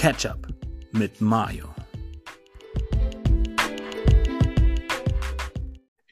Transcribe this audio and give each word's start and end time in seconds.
Ketchup 0.00 0.46
mit 0.92 1.20
Mayo. 1.20 1.74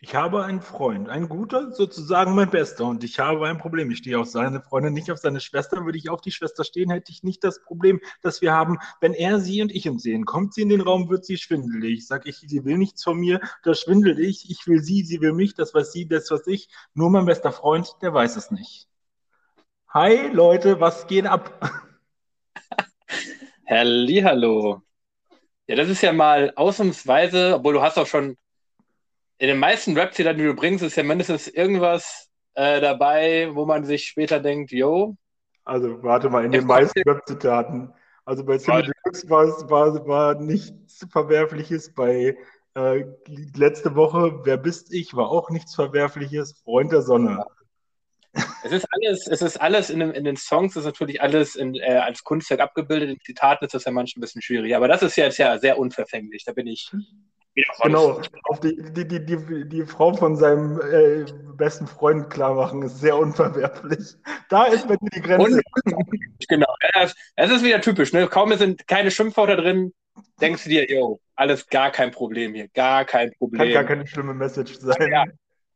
Ich 0.00 0.12
habe 0.12 0.44
einen 0.44 0.60
Freund, 0.60 1.08
ein 1.08 1.28
guter, 1.28 1.70
sozusagen 1.70 2.34
mein 2.34 2.50
Bester, 2.50 2.86
und 2.86 3.04
ich 3.04 3.20
habe 3.20 3.46
ein 3.46 3.58
Problem. 3.58 3.88
Ich 3.92 3.98
stehe 3.98 4.18
auf 4.18 4.26
seine 4.26 4.60
Freundin, 4.60 4.92
nicht 4.92 5.12
auf 5.12 5.18
seine 5.18 5.38
Schwester. 5.38 5.84
Würde 5.84 5.98
ich 5.98 6.10
auf 6.10 6.20
die 6.20 6.32
Schwester 6.32 6.64
stehen, 6.64 6.90
hätte 6.90 7.12
ich 7.12 7.22
nicht 7.22 7.44
das 7.44 7.62
Problem, 7.62 8.00
das 8.22 8.40
wir 8.40 8.52
haben, 8.52 8.78
wenn 9.00 9.14
er 9.14 9.38
sie 9.38 9.62
und 9.62 9.70
ich 9.70 9.88
uns 9.88 10.02
sehen. 10.02 10.24
Kommt 10.24 10.54
sie 10.54 10.62
in 10.62 10.68
den 10.68 10.80
Raum, 10.80 11.08
wird 11.08 11.24
sie 11.24 11.38
schwindelig. 11.38 12.08
Sag 12.08 12.26
ich, 12.26 12.38
sie 12.38 12.64
will 12.64 12.78
nichts 12.78 13.04
von 13.04 13.16
mir, 13.16 13.40
das 13.62 13.82
schwindel 13.82 14.18
ich. 14.18 14.50
Ich 14.50 14.66
will 14.66 14.82
sie, 14.82 15.04
sie 15.04 15.20
will 15.20 15.32
mich, 15.32 15.54
das 15.54 15.74
was 15.74 15.92
sie, 15.92 16.08
das 16.08 16.28
was 16.32 16.48
ich. 16.48 16.68
Nur 16.94 17.10
mein 17.10 17.26
bester 17.26 17.52
Freund, 17.52 17.94
der 18.02 18.12
weiß 18.12 18.34
es 18.34 18.50
nicht. 18.50 18.88
Hi 19.90 20.26
Leute, 20.32 20.80
was 20.80 21.06
geht 21.06 21.26
ab? 21.26 21.84
Hallihallo. 23.68 24.82
Ja, 25.66 25.76
das 25.76 25.88
ist 25.88 26.02
ja 26.02 26.12
mal 26.12 26.52
ausnahmsweise, 26.54 27.56
obwohl 27.56 27.74
du 27.74 27.82
hast 27.82 27.98
auch 27.98 28.06
schon 28.06 28.36
in 29.38 29.48
den 29.48 29.58
meisten 29.58 29.96
Rap-Titeln, 29.96 30.38
die 30.38 30.44
du 30.44 30.54
bringst, 30.54 30.84
ist 30.84 30.96
ja 30.96 31.02
mindestens 31.02 31.48
irgendwas 31.48 32.30
äh, 32.54 32.80
dabei, 32.80 33.50
wo 33.52 33.66
man 33.66 33.84
sich 33.84 34.06
später 34.06 34.40
denkt, 34.40 34.70
yo. 34.70 35.16
Also 35.64 36.02
warte 36.02 36.30
mal, 36.30 36.44
in 36.44 36.52
den 36.52 36.66
meisten 36.66 37.02
Rap-Zitaten. 37.06 37.92
Also 38.24 38.44
bei 38.44 38.58
Silly 38.58 38.82
Deluxe 38.82 39.28
war, 39.28 39.46
war, 39.70 40.06
war 40.06 40.34
nichts 40.40 41.06
Verwerfliches, 41.10 41.92
bei 41.92 42.36
äh, 42.74 43.04
letzte 43.54 43.94
Woche, 43.94 44.40
wer 44.44 44.56
bist 44.56 44.92
ich, 44.92 45.14
war 45.14 45.30
auch 45.30 45.50
nichts 45.50 45.74
Verwerfliches, 45.74 46.60
Freund 46.64 46.92
der 46.92 47.02
Sonne. 47.02 47.44
Es 48.62 48.72
ist 48.72 48.86
alles, 48.90 49.26
es 49.26 49.42
ist 49.42 49.60
alles 49.60 49.90
in, 49.90 50.00
den, 50.00 50.10
in 50.12 50.24
den 50.24 50.36
Songs, 50.36 50.76
ist 50.76 50.84
natürlich 50.84 51.22
alles 51.22 51.54
in, 51.56 51.74
äh, 51.74 51.98
als 51.98 52.24
Kunstwerk 52.24 52.60
abgebildet. 52.60 53.10
In 53.10 53.20
Zitaten 53.20 53.64
ist 53.64 53.74
das 53.74 53.84
ja 53.84 53.92
manchmal 53.92 54.20
ein 54.20 54.22
bisschen 54.22 54.42
schwierig. 54.42 54.74
Aber 54.74 54.88
das 54.88 55.02
ist 55.02 55.16
jetzt 55.16 55.38
ja 55.38 55.58
sehr 55.58 55.78
unverfänglich. 55.78 56.44
Da 56.44 56.52
bin 56.52 56.66
ich 56.66 56.90
Genau, 57.82 58.20
auf 58.44 58.60
die, 58.60 58.76
die, 58.92 59.08
die, 59.08 59.24
die, 59.24 59.68
die 59.68 59.86
Frau 59.86 60.12
von 60.12 60.36
seinem 60.36 60.78
äh, 60.78 61.24
besten 61.56 61.86
Freund 61.86 62.28
klar 62.28 62.54
machen, 62.54 62.82
ist 62.82 63.00
sehr 63.00 63.16
unverwerflich. 63.16 64.14
Da 64.50 64.64
ist 64.64 64.86
bei 64.86 64.96
dir 64.96 65.08
die 65.14 65.22
Grenze. 65.22 65.62
Und, 65.86 66.48
genau, 66.48 66.74
es 67.36 67.50
ist 67.50 67.64
wieder 67.64 67.80
typisch. 67.80 68.12
Ne? 68.12 68.26
Kaum 68.26 68.52
sind 68.58 68.86
keine 68.86 69.10
Schimpfwörter 69.10 69.56
drin, 69.56 69.94
denkst 70.38 70.64
du 70.64 70.68
dir, 70.68 70.90
yo, 70.90 71.18
alles 71.34 71.66
gar 71.68 71.90
kein 71.90 72.10
Problem 72.10 72.52
hier, 72.52 72.68
gar 72.68 73.06
kein 73.06 73.32
Problem. 73.38 73.62
Kann 73.62 73.72
gar 73.72 73.84
keine 73.84 74.06
schlimme 74.06 74.34
Message 74.34 74.74
sein. 74.74 75.10
Ja, 75.10 75.24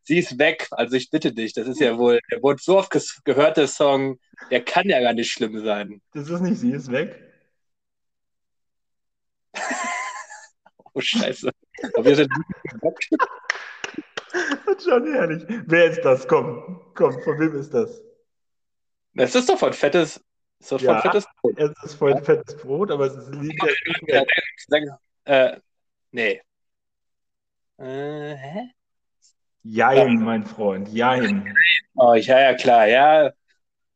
sie 0.02 0.18
ist 0.18 0.38
weg, 0.38 0.68
also 0.72 0.96
ich 0.96 1.10
bitte 1.10 1.32
dich, 1.32 1.52
das 1.52 1.66
ist 1.66 1.80
ja 1.80 1.96
wohl, 1.98 2.20
der 2.30 2.42
wurde 2.42 2.60
so 2.62 2.78
oft 2.78 2.90
gehört, 3.24 3.56
der 3.56 3.68
Song, 3.68 4.18
der 4.50 4.64
kann 4.64 4.88
ja 4.88 5.00
gar 5.00 5.12
nicht 5.12 5.30
schlimm 5.30 5.64
sein. 5.64 6.00
Das 6.12 6.28
ist 6.28 6.40
nicht, 6.40 6.58
sie 6.58 6.72
ist 6.72 6.90
weg. 6.90 7.20
oh, 10.94 11.00
Scheiße. 11.00 11.50
Aber 11.94 12.04
wir 12.04 12.16
sind 12.16 12.30
Schon 14.82 15.12
herrlich. 15.12 15.44
Wer 15.66 15.90
ist 15.90 16.02
das? 16.02 16.26
Komm, 16.26 16.80
komm, 16.94 17.20
von 17.22 17.38
wem 17.38 17.56
ist 17.56 17.74
das? 17.74 18.02
Es 19.14 19.34
ist 19.34 19.48
doch 19.48 19.58
von 19.58 19.72
fettes, 19.72 20.24
ist 20.60 20.72
doch 20.72 20.80
ja, 20.80 21.00
fettes 21.00 21.26
Brot. 21.40 21.58
Es 21.58 21.72
ist 21.82 21.94
von 21.94 22.10
ja? 22.10 22.22
fettes 22.22 22.56
Brot, 22.56 22.90
aber 22.90 23.06
es 23.06 23.16
ist 23.16 23.34
liegt 23.34 23.62
ja, 24.06 24.24
äh, 25.24 25.60
Nee. 26.12 26.42
Äh, 27.78 28.36
hä? 28.36 28.70
Jein, 29.62 30.22
mein 30.22 30.44
Freund, 30.44 30.88
jein. 30.88 31.54
Oh, 31.94 32.14
ja, 32.14 32.40
ja, 32.40 32.54
klar, 32.54 32.86
ja. 32.86 33.30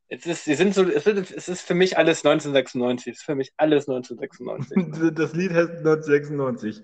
Es 0.07 0.25
ist, 0.25 0.45
sie 0.45 0.53
sind 0.53 0.75
so, 0.75 0.83
es 0.83 1.07
ist, 1.07 1.31
es 1.31 1.49
ist 1.49 1.61
für 1.61 1.73
mich 1.73 1.97
alles 1.97 2.23
1996. 2.23 3.13
Es 3.13 3.19
ist 3.19 3.25
für 3.25 3.35
mich 3.35 3.51
alles 3.57 3.87
1996. 3.87 5.13
das 5.15 5.33
Lied 5.33 5.51
heißt 5.51 5.77
1996. 5.77 6.83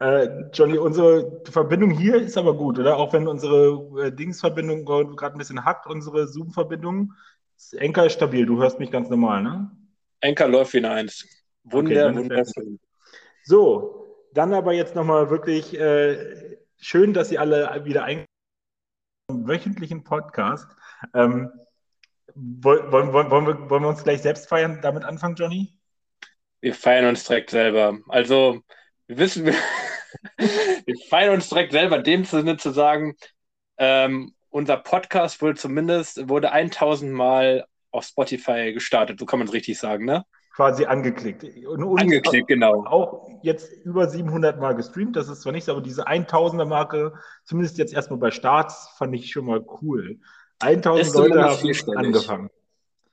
Äh, 0.00 0.28
Johnny, 0.52 0.78
unsere 0.78 1.42
Verbindung 1.50 1.90
hier 1.90 2.16
ist 2.16 2.36
aber 2.36 2.54
gut, 2.54 2.78
oder? 2.78 2.98
Auch 2.98 3.12
wenn 3.12 3.26
unsere 3.26 4.06
äh, 4.06 4.12
Dingsverbindung 4.12 4.84
gerade 4.84 5.34
ein 5.34 5.38
bisschen 5.38 5.64
hackt, 5.64 5.86
unsere 5.86 6.28
Zoom-Verbindung. 6.28 7.14
Enker 7.72 8.06
ist 8.06 8.12
stabil, 8.12 8.46
du 8.46 8.60
hörst 8.60 8.78
mich 8.78 8.90
ganz 8.90 9.08
normal, 9.08 9.42
ne? 9.42 9.70
Enker 10.20 10.46
läuft 10.46 10.74
wie 10.74 10.84
Eins. 10.84 11.26
Wunder, 11.64 12.10
okay, 12.10 12.16
wunderschön. 12.16 12.78
So, 13.42 14.06
dann 14.34 14.52
aber 14.52 14.72
jetzt 14.72 14.94
nochmal 14.94 15.30
wirklich 15.30 15.78
äh, 15.78 16.58
schön, 16.80 17.12
dass 17.12 17.28
Sie 17.28 17.38
alle 17.38 17.84
wieder 17.84 18.04
ein 18.04 18.24
wöchentlichen 19.30 20.04
Podcast. 20.04 20.70
Ähm, 21.14 21.50
wollen, 22.34 22.92
wollen, 22.92 23.12
wollen, 23.12 23.46
wir, 23.46 23.70
wollen 23.70 23.82
wir 23.82 23.88
uns 23.88 24.04
gleich 24.04 24.22
selbst 24.22 24.48
feiern, 24.48 24.80
damit 24.82 25.04
anfangen, 25.04 25.36
Johnny? 25.36 25.74
Wir 26.60 26.74
feiern 26.74 27.06
uns 27.06 27.24
direkt 27.24 27.50
selber. 27.50 27.98
Also, 28.08 28.62
wir 29.06 29.18
wissen, 29.18 29.46
wir, 29.46 29.54
wir 30.36 30.96
feiern 31.08 31.34
uns 31.34 31.48
direkt 31.48 31.72
selber 31.72 31.98
in 31.98 32.04
dem 32.04 32.24
Sinne 32.24 32.56
zu 32.56 32.70
sagen, 32.70 33.16
ähm, 33.78 34.34
unser 34.50 34.76
Podcast 34.78 35.42
wurde 35.42 35.56
zumindest, 35.56 36.28
wurde 36.28 36.52
1000 36.52 37.12
Mal 37.12 37.66
auf 37.90 38.04
Spotify 38.04 38.72
gestartet, 38.72 39.18
so 39.18 39.26
kann 39.26 39.38
man 39.38 39.48
es 39.48 39.54
richtig 39.54 39.78
sagen, 39.78 40.04
ne? 40.04 40.24
Quasi 40.58 40.86
angeklickt. 40.86 41.44
Und 41.68 42.00
angeklickt, 42.00 42.42
auch, 42.42 42.46
genau. 42.48 42.84
Auch 42.84 43.30
jetzt 43.42 43.72
über 43.84 44.08
700 44.08 44.58
Mal 44.58 44.74
gestreamt, 44.74 45.14
das 45.14 45.28
ist 45.28 45.42
zwar 45.42 45.52
nichts, 45.52 45.68
aber 45.68 45.80
diese 45.80 46.08
1000er 46.08 46.64
Marke, 46.64 47.12
zumindest 47.44 47.78
jetzt 47.78 47.94
erstmal 47.94 48.18
bei 48.18 48.32
Starts, 48.32 48.88
fand 48.98 49.14
ich 49.14 49.30
schon 49.30 49.44
mal 49.44 49.64
cool. 49.80 50.18
1000 50.58 51.14
Leute 51.14 51.44
haben 51.44 51.96
angefangen. 51.96 52.50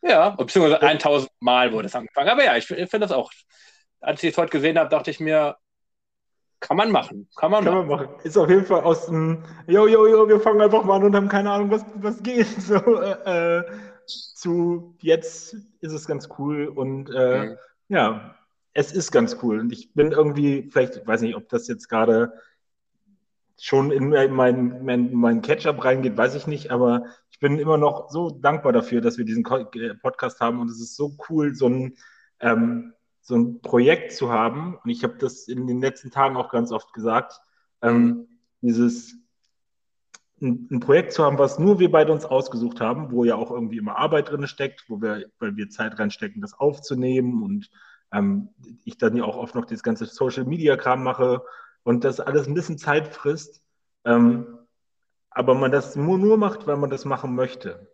Ja, 0.01 0.31
beziehungsweise 0.31 0.81
1000 0.81 1.29
Mal 1.39 1.71
wurde 1.71 1.85
es 1.85 1.93
angefangen. 1.93 2.29
Aber 2.29 2.43
ja, 2.43 2.57
ich, 2.57 2.67
ich 2.71 2.89
finde 2.89 3.05
das 3.05 3.11
auch. 3.11 3.31
Als 4.01 4.23
ich 4.23 4.31
es 4.31 4.37
heute 4.39 4.49
gesehen 4.49 4.79
habe, 4.79 4.89
dachte 4.89 5.11
ich 5.11 5.19
mir, 5.19 5.55
kann 6.61 6.77
man 6.77 6.89
machen. 6.89 7.29
Kann 7.35 7.51
man, 7.51 7.63
kann 7.63 7.75
machen. 7.75 7.87
man 7.87 7.99
machen. 8.07 8.15
Ist 8.23 8.39
auf 8.39 8.49
jeden 8.49 8.65
Fall 8.65 8.81
aus 8.81 9.05
dem, 9.05 9.43
jo, 9.67 9.85
jo, 9.85 10.07
jo, 10.07 10.27
wir 10.27 10.39
fangen 10.39 10.61
einfach 10.61 10.83
mal 10.83 10.95
an 10.95 11.03
und 11.03 11.15
haben 11.15 11.29
keine 11.29 11.51
Ahnung, 11.51 11.69
was, 11.69 11.85
was 11.93 12.23
geht. 12.23 12.47
So, 12.59 12.75
äh, 12.75 13.63
zu 14.07 14.95
jetzt 15.01 15.55
ist 15.81 15.93
es 15.93 16.07
ganz 16.07 16.29
cool 16.37 16.67
und 16.67 17.09
äh, 17.09 17.45
mhm. 17.45 17.57
ja, 17.89 18.35
es 18.73 18.91
ist 18.91 19.11
ganz 19.11 19.37
cool. 19.41 19.59
Und 19.59 19.71
ich 19.71 19.93
bin 19.93 20.11
irgendwie, 20.11 20.69
vielleicht, 20.71 20.97
ich 20.97 21.07
weiß 21.07 21.21
nicht, 21.21 21.35
ob 21.35 21.49
das 21.49 21.67
jetzt 21.67 21.87
gerade 21.87 22.33
schon 23.57 23.91
in 23.91 24.09
meinen 24.09 24.83
mein, 24.83 25.13
mein 25.13 25.41
Catch-up 25.41 25.83
reingeht, 25.83 26.17
weiß 26.17 26.35
ich 26.35 26.45
nicht, 26.45 26.71
aber 26.71 27.05
ich 27.31 27.39
bin 27.39 27.57
immer 27.57 27.77
noch 27.77 28.09
so 28.09 28.29
dankbar 28.29 28.73
dafür, 28.73 28.99
dass 28.99 29.17
wir 29.17 29.25
diesen 29.25 29.43
Podcast 29.43 30.41
haben 30.41 30.59
und 30.59 30.69
es 30.69 30.81
ist 30.81 30.95
so 30.95 31.15
cool, 31.29 31.55
so 31.55 31.69
ein 31.69 31.97
ähm, 32.41 32.93
so 33.25 33.35
ein 33.35 33.59
Projekt 33.61 34.11
zu 34.11 34.31
haben, 34.31 34.77
und 34.83 34.89
ich 34.89 35.03
habe 35.03 35.15
das 35.17 35.47
in 35.47 35.65
den 35.65 35.81
letzten 35.81 36.11
Tagen 36.11 36.37
auch 36.37 36.51
ganz 36.51 36.71
oft 36.71 36.93
gesagt, 36.93 37.41
ähm, 37.81 38.27
dieses 38.61 39.15
ein, 40.41 40.67
ein, 40.71 40.79
Projekt 40.79 41.13
zu 41.13 41.23
haben, 41.23 41.37
was 41.37 41.59
nur 41.59 41.79
wir 41.79 41.91
beide 41.91 42.11
uns 42.11 42.25
ausgesucht 42.25 42.81
haben, 42.81 43.11
wo 43.11 43.23
ja 43.23 43.35
auch 43.35 43.51
irgendwie 43.51 43.77
immer 43.77 43.97
Arbeit 43.97 44.29
drin 44.29 44.47
steckt, 44.47 44.85
wo 44.89 45.01
wir, 45.01 45.25
weil 45.39 45.55
wir 45.55 45.69
Zeit 45.69 45.97
reinstecken, 45.97 46.41
das 46.41 46.53
aufzunehmen 46.53 47.43
und 47.43 47.69
ähm, 48.11 48.49
ich 48.83 48.97
dann 48.97 49.15
ja 49.15 49.23
auch 49.23 49.37
oft 49.37 49.55
noch 49.55 49.65
das 49.65 49.83
ganze 49.83 50.05
Social 50.05 50.45
Media 50.45 50.77
Kram 50.77 51.03
mache 51.03 51.41
und 51.83 52.03
das 52.03 52.19
alles 52.19 52.47
ein 52.47 52.53
bisschen 52.53 52.77
Zeit 52.77 53.07
frisst, 53.07 53.63
ähm, 54.03 54.59
aber 55.29 55.55
man 55.55 55.71
das 55.71 55.95
nur, 55.95 56.17
nur 56.17 56.37
macht, 56.37 56.67
weil 56.67 56.77
man 56.77 56.89
das 56.89 57.05
machen 57.05 57.35
möchte 57.35 57.87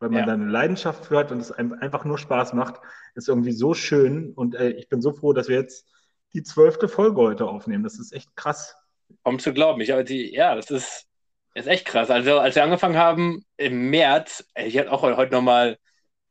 weil 0.00 0.10
man 0.10 0.20
ja. 0.20 0.26
da 0.26 0.32
eine 0.34 0.46
Leidenschaft 0.46 1.06
für 1.06 1.18
hat 1.18 1.32
und 1.32 1.40
es 1.40 1.52
einem 1.52 1.72
einfach 1.72 2.04
nur 2.04 2.18
Spaß 2.18 2.52
macht, 2.52 2.80
ist 3.14 3.28
irgendwie 3.28 3.52
so 3.52 3.74
schön. 3.74 4.32
Und 4.34 4.54
äh, 4.54 4.70
ich 4.70 4.88
bin 4.88 5.02
so 5.02 5.12
froh, 5.12 5.32
dass 5.32 5.48
wir 5.48 5.56
jetzt 5.56 5.86
die 6.34 6.42
zwölfte 6.42 6.88
Folge 6.88 7.20
heute 7.20 7.46
aufnehmen. 7.46 7.82
Das 7.82 7.98
ist 7.98 8.12
echt 8.12 8.34
krass. 8.36 8.76
Um 9.22 9.38
zu 9.38 9.52
glauben, 9.52 9.80
ich, 9.80 9.92
aber 9.92 10.04
die, 10.04 10.32
ja, 10.32 10.54
das 10.54 10.70
ist, 10.70 11.07
ist 11.58 11.66
echt 11.66 11.86
krass. 11.86 12.10
Also, 12.10 12.38
als 12.38 12.54
wir 12.54 12.64
angefangen 12.64 12.96
haben 12.96 13.44
im 13.56 13.90
März, 13.90 14.46
ich 14.56 14.78
habe 14.78 14.90
auch 14.92 15.02
heute 15.02 15.32
nochmal 15.32 15.78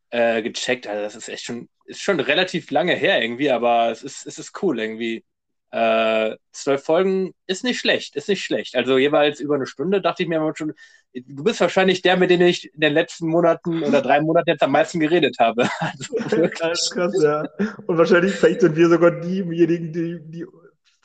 äh, 0.09 0.41
gecheckt, 0.41 0.87
also 0.87 1.03
das 1.03 1.15
ist 1.15 1.29
echt 1.29 1.43
schon, 1.43 1.69
ist 1.85 2.01
schon 2.01 2.19
relativ 2.19 2.71
lange 2.71 2.95
her 2.95 3.21
irgendwie, 3.21 3.51
aber 3.51 3.91
es 3.91 4.03
ist, 4.03 4.25
es 4.25 4.39
ist 4.39 4.61
cool 4.61 4.79
irgendwie. 4.79 5.23
Äh, 5.71 6.37
zwölf 6.53 6.83
Folgen 6.83 7.33
ist 7.45 7.65
nicht 7.65 7.79
schlecht, 7.79 8.15
ist 8.15 8.29
nicht 8.29 8.43
schlecht. 8.43 8.75
Also 8.75 8.97
jeweils 8.97 9.41
über 9.41 9.55
eine 9.55 9.67
Stunde 9.67 10.01
dachte 10.01 10.23
ich 10.23 10.29
mir 10.29 10.37
immer 10.37 10.55
schon, 10.55 10.73
du 11.13 11.43
bist 11.43 11.59
wahrscheinlich 11.59 12.01
der, 12.01 12.15
mit 12.15 12.29
dem 12.29 12.41
ich 12.41 12.73
in 12.73 12.79
den 12.79 12.93
letzten 12.93 13.27
Monaten 13.27 13.83
oder 13.83 14.01
drei 14.01 14.21
Monaten 14.21 14.49
jetzt 14.49 14.63
am 14.63 14.71
meisten 14.71 14.99
geredet 14.99 15.37
habe. 15.39 15.69
Also 15.79 16.47
krass, 16.51 16.89
krass, 16.89 17.13
ja. 17.21 17.47
Und 17.85 17.97
wahrscheinlich 17.97 18.33
vielleicht 18.33 18.61
sind 18.61 18.77
wir 18.77 18.87
sogar 18.87 19.11
diejenigen, 19.19 19.91
die, 19.91 20.19
die, 20.21 20.45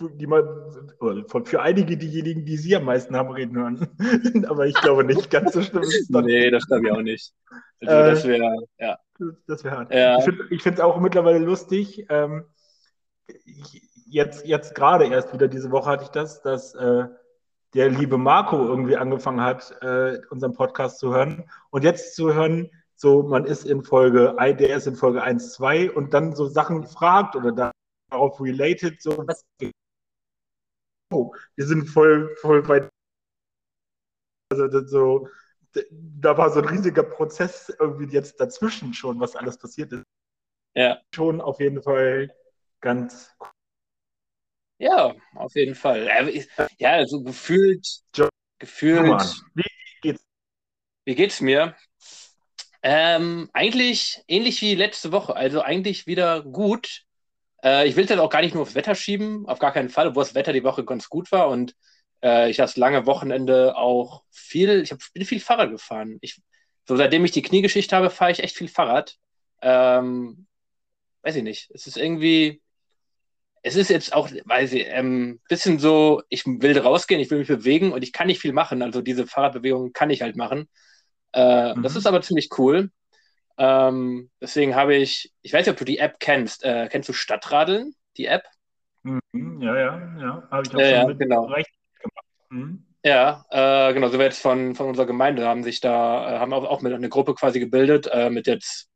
die 0.09 0.27
mal, 0.27 0.45
für 1.45 1.63
einige 1.63 1.97
diejenigen, 1.97 2.45
die 2.45 2.57
sie 2.57 2.77
am 2.77 2.85
meisten 2.85 3.17
haben 3.17 3.31
reden 3.31 3.57
hören. 3.57 3.89
Aber 4.49 4.67
ich 4.67 4.75
glaube 4.75 5.05
nicht, 5.05 5.31
ganz 5.31 5.53
so 5.53 5.63
schlimm 5.63 5.83
ist 5.83 6.03
es 6.03 6.09
dann. 6.09 6.25
Nee, 6.25 6.51
das 6.51 6.67
glaube 6.67 6.87
ich 6.87 6.93
auch 6.93 7.03
nicht. 7.03 7.33
Also 7.81 7.95
äh, 7.95 8.11
das 8.11 8.25
wäre, 8.25 8.57
ja. 8.79 8.99
Das 9.47 9.65
wäre 9.65 9.77
hart. 9.77 9.95
Ja. 9.95 10.19
Ich 10.51 10.63
finde 10.63 10.77
es 10.77 10.81
auch 10.81 10.99
mittlerweile 11.01 11.39
lustig. 11.39 12.07
Ähm, 12.09 12.45
jetzt, 14.07 14.47
jetzt 14.47 14.75
gerade 14.75 15.07
erst 15.07 15.33
wieder 15.33 15.49
diese 15.49 15.71
Woche 15.71 15.91
hatte 15.91 16.05
ich 16.05 16.11
das, 16.11 16.43
dass 16.43 16.75
äh, 16.75 17.07
der 17.75 17.91
liebe 17.91 18.19
Marco 18.19 18.57
irgendwie 18.65 18.97
angefangen 18.97 19.41
hat, 19.41 19.75
äh, 19.81 20.19
unseren 20.31 20.53
Podcast 20.53 20.99
zu 20.99 21.15
hören. 21.15 21.45
Und 21.71 21.85
jetzt 21.85 22.15
zu 22.15 22.35
hören, 22.35 22.71
so 22.95 23.23
man 23.23 23.45
ist 23.45 23.65
in 23.65 23.83
Folge, 23.83 24.37
der 24.39 24.77
ist 24.77 24.87
in 24.87 24.97
Folge 24.97 25.23
1, 25.23 25.55
2 25.55 25.91
und 25.91 26.15
dann 26.15 26.35
so 26.35 26.47
Sachen 26.47 26.87
fragt 26.87 27.37
oder 27.37 27.53
da 27.53 27.73
darauf 28.13 28.41
related, 28.41 29.01
so 29.03 29.25
was. 29.27 29.45
Oh, 31.13 31.35
wir 31.57 31.67
sind 31.67 31.87
voll, 31.87 32.35
voll 32.41 32.67
weit. 32.69 32.89
Also 34.51 34.87
so, 34.87 35.29
da 35.91 36.37
war 36.37 36.51
so 36.51 36.61
ein 36.61 36.69
riesiger 36.69 37.03
Prozess 37.03 37.75
irgendwie 37.79 38.13
jetzt 38.13 38.41
dazwischen 38.41 38.95
schon, 38.95 39.21
was 39.21 39.37
alles 39.37 39.59
passiert 39.59 39.93
ist. 39.93 40.05
Ja. 40.75 41.01
Schon 41.15 41.41
auf 41.41 41.61
jeden 41.61 41.83
Fall 41.83 42.35
ganz 42.81 43.35
cool. 43.41 43.49
Ja, 44.79 45.15
auf 45.37 45.55
jeden 45.55 45.75
Fall. 45.75 46.09
Ja, 46.79 46.93
also 46.93 47.23
gefühlt, 47.23 47.87
gefühlt. 48.59 49.23
Wie 49.55 49.63
geht's? 50.01 50.25
Wie 51.05 51.15
geht's 51.15 51.41
mir? 51.41 51.77
Ähm, 52.83 53.49
eigentlich 53.53 54.25
ähnlich 54.27 54.61
wie 54.61 54.75
letzte 54.75 55.13
Woche, 55.13 55.37
also 55.37 55.63
eigentlich 55.63 56.09
wieder 56.09 56.43
gut. 56.43 57.05
Äh, 57.65 57.89
ich 57.89 57.97
will 57.97 58.05
es 58.05 58.11
jetzt 58.11 58.19
auch 58.19 58.31
gar 58.31 58.43
nicht 58.43 58.55
nur 58.55 58.63
aufs 58.63 58.75
Wetter 58.75 58.95
schieben, 58.95 59.47
auf 59.47 59.59
gar 59.59 59.73
keinen 59.73 59.89
Fall, 59.89 60.09
obwohl 60.09 60.25
das 60.25 60.35
Wetter 60.35 60.53
die 60.53 60.65
Woche 60.65 60.85
ganz 60.85 61.09
gut 61.09 61.33
war 61.33 61.49
und 61.49 61.75
äh, 62.23 62.51
ich 62.51 62.57
das 62.57 62.77
lange 62.77 63.07
Wochenende 63.07 63.77
auch 63.77 64.23
viel, 64.31 64.83
ich 64.83 64.93
hab, 64.93 65.01
bin 65.13 65.25
viel 65.25 65.41
Fahrrad 65.41 65.71
gefahren. 65.71 66.19
Ich, 66.21 66.41
so 66.87 66.97
seitdem 66.97 67.25
ich 67.25 67.31
die 67.33 67.43
Kniegeschichte 67.43 67.95
habe, 67.97 68.11
fahre 68.11 68.33
ich 68.33 68.43
echt 68.43 68.57
viel 68.57 68.69
Fahrrad. 68.69 69.17
Ähm, 69.61 70.47
weiß 71.23 71.37
ich 71.37 71.43
nicht. 71.43 71.71
Es 71.73 71.87
ist 71.87 71.97
irgendwie, 71.97 72.61
es 73.63 73.77
ist 73.77 73.91
jetzt 73.91 74.13
auch, 74.13 74.29
weiß 74.45 74.73
ich, 74.73 74.87
ähm, 74.89 75.41
bisschen 75.49 75.79
so, 75.79 76.23
ich 76.29 76.45
will 76.47 76.77
rausgehen, 76.79 77.21
ich 77.21 77.31
will 77.31 77.39
mich 77.39 77.49
bewegen 77.49 77.93
und 77.93 78.03
ich 78.03 78.13
kann 78.13 78.27
nicht 78.27 78.41
viel 78.41 78.53
machen. 78.53 78.83
Also 78.83 79.03
diese 79.03 79.27
Fahrradbewegung 79.27 79.93
kann 79.93 80.11
ich 80.11 80.23
halt 80.23 80.37
machen. 80.37 80.69
Äh, 81.33 81.75
mhm. 81.75 81.83
Das 81.83 81.97
ist 81.97 82.07
aber 82.07 82.23
ziemlich 82.23 82.51
cool. 82.59 82.91
Ähm, 83.59 84.31
deswegen 84.41 84.75
habe 84.75 84.95
ich, 84.95 85.33
ich 85.43 85.53
weiß 85.53 85.67
nicht, 85.67 85.73
ob 85.73 85.79
du 85.79 85.85
die 85.85 85.99
App 85.99 86.19
kennst. 86.21 86.65
Äh, 86.65 86.89
kennst 86.91 87.09
du 87.09 87.13
Stadtradeln, 87.13 87.95
die 88.17 88.27
App? 88.27 88.45
Mhm, 89.03 89.61
ja, 89.61 89.77
ja, 89.77 90.17
ja. 90.19 90.49
Habe 90.51 90.63
ich 90.67 90.75
auch 90.75 90.81
ja, 90.81 91.01
schon 91.01 91.11
ja, 91.11 91.17
genau. 91.17 91.47
gemacht. 91.47 91.67
Mhm. 92.51 92.85
Ja, 93.05 93.45
äh, 93.51 93.93
genau, 93.95 94.09
so 94.09 94.19
wir 94.19 94.27
jetzt 94.27 94.41
von, 94.41 94.77
von 94.77 94.89
unserer 94.89 95.07
Gemeinde 95.07 95.47
haben 95.47 95.65
sich 95.65 95.81
da, 95.81 96.37
äh, 96.37 96.39
haben 96.39 96.53
auch, 96.53 96.65
auch 96.65 96.83
mit 96.83 96.93
eine 96.93 97.09
Gruppe 97.09 97.35
quasi 97.35 97.59
gebildet, 97.59 98.07
äh, 98.07 98.31
mit 98.31 98.47
jetzt, 98.47 98.89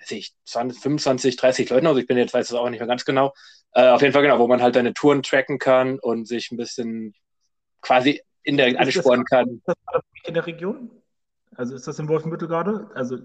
weiß 0.00 0.12
ich, 0.12 0.32
20, 0.46 0.80
25, 0.80 1.36
30 1.36 1.68
Leuten, 1.68 1.86
also 1.86 2.00
ich 2.00 2.06
bin 2.06 2.16
jetzt, 2.16 2.32
weiß 2.32 2.48
es 2.48 2.54
auch 2.54 2.70
nicht 2.70 2.78
mehr 2.78 2.88
ganz 2.88 3.04
genau. 3.04 3.34
Äh, 3.74 3.88
auf 3.88 4.00
jeden 4.00 4.14
Fall 4.14 4.22
genau, 4.22 4.38
wo 4.38 4.46
man 4.46 4.62
halt 4.62 4.76
deine 4.76 4.94
Touren 4.94 5.22
tracken 5.22 5.58
kann 5.58 5.98
und 5.98 6.26
sich 6.26 6.50
ein 6.50 6.56
bisschen 6.56 7.14
quasi 7.82 8.22
in 8.42 8.56
der 8.56 8.78
anspornen 8.80 9.24
kann. 9.26 9.48
Ist 9.48 9.76
das 9.86 10.02
in 10.24 10.34
der 10.34 10.46
Region? 10.46 10.90
Also 11.54 11.74
ist 11.74 11.86
das 11.86 11.98
in 11.98 12.08
Wolfenbüttel 12.08 12.48
gerade? 12.48 12.90
Also 12.94 13.18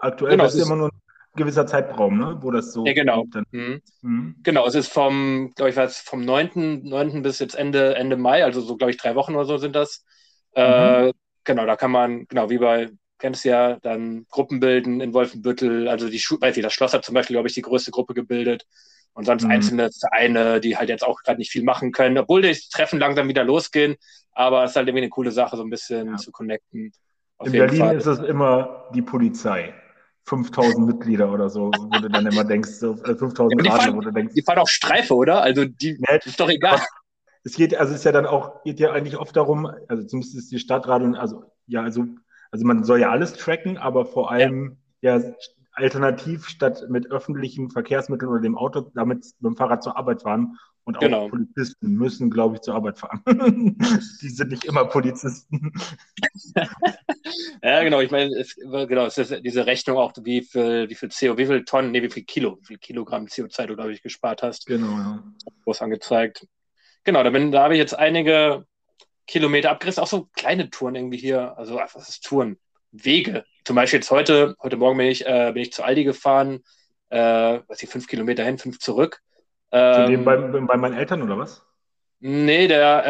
aktuell 0.00 0.32
genau, 0.32 0.44
ist 0.44 0.54
es 0.54 0.66
immer 0.66 0.76
nur 0.76 0.88
ein 0.88 1.36
gewisser 1.36 1.66
Zeitraum, 1.66 2.18
ne? 2.18 2.38
wo 2.40 2.50
das 2.50 2.72
so. 2.72 2.84
Ja, 2.84 2.92
genau. 2.92 3.26
Mhm. 3.52 3.80
Mhm. 4.02 4.36
Genau, 4.42 4.66
es 4.66 4.74
ist 4.74 4.92
vom, 4.92 5.52
glaube 5.54 5.70
ich, 5.70 5.76
was, 5.76 5.98
vom 5.98 6.24
9., 6.24 6.82
9. 6.84 7.22
bis 7.22 7.38
jetzt 7.38 7.54
Ende, 7.54 7.94
Ende 7.94 8.16
Mai, 8.16 8.44
also 8.44 8.60
so, 8.60 8.76
glaube 8.76 8.90
ich, 8.90 8.96
drei 8.96 9.14
Wochen 9.14 9.34
oder 9.34 9.44
so 9.44 9.56
sind 9.56 9.76
das. 9.76 10.04
Äh, 10.54 11.06
mhm. 11.06 11.12
genau, 11.44 11.66
da 11.66 11.76
kann 11.76 11.90
man, 11.90 12.26
genau, 12.26 12.50
wie 12.50 12.58
bei, 12.58 12.90
kennst 13.18 13.44
du 13.44 13.50
ja, 13.50 13.78
dann 13.82 14.26
Gruppen 14.28 14.58
bilden 14.58 15.00
in 15.00 15.14
Wolfenbüttel. 15.14 15.88
Also 15.88 16.08
die 16.08 16.18
Schu 16.18 16.40
weiß 16.40 16.56
ich, 16.56 16.62
das 16.62 16.72
Schloss 16.72 16.94
hat 16.94 17.04
zum 17.04 17.14
Beispiel, 17.14 17.34
glaube 17.34 17.48
ich, 17.48 17.54
die 17.54 17.62
größte 17.62 17.92
Gruppe 17.92 18.14
gebildet. 18.14 18.66
Und 19.12 19.24
sonst 19.24 19.44
mhm. 19.44 19.50
einzelne 19.50 19.90
Vereine, 19.90 20.60
die 20.60 20.76
halt 20.76 20.88
jetzt 20.88 21.04
auch 21.04 21.20
gerade 21.22 21.38
nicht 21.38 21.50
viel 21.50 21.64
machen 21.64 21.90
können, 21.90 22.16
obwohl 22.16 22.42
die 22.42 22.56
Treffen 22.72 23.00
langsam 23.00 23.28
wieder 23.28 23.44
losgehen. 23.44 23.96
Aber 24.32 24.64
es 24.64 24.70
ist 24.70 24.76
halt 24.76 24.88
irgendwie 24.88 25.02
eine 25.02 25.10
coole 25.10 25.32
Sache, 25.32 25.56
so 25.56 25.64
ein 25.64 25.70
bisschen 25.70 26.08
ja. 26.08 26.16
zu 26.16 26.30
connecten. 26.30 26.92
In 27.42 27.52
Berlin 27.52 27.78
Fall. 27.78 27.96
ist 27.96 28.06
es 28.06 28.20
immer 28.20 28.88
die 28.94 29.02
Polizei. 29.02 29.74
5000 30.30 30.86
Mitglieder 30.86 31.32
oder 31.32 31.50
so, 31.50 31.72
wo 31.74 31.98
du 31.98 32.08
dann 32.08 32.24
immer 32.24 32.44
denkst, 32.44 32.70
so, 32.70 32.92
äh, 33.02 33.16
5000 33.16 33.66
ja, 33.66 33.76
Grad, 33.76 33.96
wo 33.96 34.00
du 34.00 34.12
denkst. 34.12 34.34
Die 34.34 34.42
fahren 34.42 34.58
auch 34.58 34.68
Streife, 34.68 35.14
oder? 35.14 35.42
Also, 35.42 35.64
die 35.64 35.98
ja, 36.08 36.14
ist 36.14 36.38
doch 36.38 36.48
egal. 36.48 36.80
Es 37.42 37.54
geht, 37.54 37.74
also, 37.74 37.92
es 37.92 38.00
ist 38.00 38.04
ja 38.04 38.12
dann 38.12 38.26
auch, 38.26 38.62
geht 38.62 38.78
ja 38.78 38.92
eigentlich 38.92 39.16
oft 39.16 39.34
darum, 39.34 39.66
also, 39.88 40.04
zumindest 40.04 40.36
ist 40.36 40.52
die 40.52 40.60
Stadtradeln, 40.60 41.16
also, 41.16 41.44
ja, 41.66 41.82
also, 41.82 42.04
also, 42.52 42.64
man 42.64 42.84
soll 42.84 43.00
ja 43.00 43.10
alles 43.10 43.32
tracken, 43.32 43.76
aber 43.76 44.06
vor 44.06 44.30
allem, 44.30 44.76
ja, 45.00 45.16
ja 45.16 45.32
alternativ 45.72 46.46
statt 46.46 46.84
mit 46.88 47.10
öffentlichen 47.10 47.70
Verkehrsmitteln 47.70 48.30
oder 48.30 48.40
dem 48.40 48.56
Auto 48.56 48.90
damit 48.94 49.24
mit 49.40 49.52
dem 49.52 49.56
Fahrrad 49.56 49.82
zur 49.82 49.96
Arbeit 49.96 50.22
fahren. 50.22 50.58
Und 50.84 50.96
auch 50.96 51.00
genau. 51.00 51.28
Polizisten 51.28 51.92
müssen, 51.92 52.30
glaube 52.30 52.56
ich, 52.56 52.62
zur 52.62 52.74
Arbeit 52.74 52.98
fahren. 52.98 53.22
die 54.22 54.28
sind 54.28 54.50
nicht 54.50 54.64
immer 54.64 54.86
Polizisten. 54.86 55.72
ja, 57.62 57.82
genau. 57.82 58.00
Ich 58.00 58.10
meine, 58.10 58.34
es, 58.36 58.56
genau, 58.56 59.06
es 59.06 59.18
ist 59.18 59.44
diese 59.44 59.66
Rechnung 59.66 59.98
auch, 59.98 60.12
wie 60.22 60.42
viel, 60.42 60.88
wie 60.88 60.94
viel 60.94 61.10
CO, 61.10 61.36
wie 61.36 61.46
viel 61.46 61.64
Tonnen, 61.64 61.90
nee, 61.90 62.02
wie 62.02 62.10
viel 62.10 62.24
Kilo, 62.24 62.58
wie 62.60 62.66
viel 62.66 62.78
Kilogramm 62.78 63.26
CO2 63.26 63.66
du, 63.66 63.76
glaube 63.76 63.92
ich, 63.92 64.02
gespart 64.02 64.42
hast. 64.42 64.66
Genau, 64.66 64.96
ja. 64.96 65.24
Groß 65.64 65.82
angezeigt. 65.82 66.46
Genau, 67.04 67.22
da, 67.22 67.30
bin, 67.30 67.52
da 67.52 67.62
habe 67.62 67.74
ich 67.74 67.78
jetzt 67.78 67.94
einige 67.94 68.66
Kilometer 69.26 69.70
abgerissen, 69.70 70.02
auch 70.02 70.08
so 70.08 70.28
kleine 70.34 70.70
Touren 70.70 70.94
irgendwie 70.94 71.18
hier. 71.18 71.56
Also, 71.56 71.76
was 71.76 72.08
ist 72.08 72.24
Touren? 72.24 72.58
Wege. 72.92 73.44
Zum 73.64 73.76
Beispiel 73.76 73.98
jetzt 73.98 74.10
heute, 74.10 74.56
heute 74.60 74.76
Morgen 74.76 74.98
bin 74.98 75.06
ich, 75.06 75.26
äh, 75.26 75.52
bin 75.52 75.62
ich 75.62 75.72
zu 75.72 75.84
Aldi 75.84 76.04
gefahren, 76.04 76.64
äh, 77.10 77.60
was 77.66 77.82
ich, 77.82 77.88
fünf 77.88 78.06
Kilometer 78.06 78.44
hin, 78.44 78.58
fünf 78.58 78.78
zurück. 78.78 79.20
Ähm, 79.72 80.24
bei, 80.24 80.36
bei 80.36 80.76
meinen 80.76 80.96
Eltern 80.96 81.22
oder 81.22 81.38
was? 81.38 81.64
Nee, 82.20 82.68
der 82.68 83.04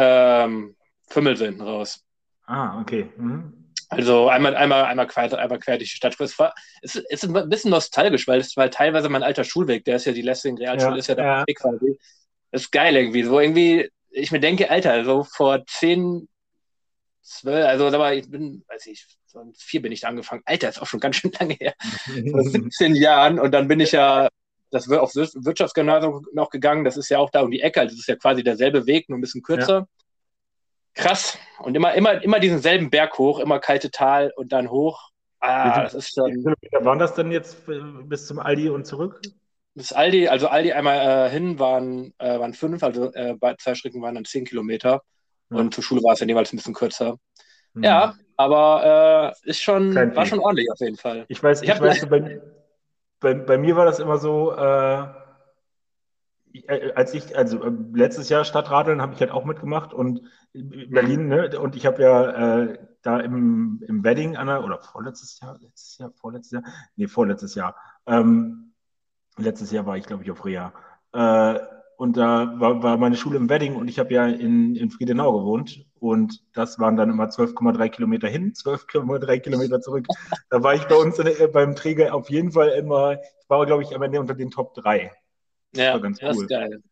ähm, 0.47 0.77
Fümmel 1.09 1.37
sind 1.37 1.61
raus. 1.61 2.05
Ah, 2.47 2.81
okay. 2.81 3.11
Mhm. 3.17 3.61
Also 3.89 4.29
einmal, 4.29 4.55
einmal, 4.55 4.85
einmal 4.85 5.09
quer, 5.09 5.37
einmal 5.37 5.59
quer 5.59 5.77
durch 5.77 5.91
die 5.91 5.97
Stadt. 5.97 6.19
Es, 6.21 6.39
war, 6.39 6.55
es 6.81 6.95
ist 6.95 7.25
ein 7.25 7.49
bisschen 7.49 7.73
nostalgisch, 7.73 8.29
weil 8.29 8.39
es 8.39 8.57
weil 8.57 8.71
teilweise 8.71 9.09
mein 9.09 9.25
alter 9.25 9.43
Schulweg, 9.43 9.85
der 9.85 9.97
ist 9.97 10.05
ja 10.05 10.13
die 10.13 10.23
Lessing 10.23 10.57
Realschule, 10.57 10.93
ja, 10.93 10.99
ist 10.99 11.09
ja 11.09 11.17
da 11.17 11.39
ja. 11.39 11.45
quasi. 11.57 11.99
Das 12.53 12.63
ist 12.63 12.71
geil 12.71 12.95
irgendwie. 12.95 13.25
So 13.25 13.41
irgendwie, 13.41 13.91
ich 14.11 14.31
mir 14.31 14.39
denke, 14.39 14.71
Alter, 14.71 15.05
so 15.05 15.25
vor 15.25 15.65
zehn, 15.67 16.29
zwölf, 17.21 17.67
also 17.67 17.87
aber 17.89 18.15
ich 18.15 18.31
bin, 18.31 18.65
weiß 18.69 18.87
ich, 18.87 19.07
vier 19.59 19.83
bin 19.83 19.91
ich 19.91 20.03
da 20.03 20.09
angefangen. 20.09 20.43
Alter, 20.45 20.69
ist 20.69 20.81
auch 20.81 20.87
schon 20.87 21.01
ganz 21.01 21.17
schön 21.17 21.33
lange 21.41 21.55
her. 21.55 21.75
Vor 22.31 22.43
17 22.45 22.95
Jahren. 22.95 23.41
Und 23.41 23.51
dann 23.51 23.67
bin 23.67 23.81
ich 23.81 23.91
ja 23.91 24.29
das 24.71 24.89
wird 24.89 25.01
auf 25.01 25.15
Wirtschaftsgymnasium 25.15 26.27
noch 26.33 26.51
gegangen. 26.51 26.85
Das 26.85 26.97
ist 26.97 27.09
ja 27.09 27.19
auch 27.19 27.31
da 27.31 27.43
um 27.43 27.51
die 27.51 27.61
Ecke. 27.61 27.81
Also 27.81 27.95
das 27.95 28.01
ist 28.01 28.09
ja 28.09 28.17
quasi 28.17 28.43
derselbe 28.43 28.87
Weg, 28.87 29.09
nur 29.09 29.19
ein 29.19 29.21
bisschen 29.21 29.43
kürzer. 29.43 29.79
Ja. 29.79 29.87
Krass. 30.95 31.39
Und 31.61 31.77
immer, 31.77 31.95
immer, 31.95 32.23
immer 32.23 32.41
diesen 32.41 32.59
selben 32.59 32.91
Berg 32.91 33.19
hoch, 33.19 33.39
immer 33.39 33.61
kalte 33.61 33.91
Tal 33.91 34.33
und 34.37 34.53
dann 34.53 34.71
hoch. 34.71 35.11
Ah, 35.41 35.83
das 35.83 35.95
ist 35.95 36.15
Kilometer 36.15 36.85
waren 36.85 36.99
das 36.99 37.15
denn 37.15 37.31
jetzt 37.31 37.57
bis 38.05 38.27
zum 38.27 38.39
Aldi 38.39 38.69
und 38.69 38.87
zurück? 38.87 39.23
Bis 39.75 39.93
Aldi, 39.93 40.29
also 40.29 40.49
Aldi 40.49 40.73
einmal 40.73 41.29
äh, 41.29 41.31
hin 41.31 41.59
waren, 41.59 42.13
äh, 42.19 42.39
waren 42.39 42.53
fünf, 42.53 42.83
also 42.83 43.13
äh, 43.15 43.35
bei 43.39 43.55
zwei 43.55 43.75
Strecken 43.75 44.03
waren 44.03 44.17
dann 44.17 44.27
zehn 44.27 44.45
Kilometer. 44.45 45.03
Ja. 45.51 45.57
Und 45.57 45.73
zur 45.73 45.83
Schule 45.83 46.03
war 46.03 46.13
es 46.13 46.21
ja 46.21 46.27
jeweils 46.27 46.53
ein 46.53 46.57
bisschen 46.57 46.75
kürzer. 46.75 47.17
Mhm. 47.73 47.85
Ja, 47.85 48.15
aber 48.37 49.35
äh, 49.45 49.49
ist 49.49 49.63
schon, 49.63 49.95
war 49.95 50.27
schon 50.27 50.41
ordentlich 50.41 50.71
auf 50.71 50.81
jeden 50.81 50.97
Fall. 50.97 51.25
Ich 51.29 51.43
weiß, 51.43 51.63
ich, 51.63 51.71
ich 51.71 51.81
weiß, 51.81 52.07
bei, 52.09 52.41
bei, 53.21 53.35
bei 53.35 53.59
mir 53.59 53.77
war 53.77 53.85
das 53.85 53.99
immer 53.99 54.19
so, 54.19 54.53
äh, 54.53 55.05
äh 56.53 56.93
als 56.95 57.15
ich, 57.15 57.37
also 57.37 57.63
äh, 57.63 57.73
letztes 57.93 58.29
Jahr 58.29 58.45
Stadtradeln 58.45 59.01
habe 59.01 59.13
ich 59.15 59.21
halt 59.21 59.31
auch 59.31 59.45
mitgemacht 59.45 59.93
und 59.93 60.23
Berlin, 60.53 61.29
ne, 61.29 61.59
und 61.61 61.77
ich 61.77 61.87
habe 61.87 62.03
ja 62.03 62.63
äh, 62.63 62.79
da 63.03 63.21
im, 63.21 63.83
im 63.87 64.03
Wedding 64.03 64.37
an 64.37 64.49
der, 64.49 64.65
oder 64.65 64.79
vorletztes 64.79 65.39
Jahr, 65.41 65.59
letztes 65.61 65.99
Jahr, 65.99 66.13
vorletztes 66.13 66.53
Jahr, 66.53 66.63
nee, 66.97 67.07
vorletztes 67.07 67.55
Jahr, 67.55 67.77
ähm, 68.07 68.73
letztes 69.37 69.71
Jahr 69.71 69.87
war 69.87 69.97
ich, 69.97 70.07
glaube 70.07 70.23
ich, 70.23 70.31
auf 70.31 70.45
Rea. 70.45 70.73
Äh, 71.13 71.61
und 72.01 72.17
da 72.17 72.59
war, 72.59 72.83
war 72.83 72.97
meine 72.97 73.15
Schule 73.15 73.37
im 73.37 73.51
Wedding 73.51 73.77
und 73.77 73.87
ich 73.89 73.99
habe 73.99 74.15
ja 74.15 74.27
in, 74.27 74.75
in 74.75 74.91
Friedenau 74.91 75.39
gewohnt. 75.39 75.85
Und 75.99 76.43
das 76.55 76.79
waren 76.79 76.97
dann 76.97 77.11
immer 77.11 77.27
12,3 77.27 77.91
Kilometer 77.91 78.27
hin, 78.27 78.55
12,3 78.55 79.41
Kilometer 79.41 79.83
zurück. 79.83 80.07
Da 80.49 80.63
war 80.63 80.75
ich 80.75 80.85
bei 80.85 80.95
uns 80.95 81.19
in, 81.19 81.53
beim 81.53 81.77
Träger 81.77 82.15
auf 82.15 82.31
jeden 82.31 82.53
Fall 82.53 82.71
immer, 82.71 83.21
ich 83.21 83.51
war, 83.51 83.67
glaube 83.67 83.83
ich, 83.83 83.95
am 83.95 84.01
Ende 84.01 84.19
unter 84.19 84.33
den 84.33 84.51
Top 84.51 84.73
3. 84.77 85.13
Das 85.73 85.85
ja, 85.85 85.93
war 85.93 86.01
ganz 86.01 86.23
cool. 86.23 86.29
das 86.29 86.39
ist 86.39 86.49
geil. 86.49 86.83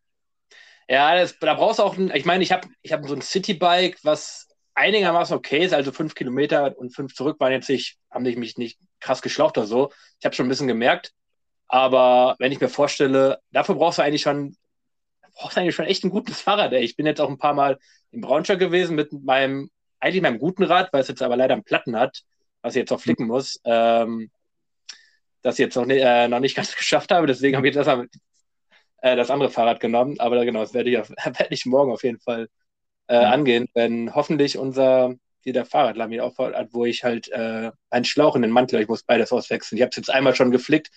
Ja, 0.87 1.15
das, 1.15 1.39
da 1.39 1.55
brauchst 1.55 1.79
du 1.79 1.83
auch, 1.83 1.97
ich 1.97 2.25
meine, 2.25 2.43
ich 2.43 2.51
habe 2.51 2.67
ich 2.83 2.93
hab 2.93 3.03
so 3.07 3.15
ein 3.15 3.23
Citybike, 3.23 3.97
was 4.03 4.47
einigermaßen 4.75 5.35
okay 5.35 5.65
ist, 5.65 5.73
also 5.73 5.91
fünf 5.91 6.13
Kilometer 6.13 6.77
und 6.77 6.93
fünf 6.93 7.15
zurück 7.15 7.39
waren 7.39 7.51
jetzt 7.51 7.69
nicht, 7.69 7.97
haben 8.11 8.21
mich 8.21 8.59
nicht 8.59 8.79
krass 8.99 9.23
geschlaucht 9.23 9.57
oder 9.57 9.65
so. 9.65 9.91
Ich 10.19 10.25
habe 10.25 10.35
schon 10.35 10.45
ein 10.45 10.49
bisschen 10.49 10.67
gemerkt. 10.67 11.13
Aber 11.67 12.35
wenn 12.37 12.51
ich 12.51 12.61
mir 12.61 12.69
vorstelle, 12.69 13.39
dafür 13.51 13.73
brauchst 13.73 13.97
du 13.97 14.03
eigentlich 14.03 14.21
schon 14.21 14.55
brauchst 15.39 15.57
eigentlich 15.57 15.75
schon 15.75 15.85
echt 15.85 16.03
ein 16.03 16.09
gutes 16.09 16.41
Fahrrad. 16.41 16.73
Ey. 16.73 16.83
Ich 16.83 16.95
bin 16.95 17.05
jetzt 17.05 17.21
auch 17.21 17.29
ein 17.29 17.37
paar 17.37 17.53
Mal 17.53 17.79
in 18.11 18.21
Braunschweig 18.21 18.59
gewesen 18.59 18.95
mit 18.95 19.11
meinem, 19.13 19.69
eigentlich 19.99 20.21
meinem 20.21 20.39
guten 20.39 20.63
Rad, 20.63 20.91
weil 20.91 21.01
es 21.01 21.07
jetzt 21.07 21.21
aber 21.21 21.37
leider 21.37 21.53
einen 21.53 21.63
Platten 21.63 21.95
hat, 21.95 22.21
was 22.61 22.75
ich 22.75 22.79
jetzt 22.79 22.91
auch 22.91 22.99
flicken 22.99 23.25
muss. 23.25 23.59
Ähm, 23.63 24.29
das 25.41 25.55
ich 25.55 25.59
jetzt 25.59 25.75
noch, 25.75 25.85
ne, 25.85 25.99
äh, 25.99 26.27
noch 26.27 26.41
nicht 26.41 26.55
ganz 26.55 26.75
geschafft 26.75 27.11
habe. 27.11 27.25
Deswegen 27.27 27.55
habe 27.55 27.67
ich 27.67 27.73
jetzt 27.73 27.87
erstmal 27.87 28.07
äh, 29.01 29.15
das 29.15 29.31
andere 29.31 29.49
Fahrrad 29.49 29.79
genommen. 29.79 30.19
Aber 30.19 30.43
genau, 30.43 30.59
das 30.59 30.73
werde 30.73 30.89
ich, 30.89 30.97
werde 31.09 31.47
ich 31.49 31.65
morgen 31.65 31.91
auf 31.91 32.03
jeden 32.03 32.19
Fall 32.19 32.49
äh, 33.07 33.15
angehen, 33.15 33.67
wenn 33.73 34.13
hoffentlich 34.13 34.57
unser 34.57 35.15
hier 35.41 35.53
der 35.53 35.65
Fahrradladen 35.65 36.11
wieder 36.11 36.25
aufhört, 36.25 36.55
wo 36.71 36.83
ich 36.83 37.05
halt 37.05 37.29
äh, 37.29 37.71
einen 37.89 38.05
Schlauch 38.05 38.35
in 38.35 38.41
den 38.41 38.51
Mantel, 38.51 38.81
ich 38.81 38.89
muss 38.89 39.03
beides 39.03 39.31
auswechseln. 39.31 39.77
Ich 39.77 39.83
habe 39.83 39.89
es 39.91 39.95
jetzt 39.95 40.09
einmal 40.09 40.35
schon 40.35 40.51
geflickt. 40.51 40.89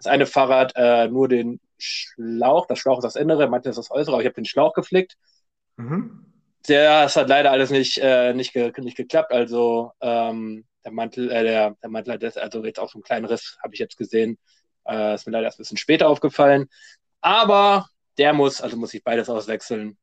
Das 0.00 0.10
eine 0.10 0.24
Fahrrad 0.24 0.72
äh, 0.76 1.08
nur 1.08 1.28
den 1.28 1.60
Schlauch. 1.78 2.66
Das 2.66 2.78
Schlauch 2.78 2.98
ist 2.98 3.04
das 3.04 3.16
Innere, 3.16 3.48
manche 3.48 3.68
ist 3.68 3.76
das 3.76 3.90
Äußere, 3.90 4.14
aber 4.14 4.22
ich 4.22 4.26
habe 4.26 4.34
den 4.34 4.46
Schlauch 4.46 4.72
geflickt. 4.72 5.16
Mhm. 5.76 6.24
Der, 6.68 7.02
das 7.02 7.16
hat 7.16 7.28
leider 7.28 7.50
alles 7.50 7.68
nicht, 7.70 7.98
äh, 7.98 8.32
nicht, 8.32 8.54
ge 8.54 8.72
nicht 8.78 8.96
geklappt. 8.96 9.30
Also 9.30 9.92
ähm, 10.00 10.64
der 10.86 10.92
Mantel, 10.92 11.30
äh, 11.30 11.42
der, 11.42 11.76
der 11.82 11.90
Mantel 11.90 12.14
hat 12.14 12.22
jetzt, 12.22 12.38
also 12.38 12.64
jetzt 12.64 12.80
auch 12.80 12.88
so 12.88 12.96
einen 12.96 13.02
kleinen 13.02 13.26
Riss, 13.26 13.58
habe 13.62 13.74
ich 13.74 13.80
jetzt 13.80 13.98
gesehen. 13.98 14.38
Äh, 14.86 15.14
ist 15.14 15.26
mir 15.26 15.32
leider 15.32 15.44
erst 15.44 15.58
ein 15.58 15.64
bisschen 15.64 15.76
später 15.76 16.08
aufgefallen. 16.08 16.70
Aber 17.20 17.86
der 18.16 18.32
muss, 18.32 18.62
also 18.62 18.78
muss 18.78 18.94
ich 18.94 19.04
beides 19.04 19.28
auswechseln. 19.28 19.98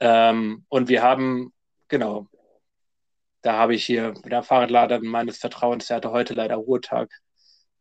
Ähm, 0.00 0.64
und 0.68 0.88
wir 0.88 1.02
haben, 1.04 1.52
genau, 1.86 2.26
da 3.42 3.54
habe 3.54 3.76
ich 3.76 3.84
hier 3.84 4.14
der 4.24 4.42
Fahrradlader 4.42 5.00
meines 5.00 5.38
Vertrauens, 5.38 5.86
der 5.86 5.98
hatte 5.98 6.10
heute 6.10 6.34
leider 6.34 6.56
Ruhetag. 6.56 7.12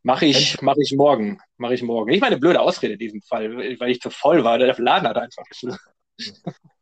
Mache 0.08 0.26
ich, 0.26 0.62
mach 0.62 0.78
ich 0.78 0.96
morgen. 0.96 1.38
Mache 1.58 1.74
ich 1.74 1.84
morgen. 1.84 2.10
Nicht 2.10 2.22
meine 2.22 2.38
blöde 2.38 2.62
Ausrede 2.62 2.94
in 2.94 3.00
diesem 3.00 3.22
Fall, 3.22 3.58
weil 3.58 3.90
ich 3.90 4.00
zu 4.00 4.10
voll 4.10 4.42
war. 4.42 4.58
Der 4.58 4.74
Laden 4.78 5.06
hat 5.06 5.18
einfach. 5.18 5.44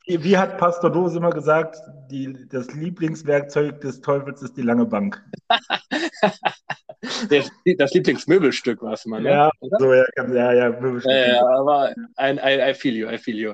Wie, 0.05 0.23
wie 0.23 0.37
hat 0.37 0.59
Pastor 0.59 0.91
Dose 0.91 1.17
immer 1.17 1.31
gesagt, 1.31 1.75
die, 2.11 2.47
das 2.47 2.71
Lieblingswerkzeug 2.75 3.81
des 3.81 4.01
Teufels 4.01 4.43
ist 4.43 4.55
die 4.55 4.61
lange 4.61 4.85
Bank? 4.85 5.25
das, 7.29 7.49
das 7.79 7.93
Lieblingsmöbelstück 7.95 8.83
war 8.83 8.93
es 8.93 9.07
mal, 9.07 9.23
ne? 9.23 9.31
Ja, 9.31 9.51
so, 9.79 9.91
ja, 9.91 10.05
ja, 10.15 10.53
ja, 10.53 10.69
Möbelstück. 10.79 11.11
Ja, 11.11 11.27
ja, 11.27 11.47
aber 11.47 11.95
ein, 12.17 12.37
I, 12.37 12.69
I 12.69 12.75
feel 12.75 12.93
you, 12.93 13.09
I 13.09 13.17
feel 13.17 13.39
you. 13.39 13.53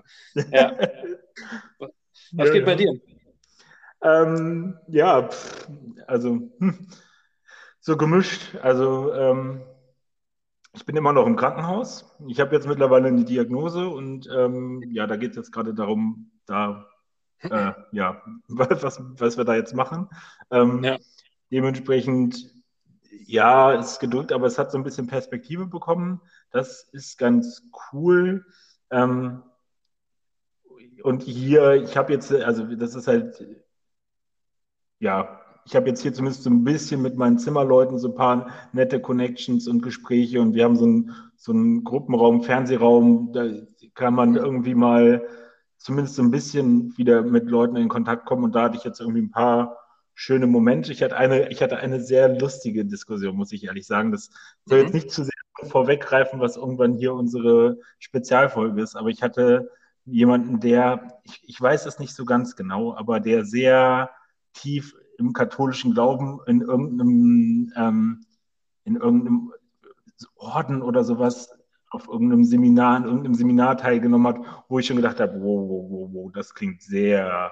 Ja. 0.51 0.75
Was 1.79 2.47
ja, 2.47 2.53
geht 2.53 2.65
bei 2.65 2.75
dir? 2.75 2.99
Ähm, 4.03 4.77
ja, 4.89 5.29
also 6.07 6.51
hm, 6.59 6.87
so 7.81 7.97
gemischt. 7.97 8.55
Also 8.61 9.13
ähm, 9.13 9.61
ich 10.73 10.85
bin 10.85 10.95
immer 10.95 11.11
noch 11.11 11.25
im 11.25 11.35
Krankenhaus. 11.35 12.15
Ich 12.27 12.39
habe 12.39 12.55
jetzt 12.55 12.67
mittlerweile 12.67 13.09
eine 13.09 13.25
Diagnose 13.25 13.89
und 13.89 14.29
ähm, 14.33 14.81
ja, 14.91 15.05
da 15.07 15.17
geht 15.17 15.31
es 15.31 15.35
jetzt 15.35 15.51
gerade 15.51 15.73
darum, 15.73 16.31
da 16.45 16.87
äh, 17.39 17.73
ja, 17.91 18.21
was, 18.47 19.01
was 19.19 19.37
wir 19.37 19.43
da 19.43 19.55
jetzt 19.55 19.75
machen. 19.75 20.07
Ähm, 20.49 20.83
ja. 20.83 20.97
Dementsprechend, 21.51 22.53
ja, 23.25 23.73
ist 23.73 23.99
gedrückt, 23.99 24.31
aber 24.31 24.47
es 24.47 24.57
hat 24.57 24.71
so 24.71 24.77
ein 24.77 24.83
bisschen 24.83 25.07
Perspektive 25.07 25.65
bekommen. 25.65 26.21
Das 26.51 26.83
ist 26.93 27.17
ganz 27.17 27.63
cool. 27.91 28.45
Ähm, 28.89 29.43
und 31.03 31.23
hier, 31.23 31.73
ich 31.73 31.97
habe 31.97 32.13
jetzt, 32.13 32.31
also 32.31 32.63
das 32.75 32.95
ist 32.95 33.07
halt, 33.07 33.43
ja, 34.99 35.40
ich 35.71 35.75
habe 35.77 35.87
jetzt 35.87 36.01
hier 36.01 36.13
zumindest 36.13 36.43
so 36.43 36.49
ein 36.49 36.65
bisschen 36.65 37.01
mit 37.01 37.15
meinen 37.15 37.39
Zimmerleuten 37.39 37.97
so 37.97 38.09
ein 38.09 38.15
paar 38.15 38.49
nette 38.73 38.99
Connections 38.99 39.69
und 39.69 39.81
Gespräche 39.81 40.41
und 40.41 40.53
wir 40.53 40.65
haben 40.65 40.75
so 40.75 40.83
einen, 40.83 41.15
so 41.37 41.53
einen 41.53 41.85
Gruppenraum, 41.85 42.43
Fernsehraum, 42.43 43.31
da 43.31 43.45
kann 43.93 44.13
man 44.13 44.35
irgendwie 44.35 44.75
mal 44.75 45.25
zumindest 45.77 46.15
so 46.15 46.23
ein 46.23 46.31
bisschen 46.31 46.97
wieder 46.97 47.21
mit 47.21 47.49
Leuten 47.49 47.77
in 47.77 47.87
Kontakt 47.87 48.25
kommen 48.25 48.43
und 48.43 48.53
da 48.53 48.63
hatte 48.63 48.75
ich 48.75 48.83
jetzt 48.83 48.99
irgendwie 48.99 49.21
ein 49.21 49.31
paar 49.31 49.77
schöne 50.13 50.45
Momente. 50.45 50.91
Ich 50.91 51.01
hatte 51.03 51.15
eine, 51.15 51.49
ich 51.51 51.61
hatte 51.63 51.77
eine 51.77 52.01
sehr 52.01 52.37
lustige 52.37 52.83
Diskussion, 52.83 53.37
muss 53.37 53.53
ich 53.53 53.63
ehrlich 53.63 53.87
sagen. 53.87 54.11
Das 54.11 54.29
soll 54.65 54.79
mhm. 54.79 54.83
jetzt 54.83 54.93
nicht 54.93 55.11
zu 55.11 55.23
sehr 55.23 55.69
vorweggreifen, 55.69 56.41
was 56.41 56.57
irgendwann 56.57 56.95
hier 56.95 57.13
unsere 57.13 57.77
Spezialfolge 57.97 58.81
ist, 58.81 58.97
aber 58.97 59.07
ich 59.07 59.23
hatte 59.23 59.71
jemanden, 60.03 60.59
der, 60.59 61.21
ich, 61.23 61.39
ich 61.43 61.61
weiß 61.61 61.85
es 61.85 61.97
nicht 61.97 62.13
so 62.13 62.25
ganz 62.25 62.57
genau, 62.57 62.93
aber 62.93 63.21
der 63.21 63.45
sehr 63.45 64.09
tief 64.51 64.97
im 65.21 65.33
katholischen 65.33 65.93
Glauben 65.93 66.39
in 66.47 66.61
irgendeinem, 66.61 67.71
ähm, 67.75 68.25
in 68.83 68.95
irgendeinem 68.95 69.53
Orden 70.35 70.81
oder 70.81 71.03
sowas 71.03 71.49
auf 71.89 72.07
irgendeinem 72.07 72.43
Seminar, 72.43 72.97
in 72.97 73.03
irgendeinem 73.05 73.35
Seminar 73.35 73.77
teilgenommen 73.77 74.27
hat, 74.27 74.63
wo 74.67 74.79
ich 74.79 74.87
schon 74.87 74.97
gedacht 74.97 75.19
habe, 75.19 75.33
wow, 75.35 75.69
wow, 75.69 75.85
wow, 75.89 76.09
wow, 76.13 76.31
das 76.33 76.53
klingt 76.53 76.81
sehr, 76.81 77.51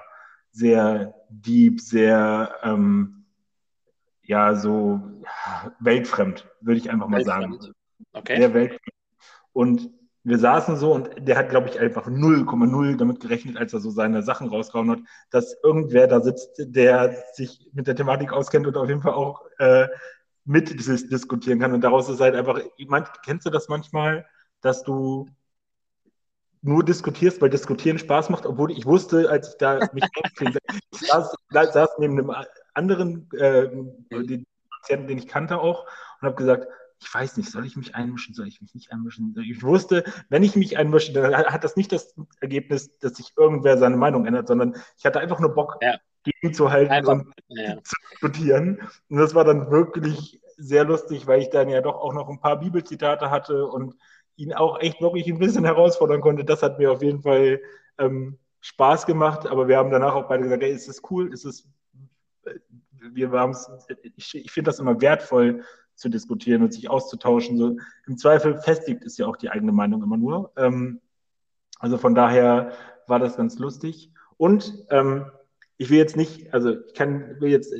sehr 0.50 1.14
deep, 1.28 1.80
sehr, 1.80 2.54
ähm, 2.62 3.24
ja, 4.22 4.54
so 4.54 5.00
weltfremd, 5.80 6.48
würde 6.60 6.78
ich 6.78 6.90
einfach 6.90 7.08
mal 7.08 7.24
sagen. 7.24 7.58
Okay. 8.12 8.38
Sehr 8.38 8.54
weltfremd. 8.54 8.80
Und 9.52 9.90
wir 10.22 10.38
saßen 10.38 10.76
so 10.76 10.92
und 10.92 11.10
der 11.18 11.36
hat, 11.36 11.48
glaube 11.48 11.68
ich, 11.68 11.80
einfach 11.80 12.06
0,0 12.06 12.96
damit 12.96 13.20
gerechnet, 13.20 13.56
als 13.56 13.72
er 13.72 13.80
so 13.80 13.90
seine 13.90 14.22
Sachen 14.22 14.48
rausgehauen 14.48 14.90
hat, 14.90 14.98
dass 15.30 15.56
irgendwer 15.62 16.06
da 16.06 16.20
sitzt, 16.20 16.50
der 16.58 17.16
sich 17.32 17.70
mit 17.72 17.86
der 17.86 17.96
Thematik 17.96 18.32
auskennt 18.32 18.66
und 18.66 18.76
auf 18.76 18.88
jeden 18.88 19.00
Fall 19.00 19.14
auch 19.14 19.46
äh, 19.58 19.88
mit 20.44 20.70
diskutieren 20.78 21.58
kann. 21.58 21.72
Und 21.72 21.82
daraus 21.82 22.08
ist 22.08 22.20
halt 22.20 22.34
einfach, 22.34 22.60
kennst 23.24 23.46
du 23.46 23.50
das 23.50 23.68
manchmal, 23.68 24.26
dass 24.60 24.82
du 24.82 25.26
nur 26.62 26.84
diskutierst, 26.84 27.40
weil 27.40 27.48
diskutieren 27.48 27.98
Spaß 27.98 28.28
macht, 28.28 28.44
obwohl 28.44 28.70
ich 28.70 28.84
wusste, 28.84 29.30
als 29.30 29.50
ich 29.50 29.56
da 29.56 29.88
mich 29.94 30.04
einklinge, 30.22 30.58
ich 30.92 31.00
saß, 31.08 31.34
saß 31.50 31.90
neben 31.98 32.18
einem 32.18 32.34
anderen 32.74 33.30
äh, 33.32 33.68
den 34.10 34.44
Patienten, 34.70 35.08
den 35.08 35.18
ich 35.18 35.28
kannte 35.28 35.58
auch 35.58 35.86
und 36.20 36.26
habe 36.26 36.36
gesagt, 36.36 36.66
ich 37.00 37.12
weiß 37.12 37.36
nicht, 37.38 37.50
soll 37.50 37.64
ich 37.64 37.76
mich 37.76 37.94
einmischen, 37.94 38.34
soll 38.34 38.46
ich 38.46 38.60
mich 38.60 38.74
nicht 38.74 38.92
einmischen? 38.92 39.34
Ich 39.42 39.62
wusste, 39.62 40.04
wenn 40.28 40.42
ich 40.42 40.54
mich 40.54 40.76
einmische, 40.76 41.12
dann 41.12 41.34
hat 41.34 41.64
das 41.64 41.76
nicht 41.76 41.92
das 41.92 42.14
Ergebnis, 42.40 42.98
dass 42.98 43.14
sich 43.14 43.32
irgendwer 43.36 43.78
seine 43.78 43.96
Meinung 43.96 44.26
ändert, 44.26 44.48
sondern 44.48 44.76
ich 44.98 45.06
hatte 45.06 45.20
einfach 45.20 45.40
nur 45.40 45.54
Bock, 45.54 45.78
ja. 45.80 45.96
gegenzuhalten 46.24 46.92
einfach, 46.92 47.12
und 47.12 47.34
ja. 47.48 47.82
zu 47.82 47.96
diskutieren. 48.10 48.80
Und 49.08 49.18
das 49.18 49.34
war 49.34 49.44
dann 49.44 49.70
wirklich 49.70 50.40
sehr 50.56 50.84
lustig, 50.84 51.26
weil 51.26 51.40
ich 51.40 51.48
dann 51.48 51.70
ja 51.70 51.80
doch 51.80 51.96
auch 51.96 52.12
noch 52.12 52.28
ein 52.28 52.40
paar 52.40 52.60
Bibelzitate 52.60 53.30
hatte 53.30 53.66
und 53.66 53.96
ihn 54.36 54.52
auch 54.52 54.78
echt 54.80 55.00
wirklich 55.00 55.26
ein 55.26 55.38
bisschen 55.38 55.64
herausfordern 55.64 56.20
konnte. 56.20 56.44
Das 56.44 56.62
hat 56.62 56.78
mir 56.78 56.92
auf 56.92 57.02
jeden 57.02 57.22
Fall 57.22 57.60
ähm, 57.98 58.38
Spaß 58.60 59.06
gemacht, 59.06 59.46
aber 59.46 59.68
wir 59.68 59.78
haben 59.78 59.90
danach 59.90 60.14
auch 60.14 60.28
beide 60.28 60.42
gesagt, 60.42 60.62
hey, 60.62 60.72
ist 60.72 60.88
das 60.88 61.00
cool? 61.10 61.32
Ist 61.32 61.46
es, 61.46 61.66
äh, 62.44 62.54
wir 63.12 63.30
haben 63.30 63.52
es, 63.52 63.70
ich, 64.16 64.34
ich 64.34 64.50
finde 64.50 64.68
das 64.68 64.78
immer 64.78 65.00
wertvoll, 65.00 65.64
zu 66.00 66.08
diskutieren 66.08 66.62
und 66.62 66.72
sich 66.72 66.88
auszutauschen. 66.88 67.58
So, 67.58 67.76
Im 68.06 68.16
Zweifel 68.16 68.58
festigt 68.58 69.04
es 69.04 69.18
ja 69.18 69.26
auch 69.26 69.36
die 69.36 69.50
eigene 69.50 69.72
Meinung 69.72 70.02
immer 70.02 70.16
nur. 70.16 70.52
Ähm, 70.56 71.00
also 71.78 71.98
von 71.98 72.14
daher 72.14 72.72
war 73.06 73.18
das 73.18 73.36
ganz 73.36 73.58
lustig. 73.58 74.12
Und 74.36 74.86
ähm, 74.90 75.26
ich 75.76 75.90
will 75.90 75.98
jetzt 75.98 76.16
nicht, 76.16 76.52
also 76.54 76.70
ich 76.86 76.94
kann, 76.94 77.40
will 77.40 77.50
jetzt, 77.50 77.74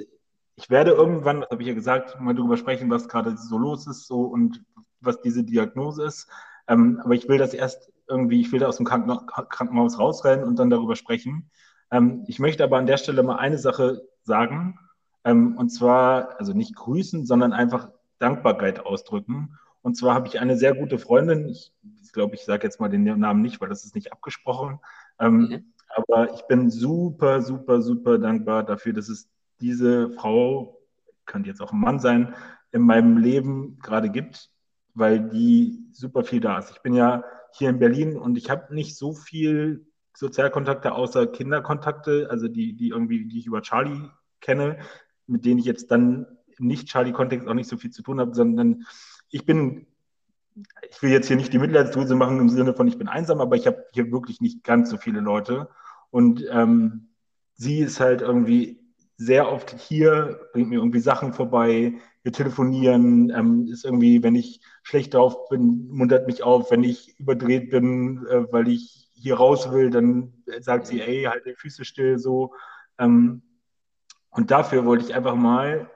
ich 0.56 0.70
werde 0.70 0.90
irgendwann, 0.90 1.40
das 1.40 1.50
habe 1.50 1.62
ich 1.62 1.68
ja 1.68 1.74
gesagt, 1.74 2.20
mal 2.20 2.34
darüber 2.34 2.58
sprechen, 2.58 2.90
was 2.90 3.08
gerade 3.08 3.36
so 3.36 3.56
los 3.56 3.86
ist 3.86 4.06
so 4.06 4.22
und 4.22 4.62
was 5.00 5.22
diese 5.22 5.42
Diagnose 5.42 6.04
ist. 6.04 6.28
Ähm, 6.68 7.00
aber 7.02 7.14
ich 7.14 7.26
will 7.26 7.38
das 7.38 7.54
erst 7.54 7.90
irgendwie, 8.06 8.40
ich 8.40 8.52
will 8.52 8.60
da 8.60 8.66
aus 8.66 8.76
dem 8.76 8.86
Kranken 8.86 9.26
Krankenhaus 9.26 9.98
rausrennen 9.98 10.46
und 10.46 10.58
dann 10.58 10.68
darüber 10.68 10.96
sprechen. 10.96 11.50
Ähm, 11.90 12.24
ich 12.26 12.38
möchte 12.38 12.64
aber 12.64 12.76
an 12.76 12.86
der 12.86 12.98
Stelle 12.98 13.22
mal 13.22 13.36
eine 13.36 13.58
Sache 13.58 14.02
sagen. 14.24 14.78
Ähm, 15.24 15.56
und 15.56 15.70
zwar, 15.70 16.38
also 16.38 16.52
nicht 16.52 16.74
grüßen, 16.74 17.24
sondern 17.24 17.52
einfach 17.52 17.90
Dankbarkeit 18.20 18.84
ausdrücken. 18.84 19.58
Und 19.82 19.96
zwar 19.96 20.14
habe 20.14 20.28
ich 20.28 20.38
eine 20.40 20.56
sehr 20.56 20.74
gute 20.74 20.98
Freundin, 20.98 21.48
ich 21.48 21.72
glaube, 22.12 22.34
ich 22.34 22.44
sage 22.44 22.64
jetzt 22.64 22.80
mal 22.80 22.88
den 22.88 23.04
Namen 23.04 23.40
nicht, 23.40 23.60
weil 23.60 23.68
das 23.68 23.84
ist 23.84 23.94
nicht 23.94 24.12
abgesprochen. 24.12 24.78
Ähm, 25.18 25.38
mhm. 25.38 25.72
Aber 25.88 26.32
ich 26.34 26.42
bin 26.42 26.70
super, 26.70 27.42
super, 27.42 27.82
super 27.82 28.18
dankbar 28.18 28.62
dafür, 28.62 28.92
dass 28.92 29.08
es 29.08 29.28
diese 29.60 30.10
Frau, 30.10 30.78
könnte 31.26 31.48
jetzt 31.48 31.60
auch 31.60 31.72
ein 31.72 31.80
Mann 31.80 31.98
sein, 31.98 32.34
in 32.72 32.82
meinem 32.82 33.16
Leben 33.18 33.78
gerade 33.80 34.10
gibt, 34.10 34.50
weil 34.94 35.28
die 35.28 35.86
super 35.92 36.24
viel 36.24 36.40
da 36.40 36.58
ist. 36.58 36.70
Ich 36.70 36.82
bin 36.82 36.94
ja 36.94 37.24
hier 37.52 37.70
in 37.70 37.78
Berlin 37.78 38.16
und 38.16 38.36
ich 38.38 38.50
habe 38.50 38.74
nicht 38.74 38.96
so 38.96 39.12
viel 39.12 39.86
Sozialkontakte 40.14 40.92
außer 40.92 41.26
Kinderkontakte, 41.26 42.28
also 42.30 42.48
die, 42.48 42.74
die 42.74 42.88
irgendwie, 42.88 43.26
die 43.26 43.38
ich 43.38 43.46
über 43.46 43.62
Charlie 43.62 44.08
kenne, 44.40 44.78
mit 45.26 45.44
denen 45.44 45.58
ich 45.58 45.66
jetzt 45.66 45.90
dann 45.90 46.26
nicht-Charlie-Kontext 46.60 47.48
auch 47.48 47.54
nicht 47.54 47.68
so 47.68 47.76
viel 47.76 47.90
zu 47.90 48.02
tun 48.02 48.20
habe, 48.20 48.34
sondern 48.34 48.86
ich 49.30 49.44
bin, 49.44 49.86
ich 50.90 51.02
will 51.02 51.10
jetzt 51.10 51.28
hier 51.28 51.36
nicht 51.36 51.52
die 51.52 51.58
Mitleidsdrüse 51.58 52.14
machen 52.14 52.38
im 52.38 52.48
Sinne 52.48 52.74
von, 52.74 52.88
ich 52.88 52.98
bin 52.98 53.08
einsam, 53.08 53.40
aber 53.40 53.56
ich 53.56 53.66
habe 53.66 53.84
hier 53.92 54.10
wirklich 54.10 54.40
nicht 54.40 54.64
ganz 54.64 54.90
so 54.90 54.96
viele 54.96 55.20
Leute. 55.20 55.68
Und 56.10 56.44
ähm, 56.50 57.08
sie 57.54 57.78
ist 57.80 58.00
halt 58.00 58.20
irgendwie 58.20 58.80
sehr 59.16 59.52
oft 59.52 59.78
hier, 59.78 60.40
bringt 60.52 60.70
mir 60.70 60.76
irgendwie 60.76 61.00
Sachen 61.00 61.34
vorbei, 61.34 61.94
wir 62.22 62.32
telefonieren, 62.32 63.30
ähm, 63.30 63.66
ist 63.66 63.84
irgendwie, 63.84 64.22
wenn 64.22 64.34
ich 64.34 64.60
schlecht 64.82 65.14
drauf 65.14 65.48
bin, 65.48 65.88
muntert 65.88 66.26
mich 66.26 66.42
auf, 66.42 66.70
wenn 66.70 66.84
ich 66.84 67.18
überdreht 67.18 67.70
bin, 67.70 68.26
äh, 68.26 68.50
weil 68.50 68.68
ich 68.68 69.10
hier 69.12 69.36
raus 69.36 69.70
will, 69.72 69.90
dann 69.90 70.32
sagt 70.60 70.86
sie, 70.86 71.02
ey, 71.02 71.24
halt 71.24 71.44
die 71.44 71.54
Füße 71.54 71.84
still, 71.84 72.18
so. 72.18 72.54
Ähm, 72.98 73.42
und 74.30 74.50
dafür 74.50 74.86
wollte 74.86 75.04
ich 75.04 75.14
einfach 75.14 75.34
mal 75.34 75.90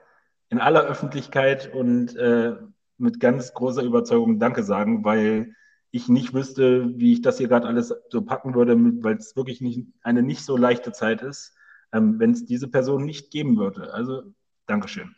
in 0.49 0.59
aller 0.59 0.83
Öffentlichkeit 0.83 1.73
und 1.73 2.15
äh, 2.15 2.55
mit 2.97 3.19
ganz 3.19 3.53
großer 3.53 3.83
Überzeugung 3.83 4.39
Danke 4.39 4.63
sagen, 4.63 5.03
weil 5.03 5.53
ich 5.91 6.07
nicht 6.09 6.33
wüsste, 6.33 6.91
wie 6.95 7.13
ich 7.13 7.21
das 7.21 7.37
hier 7.37 7.47
gerade 7.47 7.67
alles 7.67 7.93
so 8.09 8.21
packen 8.21 8.53
würde, 8.53 8.75
weil 9.03 9.15
es 9.15 9.35
wirklich 9.35 9.61
nicht, 9.61 9.81
eine 10.01 10.23
nicht 10.23 10.43
so 10.43 10.57
leichte 10.57 10.91
Zeit 10.91 11.21
ist, 11.21 11.55
ähm, 11.93 12.19
wenn 12.19 12.31
es 12.31 12.45
diese 12.45 12.67
Person 12.67 13.05
nicht 13.05 13.31
geben 13.31 13.57
würde. 13.57 13.93
Also 13.93 14.23
Dankeschön. 14.65 15.15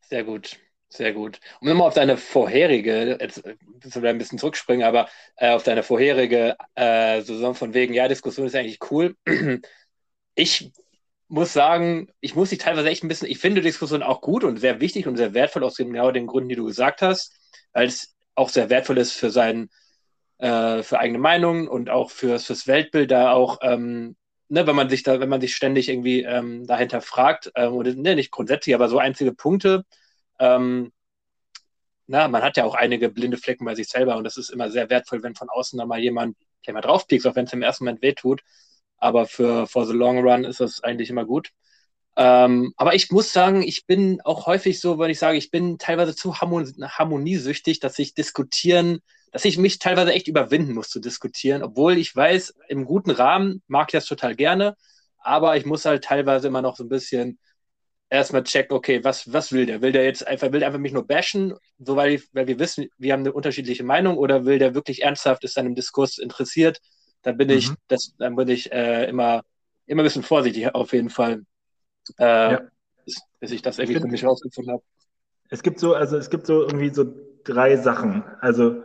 Sehr 0.00 0.24
gut. 0.24 0.58
Sehr 0.90 1.12
gut. 1.12 1.38
Um 1.60 1.68
nochmal 1.68 1.88
auf 1.88 1.94
deine 1.94 2.16
vorherige, 2.16 3.18
jetzt 3.20 3.44
müssen 3.84 4.02
wir 4.02 4.08
ein 4.08 4.16
bisschen 4.16 4.38
zurückspringen, 4.38 4.86
aber 4.86 5.08
äh, 5.36 5.52
auf 5.52 5.62
deine 5.62 5.82
vorherige 5.82 6.56
äh, 6.74 7.20
Saison 7.20 7.54
von 7.54 7.74
wegen, 7.74 7.92
ja, 7.92 8.08
Diskussion 8.08 8.46
ist 8.46 8.54
eigentlich 8.54 8.80
cool. 8.90 9.14
Ich 10.34 10.72
muss 11.28 11.52
sagen, 11.52 12.08
ich 12.20 12.34
muss 12.34 12.50
dich 12.50 12.58
teilweise 12.58 12.88
echt 12.88 13.04
ein 13.04 13.08
bisschen, 13.08 13.28
ich 13.28 13.38
finde 13.38 13.60
Diskussion 13.60 14.02
auch 14.02 14.20
gut 14.20 14.44
und 14.44 14.58
sehr 14.58 14.80
wichtig 14.80 15.06
und 15.06 15.16
sehr 15.16 15.34
wertvoll 15.34 15.64
aus 15.64 15.76
genau 15.76 16.10
den 16.10 16.26
Gründen, 16.26 16.48
die 16.48 16.56
du 16.56 16.64
gesagt 16.64 17.02
hast, 17.02 17.34
weil 17.72 17.86
es 17.86 18.14
auch 18.34 18.48
sehr 18.48 18.70
wertvoll 18.70 18.98
ist 18.98 19.12
für 19.12 19.30
sein, 19.30 19.68
äh, 20.38 20.82
für 20.82 20.98
eigene 20.98 21.18
Meinungen 21.18 21.68
und 21.68 21.90
auch 21.90 22.10
fürs, 22.10 22.46
fürs 22.46 22.66
Weltbild, 22.66 23.10
da 23.10 23.32
auch, 23.32 23.58
ähm, 23.62 24.16
ne, 24.48 24.66
wenn 24.66 24.76
man 24.76 24.88
sich 24.88 25.02
da, 25.02 25.20
wenn 25.20 25.28
man 25.28 25.40
sich 25.40 25.54
ständig 25.54 25.88
irgendwie 25.88 26.22
ähm, 26.22 26.66
dahinter 26.66 27.02
fragt, 27.02 27.52
ähm, 27.56 27.74
oder 27.74 27.94
ne, 27.94 28.14
nicht 28.14 28.30
grundsätzlich, 28.30 28.74
aber 28.74 28.88
so 28.88 28.98
einzige 28.98 29.32
Punkte, 29.34 29.84
ähm, 30.38 30.92
na, 32.06 32.26
man 32.28 32.42
hat 32.42 32.56
ja 32.56 32.64
auch 32.64 32.74
einige 32.74 33.10
blinde 33.10 33.36
Flecken 33.36 33.66
bei 33.66 33.74
sich 33.74 33.88
selber 33.88 34.16
und 34.16 34.24
das 34.24 34.38
ist 34.38 34.48
immer 34.48 34.70
sehr 34.70 34.88
wertvoll, 34.88 35.22
wenn 35.22 35.34
von 35.34 35.50
außen 35.50 35.78
da 35.78 35.84
mal 35.84 36.00
jemand 36.00 36.38
gleich 36.62 36.72
mal 36.74 36.80
draufpiekst, 36.80 37.26
auch 37.26 37.36
wenn 37.36 37.44
es 37.44 37.52
im 37.52 37.62
ersten 37.62 37.84
Moment 37.84 38.00
wehtut 38.02 38.42
aber 38.98 39.26
für 39.26 39.66
for 39.66 39.86
the 39.86 39.92
long 39.92 40.18
run 40.18 40.44
ist 40.44 40.60
das 40.60 40.82
eigentlich 40.82 41.10
immer 41.10 41.24
gut. 41.24 41.50
Ähm, 42.16 42.72
aber 42.76 42.94
ich 42.94 43.10
muss 43.10 43.32
sagen, 43.32 43.62
ich 43.62 43.86
bin 43.86 44.20
auch 44.22 44.46
häufig 44.46 44.80
so, 44.80 44.98
wenn 44.98 45.10
ich 45.10 45.20
sage, 45.20 45.38
ich 45.38 45.50
bin 45.52 45.78
teilweise 45.78 46.16
zu 46.16 46.40
harmoniesüchtig, 46.40 47.78
dass 47.80 47.98
ich 47.98 48.14
diskutieren, 48.14 49.00
dass 49.30 49.44
ich 49.44 49.56
mich 49.58 49.78
teilweise 49.78 50.12
echt 50.12 50.26
überwinden 50.26 50.74
muss 50.74 50.88
zu 50.90 51.00
diskutieren, 51.00 51.62
obwohl 51.62 51.96
ich 51.96 52.14
weiß, 52.14 52.54
im 52.68 52.84
guten 52.86 53.10
Rahmen 53.12 53.62
mag 53.68 53.88
ich 53.88 53.92
das 53.92 54.06
total 54.06 54.34
gerne, 54.34 54.76
aber 55.18 55.56
ich 55.56 55.64
muss 55.66 55.84
halt 55.84 56.04
teilweise 56.04 56.48
immer 56.48 56.62
noch 56.62 56.76
so 56.76 56.84
ein 56.84 56.88
bisschen 56.88 57.38
erstmal 58.10 58.42
checken, 58.44 58.76
okay, 58.76 59.04
was, 59.04 59.32
was 59.32 59.52
will 59.52 59.66
der? 59.66 59.82
Will 59.82 59.92
der 59.92 60.04
jetzt 60.04 60.26
einfach, 60.26 60.50
will 60.52 60.60
der 60.60 60.68
einfach 60.68 60.80
mich 60.80 60.92
nur 60.92 61.06
bashen, 61.06 61.54
so 61.78 61.96
weil, 61.96 62.22
weil 62.32 62.46
wir 62.46 62.58
wissen, 62.58 62.88
wir 62.98 63.12
haben 63.12 63.20
eine 63.20 63.32
unterschiedliche 63.32 63.84
Meinung 63.84 64.16
oder 64.16 64.44
will 64.44 64.58
der 64.58 64.74
wirklich 64.74 65.02
ernsthaft, 65.02 65.44
ist 65.44 65.58
an 65.58 65.74
Diskurs 65.74 66.18
interessiert? 66.18 66.80
Dann 67.28 67.36
bin 67.36 67.50
ich, 67.50 67.70
mhm. 67.70 67.76
das, 67.88 68.14
dann 68.18 68.36
bin 68.36 68.48
ich 68.48 68.72
äh, 68.72 69.06
immer, 69.06 69.42
immer 69.84 70.02
ein 70.02 70.04
bisschen 70.04 70.22
vorsichtig 70.22 70.74
auf 70.74 70.94
jeden 70.94 71.10
Fall, 71.10 71.44
äh, 72.18 72.52
ja. 72.52 72.60
bis, 73.04 73.20
bis, 73.38 73.50
ich 73.50 73.60
das 73.60 73.78
irgendwie 73.78 73.96
ich 73.96 74.02
für 74.02 74.08
mich 74.08 74.24
rausgefunden 74.24 74.72
habe. 74.72 74.82
Es 75.50 75.62
gibt 75.62 75.78
so, 75.78 75.94
also 75.94 76.16
es 76.16 76.30
gibt 76.30 76.46
so 76.46 76.62
irgendwie 76.62 76.88
so 76.88 77.04
drei 77.44 77.76
Sachen. 77.76 78.24
Also 78.40 78.82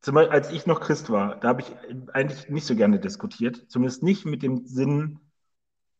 zum 0.00 0.16
Beispiel, 0.16 0.32
als 0.32 0.50
ich 0.50 0.66
noch 0.66 0.80
Christ 0.80 1.10
war, 1.10 1.38
da 1.38 1.46
habe 1.46 1.60
ich 1.60 1.68
eigentlich 2.12 2.48
nicht 2.48 2.66
so 2.66 2.74
gerne 2.74 2.98
diskutiert, 2.98 3.66
zumindest 3.68 4.02
nicht 4.02 4.24
mit 4.24 4.42
dem 4.42 4.66
Sinn, 4.66 5.20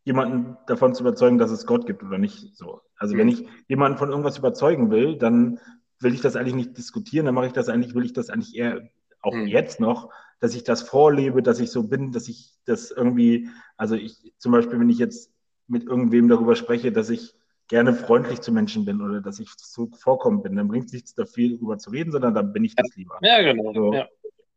jemanden 0.03 0.57
davon 0.67 0.93
zu 0.93 1.05
überzeugen, 1.05 1.39
dass 1.39 1.53
es 1.53 1.67
Gott 1.67 1.87
gibt 1.87 2.03
oder 2.03 2.19
nicht 2.19 2.57
so. 2.57 2.81
Also 2.97 3.15
mhm. 3.15 3.19
wenn 3.19 3.29
ich 3.29 3.47
jemanden 3.69 3.97
von 3.97 4.11
irgendwas 4.11 4.39
überzeugen 4.39 4.91
will, 4.91 5.19
dann 5.19 5.61
will 6.01 6.15
ich 6.15 6.21
das 6.21 6.35
eigentlich 6.35 6.57
nicht 6.57 6.77
diskutieren, 6.77 7.27
dann 7.27 7.35
mache 7.37 7.47
ich 7.47 7.53
das 7.53 7.69
eigentlich, 7.69 7.95
will 7.95 8.05
ich 8.05 8.13
das 8.13 8.29
eigentlich 8.29 8.57
eher 8.57 8.83
auch 9.23 9.35
mhm. 9.35 9.47
jetzt 9.47 9.79
noch 9.79 10.11
dass 10.45 10.55
ich 10.55 10.63
das 10.63 10.83
vorlebe, 10.83 11.43
dass 11.43 11.59
ich 11.59 11.71
so 11.71 11.85
bin, 11.85 12.13
dass 12.13 12.29
ich 12.29 12.53
das 12.67 12.91
irgendwie, 12.91 13.49
also 13.79 13.95
ich 13.95 14.35
zum 14.37 14.53
Beispiel, 14.53 14.79
wenn 14.79 14.91
ich 14.91 14.99
jetzt 14.99 15.33
mit 15.69 15.85
irgendwem 15.85 16.29
darüber 16.29 16.55
spreche, 16.55 16.93
dass 16.93 17.09
ich 17.09 17.35
gerne 17.69 17.95
freundlich 17.95 18.43
zu 18.43 18.53
Menschen 18.53 18.85
bin 18.85 19.01
oder 19.01 19.23
dass 19.23 19.41
ich 19.41 19.49
so 19.57 19.89
vorkommen 19.99 20.43
bin, 20.43 20.55
dann 20.55 20.69
bringt 20.69 20.85
es 20.85 20.93
nichts 20.93 21.15
da 21.15 21.25
viel 21.25 21.55
darüber 21.55 21.79
zu 21.79 21.89
reden, 21.89 22.13
sondern 22.13 22.35
dann 22.35 22.53
bin 22.53 22.63
ich 22.63 22.75
das 22.75 22.95
lieber. 22.95 23.17
Ja, 23.23 23.41
genau. 23.41 23.73
So. 23.73 23.95
Ja. 23.95 24.07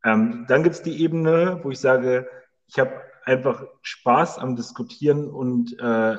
Ähm, 0.04 0.44
dann 0.50 0.64
gibt 0.64 0.76
es 0.76 0.82
die 0.82 1.02
Ebene, 1.02 1.62
wo 1.64 1.72
ich 1.72 1.80
sage, 1.80 2.28
ich 2.68 2.78
habe 2.80 2.92
einfach 3.24 3.66
Spaß 3.82 4.40
am 4.40 4.58
Diskutieren 4.58 5.30
und 5.30 5.80
äh, 5.80 6.18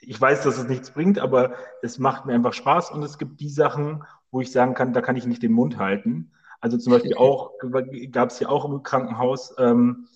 ich 0.00 0.18
weiß, 0.18 0.42
dass 0.42 0.56
es 0.56 0.68
nichts 0.68 0.90
bringt, 0.92 1.18
aber 1.18 1.54
es 1.82 1.98
macht 1.98 2.24
mir 2.24 2.32
einfach 2.32 2.54
Spaß 2.54 2.92
und 2.92 3.02
es 3.02 3.18
gibt 3.18 3.40
die 3.40 3.50
Sachen, 3.50 4.04
wo 4.30 4.40
ich 4.40 4.52
sagen 4.52 4.72
kann, 4.72 4.94
da 4.94 5.02
kann 5.02 5.16
ich 5.16 5.26
nicht 5.26 5.42
den 5.42 5.52
Mund 5.52 5.76
halten. 5.76 6.32
Also 6.60 6.76
zum 6.78 6.92
Beispiel 6.92 7.14
auch, 7.14 7.52
gab 8.10 8.30
es 8.30 8.40
ja 8.40 8.48
auch 8.48 8.64
im 8.64 8.82
Krankenhaus 8.82 9.54
ähm, 9.58 10.06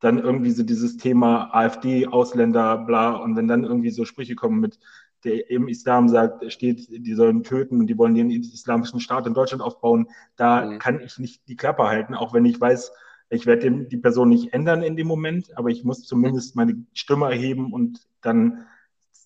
dann 0.00 0.18
irgendwie 0.18 0.50
so 0.50 0.62
dieses 0.62 0.98
Thema 0.98 1.54
AfD, 1.54 2.06
Ausländer, 2.06 2.78
bla, 2.78 3.16
und 3.16 3.36
wenn 3.36 3.48
dann 3.48 3.64
irgendwie 3.64 3.90
so 3.90 4.04
Sprüche 4.04 4.34
kommen 4.34 4.60
mit, 4.60 4.78
der 5.24 5.50
im 5.50 5.68
Islam 5.68 6.08
sagt, 6.08 6.52
steht, 6.52 6.86
die 6.90 7.14
sollen 7.14 7.42
töten 7.42 7.80
und 7.80 7.86
die 7.86 7.96
wollen 7.96 8.14
den 8.14 8.30
islamischen 8.30 9.00
Staat 9.00 9.26
in 9.26 9.32
Deutschland 9.32 9.62
aufbauen, 9.62 10.08
da 10.36 10.66
mhm. 10.66 10.78
kann 10.78 11.00
ich 11.00 11.18
nicht 11.18 11.48
die 11.48 11.56
Klappe 11.56 11.84
halten, 11.84 12.14
auch 12.14 12.34
wenn 12.34 12.44
ich 12.44 12.60
weiß, 12.60 12.92
ich 13.30 13.46
werde 13.46 13.86
die 13.86 13.96
Person 13.96 14.28
nicht 14.28 14.52
ändern 14.52 14.82
in 14.82 14.96
dem 14.96 15.06
Moment, 15.06 15.56
aber 15.56 15.70
ich 15.70 15.84
muss 15.84 16.02
zumindest 16.02 16.54
meine 16.56 16.84
Stimme 16.92 17.26
erheben 17.26 17.72
und 17.72 18.06
dann, 18.20 18.66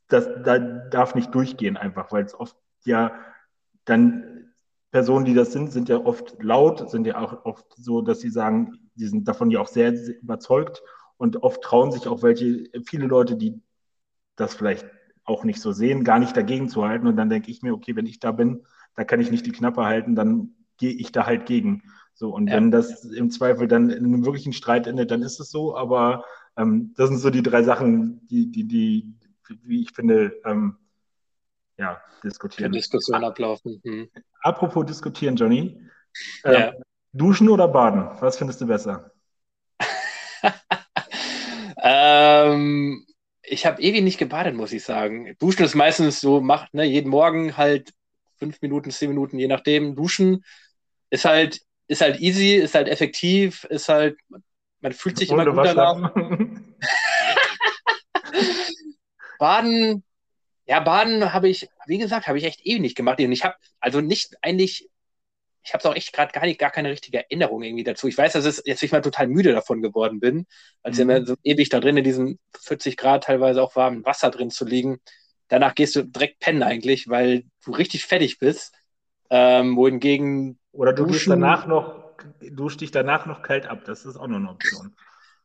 das 0.07 0.29
da 0.45 0.59
darf 0.59 1.17
nicht 1.17 1.35
durchgehen 1.35 1.77
einfach, 1.77 2.13
weil 2.13 2.25
es 2.25 2.39
oft 2.39 2.57
ja 2.85 3.13
dann 3.85 4.38
Personen, 4.91 5.25
die 5.25 5.35
das 5.35 5.53
sind, 5.53 5.73
sind 5.73 5.89
ja 5.89 5.99
oft 5.99 6.43
laut, 6.43 6.89
sind 6.91 7.07
ja 7.07 7.19
auch 7.19 7.45
oft 7.45 7.67
so, 7.77 8.01
dass 8.01 8.21
sie 8.21 8.31
sagen, 8.31 8.79
die 8.95 9.07
sind 9.07 9.29
davon 9.29 9.51
ja 9.51 9.61
auch 9.61 9.69
sehr, 9.69 9.97
sehr 9.97 10.21
überzeugt 10.21 10.83
und 11.19 11.43
oft 11.43 11.63
trauen 11.63 11.93
sich 11.93 12.07
auch 12.07 12.23
welche, 12.23 12.65
viele 12.85 13.07
Leute, 13.07 13.37
die 13.37 13.61
das 14.37 14.55
vielleicht 14.55 14.87
auch 15.25 15.45
nicht 15.45 15.61
so 15.61 15.73
sehen, 15.73 16.05
gar 16.05 16.19
nicht 16.19 16.37
dagegen 16.37 16.69
zu 16.69 16.87
halten. 16.87 17.07
Und 17.07 17.17
dann 17.17 17.29
denke 17.29 17.51
ich 17.51 17.63
mir, 17.63 17.75
okay, 17.75 17.95
wenn 17.97 18.07
ich 18.07 18.19
da 18.19 18.33
bin, 18.33 18.65
da 18.95 19.05
kann 19.05 19.21
ich 19.21 19.31
nicht 19.31 19.45
die 19.45 19.53
Knappe 19.53 19.85
halten, 19.85 20.15
dann 20.15 20.55
gehe 20.79 20.93
ich 20.93 21.13
da 21.13 21.27
halt 21.27 21.45
gegen. 21.45 21.83
So, 22.15 22.35
und 22.35 22.49
ja. 22.49 22.57
wenn 22.57 22.71
das 22.71 23.05
im 23.05 23.31
Zweifel 23.31 23.69
dann 23.69 23.91
in 23.91 24.05
einem 24.05 24.25
wirklichen 24.25 24.53
Streit 24.53 24.87
endet, 24.87 25.11
dann 25.11 25.23
ist 25.23 25.39
es 25.39 25.51
so. 25.51 25.77
Aber 25.77 26.25
ähm, 26.57 26.95
das 26.97 27.11
sind 27.11 27.19
so 27.19 27.31
die 27.31 27.43
drei 27.43 27.63
Sachen, 27.63 28.27
die, 28.29 28.51
die, 28.51 28.65
die, 28.65 29.15
wie 29.63 29.83
ich 29.83 29.93
finde, 29.93 30.41
ähm, 30.45 30.77
ja, 31.79 32.01
diskutieren. 32.25 32.73
Für 32.73 32.79
Diskussion 32.79 33.25
ablaufen. 33.25 33.81
Hm. 33.85 34.11
Apropos 34.43 34.85
diskutieren, 34.87 35.37
Johnny. 35.37 35.81
Äh, 36.45 36.53
ja. 36.53 36.73
Duschen 37.13 37.49
oder 37.49 37.69
baden? 37.69 38.09
Was 38.21 38.37
findest 38.37 38.61
du 38.61 38.67
besser? 38.67 39.13
ähm, 41.83 43.07
ich 43.43 43.65
habe 43.65 43.81
ewig 43.81 44.03
nicht 44.03 44.19
gebadet, 44.19 44.55
muss 44.55 44.73
ich 44.73 44.85
sagen. 44.85 45.35
Duschen 45.39 45.65
ist 45.65 45.75
meistens 45.75 46.21
so, 46.21 46.41
macht 46.41 46.75
ne, 46.75 46.85
jeden 46.85 47.11
Morgen 47.11 47.57
halt 47.57 47.93
fünf 48.39 48.61
Minuten, 48.61 48.91
zehn 48.91 49.09
Minuten, 49.09 49.39
je 49.39 49.49
nachdem. 49.49 49.95
Duschen 49.97 50.45
ist 51.11 51.25
halt, 51.25 51.61
ist 51.87 52.03
halt 52.03 52.21
easy, 52.21 52.55
ist 52.55 52.75
halt 52.75 52.89
effektiv, 52.89 53.65
ist 53.65 53.89
halt, 53.89 54.19
man 54.81 54.93
fühlt 54.93 55.19
sich 55.19 55.31
Ohne 55.31 55.45
immer 55.45 55.55
gut 55.55 55.67
danach. 55.67 56.13
Baden 59.39 60.05
ja, 60.69 60.81
Baden 60.81 61.33
habe 61.33 61.49
ich, 61.49 61.69
wie 61.87 61.97
gesagt, 61.97 62.29
habe 62.29 62.37
ich 62.37 62.45
echt 62.45 62.65
ewig 62.65 62.83
nicht 62.83 62.97
gemacht. 62.97 63.19
Und 63.21 63.33
ich 63.33 63.43
habe 63.43 63.57
also 63.81 64.03
nicht 64.03 64.37
eigentlich, 64.43 64.91
ich 65.65 65.73
habe 65.73 65.81
es 65.81 65.87
auch 65.87 65.97
echt 65.97 66.13
gerade 66.13 66.31
gar 66.31 66.45
nicht, 66.45 66.61
gar 66.61 66.71
keine 66.71 66.91
richtige 66.91 67.19
Erinnerung 67.19 67.63
irgendwie 67.63 67.85
dazu. 67.85 68.07
Ich 68.07 68.19
weiß, 68.19 68.35
dass 68.35 68.45
es 68.45 68.63
jetzt 68.67 68.83
ich 68.83 68.93
mal 68.93 69.01
total 69.01 69.29
müde 69.29 69.53
davon 69.53 69.81
geworden 69.81 70.21
bin, 70.21 70.47
als 70.83 70.99
mhm. 70.99 71.11
ich 71.11 71.17
immer 71.17 71.27
so 71.27 71.37
ewig 71.43 71.71
da 71.71 71.81
drin 71.81 71.97
in 71.97 72.05
diesem 72.05 72.39
40 72.61 72.99
Grad 72.99 73.25
teilweise 73.25 73.63
auch 73.63 73.77
warmen 73.77 74.05
Wasser 74.05 74.31
drin 74.31 74.51
zu 74.51 74.67
liegen. 74.67 75.01
Danach 75.49 75.75
gehst 75.75 75.97
du 75.97 76.03
direkt 76.03 76.39
pennen 76.41 76.63
eigentlich, 76.63 77.09
weil 77.09 77.45
du 77.65 77.73
richtig 77.73 78.05
fertig 78.05 78.39
bist. 78.39 78.75
Ähm, 79.31 79.75
wohingegen. 79.75 80.59
Oder 80.73 80.93
du 80.93 81.07
duschen, 81.07 81.31
danach 81.31 81.67
noch, 81.67 82.15
duschst 82.41 82.83
dich 82.83 82.91
danach 82.91 83.25
noch 83.25 83.43
kalt 83.43 83.67
ab. 83.67 83.85
Das 83.87 84.05
ist 84.05 84.17
auch 84.17 84.27
noch 84.27 84.37
eine 84.37 84.51
Option. 84.51 84.95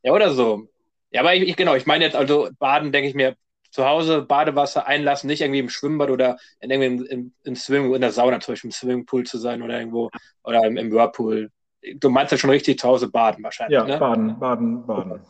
Ja, 0.04 0.12
oder 0.12 0.32
so. 0.32 0.68
Ja, 1.12 1.22
aber 1.22 1.34
ich, 1.34 1.56
genau, 1.56 1.76
ich 1.76 1.86
meine 1.86 2.04
jetzt 2.04 2.16
also 2.16 2.50
Baden, 2.60 2.92
denke 2.92 3.08
ich 3.08 3.16
mir, 3.16 3.38
zu 3.74 3.86
Hause 3.86 4.22
Badewasser 4.22 4.86
einlassen, 4.86 5.28
nicht 5.28 5.42
irgendwie 5.42 5.60
im 5.60 5.70
Schwimmbad 5.70 6.12
oder 6.12 6.38
in 6.60 6.70
irgendwie 6.70 7.08
im, 7.08 7.34
im 7.44 7.56
Swimming, 7.56 7.96
in 7.96 8.02
der 8.02 8.12
Sauna 8.12 8.40
zum 8.40 8.52
Beispiel 8.52 8.68
im 8.68 8.72
Swimmingpool 8.72 9.24
zu 9.26 9.40
sein 9.40 9.64
oder 9.64 9.80
irgendwo 9.80 10.12
oder 10.44 10.64
im, 10.64 10.78
im 10.78 10.92
Whirlpool. 10.92 11.50
Du 11.96 12.10
meinst 12.12 12.32
ja 12.32 12.38
schon 12.38 12.52
richtig 12.52 12.78
zu 12.78 12.88
Hause 12.88 13.10
baden 13.10 13.44
wahrscheinlich. 13.44 13.80
Ja, 13.80 13.84
ne? 13.84 13.98
baden, 13.98 14.40
baden, 14.40 14.86
baden. 14.86 15.22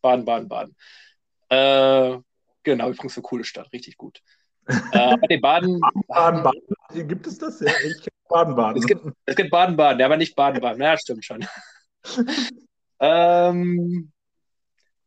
Baden, 0.00 0.24
baden, 0.24 0.48
baden. 0.48 0.76
Äh, 1.48 2.18
genau, 2.64 2.90
übrigens 2.90 3.16
eine 3.16 3.22
coole 3.22 3.44
Stadt, 3.44 3.72
richtig 3.72 3.96
gut. 3.96 4.20
äh, 4.66 4.98
aber 4.98 5.28
den 5.28 5.40
Baden. 5.40 5.80
Baden, 6.08 6.42
Baden, 6.42 7.08
gibt 7.08 7.28
es 7.28 7.38
das? 7.38 7.60
Ja, 7.60 7.68
ich 7.68 7.98
kenne 7.98 8.16
Baden, 8.28 8.56
Baden. 8.56 8.78
Es 8.82 8.86
gibt, 8.88 9.06
es 9.26 9.36
gibt 9.36 9.50
Baden, 9.50 9.76
Baden, 9.76 10.00
ja, 10.00 10.06
aber 10.06 10.16
nicht 10.16 10.34
Baden, 10.34 10.60
Baden. 10.60 10.82
Ja, 10.82 10.98
stimmt 10.98 11.24
schon. 11.24 11.46
ähm, 12.98 14.10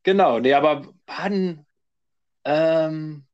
genau, 0.01 0.39
nee, 0.39 0.53
aber 0.53 0.84
Baden, 1.05 1.64
ähm, 2.45 3.25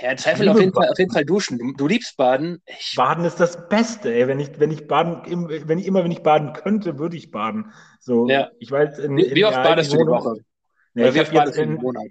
ja, 0.00 0.16
Zweifel 0.16 0.48
auf 0.48 0.58
jeden, 0.58 0.72
Fall, 0.72 0.88
auf 0.88 0.98
jeden 0.98 1.12
Fall 1.12 1.24
duschen. 1.24 1.58
Du, 1.58 1.72
du 1.72 1.86
liebst 1.86 2.16
Baden. 2.16 2.62
Ich 2.66 2.94
baden 2.96 3.24
ist 3.24 3.38
das 3.38 3.68
Beste, 3.68 4.12
ey. 4.12 4.26
Wenn 4.26 4.40
ich, 4.40 4.58
wenn 4.58 4.70
ich 4.70 4.86
baden, 4.86 5.48
wenn 5.66 5.78
ich 5.78 5.86
immer, 5.86 6.02
wenn 6.02 6.10
ich 6.10 6.22
baden 6.22 6.54
könnte, 6.54 6.98
würde 6.98 7.16
ich 7.16 7.30
baden. 7.30 7.72
So, 8.00 8.28
ja. 8.28 8.50
ich 8.58 8.70
weiß, 8.70 8.98
in, 9.00 9.16
wie, 9.16 9.34
wie 9.34 9.44
oft 9.44 9.62
badest 9.62 9.92
du 9.92 9.98
die 9.98 10.06
Woche? 10.06 10.36
Nee, 10.94 11.08
ich 11.08 11.18
habe 11.18 11.34
jetzt, 11.34 11.58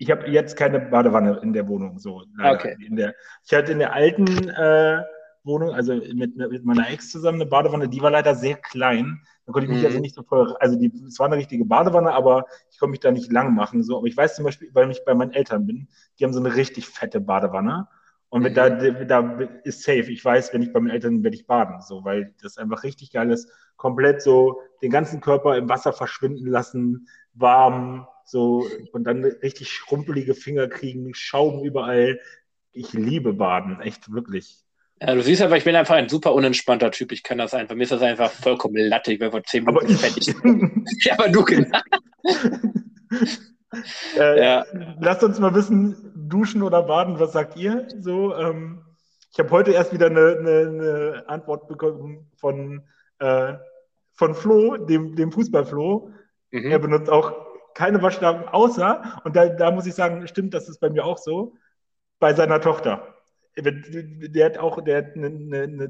hab 0.10 0.28
jetzt, 0.28 0.56
keine 0.56 0.80
Badewanne 0.80 1.40
in 1.44 1.54
der 1.54 1.68
Wohnung. 1.68 2.00
So, 2.00 2.24
okay. 2.44 2.76
in 2.86 2.96
der, 2.96 3.14
ich 3.46 3.54
hatte 3.54 3.72
in 3.72 3.80
der 3.80 3.94
alten 3.94 4.50
äh, 4.50 5.02
Wohnung, 5.44 5.74
also 5.74 5.94
mit, 5.94 6.36
mit, 6.36 6.66
meiner 6.66 6.90
Ex 6.90 7.12
zusammen 7.12 7.42
eine 7.42 7.50
Badewanne, 7.50 7.90
die 7.90 8.02
war 8.02 8.12
leider 8.12 8.36
sehr 8.36 8.56
klein. 8.56 9.22
Da 9.52 9.54
konnte 9.54 9.66
ich 9.66 9.72
mich 9.72 9.82
mhm. 9.82 9.88
also 9.88 10.00
nicht 10.00 10.16
so 10.16 10.24
voll, 10.24 10.56
also 10.62 10.80
die, 10.80 10.92
es 11.06 11.20
war 11.20 11.26
eine 11.26 11.36
richtige 11.36 11.66
Badewanne, 11.66 12.14
aber 12.14 12.46
ich 12.72 12.80
konnte 12.80 12.92
mich 12.92 13.02
da 13.02 13.12
nicht 13.12 13.32
lang 13.34 13.54
machen. 13.54 13.84
So. 13.84 13.98
Aber 13.98 14.08
ich 14.08 14.16
weiß 14.16 14.36
zum 14.36 14.46
Beispiel, 14.46 14.70
weil 14.74 14.90
ich 14.92 15.04
bei 15.04 15.14
meinen 15.14 15.34
Eltern 15.34 15.66
bin, 15.66 15.90
die 16.18 16.24
haben 16.24 16.32
so 16.32 16.40
eine 16.40 16.56
richtig 16.56 16.88
fette 16.88 17.20
Badewanne. 17.20 17.90
Und 18.30 18.44
mhm. 18.44 18.54
da, 18.54 18.70
da 18.70 19.40
ist 19.66 19.84
safe. 19.84 20.10
Ich 20.10 20.24
weiß, 20.24 20.54
wenn 20.54 20.62
ich 20.62 20.72
bei 20.72 20.80
meinen 20.80 20.92
Eltern 20.92 21.22
werde 21.22 21.36
ich 21.36 21.48
baden, 21.48 21.82
so, 21.82 22.06
weil 22.06 22.34
das 22.42 22.58
einfach 22.58 22.84
richtig 22.84 23.12
geil 23.12 23.30
ist. 23.30 23.50
Komplett 23.76 24.22
so 24.22 24.62
den 24.82 24.90
ganzen 24.90 25.20
Körper 25.20 25.58
im 25.58 25.68
Wasser 25.68 25.92
verschwinden 25.92 26.48
lassen, 26.48 27.10
warm, 27.34 28.08
so 28.24 28.66
und 28.94 29.04
dann 29.04 29.26
richtig 29.26 29.70
schrumpelige 29.70 30.34
Finger 30.34 30.70
kriegen, 30.70 31.14
Schaum 31.14 31.62
überall. 31.66 32.22
Ich 32.72 32.94
liebe 32.94 33.34
Baden, 33.34 33.82
echt 33.82 34.14
wirklich. 34.14 34.64
Ja, 35.02 35.16
du 35.16 35.24
siehst 35.24 35.42
aber, 35.42 35.58
ich 35.58 35.64
bin 35.64 35.76
einfach 35.76 35.96
ein 35.96 36.10
super 36.10 36.34
unentspannter 36.34 36.92
Typ. 36.92 37.12
Ich 37.12 37.24
kann 37.24 37.40
das 37.40 37.56
einfach. 37.56 37.74
Mir 37.74 37.84
ist 37.84 37.92
das 37.92 38.04
einfach 38.04 38.30
vollkommen 38.30 38.76
lattig. 38.76 39.14
Ich 39.14 39.20
bin 39.20 39.32
vor 39.32 39.44
zehn 39.44 39.64
Minuten 39.64 39.98
fertig. 39.98 40.28
ja, 41.06 41.14
aber 41.18 41.30
du 41.30 41.44
genau. 41.44 41.80
äh, 44.20 44.44
ja. 44.44 44.66
Lasst 45.00 45.24
uns 45.24 45.40
mal 45.40 45.56
wissen, 45.56 46.12
duschen 46.30 46.62
oder 46.62 46.84
baden, 46.84 47.20
was 47.20 47.34
sagt 47.34 47.58
ihr? 47.58 47.88
So, 48.00 48.36
ähm, 48.36 48.86
ich 49.32 49.40
habe 49.40 49.50
heute 49.50 49.72
erst 49.72 49.92
wieder 49.92 50.06
eine, 50.06 50.38
eine, 50.40 50.60
eine 50.68 51.24
Antwort 51.28 51.68
bekommen 51.68 52.30
von, 52.38 52.84
äh, 53.18 53.54
von 54.14 54.36
Flo, 54.36 54.78
dem, 54.78 55.16
dem 55.16 55.32
Fußballflo. 55.32 56.12
Mhm. 56.52 56.72
Er 56.72 56.78
benutzt 56.78 57.10
auch 57.10 57.34
keine 57.74 58.04
Waschlappen, 58.04 58.48
außer, 58.50 59.22
und 59.24 59.36
da, 59.36 59.48
da 59.48 59.72
muss 59.72 59.88
ich 59.88 59.96
sagen, 59.96 60.28
stimmt, 60.28 60.54
das 60.54 60.70
ist 60.70 60.80
bei 60.80 60.92
mir 60.92 61.06
auch 61.06 61.18
so, 61.18 61.56
bei 62.20 62.34
seiner 62.36 62.62
Tochter. 62.62 63.11
Der 63.58 64.46
hat 64.46 64.58
auch, 64.58 64.82
der 64.82 64.98
hat 64.98 65.16
eine, 65.16 65.28
eine, 65.28 65.64
eine 65.64 65.90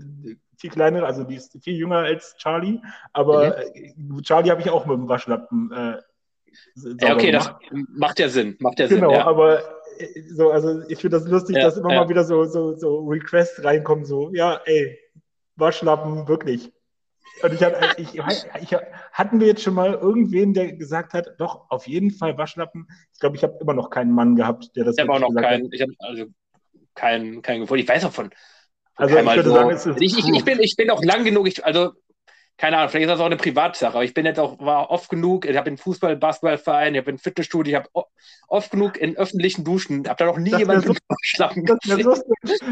viel 0.57 0.69
kleinere, 0.69 1.05
also 1.05 1.23
die 1.23 1.35
ist 1.35 1.57
viel 1.63 1.75
jünger 1.75 1.99
als 1.99 2.35
Charlie, 2.37 2.79
aber 3.13 3.63
mhm. 3.95 4.21
Charlie 4.23 4.49
habe 4.49 4.61
ich 4.61 4.69
auch 4.69 4.85
mit 4.85 4.97
dem 4.97 5.07
Waschlappen 5.07 5.71
äh, 5.71 5.97
ja, 7.01 7.13
okay, 7.13 7.31
gemacht. 7.31 7.55
das 7.61 7.79
macht 7.95 8.19
ja 8.19 8.29
Sinn. 8.29 8.57
Macht 8.59 8.79
ja 8.79 8.87
Sinn. 8.87 8.97
Genau, 8.97 9.13
ja. 9.13 9.25
aber 9.25 9.61
so, 10.29 10.51
also 10.51 10.81
ich 10.87 10.99
finde 10.99 11.19
das 11.19 11.27
lustig, 11.27 11.57
ja, 11.57 11.63
dass 11.63 11.77
immer 11.77 11.89
mal 11.89 12.09
wieder 12.09 12.23
so, 12.23 12.45
so, 12.45 12.75
so 12.75 13.05
Requests 13.07 13.63
reinkommen, 13.63 14.05
so, 14.05 14.31
ja, 14.33 14.59
ey, 14.65 14.97
Waschlappen, 15.55 16.27
wirklich. 16.27 16.71
Und 17.43 17.53
ich, 17.53 17.63
hab, 17.63 17.99
ich, 17.99 18.15
ich, 18.15 18.77
hatten 19.13 19.39
wir 19.39 19.47
jetzt 19.47 19.63
schon 19.63 19.73
mal 19.73 19.93
irgendwen, 19.93 20.53
der 20.53 20.73
gesagt 20.73 21.13
hat, 21.13 21.35
doch, 21.39 21.69
auf 21.69 21.87
jeden 21.87 22.11
Fall 22.11 22.37
Waschlappen. 22.37 22.87
Ich 23.13 23.19
glaube, 23.19 23.35
ich 23.35 23.43
habe 23.43 23.57
immer 23.61 23.73
noch 23.73 23.89
keinen 23.89 24.11
Mann 24.11 24.35
gehabt, 24.35 24.75
der 24.75 24.85
das 24.85 24.97
Ich 24.97 25.05
noch 25.05 25.33
keinen, 25.33 25.71
ich 25.71 25.81
habe 25.81 25.93
also 25.99 26.25
keinen, 26.95 27.41
keinen 27.41 27.61
gefunden. 27.61 27.83
Ich 27.83 27.89
weiß 27.89 28.05
auch 28.05 28.13
von. 28.13 28.31
Also 28.95 29.17
ich 29.17 29.25
würde 29.25 29.49
sagen, 29.49 29.69
es 29.71 29.85
ist 29.85 30.01
ich, 30.01 30.17
ich, 30.17 30.29
ich, 30.29 30.45
bin, 30.45 30.59
ich 30.59 30.75
bin 30.75 30.89
auch 30.91 31.03
lang 31.03 31.23
genug, 31.23 31.47
ich, 31.47 31.65
also 31.65 31.93
keine 32.57 32.77
Ahnung, 32.77 32.89
vielleicht 32.89 33.05
ist 33.05 33.13
das 33.13 33.19
auch 33.19 33.25
eine 33.25 33.37
Privatsache, 33.37 33.93
aber 33.93 34.03
ich 34.03 34.13
bin 34.13 34.25
jetzt 34.25 34.39
auch, 34.39 34.59
war 34.59 34.91
oft 34.91 35.09
genug, 35.09 35.45
ich 35.45 35.57
habe 35.57 35.67
einen 35.67 35.77
Fußball-, 35.77 36.15
Basketballverein, 36.15 36.93
ich 36.93 37.01
habe 37.01 37.11
ein 37.11 37.17
Fitnessstudio, 37.17 37.71
ich 37.71 37.75
habe 37.75 38.07
oft 38.47 38.69
genug 38.69 38.97
in 38.97 39.17
öffentlichen 39.17 39.63
Duschen, 39.63 40.07
habe 40.07 40.17
da 40.17 40.25
noch 40.25 40.37
nie 40.37 40.55
jemanden 40.55 40.87
so, 40.87 40.93
Waschlappen 41.09 41.65
gesehen. 41.65 42.03
So, 42.03 42.21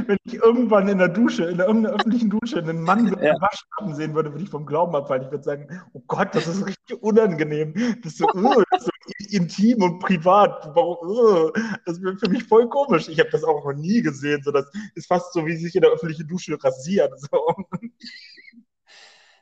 wenn 0.06 0.18
ich 0.26 0.36
irgendwann 0.36 0.88
in 0.90 1.00
der 1.00 1.08
Dusche, 1.08 1.46
in 1.46 1.60
irgendeiner 1.60 1.96
öffentlichen 1.96 2.30
Dusche 2.30 2.60
einen 2.60 2.82
Mann 2.82 3.06
mit 3.06 3.20
ja. 3.22 3.34
Waschlappen 3.40 3.96
sehen 3.96 4.14
würde, 4.14 4.32
würde 4.32 4.44
ich 4.44 4.50
vom 4.50 4.66
Glauben 4.66 4.96
abfallen. 4.96 5.24
Ich 5.24 5.32
würde 5.32 5.44
sagen, 5.44 5.82
oh 5.94 6.04
Gott, 6.08 6.36
das 6.36 6.48
ist 6.48 6.66
richtig 6.66 7.02
unangenehm. 7.02 7.74
Das 8.04 8.14
ist 8.14 8.20
so, 8.20 8.28
uh, 8.28 8.64
das 8.72 8.82
ist 8.82 8.86
so 8.86 9.38
intim 9.38 9.82
und 9.82 10.00
privat. 10.00 10.76
Uh, 10.78 11.52
das 11.86 12.02
wäre 12.02 12.18
für 12.18 12.30
mich 12.30 12.44
voll 12.44 12.68
komisch. 12.70 13.08
Ich 13.08 13.20
habe 13.20 13.30
das 13.32 13.44
auch 13.44 13.66
noch 13.66 13.74
nie 13.74 14.02
gesehen. 14.02 14.42
So, 14.44 14.52
das 14.52 14.66
ist 14.96 15.08
fast 15.08 15.34
so, 15.34 15.46
wie 15.46 15.56
sich 15.56 15.74
in 15.76 15.82
der 15.82 15.92
öffentlichen 15.92 16.28
Dusche 16.28 16.62
rasieren. 16.64 17.12
So. 17.18 17.56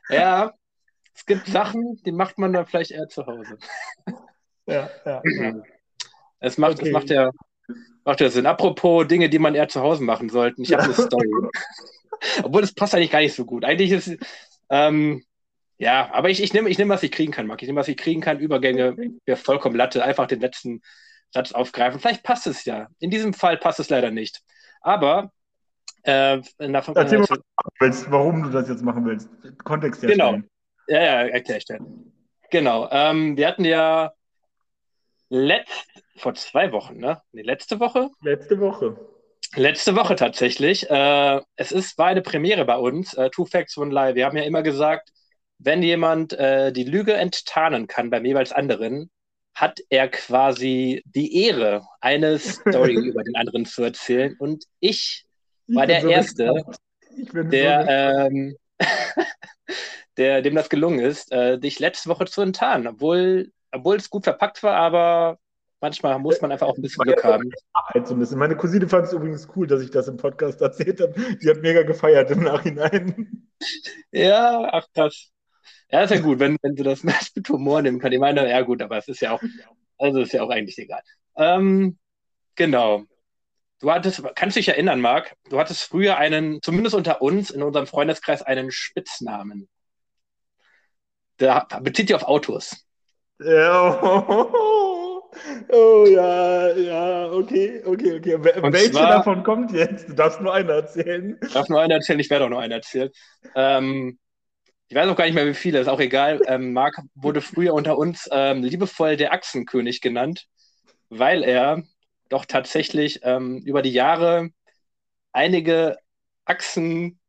Ja, 0.08 0.52
es 1.14 1.26
gibt 1.26 1.46
Sachen, 1.46 2.00
die 2.04 2.12
macht 2.12 2.38
man 2.38 2.52
dann 2.52 2.66
vielleicht 2.66 2.92
eher 2.92 3.08
zu 3.08 3.26
Hause. 3.26 3.58
Ja, 4.66 4.88
ja. 5.04 5.22
ja. 5.24 5.54
Es 6.40 6.58
macht, 6.58 6.78
okay. 6.78 6.86
es 6.86 6.92
macht 6.92 7.10
ja, 7.10 7.30
macht 8.04 8.20
ja 8.20 8.30
Sinn. 8.30 8.46
Apropos 8.46 9.06
Dinge, 9.06 9.28
die 9.28 9.38
man 9.38 9.54
eher 9.54 9.68
zu 9.68 9.80
Hause 9.80 10.04
machen 10.04 10.28
sollte. 10.28 10.62
Ich 10.62 10.72
habe 10.72 10.84
eine 10.84 10.94
Story. 10.94 11.28
Obwohl, 12.42 12.60
das 12.60 12.72
passt 12.72 12.94
eigentlich 12.94 13.10
gar 13.10 13.20
nicht 13.20 13.34
so 13.34 13.44
gut. 13.44 13.64
Eigentlich 13.64 13.90
ist, 13.90 14.16
ähm, 14.70 15.24
ja, 15.78 16.10
aber 16.12 16.30
ich, 16.30 16.42
ich 16.42 16.52
nehme, 16.52 16.68
ich 16.68 16.78
nehm, 16.78 16.88
was 16.88 17.02
ich 17.02 17.12
kriegen 17.12 17.32
kann, 17.32 17.46
Marc. 17.46 17.62
Ich 17.62 17.68
nehme, 17.68 17.80
was 17.80 17.88
ich 17.88 17.96
kriegen 17.96 18.20
kann. 18.20 18.40
Übergänge, 18.40 18.96
wäre 19.24 19.36
vollkommen 19.36 19.76
Latte. 19.76 20.04
Einfach 20.04 20.26
den 20.26 20.40
letzten 20.40 20.82
Satz 21.32 21.52
aufgreifen. 21.52 22.00
Vielleicht 22.00 22.22
passt 22.22 22.46
es 22.46 22.64
ja. 22.64 22.88
In 22.98 23.10
diesem 23.10 23.34
Fall 23.34 23.56
passt 23.56 23.80
es 23.80 23.88
leider 23.88 24.10
nicht. 24.10 24.42
Aber 24.80 25.32
äh, 26.08 26.40
nach, 26.58 26.88
Erzähl 26.94 27.18
mal, 27.18 27.28
willst, 27.80 28.10
warum 28.10 28.42
du 28.42 28.48
das 28.48 28.68
jetzt 28.68 28.82
machen 28.82 29.04
willst. 29.04 29.28
Kontext 29.62 30.02
herstellen. 30.02 30.48
Genau. 30.88 30.98
Ja, 30.98 31.04
ja, 31.04 31.28
erkläre 31.28 31.58
ich 31.58 31.66
dir. 31.66 31.78
Genau. 32.50 32.88
Ähm, 32.90 33.36
wir 33.36 33.46
hatten 33.46 33.64
ja 33.64 34.12
letzt, 35.28 35.86
vor 36.16 36.34
zwei 36.34 36.72
Wochen, 36.72 36.96
ne? 36.96 37.20
Nee, 37.32 37.42
letzte 37.42 37.78
Woche? 37.78 38.08
Letzte 38.22 38.58
Woche. 38.58 38.96
Letzte 39.54 39.96
Woche 39.96 40.16
tatsächlich. 40.16 40.88
Äh, 40.88 41.40
es 41.56 41.72
ist, 41.72 41.98
war 41.98 42.06
eine 42.06 42.22
Premiere 42.22 42.64
bei 42.64 42.76
uns, 42.76 43.12
äh, 43.14 43.28
Two 43.28 43.44
Facts, 43.44 43.76
One 43.76 43.92
Lie. 43.92 44.14
Wir 44.14 44.24
haben 44.24 44.36
ja 44.36 44.44
immer 44.44 44.62
gesagt, 44.62 45.10
wenn 45.58 45.82
jemand 45.82 46.32
äh, 46.32 46.72
die 46.72 46.84
Lüge 46.84 47.14
enttarnen 47.14 47.86
kann 47.86 48.08
beim 48.08 48.24
jeweils 48.24 48.52
anderen, 48.52 49.10
hat 49.54 49.80
er 49.90 50.08
quasi 50.08 51.02
die 51.04 51.44
Ehre, 51.44 51.86
eine 52.00 52.38
Story 52.38 52.94
über 53.08 53.22
den 53.24 53.36
anderen 53.36 53.66
zu 53.66 53.82
erzählen. 53.82 54.36
Und 54.38 54.64
ich 54.80 55.27
war 55.68 55.86
der 55.86 56.02
so 56.02 56.08
Erste, 56.08 56.64
der, 57.32 57.82
so 57.82 57.88
ähm, 57.90 58.56
der, 60.16 60.42
dem 60.42 60.54
das 60.54 60.68
gelungen 60.68 61.00
ist, 61.00 61.32
äh, 61.32 61.58
dich 61.58 61.78
letzte 61.78 62.08
Woche 62.08 62.26
zu 62.26 62.42
enttarnen, 62.42 62.86
obwohl, 62.86 63.52
obwohl 63.72 63.96
es 63.96 64.10
gut 64.10 64.24
verpackt 64.24 64.62
war, 64.62 64.74
aber 64.74 65.38
manchmal 65.80 66.18
muss 66.18 66.40
man 66.40 66.52
einfach 66.52 66.66
auch 66.66 66.76
ein 66.76 66.82
bisschen 66.82 67.04
Glück 67.04 67.22
haben. 67.24 67.50
So 68.04 68.14
ein 68.14 68.20
bisschen. 68.20 68.38
Meine 68.38 68.56
Cousine 68.56 68.88
fand 68.88 69.06
es 69.06 69.12
übrigens 69.12 69.48
cool, 69.54 69.66
dass 69.66 69.82
ich 69.82 69.90
das 69.90 70.08
im 70.08 70.16
Podcast 70.16 70.60
erzählt 70.60 71.00
habe. 71.00 71.14
Die 71.36 71.48
hat 71.48 71.62
mega 71.62 71.82
gefeiert 71.82 72.30
im 72.30 72.42
Nachhinein. 72.42 73.48
Ja, 74.10 74.68
ach 74.72 74.86
krass. 74.94 75.30
Ja, 75.90 76.02
ist 76.02 76.10
ja 76.10 76.20
gut, 76.20 76.38
wenn, 76.38 76.56
wenn 76.62 76.76
du 76.76 76.82
das 76.82 77.02
mit 77.34 77.48
Humor 77.48 77.82
nehmen 77.82 77.98
kannst. 77.98 78.14
Ich 78.14 78.20
meine, 78.20 78.48
ja 78.48 78.60
gut, 78.62 78.82
aber 78.82 78.98
es 78.98 79.08
ist 79.08 79.20
ja 79.20 79.32
auch, 79.32 79.42
also 79.98 80.20
ist 80.20 80.32
ja 80.32 80.42
auch 80.42 80.50
eigentlich 80.50 80.78
egal. 80.78 81.00
Ähm, 81.36 81.98
genau. 82.54 83.04
Du 83.80 83.92
hattest, 83.92 84.22
kannst 84.34 84.56
dich 84.56 84.68
erinnern, 84.68 85.00
Marc, 85.00 85.36
du 85.50 85.58
hattest 85.58 85.84
früher 85.84 86.16
einen, 86.16 86.60
zumindest 86.62 86.96
unter 86.96 87.22
uns, 87.22 87.50
in 87.50 87.62
unserem 87.62 87.86
Freundeskreis, 87.86 88.42
einen 88.42 88.72
Spitznamen. 88.72 89.68
Der 91.38 91.66
bezieht 91.82 92.08
sich 92.08 92.16
auf 92.16 92.24
Autos. 92.24 92.84
Ja, 93.40 94.02
oh, 94.02 95.30
oh, 95.70 96.06
ja, 96.08 96.76
ja, 96.76 97.30
okay, 97.30 97.82
okay, 97.84 98.16
okay. 98.16 98.34
Und 98.60 98.72
Welche 98.72 98.90
zwar, 98.90 99.10
davon 99.10 99.44
kommt 99.44 99.70
jetzt? 99.70 100.08
Du 100.08 100.14
darfst 100.14 100.40
nur 100.40 100.52
einen 100.52 100.68
erzählen. 100.68 101.38
Ich 101.46 101.52
darf 101.52 101.68
nur 101.68 101.80
einen 101.80 101.92
erzählen, 101.92 102.18
ich 102.18 102.30
werde 102.30 102.46
auch 102.46 102.50
nur 102.50 102.60
einen 102.60 102.72
erzählen. 102.72 103.10
Ähm, 103.54 104.18
ich 104.88 104.96
weiß 104.96 105.08
auch 105.08 105.16
gar 105.16 105.26
nicht 105.26 105.34
mehr, 105.34 105.46
wie 105.46 105.54
viele, 105.54 105.78
ist 105.78 105.88
auch 105.88 106.00
egal. 106.00 106.40
Ähm, 106.46 106.72
Marc 106.72 106.98
wurde 107.14 107.42
früher 107.42 107.74
unter 107.74 107.96
uns 107.96 108.28
ähm, 108.32 108.64
liebevoll 108.64 109.16
der 109.16 109.32
Achsenkönig 109.32 110.00
genannt, 110.00 110.46
weil 111.10 111.44
er 111.44 111.84
doch 112.28 112.44
tatsächlich 112.44 113.20
ähm, 113.22 113.58
über 113.58 113.82
die 113.82 113.92
Jahre 113.92 114.50
einige 115.32 115.96
Achsen, 116.44 117.20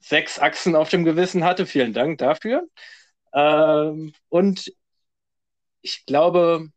sechs 0.00 0.38
Achsen 0.38 0.76
auf 0.76 0.88
dem 0.90 1.04
Gewissen 1.04 1.44
hatte. 1.44 1.66
Vielen 1.66 1.92
Dank 1.92 2.18
dafür. 2.18 2.66
Ähm, 3.34 4.12
und 4.28 4.72
ich 5.82 6.04
glaube, 6.06 6.68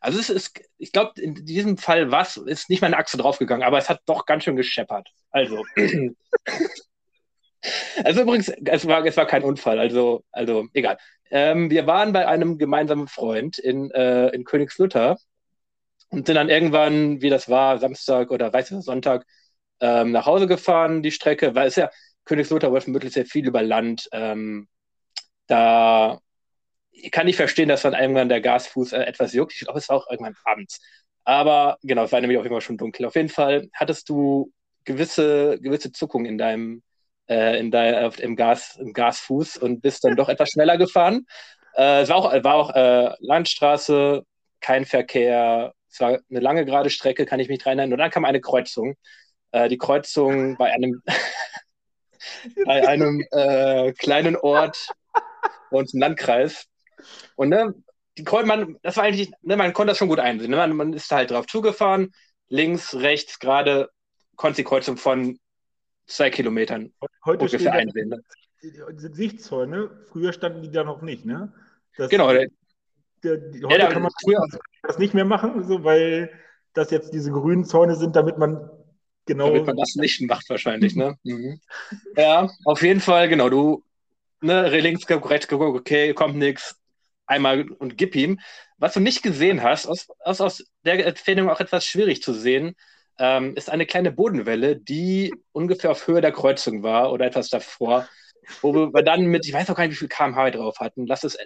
also 0.00 0.18
es 0.18 0.30
ist, 0.30 0.60
ich 0.78 0.92
glaube, 0.92 1.20
in 1.20 1.34
diesem 1.46 1.76
Fall 1.76 2.10
was 2.10 2.36
ist 2.36 2.70
nicht 2.70 2.82
meine 2.82 2.96
Achse 2.96 3.16
draufgegangen, 3.16 3.66
aber 3.66 3.78
es 3.78 3.88
hat 3.88 4.00
doch 4.06 4.26
ganz 4.26 4.44
schön 4.44 4.56
gescheppert. 4.56 5.08
Also. 5.30 5.64
Also 8.04 8.22
übrigens, 8.22 8.48
es 8.48 8.86
war, 8.86 9.04
es 9.04 9.16
war 9.16 9.26
kein 9.26 9.42
Unfall, 9.42 9.80
also, 9.80 10.24
also 10.30 10.68
egal. 10.74 10.96
Ähm, 11.30 11.70
wir 11.70 11.86
waren 11.88 12.12
bei 12.12 12.26
einem 12.26 12.56
gemeinsamen 12.56 13.08
Freund 13.08 13.58
in, 13.58 13.90
äh, 13.90 14.28
in 14.28 14.44
Königslutter 14.44 15.18
und 16.10 16.26
sind 16.26 16.36
dann 16.36 16.48
irgendwann, 16.48 17.20
wie 17.22 17.30
das 17.30 17.48
war, 17.48 17.78
Samstag 17.78 18.30
oder 18.30 18.52
weiß 18.52 18.70
ich, 18.70 18.84
Sonntag, 18.84 19.26
ähm, 19.80 20.12
nach 20.12 20.26
Hause 20.26 20.46
gefahren, 20.46 21.02
die 21.02 21.12
Strecke, 21.12 21.54
weil 21.54 21.68
es 21.68 21.76
ja 21.76 21.90
Königslothar, 22.24 22.72
Wolfenbüttel 22.72 23.10
sehr 23.10 23.26
viel 23.26 23.46
über 23.46 23.62
Land. 23.62 24.08
Ähm, 24.12 24.68
da 25.46 26.18
kann 27.12 27.28
ich 27.28 27.36
verstehen, 27.36 27.68
dass 27.68 27.82
dann 27.82 27.94
irgendwann 27.94 28.28
der 28.28 28.40
Gasfuß 28.40 28.92
äh, 28.92 29.02
etwas 29.02 29.32
juckt. 29.32 29.54
Ich 29.54 29.60
glaube, 29.60 29.78
es 29.78 29.88
war 29.88 29.96
auch 29.96 30.10
irgendwann 30.10 30.36
abends. 30.44 30.80
Aber 31.24 31.78
genau, 31.82 32.04
es 32.04 32.12
war 32.12 32.20
nämlich 32.20 32.38
auch 32.38 32.44
immer 32.44 32.60
schon 32.60 32.78
dunkel. 32.78 33.06
Auf 33.06 33.14
jeden 33.14 33.28
Fall 33.28 33.68
hattest 33.74 34.08
du 34.08 34.52
gewisse, 34.84 35.58
gewisse 35.60 35.92
Zuckung 35.92 36.24
in 36.24 36.38
deinem, 36.38 36.82
äh, 37.28 37.58
in 37.60 37.70
dein, 37.70 38.10
im, 38.18 38.36
Gas, 38.36 38.76
im 38.76 38.92
Gasfuß 38.92 39.58
und 39.58 39.80
bist 39.82 40.04
dann 40.04 40.16
doch 40.16 40.28
etwas 40.28 40.50
schneller 40.50 40.78
gefahren. 40.78 41.26
Äh, 41.76 42.02
es 42.02 42.08
war 42.08 42.16
auch, 42.16 42.32
war 42.44 42.54
auch 42.54 42.74
äh, 42.74 43.14
Landstraße, 43.20 44.24
kein 44.60 44.84
Verkehr, 44.86 45.74
es 45.98 46.00
war 46.00 46.20
eine 46.30 46.40
lange 46.40 46.64
gerade 46.64 46.90
Strecke, 46.90 47.26
kann 47.26 47.40
ich 47.40 47.48
mich 47.48 47.58
dran 47.58 47.78
erinnern. 47.78 47.92
Und 47.92 47.98
dann 47.98 48.10
kam 48.10 48.24
eine 48.24 48.40
Kreuzung. 48.40 48.94
Äh, 49.50 49.68
die 49.68 49.78
Kreuzung 49.78 50.56
bei 50.56 50.72
einem, 50.72 51.02
bei 52.64 52.86
einem 52.86 53.24
äh, 53.32 53.92
kleinen 53.92 54.36
Ort 54.36 54.88
bei 55.70 55.78
uns 55.78 55.94
im 55.94 56.00
Landkreis. 56.00 56.66
Und 57.34 57.48
ne, 57.48 57.74
die 58.16 58.24
man, 58.44 58.76
das 58.82 58.96
war 58.96 59.04
eigentlich, 59.04 59.30
ne, 59.42 59.56
man 59.56 59.72
konnte 59.72 59.90
das 59.90 59.98
schon 59.98 60.08
gut 60.08 60.20
einsehen. 60.20 60.50
Ne? 60.50 60.56
Man, 60.56 60.76
man 60.76 60.92
ist 60.92 61.10
halt 61.10 61.30
drauf 61.30 61.46
zugefahren, 61.46 62.12
links, 62.48 62.94
rechts, 62.94 63.38
gerade 63.38 63.88
konntest 64.36 64.58
die 64.58 64.64
Kreuzung 64.64 64.96
von 64.96 65.38
zwei 66.06 66.30
Kilometern 66.30 66.92
Heute 67.24 67.44
ungefähr 67.44 67.72
einsehen. 67.72 68.08
Ne? 68.08 68.22
Sichtzäune, 68.96 69.90
früher 70.10 70.32
standen 70.32 70.62
die 70.62 70.70
da 70.70 70.84
noch 70.84 71.02
nicht, 71.02 71.24
ne? 71.24 71.52
Das, 71.96 72.08
genau. 72.08 72.32
Der, 72.32 72.48
heute 73.24 73.66
ja, 73.68 73.88
kann 73.88 74.02
man 74.02 74.12
früher, 74.22 74.46
das 74.82 74.98
nicht 74.98 75.14
mehr 75.14 75.24
machen, 75.24 75.64
so, 75.64 75.84
weil 75.84 76.30
das 76.74 76.90
jetzt 76.90 77.12
diese 77.12 77.30
grünen 77.30 77.64
Zäune 77.64 77.96
sind, 77.96 78.16
damit 78.16 78.38
man 78.38 78.70
genau. 79.26 79.46
Damit 79.46 79.66
man 79.66 79.76
das 79.76 79.94
nicht 79.96 80.20
macht, 80.22 80.48
wahrscheinlich, 80.48 80.96
ne? 80.96 81.16
Mhm. 81.24 81.60
Ja, 82.16 82.48
auf 82.64 82.82
jeden 82.82 83.00
Fall, 83.00 83.28
genau. 83.28 83.48
Du, 83.48 83.84
ne, 84.40 84.68
links, 84.80 85.08
rechts 85.08 85.52
okay, 85.52 86.14
kommt 86.14 86.36
nichts. 86.36 86.76
Einmal 87.26 87.68
und 87.70 87.98
gib 87.98 88.16
ihm. 88.16 88.40
Was 88.78 88.94
du 88.94 89.00
nicht 89.00 89.22
gesehen 89.22 89.62
hast, 89.62 89.86
aus, 89.86 90.06
aus, 90.20 90.40
aus 90.40 90.64
der 90.84 91.04
Entfernung 91.04 91.50
auch 91.50 91.60
etwas 91.60 91.84
schwierig 91.84 92.22
zu 92.22 92.32
sehen, 92.32 92.74
ähm, 93.18 93.54
ist 93.54 93.68
eine 93.68 93.84
kleine 93.84 94.12
Bodenwelle, 94.12 94.76
die 94.76 95.34
ungefähr 95.52 95.90
auf 95.90 96.06
Höhe 96.06 96.20
der 96.20 96.32
Kreuzung 96.32 96.82
war 96.82 97.12
oder 97.12 97.26
etwas 97.26 97.50
davor, 97.50 98.08
wo 98.62 98.72
wir 98.72 99.02
dann 99.02 99.26
mit, 99.26 99.46
ich 99.46 99.52
weiß 99.52 99.68
auch 99.68 99.74
gar 99.74 99.84
nicht, 99.84 99.96
wie 99.96 99.98
viel 99.98 100.08
kmh 100.08 100.50
drauf 100.52 100.78
hatten. 100.78 101.06
Lass 101.06 101.24
es 101.24 101.36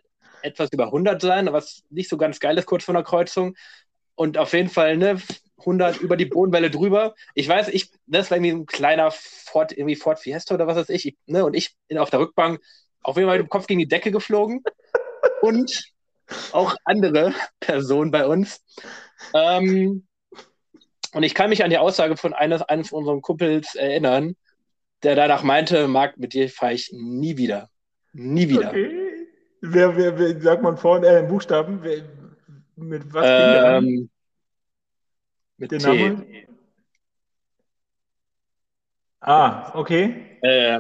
etwas 0.43 0.71
über 0.73 0.87
100 0.87 1.21
sein, 1.21 1.53
was 1.53 1.83
nicht 1.91 2.09
so 2.09 2.17
ganz 2.17 2.41
geil 2.41 2.59
ist 2.59 2.67
kurz 2.67 2.85
vor 2.85 2.95
der 2.95 3.05
Kreuzung. 3.05 3.57
Und 4.15 4.39
auf 4.39 4.53
jeden 4.53 4.69
Fall 4.69 4.97
ne, 4.97 5.21
100 5.59 6.01
über 6.01 6.17
die 6.17 6.27
Bodenwelle 6.27 6.71
drüber. 6.71 7.15
Ich 7.35 7.49
weiß, 7.49 7.69
ich, 7.69 7.91
das 8.07 8.31
war 8.31 8.37
irgendwie 8.37 8.53
ein 8.53 8.67
kleiner 8.67 9.11
Ford, 9.11 9.73
irgendwie 9.73 9.97
Ford 9.97 10.19
Fiesta 10.19 10.55
oder 10.55 10.67
was 10.67 10.77
weiß 10.77 10.89
ich. 10.91 11.17
Ne, 11.27 11.45
und 11.45 11.55
ich 11.55 11.75
bin 11.89 11.99
auf 11.99 12.11
der 12.11 12.21
Rückbank 12.21 12.61
auf 13.03 13.17
jeden 13.17 13.29
Fall 13.29 13.39
mit 13.39 13.47
dem 13.47 13.51
Kopf 13.51 13.67
gegen 13.67 13.81
die 13.81 13.89
Decke 13.89 14.11
geflogen. 14.11 14.63
Und 15.41 15.93
auch 16.53 16.77
andere 16.85 17.35
Personen 17.61 18.11
bei 18.11 18.27
uns. 18.27 18.61
Ähm, 19.35 20.07
und 21.13 21.23
ich 21.23 21.35
kann 21.35 21.51
mich 21.51 21.63
an 21.63 21.71
die 21.71 21.79
Aussage 21.79 22.17
von 22.17 22.33
eines, 22.33 22.63
eines 22.63 22.89
von 22.89 23.01
unseren 23.01 23.23
Kumpels 23.23 23.75
erinnern, 23.75 24.37
der 25.03 25.15
danach 25.15 25.43
meinte, 25.43 25.89
Marc, 25.89 26.17
mit 26.17 26.33
dir 26.33 26.49
fahre 26.49 26.75
ich 26.75 26.91
nie 26.93 27.37
wieder. 27.37 27.69
Nie 28.13 28.49
wieder. 28.49 28.69
Okay. 28.69 29.02
Wer, 29.63 29.97
wer, 29.97 30.19
wer 30.19 30.41
sagt 30.41 30.63
man 30.63 30.77
vorne 30.77 31.07
äh, 31.07 31.23
Buchstaben? 31.23 31.79
Wer, 31.83 32.03
mit 32.77 33.15
was 33.15 33.33
ähm, 33.39 34.11
Mit 35.57 35.71
den 35.73 35.83
Namen? 35.83 36.27
Ah, 39.21 39.71
okay. 39.75 40.39
Äh, 40.43 40.79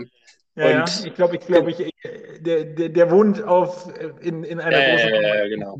ja, 0.56 0.70
ja, 0.70 1.00
ich 1.04 1.14
glaube, 1.14 1.36
ich 1.36 1.46
glaube, 1.46 1.70
ich, 1.70 1.92
der, 2.40 2.64
der, 2.64 2.88
der 2.88 3.10
wohnt 3.10 3.42
auf, 3.42 3.88
in, 4.20 4.44
in 4.44 4.60
einer 4.60 4.78
äh, 4.78 4.82
großen. 4.82 5.10
Ja, 5.22 5.48
genau. 5.48 5.78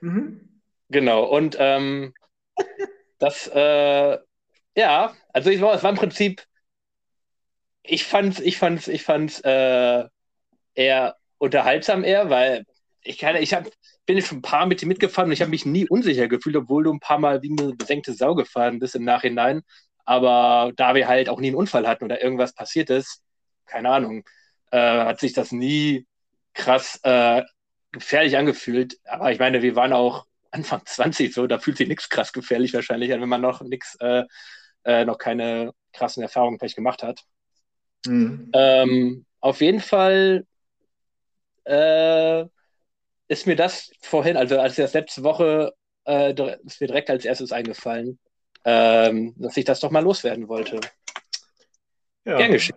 Mhm. 0.00 0.40
Genau, 0.90 1.24
und 1.24 1.56
ähm, 1.58 2.12
das, 3.18 3.48
äh, 3.48 4.18
ja, 4.76 5.14
also 5.32 5.50
ich 5.50 5.60
war, 5.60 5.74
es 5.74 5.82
war 5.82 5.90
im 5.90 5.96
Prinzip, 5.96 6.44
ich 7.82 8.04
fand 8.04 8.40
ich 8.40 8.58
fand's, 8.58 8.88
ich 8.88 9.02
fand's 9.02 9.40
äh, 9.40 10.04
eher 10.76 11.17
unterhaltsam 11.38 12.04
eher, 12.04 12.30
weil 12.30 12.64
ich 13.02 13.18
kann, 13.18 13.36
ich 13.36 13.54
hab, 13.54 13.68
bin 14.06 14.20
schon 14.22 14.38
ein 14.38 14.42
paar 14.42 14.66
mit 14.66 14.80
dir 14.80 14.86
mitgefahren 14.86 15.28
und 15.28 15.32
ich 15.32 15.40
habe 15.40 15.50
mich 15.50 15.64
nie 15.66 15.88
unsicher 15.88 16.28
gefühlt, 16.28 16.56
obwohl 16.56 16.84
du 16.84 16.92
ein 16.92 17.00
paar 17.00 17.18
Mal 17.18 17.42
wie 17.42 17.54
eine 17.58 17.74
besenkte 17.74 18.12
Sau 18.12 18.34
gefahren 18.34 18.78
bist 18.78 18.94
im 18.94 19.04
Nachhinein. 19.04 19.62
Aber 20.04 20.72
da 20.76 20.94
wir 20.94 21.06
halt 21.06 21.28
auch 21.28 21.40
nie 21.40 21.48
einen 21.48 21.56
Unfall 21.56 21.86
hatten 21.86 22.04
oder 22.04 22.22
irgendwas 22.22 22.54
passiert 22.54 22.90
ist, 22.90 23.22
keine 23.66 23.90
Ahnung, 23.90 24.24
äh, 24.70 24.78
hat 24.78 25.20
sich 25.20 25.32
das 25.32 25.52
nie 25.52 26.06
krass 26.54 26.98
äh, 27.02 27.42
gefährlich 27.92 28.36
angefühlt. 28.36 28.96
Aber 29.04 29.30
ich 29.32 29.38
meine, 29.38 29.62
wir 29.62 29.76
waren 29.76 29.92
auch 29.92 30.26
Anfang 30.50 30.82
20 30.86 31.32
so, 31.32 31.46
da 31.46 31.58
fühlt 31.58 31.76
sich 31.76 31.88
nichts 31.88 32.08
krass 32.08 32.32
gefährlich 32.32 32.74
wahrscheinlich 32.74 33.12
an, 33.12 33.20
wenn 33.20 33.28
man 33.28 33.40
noch 33.40 33.60
nichts, 33.62 33.96
äh, 34.00 34.24
äh, 34.84 35.04
noch 35.04 35.18
keine 35.18 35.72
krassen 35.92 36.22
Erfahrungen 36.22 36.58
vielleicht 36.58 36.76
gemacht 36.76 37.02
hat. 37.02 37.22
Mhm. 38.06 38.50
Ähm, 38.54 39.26
auf 39.40 39.60
jeden 39.60 39.80
Fall 39.80 40.46
äh, 41.68 42.46
ist 43.28 43.46
mir 43.46 43.56
das 43.56 43.92
vorhin, 44.00 44.36
also 44.36 44.58
als 44.58 44.76
das 44.76 44.94
letzte 44.94 45.22
Woche, 45.22 45.74
äh, 46.06 46.32
ist 46.64 46.80
mir 46.80 46.86
direkt 46.86 47.10
als 47.10 47.24
erstes 47.24 47.52
eingefallen, 47.52 48.18
ähm, 48.64 49.34
dass 49.36 49.56
ich 49.56 49.64
das 49.64 49.80
doch 49.80 49.90
mal 49.90 50.02
loswerden 50.02 50.48
wollte. 50.48 50.80
Ja. 52.24 52.38
Gern 52.38 52.52
geschehen. 52.52 52.76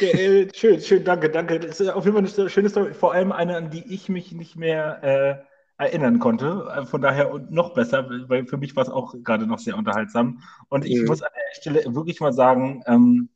Äh, 0.00 0.48
schön, 0.54 0.80
schön, 0.80 1.04
danke, 1.04 1.30
danke. 1.30 1.60
Das 1.60 1.80
ist 1.80 1.88
auf 1.88 2.04
jeden 2.04 2.16
Fall 2.16 2.40
eine 2.40 2.50
schöne 2.50 2.68
Story, 2.68 2.94
vor 2.94 3.12
allem 3.12 3.32
eine, 3.32 3.56
an 3.56 3.70
die 3.70 3.92
ich 3.92 4.08
mich 4.08 4.32
nicht 4.32 4.56
mehr 4.56 5.46
äh, 5.78 5.84
erinnern 5.84 6.18
konnte. 6.18 6.68
Äh, 6.74 6.86
von 6.86 7.00
daher 7.00 7.40
noch 7.50 7.74
besser, 7.74 8.08
weil 8.28 8.46
für 8.46 8.56
mich 8.56 8.74
war 8.76 8.84
es 8.84 8.88
auch 8.88 9.14
gerade 9.22 9.46
noch 9.46 9.58
sehr 9.58 9.76
unterhaltsam. 9.76 10.42
Und 10.68 10.84
ich 10.84 11.00
mhm. 11.00 11.06
muss 11.06 11.22
an 11.22 11.30
der 11.34 11.60
Stelle 11.60 11.94
wirklich 11.94 12.20
mal 12.20 12.32
sagen, 12.32 12.82
ähm, 12.86 13.28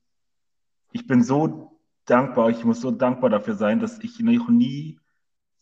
ich 0.92 1.06
bin 1.06 1.22
so 1.22 1.73
dankbar, 2.06 2.50
ich 2.50 2.64
muss 2.64 2.80
so 2.80 2.90
dankbar 2.90 3.30
dafür 3.30 3.54
sein, 3.54 3.80
dass 3.80 3.98
ich 4.00 4.18
noch 4.20 4.48
nie 4.48 4.98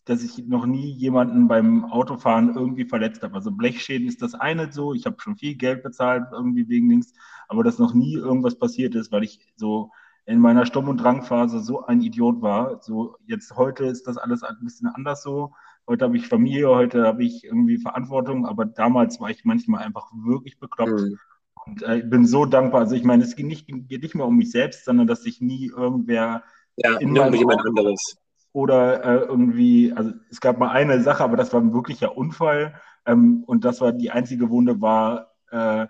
dass 0.05 0.23
ich 0.23 0.39
noch 0.47 0.65
nie 0.65 0.91
jemanden 0.91 1.47
beim 1.47 1.85
Autofahren 1.85 2.55
irgendwie 2.55 2.85
verletzt 2.85 3.23
habe. 3.23 3.35
Also 3.35 3.51
Blechschäden 3.51 4.07
ist 4.07 4.21
das 4.21 4.33
eine 4.35 4.71
so, 4.71 4.93
ich 4.93 5.05
habe 5.05 5.17
schon 5.21 5.37
viel 5.37 5.55
Geld 5.55 5.83
bezahlt 5.83 6.25
irgendwie 6.31 6.67
wegen 6.67 6.89
links, 6.89 7.13
aber 7.47 7.63
dass 7.63 7.79
noch 7.79 7.93
nie 7.93 8.15
irgendwas 8.15 8.57
passiert 8.59 8.95
ist, 8.95 9.11
weil 9.11 9.23
ich 9.23 9.39
so 9.55 9.91
in 10.25 10.39
meiner 10.39 10.65
Sturm- 10.65 10.89
und 10.89 10.97
Drangphase 10.97 11.59
so 11.61 11.85
ein 11.85 12.01
Idiot 12.01 12.41
war. 12.41 12.81
So 12.81 13.17
jetzt 13.27 13.55
heute 13.55 13.85
ist 13.85 14.07
das 14.07 14.17
alles 14.17 14.43
ein 14.43 14.57
bisschen 14.61 14.87
anders 14.87 15.23
so. 15.23 15.53
Heute 15.87 16.05
habe 16.05 16.17
ich 16.17 16.27
Familie, 16.27 16.69
heute 16.69 17.05
habe 17.05 17.23
ich 17.23 17.43
irgendwie 17.43 17.77
Verantwortung, 17.77 18.45
aber 18.45 18.65
damals 18.65 19.19
war 19.19 19.29
ich 19.29 19.45
manchmal 19.45 19.83
einfach 19.83 20.11
wirklich 20.13 20.59
bekloppt. 20.59 20.99
Mhm. 20.99 21.19
Und 21.65 21.83
äh, 21.83 21.97
ich 21.97 22.09
bin 22.09 22.25
so 22.25 22.45
dankbar. 22.45 22.81
Also 22.81 22.95
ich 22.95 23.03
meine, 23.03 23.23
es 23.23 23.35
geht 23.35 23.45
nicht, 23.45 23.67
geht 23.67 24.03
nicht 24.03 24.15
mehr 24.15 24.25
um 24.25 24.37
mich 24.37 24.51
selbst, 24.51 24.85
sondern 24.85 25.07
dass 25.07 25.23
sich 25.23 25.41
nie 25.41 25.67
irgendwer 25.67 26.43
ja, 26.77 26.97
in 26.97 27.15
jemand 27.15 27.65
anderes 27.65 28.17
oder 28.53 29.03
äh, 29.03 29.25
irgendwie, 29.25 29.91
also 29.93 30.11
es 30.29 30.39
gab 30.39 30.59
mal 30.59 30.69
eine 30.69 31.01
Sache, 31.01 31.23
aber 31.23 31.35
das 31.35 31.51
war 31.51 31.59
ein 31.59 31.73
wirklicher 31.73 32.15
Unfall. 32.15 32.75
Ähm, 33.05 33.43
und 33.47 33.65
das 33.65 33.81
war 33.81 33.91
die 33.91 34.11
einzige 34.11 34.49
Wunde, 34.49 34.79
war 34.79 35.31
äh, 35.49 35.87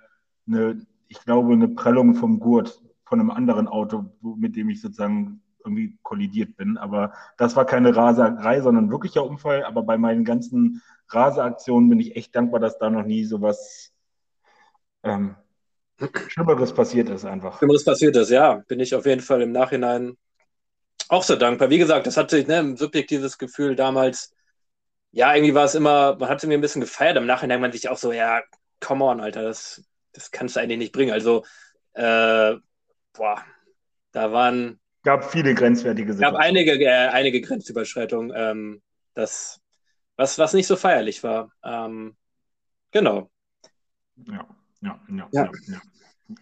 eine, 0.48 0.86
ich 1.10 1.20
glaube, 1.24 1.54
eine 1.54 1.68
Prellung 1.68 2.16
vom 2.16 2.40
Gurt 2.40 2.82
von 3.06 3.20
einem 3.20 3.32
anderen 3.32 3.68
Auto, 3.68 4.06
mit 4.22 4.56
dem 4.56 4.70
ich 4.70 4.82
sozusagen 4.82 5.42
irgendwie 5.64 5.98
kollidiert 6.04 6.56
bin. 6.56 6.78
Aber 6.78 7.14
das 7.38 7.56
war 7.56 7.66
keine 7.66 7.96
Raserei, 7.96 8.62
sondern 8.62 8.86
ein 8.86 8.92
wirklicher 8.92 9.26
Unfall. 9.26 9.66
Aber 9.66 9.84
bei 9.84 9.98
meinen 9.98 10.24
ganzen 10.24 10.82
Raseaktionen 11.10 11.90
bin 11.90 12.00
ich 12.00 12.16
echt 12.16 12.36
dankbar, 12.36 12.60
dass 12.62 12.78
da 12.78 12.90
noch 12.90 13.04
nie 13.04 13.26
sowas 13.26 13.94
ähm, 15.04 15.36
Schlimmeres 16.28 16.74
passiert 16.74 17.10
ist 17.10 17.26
einfach. 17.26 17.58
Schlimmeres 17.58 17.86
passiert 17.86 18.16
ist, 18.16 18.30
ja. 18.30 18.64
Bin 18.68 18.80
ich 18.80 18.96
auf 18.96 19.06
jeden 19.06 19.22
Fall 19.22 19.42
im 19.42 19.52
Nachhinein 19.52 20.18
auch 21.10 21.24
so 21.24 21.36
dankbar. 21.36 21.70
Wie 21.70 21.78
gesagt, 21.78 22.08
das 22.08 22.18
hatte 22.18 22.38
ich 22.38 22.48
ne, 22.48 22.58
ein 22.60 22.78
subjektives 22.78 23.38
Gefühl 23.38 23.76
damals. 23.76 24.34
Ja, 25.12 25.36
irgendwie 25.36 25.54
war 25.54 25.66
es 25.66 25.76
immer, 25.76 26.16
man 26.18 26.30
hat 26.30 26.38
es 26.38 26.44
irgendwie 26.44 26.58
ein 26.58 26.62
bisschen 26.62 26.82
gefeiert. 26.82 27.18
Im 27.18 27.26
Nachhinein 27.26 27.62
man 27.62 27.72
sich 27.72 27.90
auch 27.90 27.98
so, 27.98 28.12
ja, 28.12 28.42
come 28.80 29.04
on, 29.06 29.22
Alter, 29.22 29.44
das, 29.44 29.84
das 30.12 30.32
kannst 30.32 30.56
du 30.56 30.60
eigentlich 30.60 30.80
nicht 30.80 30.94
bringen. 30.94 31.14
Also, 31.14 31.44
äh, 31.94 32.56
boah, 33.14 33.44
da 34.12 34.32
waren. 34.32 34.80
Gab 35.04 35.30
viele 35.30 35.54
grenzwertige 35.54 36.14
Situationen. 36.14 36.40
gab 36.40 36.48
einige, 36.48 36.84
äh, 36.84 37.10
einige 37.10 37.42
Grenzüberschreitungen, 37.42 38.32
ähm, 38.36 38.82
das, 39.14 39.62
was, 40.16 40.40
was 40.40 40.54
nicht 40.54 40.68
so 40.68 40.76
feierlich 40.76 41.24
war. 41.24 41.52
Ähm, 41.64 42.16
genau. 42.92 43.30
Ja, 44.28 44.48
ja, 44.82 45.00
ja, 45.10 45.28
ja. 45.32 45.52
ja. 45.68 45.82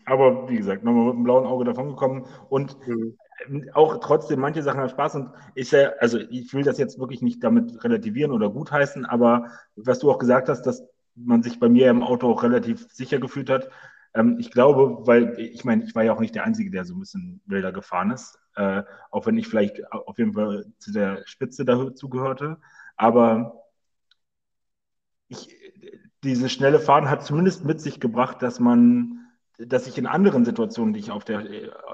Aber 0.05 0.49
wie 0.49 0.57
gesagt, 0.57 0.83
nochmal 0.83 1.05
mit 1.05 1.15
dem 1.15 1.23
blauen 1.23 1.45
Auge 1.45 1.65
davon 1.65 1.89
gekommen. 1.89 2.25
Und 2.49 2.75
mhm 2.87 3.17
auch 3.73 3.99
trotzdem, 3.99 4.39
manche 4.39 4.63
Sachen 4.63 4.79
haben 4.79 4.89
Spaß 4.89 5.15
und 5.15 5.31
ich, 5.55 5.73
also 5.99 6.19
ich 6.19 6.53
will 6.53 6.63
das 6.63 6.77
jetzt 6.77 6.99
wirklich 6.99 7.21
nicht 7.21 7.43
damit 7.43 7.83
relativieren 7.83 8.31
oder 8.31 8.49
gutheißen, 8.49 9.05
aber 9.05 9.47
was 9.75 9.99
du 9.99 10.11
auch 10.11 10.19
gesagt 10.19 10.49
hast, 10.49 10.63
dass 10.63 10.83
man 11.15 11.43
sich 11.43 11.59
bei 11.59 11.69
mir 11.69 11.89
im 11.89 12.03
Auto 12.03 12.31
auch 12.31 12.43
relativ 12.43 12.87
sicher 12.91 13.19
gefühlt 13.19 13.49
hat. 13.49 13.69
Ähm, 14.13 14.37
ich 14.39 14.51
glaube, 14.51 15.07
weil 15.07 15.39
ich 15.39 15.65
meine, 15.65 15.83
ich 15.83 15.95
war 15.95 16.03
ja 16.03 16.13
auch 16.13 16.19
nicht 16.19 16.35
der 16.35 16.43
Einzige, 16.43 16.71
der 16.71 16.85
so 16.85 16.95
ein 16.95 16.99
bisschen 16.99 17.41
wilder 17.45 17.71
gefahren 17.71 18.11
ist, 18.11 18.39
äh, 18.55 18.83
auch 19.09 19.25
wenn 19.25 19.37
ich 19.37 19.47
vielleicht 19.47 19.91
auf 19.91 20.17
jeden 20.17 20.33
Fall 20.33 20.65
zu 20.77 20.91
der 20.91 21.21
Spitze 21.25 21.65
dazu 21.65 22.09
gehörte. 22.09 22.57
Aber 22.95 23.63
ich, 25.27 25.55
dieses 26.23 26.51
schnelle 26.51 26.79
Fahren 26.79 27.09
hat 27.09 27.23
zumindest 27.25 27.65
mit 27.65 27.81
sich 27.81 27.99
gebracht, 27.99 28.41
dass 28.41 28.59
man, 28.59 29.20
dass 29.67 29.87
ich 29.87 29.97
in 29.97 30.07
anderen 30.07 30.45
Situationen, 30.45 30.93
die 30.93 30.99
ich 30.99 31.11
auf 31.11 31.23
der, 31.23 31.43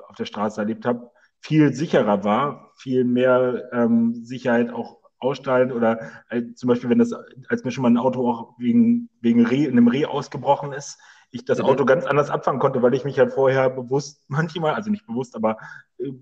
auf 0.07 0.15
der 0.15 0.25
Straße 0.25 0.59
erlebt 0.59 0.85
habe, 0.85 1.11
viel 1.39 1.73
sicherer 1.73 2.23
war, 2.23 2.71
viel 2.75 3.03
mehr 3.03 3.69
ähm, 3.71 4.15
Sicherheit 4.23 4.71
auch 4.71 4.97
ausstrahlen 5.19 5.71
oder 5.71 5.99
äh, 6.29 6.53
zum 6.53 6.67
Beispiel, 6.67 6.89
wenn 6.89 6.99
das, 6.99 7.13
als 7.47 7.63
mir 7.63 7.71
schon 7.71 7.81
mal 7.81 7.89
ein 7.89 7.97
Auto 7.97 8.29
auch 8.29 8.53
wegen, 8.59 9.09
wegen 9.21 9.45
Reh, 9.45 9.67
einem 9.67 9.87
Reh 9.87 10.05
ausgebrochen 10.05 10.73
ist, 10.73 10.99
ich 11.31 11.43
das 11.45 11.59
Auto 11.59 11.85
ganz 11.85 12.05
anders 12.05 12.29
abfangen 12.29 12.59
konnte, 12.59 12.81
weil 12.81 12.93
ich 12.93 13.03
mich 13.03 13.19
halt 13.19 13.33
vorher 13.33 13.69
bewusst, 13.69 14.23
manchmal, 14.27 14.73
also 14.75 14.89
nicht 14.91 15.05
bewusst, 15.05 15.35
aber 15.35 15.57
äh, 15.97 16.13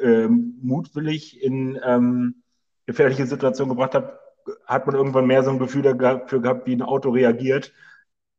äh, 0.00 0.28
mutwillig 0.28 1.42
in 1.42 1.78
ähm, 1.84 2.42
gefährliche 2.86 3.26
Situationen 3.26 3.70
gebracht 3.70 3.94
habe, 3.94 4.18
hat 4.66 4.86
man 4.86 4.96
irgendwann 4.96 5.26
mehr 5.26 5.42
so 5.42 5.50
ein 5.50 5.58
Gefühl 5.58 5.82
dafür 5.82 6.40
gehabt, 6.40 6.66
wie 6.66 6.74
ein 6.74 6.82
Auto 6.82 7.10
reagiert. 7.10 7.72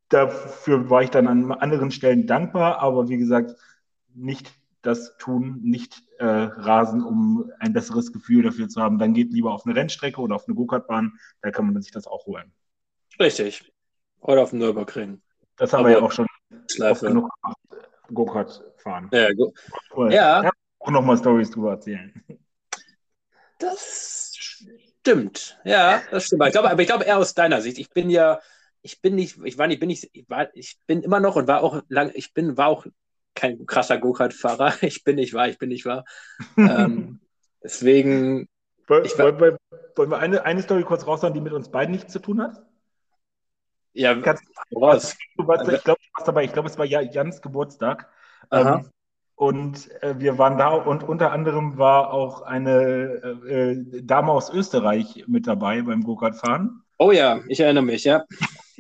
Dafür 0.10 0.90
war 0.90 1.04
ich 1.04 1.12
dann 1.12 1.28
an 1.28 1.52
anderen 1.52 1.92
Stellen 1.92 2.28
dankbar, 2.28 2.80
aber 2.80 3.10
wie 3.10 3.18
gesagt, 3.18 3.56
nicht 4.14 4.52
das 4.82 5.18
tun, 5.18 5.60
nicht 5.62 6.04
äh, 6.20 6.26
rasen, 6.26 7.04
um 7.04 7.52
ein 7.60 7.74
besseres 7.74 8.12
Gefühl 8.12 8.44
dafür 8.44 8.70
zu 8.70 8.82
haben. 8.82 8.98
Dann 8.98 9.14
geht 9.14 9.32
lieber 9.34 9.54
auf 9.54 9.66
eine 9.66 9.76
Rennstrecke 9.76 10.22
oder 10.22 10.36
auf 10.36 10.48
eine 10.48 10.56
Go-Kart-Bahn, 10.56 11.20
da 11.42 11.52
kann 11.52 11.72
man 11.72 11.82
sich 11.82 11.92
das 11.92 12.08
auch 12.08 12.26
holen. 12.26 12.52
Richtig. 13.20 13.72
Oder 14.22 14.44
auf 14.44 14.52
dem 14.52 14.60
Nürburgring. 14.60 15.22
Das 15.58 15.74
haben 15.74 15.82
Aber 15.82 15.90
wir 15.90 15.98
ja 15.98 16.04
auch 16.04 16.12
schon 16.12 16.28
oft 16.82 17.02
genug 17.02 17.30
Go-Kart 18.14 18.64
fahren. 18.78 19.10
Ja, 19.12 19.32
go 19.34 19.54
cool. 19.96 20.14
ja. 20.14 20.50
auch 20.80 20.92
nochmal 20.92 21.18
Stories 21.18 21.52
drüber 21.52 21.72
erzählen. 21.72 22.14
Das 23.60 24.34
stimmt. 24.36 25.60
Ja, 25.66 26.02
das 26.12 26.26
stimmt. 26.26 26.46
Ich 26.46 26.54
glaube, 26.54 26.72
aber 26.72 26.82
ich 26.82 26.88
glaube 26.88 27.04
eher 27.04 27.18
aus 27.18 27.34
deiner 27.34 27.62
Sicht. 27.62 27.78
Ich 27.78 27.90
bin 27.90 28.10
ja, 28.10 28.40
ich 28.82 29.02
bin 29.02 29.16
nicht, 29.16 29.38
ich 29.44 29.58
war 29.58 29.68
nicht, 29.68 29.80
bin 29.80 29.88
nicht, 29.88 30.10
ich 30.14 30.30
war, 30.30 30.48
ich 30.56 30.78
bin 30.88 31.02
immer 31.02 31.20
noch 31.20 31.36
und 31.36 31.48
war 31.48 31.64
auch 31.64 31.82
lang, 31.90 32.12
ich 32.14 32.34
bin, 32.34 32.58
war 32.58 32.68
auch 32.68 32.86
kein 33.36 33.66
krasser 33.66 33.98
Go-Kart-Fahrer. 33.98 34.74
Ich 34.82 35.04
bin 35.04 35.16
nicht 35.16 35.34
wahr, 35.34 35.48
ich 35.48 35.58
bin 35.58 35.70
nicht 35.70 35.86
wahr. 35.86 36.06
ähm, 36.58 37.20
deswegen. 37.64 38.48
Wollen, 38.88 39.06
war, 39.06 39.40
wollen, 39.40 39.58
wollen 39.96 40.12
wir 40.12 40.18
eine, 40.18 40.44
eine 40.44 40.62
Story 40.62 40.84
kurz 40.84 41.06
raushauen, 41.06 41.34
die 41.34 41.42
mit 41.42 41.54
uns 41.54 41.70
beiden 41.70 41.92
nichts 41.94 42.12
zu 42.12 42.20
tun 42.20 42.42
hat? 42.42 42.64
Ja, 43.94 44.20
Kannst, 44.20 44.44
was? 44.72 45.18
Du 45.36 45.48
warst, 45.48 45.68
ich 45.68 45.84
glaube, 45.84 46.00
du 46.02 46.10
warst 46.16 46.28
dabei. 46.28 46.44
Ich 46.44 46.54
glaube, 46.54 46.70
es 46.70 46.78
war 46.78 46.86
Jans 46.86 47.42
Geburtstag. 47.42 48.10
Ähm, 48.52 48.90
und 49.36 49.90
äh, 50.02 50.20
wir 50.20 50.38
waren 50.38 50.58
da 50.58 50.70
und 50.70 51.04
unter 51.04 51.32
anderem 51.32 51.78
war 51.78 52.12
auch 52.12 52.42
eine 52.42 53.40
äh, 53.46 53.72
äh 53.72 54.04
Dame 54.04 54.32
aus 54.32 54.52
Österreich 54.52 55.24
mit 55.28 55.48
dabei 55.48 55.82
beim 55.82 56.04
Go-Kart-Fahren. 56.04 56.84
Oh 56.98 57.12
ja, 57.12 57.40
ich 57.48 57.60
erinnere 57.60 57.86
mich, 57.86 58.04
ja. 58.04 58.26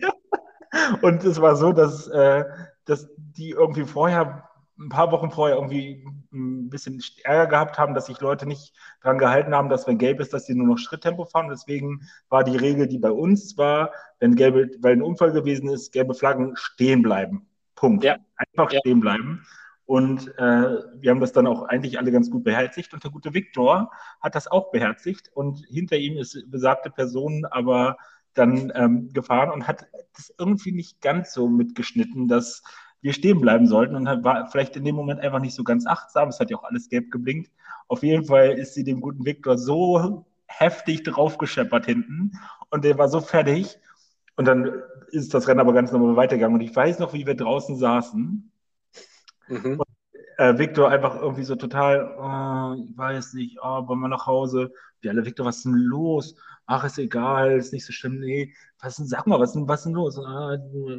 und 1.02 1.24
es 1.24 1.42
war 1.42 1.56
so, 1.56 1.72
dass, 1.72 2.08
äh, 2.08 2.46
dass 2.86 3.10
die 3.18 3.52
irgendwie 3.52 3.86
vorher 3.86 4.50
ein 4.80 4.90
paar 4.90 5.12
Wochen 5.12 5.30
vorher 5.30 5.58
irgendwie 5.58 6.06
ein 6.32 6.70
bisschen 6.70 7.02
Ärger 7.24 7.48
gehabt 7.48 7.78
haben, 7.78 7.94
dass 7.94 8.06
sich 8.06 8.22
Leute 8.22 8.46
nicht 8.46 8.74
daran 9.02 9.18
gehalten 9.18 9.54
haben, 9.54 9.68
dass 9.70 9.88
wenn 9.88 9.98
gelb 9.98 10.20
ist, 10.22 10.34
dass 10.34 10.46
sie 10.46 10.56
nur 10.56 10.68
noch 10.68 10.78
Schritttempo 10.78 11.26
fahren. 11.26 11.50
Deswegen 11.50 12.08
war 12.30 12.44
die 12.44 12.56
Regel, 12.56 12.88
die 12.88 12.98
bei 12.98 13.12
uns 13.12 13.58
war, 13.58 13.92
wenn 14.20 14.36
gelbe, 14.36 14.70
weil 14.80 14.94
ein 14.94 15.02
Unfall 15.02 15.34
gewesen 15.34 15.70
ist, 15.70 15.92
gelbe 15.92 16.14
Flaggen 16.14 16.54
stehen 16.56 17.02
bleiben. 17.02 17.48
Punkt. 17.76 18.04
Ja. 18.06 18.18
Einfach 18.38 18.72
ja. 18.72 18.80
stehen 18.80 19.02
bleiben. 19.02 19.46
Und 19.86 20.28
äh, 20.38 20.42
wir 20.42 21.12
haben 21.12 21.20
das 21.20 21.34
dann 21.34 21.48
auch 21.48 21.64
eigentlich 21.64 21.98
alle 21.98 22.12
ganz 22.12 22.30
gut 22.30 22.44
beherzigt. 22.44 22.94
Und 22.94 23.04
der 23.04 23.12
gute 23.12 23.34
Viktor 23.34 23.92
hat 24.22 24.36
das 24.36 24.48
auch 24.48 24.72
beherzigt. 24.72 25.30
Und 25.34 25.66
hinter 25.68 25.98
ihm 25.98 26.18
ist 26.18 26.50
besagte 26.50 26.90
Person 26.90 27.46
aber 27.46 27.98
dann 28.40 28.72
ähm, 28.76 29.14
gefahren 29.14 29.52
und 29.52 29.68
hat 29.68 29.88
das 30.16 30.34
irgendwie 30.38 30.72
nicht 30.72 31.02
ganz 31.02 31.34
so 31.34 31.48
mitgeschnitten, 31.48 32.28
dass 32.28 32.64
wir 33.02 33.14
stehen 33.14 33.40
bleiben 33.40 33.68
sollten 33.68 33.96
und 33.96 34.06
war 34.24 34.48
vielleicht 34.50 34.76
in 34.76 34.84
dem 34.84 34.96
Moment 34.96 35.22
einfach 35.22 35.40
nicht 35.40 35.56
so 35.56 35.64
ganz 35.64 35.86
achtsam. 35.86 36.30
Es 36.30 36.40
hat 36.40 36.50
ja 36.50 36.58
auch 36.58 36.64
alles 36.64 36.90
gelb 36.90 37.12
geblinkt. 37.12 37.52
Auf 37.88 38.04
jeden 38.04 38.26
Fall 38.26 38.52
ist 38.52 38.74
sie 38.74 38.84
dem 38.84 39.02
guten 39.02 39.26
Viktor 39.26 39.58
so 39.58 40.26
heftig 40.48 41.04
draufgescheppert 41.04 41.86
hinten 41.86 42.34
und 42.70 42.84
der 42.84 42.98
war 42.98 43.08
so 43.08 43.22
fertig. 43.22 43.78
Und 44.36 44.46
dann 44.46 44.72
ist 45.12 45.34
das 45.34 45.48
Rennen 45.48 45.60
aber 45.60 45.74
ganz 45.74 45.92
normal 45.92 46.16
weitergegangen. 46.16 46.56
Und 46.56 46.66
ich 46.66 46.76
weiß 46.76 47.00
noch, 47.00 47.14
wie 47.14 47.28
wir 47.28 47.36
draußen 47.36 47.78
saßen. 47.78 48.52
Mhm. 49.48 49.82
Äh, 50.40 50.58
Viktor 50.58 50.90
einfach 50.90 51.22
irgendwie 51.22 51.44
so 51.44 51.56
total, 51.56 52.16
oh, 52.18 52.82
ich 52.84 52.98
weiß 52.98 53.34
nicht, 53.34 53.58
oh, 53.62 53.88
wollen 53.88 54.00
wir 54.00 54.08
nach 54.08 54.26
Hause? 54.26 54.72
Wir 55.02 55.12
alle, 55.12 55.26
Viktor, 55.26 55.46
was 55.46 55.58
ist 55.58 55.66
denn 55.66 55.74
los? 55.74 56.36
ach, 56.70 56.84
ist 56.84 57.00
egal, 57.00 57.58
ist 57.58 57.74
nicht 57.74 57.86
so 57.86 57.92
schlimm, 57.92 58.20
nee, 58.20 58.54
was 58.80 58.98
denn, 58.98 59.08
sag 59.08 59.26
mal, 59.26 59.40
was 59.40 59.54
denn, 59.54 59.68
was 59.68 59.84
denn 59.84 59.94
los? 59.94 60.20
Ah, 60.20 60.56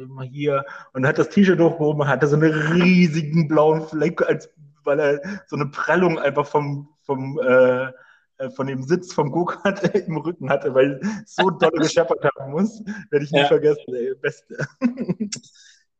mal 0.07 0.27
hier. 0.27 0.65
Und 0.93 1.07
hat 1.07 1.17
das 1.17 1.29
T-Shirt 1.29 1.59
hochgehoben, 1.59 2.07
hatte 2.07 2.27
so 2.27 2.35
einen 2.35 2.51
riesigen 2.51 3.47
blauen 3.47 3.81
Fleck, 3.87 4.21
als, 4.21 4.49
weil 4.83 4.99
er 4.99 5.21
so 5.47 5.55
eine 5.55 5.67
Prellung 5.67 6.19
einfach 6.19 6.45
vom, 6.45 6.89
vom, 7.03 7.39
äh, 7.39 7.85
äh 7.85 8.49
von 8.53 8.67
dem 8.67 8.83
Sitz 8.83 9.13
vom 9.13 9.31
Go-Kart 9.31 9.83
im 9.95 10.17
Rücken 10.17 10.49
hatte, 10.49 10.73
weil 10.75 10.99
so 11.25 11.49
doll 11.49 11.71
gescheppert 11.75 12.23
haben 12.37 12.51
muss, 12.51 12.83
werde 13.09 13.23
ich 13.23 13.31
nie 13.31 13.39
ja. 13.39 13.47
vergessen, 13.47 13.95
ey, 13.95 14.13
beste. 14.21 14.57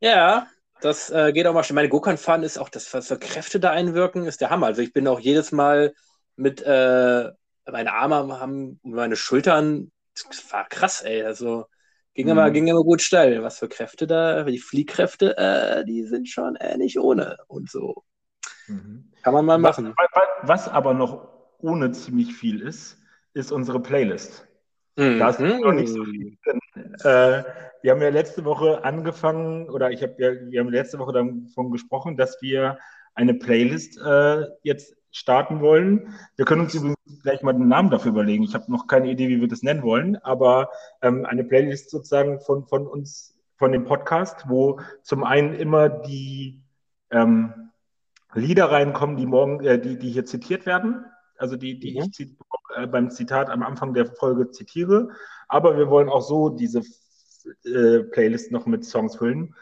Ja, 0.04 0.48
das 0.82 1.10
äh, 1.10 1.32
geht 1.32 1.48
auch 1.48 1.54
mal 1.54 1.64
schon. 1.64 1.76
Meine 1.76 1.90
Go-Kart-Fahren 1.90 2.44
ist 2.44 2.58
auch 2.58 2.70
das, 2.70 2.94
was 2.94 3.08
für 3.08 3.18
Kräfte 3.18 3.60
da 3.60 3.72
einwirken, 3.72 4.26
ist 4.26 4.42
der 4.42 4.50
Hammer. 4.50 4.68
Also 4.68 4.82
ich 4.82 4.94
bin 4.94 5.08
auch 5.08 5.20
jedes 5.20 5.52
Mal 5.52 5.94
mit 6.36 6.62
äh, 6.62 7.30
meine 7.72 7.94
Arme 7.94 8.40
haben, 8.40 8.80
meine 8.84 9.16
Schultern, 9.16 9.92
das 10.16 10.52
war 10.52 10.68
krass, 10.68 11.02
ey. 11.02 11.24
Also 11.24 11.66
ging, 12.14 12.26
mhm. 12.26 12.32
immer, 12.32 12.52
ging 12.52 12.68
immer 12.68 12.84
gut 12.84 13.02
steil. 13.02 13.44
Was 13.44 13.60
für 13.60 13.70
Kräfte 13.70 14.08
da, 14.08 14.44
die 14.44 14.60
Fliehkräfte, 14.60 15.38
äh, 15.38 15.86
die 15.86 16.04
sind 16.04 16.28
schon 16.28 16.56
äh, 16.56 16.78
nicht 16.78 17.00
ohne 17.00 17.38
und 17.48 17.70
so. 17.70 18.04
Mhm. 18.68 19.12
Kann 19.24 19.34
man 19.34 19.46
mal 19.46 19.58
machen. 19.58 19.94
Was, 19.96 20.28
was, 20.42 20.68
aber 20.68 20.94
noch 20.94 21.28
ohne 21.60 21.92
ziemlich 21.92 22.34
viel 22.34 22.62
ist, 22.62 22.98
ist 23.34 23.52
unsere 23.52 23.82
Playlist. 23.82 24.48
Mhm. 24.96 25.20
Da 25.20 25.30
ist 25.30 25.40
noch 25.40 25.74
nicht 25.74 25.94
so 25.94 26.04
viel 26.04 26.38
drin. 26.44 26.60
Äh, 27.04 27.44
wir 27.82 27.92
haben 27.92 28.02
ja 28.02 28.10
letzte 28.10 28.46
Woche 28.46 28.84
angefangen, 28.84 29.70
oder 29.70 29.92
ich 29.92 30.04
habe 30.04 30.16
ja, 30.18 30.32
wir 30.34 30.60
haben 30.60 30.70
letzte 30.70 31.00
Woche 31.00 31.14
davon 31.14 31.72
gesprochen, 31.72 32.18
dass 32.18 32.42
wir 32.42 32.78
eine 33.16 33.34
Playlist 33.34 34.00
äh, 34.00 34.46
jetzt 34.64 34.96
starten 35.12 35.60
wollen. 35.60 36.14
Wir 36.36 36.46
können 36.46 36.62
uns 36.62 36.76
übrigens 36.76 36.98
gleich 37.24 37.42
mal 37.42 37.54
den 37.54 37.68
Namen 37.68 37.90
dafür 37.90 38.12
überlegen. 38.12 38.44
Ich 38.44 38.54
habe 38.54 38.72
noch 38.72 38.88
keine 38.88 39.10
Idee, 39.10 39.30
wie 39.30 39.42
wir 39.42 39.48
das 39.48 39.64
nennen 39.64 39.84
wollen, 39.84 40.18
aber 40.18 40.70
ähm, 41.02 41.26
eine 41.26 41.44
Playlist 41.44 41.90
sozusagen 41.90 42.40
von, 42.40 42.66
von 42.66 42.88
uns, 42.88 43.36
von 43.58 43.72
dem 43.72 43.84
Podcast, 43.84 44.46
wo 44.48 44.80
zum 45.02 45.24
einen 45.24 45.54
immer 45.54 45.90
die 45.90 46.62
ähm, 47.12 47.72
Lieder 48.34 48.72
reinkommen, 48.72 49.18
die 49.18 49.26
morgen, 49.26 49.64
äh, 49.66 49.80
die, 49.80 49.98
die 49.98 50.12
hier 50.12 50.26
zitiert 50.26 50.66
werden, 50.66 51.06
also 51.42 51.58
die, 51.58 51.80
die 51.80 52.00
mhm. 52.00 52.12
ich 52.18 52.36
äh, 52.76 52.88
beim 52.88 53.10
Zitat 53.10 53.50
am 53.50 53.64
Anfang 53.64 53.94
der 53.94 54.06
Folge 54.06 54.52
zitiere. 54.52 55.10
Aber 55.48 55.78
wir 55.78 55.90
wollen 55.90 56.10
auch 56.10 56.22
so 56.22 56.50
diese 56.50 56.82
äh, 57.66 58.04
Playlist 58.04 58.52
noch 58.52 58.66
mit 58.66 58.86
Songs 58.86 59.18
füllen. 59.18 59.56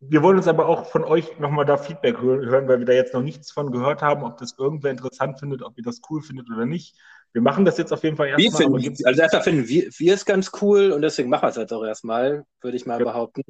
Wir 0.00 0.22
wollen 0.22 0.36
uns 0.36 0.46
aber 0.46 0.66
auch 0.66 0.86
von 0.86 1.04
euch 1.04 1.38
nochmal 1.38 1.64
da 1.64 1.78
Feedback 1.78 2.20
hören, 2.20 2.68
weil 2.68 2.78
wir 2.78 2.86
da 2.86 2.92
jetzt 2.92 3.14
noch 3.14 3.22
nichts 3.22 3.50
von 3.50 3.72
gehört 3.72 4.02
haben, 4.02 4.24
ob 4.24 4.36
das 4.36 4.56
irgendwer 4.58 4.90
interessant 4.90 5.38
findet, 5.38 5.62
ob 5.62 5.76
ihr 5.78 5.84
das 5.84 6.00
cool 6.10 6.20
findet 6.20 6.50
oder 6.50 6.66
nicht. 6.66 6.96
Wir 7.32 7.40
machen 7.42 7.64
das 7.64 7.78
jetzt 7.78 7.92
auf 7.92 8.02
jeden 8.02 8.16
Fall 8.16 8.28
erstmal. 8.28 8.74
Also 9.04 9.22
erstmal 9.22 9.42
finden 9.42 9.68
wir, 9.68 9.88
wir 9.96 10.14
es 10.14 10.24
ganz 10.24 10.52
cool 10.60 10.92
und 10.92 11.02
deswegen 11.02 11.30
machen 11.30 11.44
wir 11.44 11.48
es 11.48 11.56
jetzt 11.56 11.72
auch 11.72 11.84
erstmal, 11.84 12.44
würde 12.60 12.76
ich 12.76 12.84
mal 12.84 12.98
ja. 12.98 13.04
behaupten. 13.04 13.42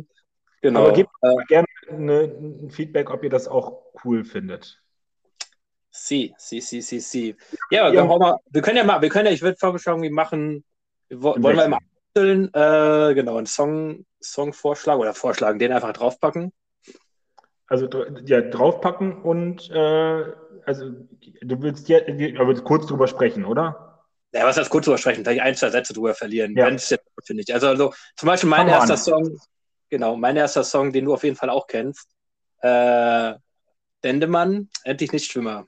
Genau. 0.63 0.85
Aber 0.85 0.93
gebt 0.93 1.11
äh, 1.23 1.35
gerne 1.49 1.67
ein 1.91 2.71
Feedback, 2.71 3.11
ob 3.11 3.25
ihr 3.25 3.31
das 3.31 3.49
auch 3.49 3.83
cool 4.05 4.25
findet. 4.25 4.81
Sie, 5.99 6.35
sie, 6.37 6.61
sie, 6.61 6.83
sie, 6.83 7.01
sie. 7.01 7.37
Ja, 7.71 7.89
ja. 7.89 8.09
Wir, 8.09 8.39
wir, 8.51 8.63
können 8.63 8.77
ja 8.77 8.85
mal, 8.85 9.01
wir 9.01 9.09
können 9.09 9.27
ja, 9.27 9.33
ich 9.33 9.43
würde 9.43 9.57
vorgeschlagen, 9.59 10.03
wir 10.03 10.13
machen, 10.13 10.65
wollen 11.11 11.43
wir 11.43 11.69
mal 11.69 11.79
einzeln, 12.15 12.53
äh, 12.53 13.15
genau, 13.15 13.37
einen 13.37 13.47
Song, 13.47 14.05
Songvorschlag 14.23 14.99
oder 14.99 15.15
vorschlagen, 15.15 15.59
den 15.59 15.73
einfach 15.73 15.93
draufpacken? 15.93 16.53
Also 17.67 17.89
ja, 18.27 18.43
draufpacken 18.43 19.23
und 19.23 19.71
äh, 19.71 20.33
also 20.65 20.91
du 21.43 21.63
willst 21.63 21.89
ja 21.89 21.99
aber 22.39 22.55
kurz 22.63 22.87
drüber 22.87 23.09
sprechen, 23.09 23.45
oder? 23.45 24.03
Ja, 24.33 24.45
was 24.45 24.57
heißt 24.57 24.71
kurz 24.71 24.85
drüber 24.85 24.99
sprechen? 24.99 25.25
Vielleicht 25.25 25.41
ein, 25.41 25.55
zwei 25.55 25.71
Sätze 25.71 25.93
drüber 25.93 26.15
verlieren, 26.15 26.55
ja. 26.57 26.67
wenn 26.67 26.75
es 26.75 26.91
jetzt 26.91 27.05
finde 27.25 27.43
ich. 27.43 27.53
Also, 27.53 27.69
also 27.69 27.95
zum 28.17 28.27
Beispiel 28.29 28.51
mein 28.51 28.69
erster 28.69 28.93
an. 28.93 28.99
Song, 28.99 29.41
genau, 29.89 30.17
mein 30.17 30.37
erster 30.37 30.63
Song, 30.63 30.93
den 30.93 31.07
du 31.07 31.15
auf 31.15 31.25
jeden 31.25 31.37
Fall 31.37 31.51
auch 31.51 31.67
kennst. 31.67 32.09
Äh, 32.61 33.35
Dendemann, 34.05 34.69
endlich 34.85 35.13
nicht 35.13 35.31
Schwimmer. 35.31 35.67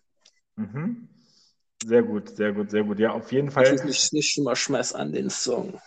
Mhm. 0.59 1.09
Sehr 1.83 2.03
gut, 2.03 2.29
sehr 2.29 2.53
gut, 2.53 2.71
sehr 2.71 2.85
gut. 2.85 2.99
Ja, 2.99 3.13
auf 3.13 3.33
jeden 3.33 3.51
Fall. 3.51 3.65
Endlich 3.65 3.85
nicht, 3.85 4.13
nicht 4.13 4.33
Schwimmer, 4.33 4.57
schmeiß 4.57 4.95
an 4.95 5.13
den 5.13 5.31
Song 5.31 5.81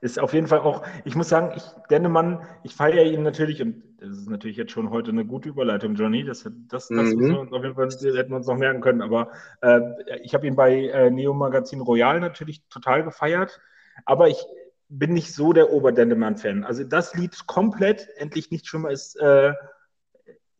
ist 0.00 0.18
auf 0.18 0.34
jeden 0.34 0.46
Fall 0.46 0.60
auch, 0.60 0.86
ich 1.04 1.16
muss 1.16 1.28
sagen, 1.28 1.52
ich, 1.56 1.62
Dennemann, 1.90 2.46
ich 2.62 2.74
feiere 2.74 3.04
ihn 3.04 3.22
natürlich 3.22 3.62
und 3.62 3.82
das 3.98 4.10
ist 4.10 4.28
natürlich 4.28 4.56
jetzt 4.56 4.72
schon 4.72 4.90
heute 4.90 5.10
eine 5.10 5.24
gute 5.24 5.48
Überleitung, 5.48 5.94
Johnny. 5.94 6.22
Das, 6.24 6.42
das, 6.68 6.88
das 6.88 6.90
mhm. 6.90 7.30
wir 7.30 7.40
uns 7.40 7.52
auf 7.52 7.62
jeden 7.62 7.74
Fall, 7.74 7.88
hätten 7.88 8.30
wir 8.30 8.36
uns 8.36 8.46
noch 8.46 8.58
merken 8.58 8.82
können. 8.82 9.00
Aber 9.00 9.30
äh, 9.62 9.80
ich 10.22 10.34
habe 10.34 10.46
ihn 10.46 10.54
bei 10.54 10.88
äh, 10.88 11.10
Neo 11.10 11.32
Magazin 11.32 11.80
Royal 11.80 12.20
natürlich 12.20 12.62
total 12.68 13.04
gefeiert. 13.04 13.58
Aber 14.04 14.28
ich 14.28 14.44
bin 14.88 15.14
nicht 15.14 15.34
so 15.34 15.54
der 15.54 15.72
Ober-Dendemann-Fan. 15.72 16.62
Also 16.62 16.84
das 16.84 17.14
Lied 17.14 17.46
komplett, 17.46 18.06
endlich 18.16 18.50
nicht 18.50 18.66
schwimmer, 18.66 18.90
ist 18.90 19.16
äh, 19.16 19.54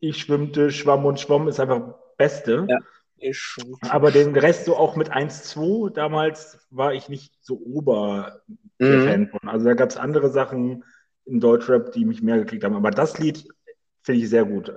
Ich 0.01 0.17
schwimmte, 0.17 0.71
schwamm 0.71 1.05
und 1.05 1.21
schwamm, 1.21 1.47
ist 1.47 1.61
einfach 1.61 1.95
Beste. 2.17 2.67
Ja. 2.69 2.79
Aber 3.89 4.11
den 4.11 4.37
Rest 4.37 4.67
so 4.67 4.77
auch 4.77 4.97
mit 4.97 5.11
1-2 5.11 5.91
damals 5.91 6.59
war 6.71 6.93
ich 6.93 7.09
nicht 7.09 7.33
so 7.41 7.59
ober 7.65 8.43
mhm. 8.79 9.05
Fan 9.05 9.29
von. 9.29 9.49
Also 9.49 9.67
da 9.67 9.75
gab 9.75 9.89
es 9.89 9.97
andere 9.97 10.31
Sachen 10.31 10.85
im 11.25 11.41
Deutschrap, 11.41 11.93
die 11.93 12.05
mich 12.05 12.23
mehr 12.23 12.39
gekriegt 12.39 12.65
haben. 12.65 12.77
Aber 12.77 12.91
das 12.91 13.19
Lied 13.19 13.49
finde 14.03 14.21
ich 14.21 14.29
sehr 14.29 14.45
gut. 14.45 14.73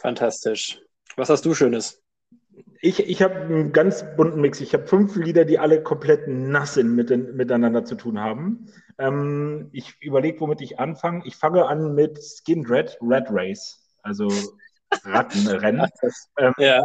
Fantastisch. 0.00 0.80
Was 1.16 1.30
hast 1.30 1.44
du 1.44 1.54
Schönes? 1.54 2.02
Ich, 2.80 3.00
ich 3.00 3.22
habe 3.22 3.34
einen 3.34 3.72
ganz 3.72 4.04
bunten 4.16 4.40
Mix. 4.40 4.60
Ich 4.60 4.72
habe 4.72 4.86
fünf 4.86 5.16
Lieder, 5.16 5.44
die 5.44 5.58
alle 5.58 5.82
komplett 5.82 6.28
nass 6.28 6.74
sind, 6.74 6.94
mit, 6.94 7.10
miteinander 7.34 7.84
zu 7.84 7.94
tun 7.94 8.20
haben. 8.20 8.66
Ähm, 8.98 9.68
ich 9.72 10.00
überlege, 10.00 10.40
womit 10.40 10.60
ich 10.60 10.78
anfange. 10.78 11.22
Ich 11.24 11.36
fange 11.36 11.66
an 11.66 11.94
mit 11.94 12.18
Skin 12.22 12.66
Red, 12.66 12.98
Red 13.00 13.26
Race. 13.30 13.96
also 14.02 14.28
Rattenrennen. 15.04 15.88
ähm, 16.38 16.54
ja. 16.58 16.82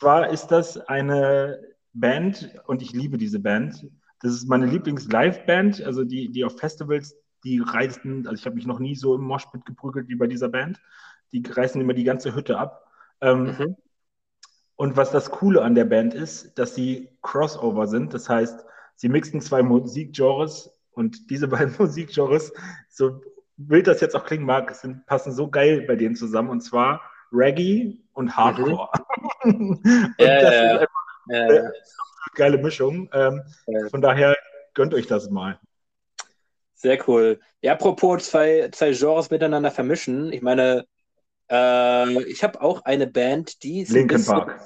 Zwar 0.00 0.30
ist 0.30 0.48
das 0.48 0.76
eine 0.76 1.60
Band 1.92 2.50
und 2.66 2.82
ich 2.82 2.92
liebe 2.92 3.18
diese 3.18 3.40
Band. 3.40 3.86
Das 4.20 4.32
ist 4.32 4.48
meine 4.48 4.66
Lieblings-Live-Band, 4.66 5.82
also 5.82 6.04
die, 6.04 6.30
die 6.30 6.44
auf 6.44 6.58
Festivals, 6.58 7.16
die 7.44 7.60
reißen, 7.60 8.26
also 8.26 8.40
ich 8.40 8.46
habe 8.46 8.56
mich 8.56 8.66
noch 8.66 8.78
nie 8.78 8.96
so 8.96 9.14
im 9.14 9.22
Moshpit 9.22 9.64
geprügelt 9.64 10.08
wie 10.08 10.16
bei 10.16 10.26
dieser 10.26 10.48
Band. 10.48 10.80
Die 11.32 11.42
reißen 11.46 11.80
immer 11.80 11.94
die 11.94 12.04
ganze 12.04 12.34
Hütte 12.34 12.58
ab. 12.58 12.86
Ähm, 13.20 13.56
mhm. 13.58 13.76
Und 14.76 14.96
was 14.96 15.10
das 15.10 15.30
Coole 15.30 15.62
an 15.62 15.74
der 15.74 15.84
Band 15.84 16.14
ist, 16.14 16.58
dass 16.58 16.74
sie 16.74 17.10
Crossover 17.22 17.86
sind. 17.86 18.12
Das 18.12 18.28
heißt, 18.28 18.64
sie 18.96 19.08
mixen 19.08 19.40
zwei 19.40 19.62
Musikgenres 19.62 20.70
und 20.92 21.30
diese 21.30 21.48
beiden 21.48 21.74
Musikgenres, 21.78 22.52
so 22.88 23.20
wild 23.56 23.86
das 23.86 24.00
jetzt 24.00 24.16
auch 24.16 24.24
klingen 24.24 24.46
mag, 24.46 24.74
sind, 24.74 25.06
passen 25.06 25.32
so 25.32 25.48
geil 25.48 25.82
bei 25.82 25.96
denen 25.96 26.16
zusammen. 26.16 26.50
Und 26.50 26.62
zwar 26.62 27.02
Reggae 27.34 27.98
und 28.12 28.26
mhm. 28.26 28.36
Hardcore. 28.36 28.88
Mhm. 29.44 29.80
und 29.82 30.14
ja, 30.18 30.40
das 30.40 30.54
ja, 30.54 30.74
ist 30.74 30.80
einfach 30.80 30.88
ja, 31.28 31.38
eine 31.40 31.72
geile 32.34 32.58
Mischung. 32.58 33.10
Ähm, 33.12 33.42
von 33.90 34.00
daher 34.00 34.36
gönnt 34.74 34.94
euch 34.94 35.06
das 35.06 35.30
mal. 35.30 35.58
Sehr 36.74 37.08
cool. 37.08 37.40
Ja, 37.62 37.72
apropos 37.72 38.30
zwei, 38.30 38.68
zwei 38.72 38.92
Genres 38.92 39.30
miteinander 39.30 39.70
vermischen. 39.70 40.32
Ich 40.32 40.42
meine, 40.42 40.84
äh, 41.50 42.22
ich 42.24 42.42
habe 42.44 42.60
auch 42.60 42.84
eine 42.84 43.06
Band, 43.06 43.62
die 43.62 43.82
ist 43.82 43.90
Linkin 43.90 44.24
Park. 44.24 44.60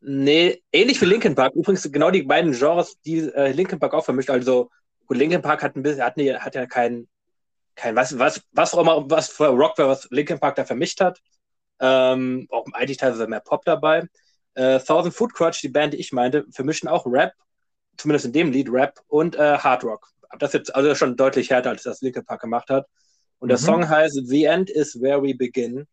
Nee, 0.00 0.62
ähnlich 0.72 1.00
wie 1.00 1.06
Linkin 1.06 1.34
Park. 1.34 1.54
Übrigens 1.54 1.90
genau 1.92 2.10
die 2.10 2.22
beiden 2.22 2.52
Genres, 2.52 2.98
die 3.02 3.18
äh, 3.18 3.52
Linkin 3.52 3.78
Park 3.78 3.94
auch 3.94 4.04
vermischt. 4.04 4.30
Also 4.30 4.70
gut, 5.06 5.16
Linkin 5.16 5.42
Park 5.42 5.62
hat 5.62 5.76
ein 5.76 5.82
bisschen, 5.82 6.02
hat, 6.02 6.16
ne, 6.16 6.38
hat 6.38 6.54
ja 6.54 6.66
kein, 6.66 7.06
kein 7.76 7.94
was, 7.94 8.18
was, 8.18 8.42
was 8.52 8.74
auch 8.74 8.80
immer, 8.80 9.10
was 9.10 9.28
für 9.28 9.48
Rock 9.48 9.78
war, 9.78 9.88
was 9.88 10.08
Linkin 10.10 10.40
Park 10.40 10.56
da 10.56 10.64
vermischt 10.64 11.00
hat. 11.00 11.20
Ähm, 11.80 12.46
auch 12.50 12.66
eigentlich 12.72 12.98
teilweise 12.98 13.26
mehr 13.26 13.40
Pop 13.40 13.64
dabei. 13.64 14.08
Äh, 14.54 14.78
Thousand 14.80 15.14
Food 15.14 15.34
Crutch, 15.34 15.60
die 15.60 15.68
Band, 15.68 15.94
die 15.94 15.98
ich 15.98 16.12
meinte, 16.12 16.44
vermischen 16.50 16.88
auch 16.88 17.06
Rap, 17.06 17.32
zumindest 17.96 18.26
in 18.26 18.32
dem 18.32 18.52
Lied 18.52 18.68
Rap 18.70 19.00
und 19.08 19.36
äh, 19.36 19.58
Hard 19.58 19.84
Rock. 19.84 20.08
Das 20.38 20.52
jetzt 20.52 20.74
also 20.74 20.94
schon 20.94 21.16
deutlich 21.16 21.50
härter, 21.50 21.70
als 21.70 21.82
das 21.82 22.00
Linkin 22.00 22.24
Park 22.24 22.40
gemacht 22.40 22.70
hat. 22.70 22.86
Und 23.38 23.48
der 23.48 23.58
mhm. 23.58 23.62
Song 23.62 23.88
heißt 23.88 24.20
The 24.24 24.44
End 24.44 24.70
is 24.70 25.00
Where 25.00 25.22
We 25.22 25.34
Begin. 25.34 25.86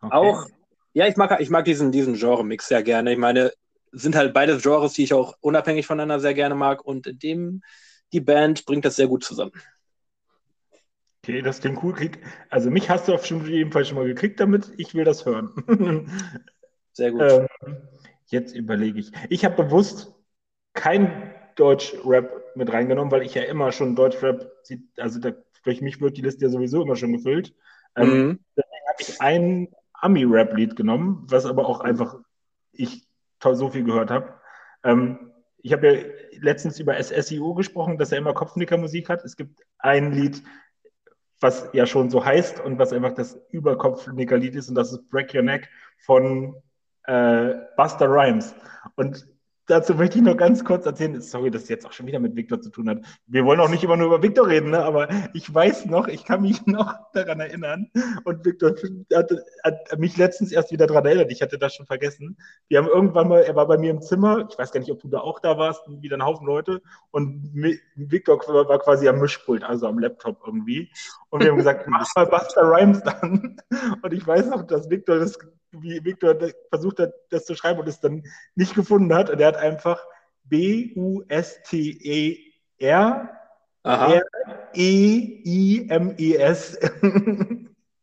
Okay. 0.00 0.14
Auch, 0.14 0.46
ja, 0.92 1.06
ich 1.06 1.16
mag, 1.16 1.40
ich 1.40 1.50
mag 1.50 1.64
diesen, 1.64 1.92
diesen 1.92 2.14
Genre-Mix 2.14 2.68
sehr 2.68 2.82
gerne. 2.82 3.12
Ich 3.12 3.18
meine, 3.18 3.52
sind 3.92 4.16
halt 4.16 4.32
beide 4.32 4.58
Genres, 4.58 4.92
die 4.92 5.04
ich 5.04 5.12
auch 5.12 5.36
unabhängig 5.40 5.86
voneinander 5.86 6.20
sehr 6.20 6.34
gerne 6.34 6.54
mag. 6.54 6.84
Und 6.84 7.22
dem, 7.22 7.62
die 8.12 8.20
Band 8.20 8.64
bringt 8.66 8.84
das 8.84 8.96
sehr 8.96 9.08
gut 9.08 9.24
zusammen. 9.24 9.52
Okay, 11.28 11.42
das 11.42 11.60
klingt 11.60 11.82
cool. 11.82 11.94
Also 12.48 12.70
mich 12.70 12.88
hast 12.88 13.06
du 13.06 13.12
auf 13.12 13.26
jeden 13.26 13.70
Fall 13.70 13.84
schon 13.84 13.98
mal 13.98 14.06
gekriegt 14.06 14.40
damit. 14.40 14.72
Ich 14.78 14.94
will 14.94 15.04
das 15.04 15.26
hören. 15.26 15.52
Sehr 16.94 17.12
gut. 17.12 17.20
Ähm, 17.20 17.76
jetzt 18.28 18.56
überlege 18.56 18.98
ich. 18.98 19.12
Ich 19.28 19.44
habe 19.44 19.62
bewusst 19.62 20.14
kein 20.72 21.34
Deutsch-Rap 21.56 22.56
mit 22.56 22.72
reingenommen, 22.72 23.12
weil 23.12 23.24
ich 23.24 23.34
ja 23.34 23.42
immer 23.42 23.72
schon 23.72 23.94
Deutsch-Rap, 23.94 24.50
also 24.96 25.20
da, 25.20 25.32
durch 25.64 25.82
mich 25.82 26.00
wird 26.00 26.16
die 26.16 26.22
Liste 26.22 26.46
ja 26.46 26.50
sowieso 26.50 26.80
immer 26.80 26.96
schon 26.96 27.12
gefüllt. 27.12 27.54
Ähm, 27.94 28.08
mhm. 28.08 28.38
Deswegen 28.56 28.88
habe 28.88 29.02
ich 29.02 29.20
ein 29.20 29.68
Ami-Rap-Lied 29.92 30.76
genommen, 30.76 31.26
was 31.28 31.44
aber 31.44 31.68
auch 31.68 31.80
einfach 31.80 32.16
ich 32.72 33.06
so 33.42 33.68
viel 33.68 33.84
gehört 33.84 34.10
habe. 34.10 34.32
Ähm, 34.82 35.30
ich 35.58 35.74
habe 35.74 35.92
ja 35.92 36.02
letztens 36.40 36.80
über 36.80 36.98
SSIO 36.98 37.52
gesprochen, 37.52 37.98
dass 37.98 38.12
er 38.12 38.18
immer 38.18 38.32
Kopfnicker-Musik 38.32 39.10
hat. 39.10 39.24
Es 39.26 39.36
gibt 39.36 39.60
ein 39.76 40.12
Lied, 40.12 40.42
was 41.40 41.68
ja 41.72 41.86
schon 41.86 42.10
so 42.10 42.24
heißt 42.24 42.60
und 42.60 42.78
was 42.78 42.92
einfach 42.92 43.12
das 43.12 43.40
Überkopfnicker-Lied 43.50 44.56
ist, 44.56 44.68
und 44.68 44.74
das 44.74 44.92
ist 44.92 45.08
Break 45.10 45.34
Your 45.34 45.42
Neck 45.42 45.68
von 45.98 46.56
äh, 47.04 47.54
Buster 47.76 48.08
Rhymes. 48.08 48.54
Und 48.96 49.26
dazu 49.68 49.94
möchte 49.94 50.18
ich 50.18 50.24
noch 50.24 50.36
ganz 50.36 50.64
kurz 50.64 50.86
erzählen, 50.86 51.20
sorry, 51.20 51.50
dass 51.50 51.64
es 51.64 51.68
jetzt 51.68 51.86
auch 51.86 51.92
schon 51.92 52.06
wieder 52.06 52.18
mit 52.18 52.34
Victor 52.34 52.60
zu 52.60 52.70
tun 52.70 52.88
hat. 52.88 52.98
Wir 53.26 53.44
wollen 53.44 53.60
auch 53.60 53.68
nicht 53.68 53.84
immer 53.84 53.96
nur 53.96 54.06
über 54.06 54.22
Victor 54.22 54.48
reden, 54.48 54.70
ne? 54.70 54.82
aber 54.82 55.08
ich 55.34 55.52
weiß 55.52 55.86
noch, 55.86 56.08
ich 56.08 56.24
kann 56.24 56.42
mich 56.42 56.66
noch 56.66 56.94
daran 57.12 57.40
erinnern 57.40 57.90
und 58.24 58.44
Victor 58.44 58.74
hat, 59.14 59.30
hat 59.62 59.98
mich 59.98 60.16
letztens 60.16 60.52
erst 60.52 60.72
wieder 60.72 60.86
daran 60.86 61.04
erinnert, 61.06 61.30
ich 61.30 61.42
hatte 61.42 61.58
das 61.58 61.74
schon 61.74 61.86
vergessen. 61.86 62.38
Wir 62.68 62.78
haben 62.78 62.88
irgendwann 62.88 63.28
mal, 63.28 63.42
er 63.42 63.54
war 63.56 63.66
bei 63.66 63.78
mir 63.78 63.90
im 63.90 64.00
Zimmer, 64.00 64.46
ich 64.50 64.58
weiß 64.58 64.72
gar 64.72 64.80
nicht, 64.80 64.90
ob 64.90 65.00
du 65.00 65.08
da 65.08 65.20
auch 65.20 65.38
da 65.40 65.58
warst, 65.58 65.82
wieder 65.86 66.16
ein 66.16 66.24
Haufen 66.24 66.46
Leute 66.46 66.80
und 67.10 67.52
Victor 67.94 68.38
war 68.38 68.78
quasi 68.78 69.08
am 69.08 69.18
Mischpult, 69.18 69.62
also 69.62 69.86
am 69.86 69.98
Laptop 69.98 70.40
irgendwie 70.46 70.90
und 71.30 71.42
wir 71.42 71.50
haben 71.50 71.58
gesagt, 71.58 71.86
mach 71.88 72.06
mal 72.16 72.26
Buster 72.26 72.62
Rhymes 72.62 73.02
dann 73.02 73.60
und 74.02 74.12
ich 74.12 74.26
weiß 74.26 74.46
noch, 74.46 74.66
dass 74.66 74.88
Victor 74.88 75.18
das 75.18 75.38
wie 75.72 76.02
Victor 76.04 76.34
versucht 76.70 76.98
hat, 76.98 77.12
das 77.30 77.44
zu 77.44 77.54
schreiben 77.54 77.80
und 77.80 77.88
es 77.88 78.00
dann 78.00 78.24
nicht 78.54 78.74
gefunden 78.74 79.14
hat. 79.14 79.28
Und 79.30 79.38
er 79.40 79.48
hat 79.48 79.56
einfach 79.56 80.02
B-U-S-T-E-R 80.44 81.28
R-E-I-M-E-S. 83.84 84.78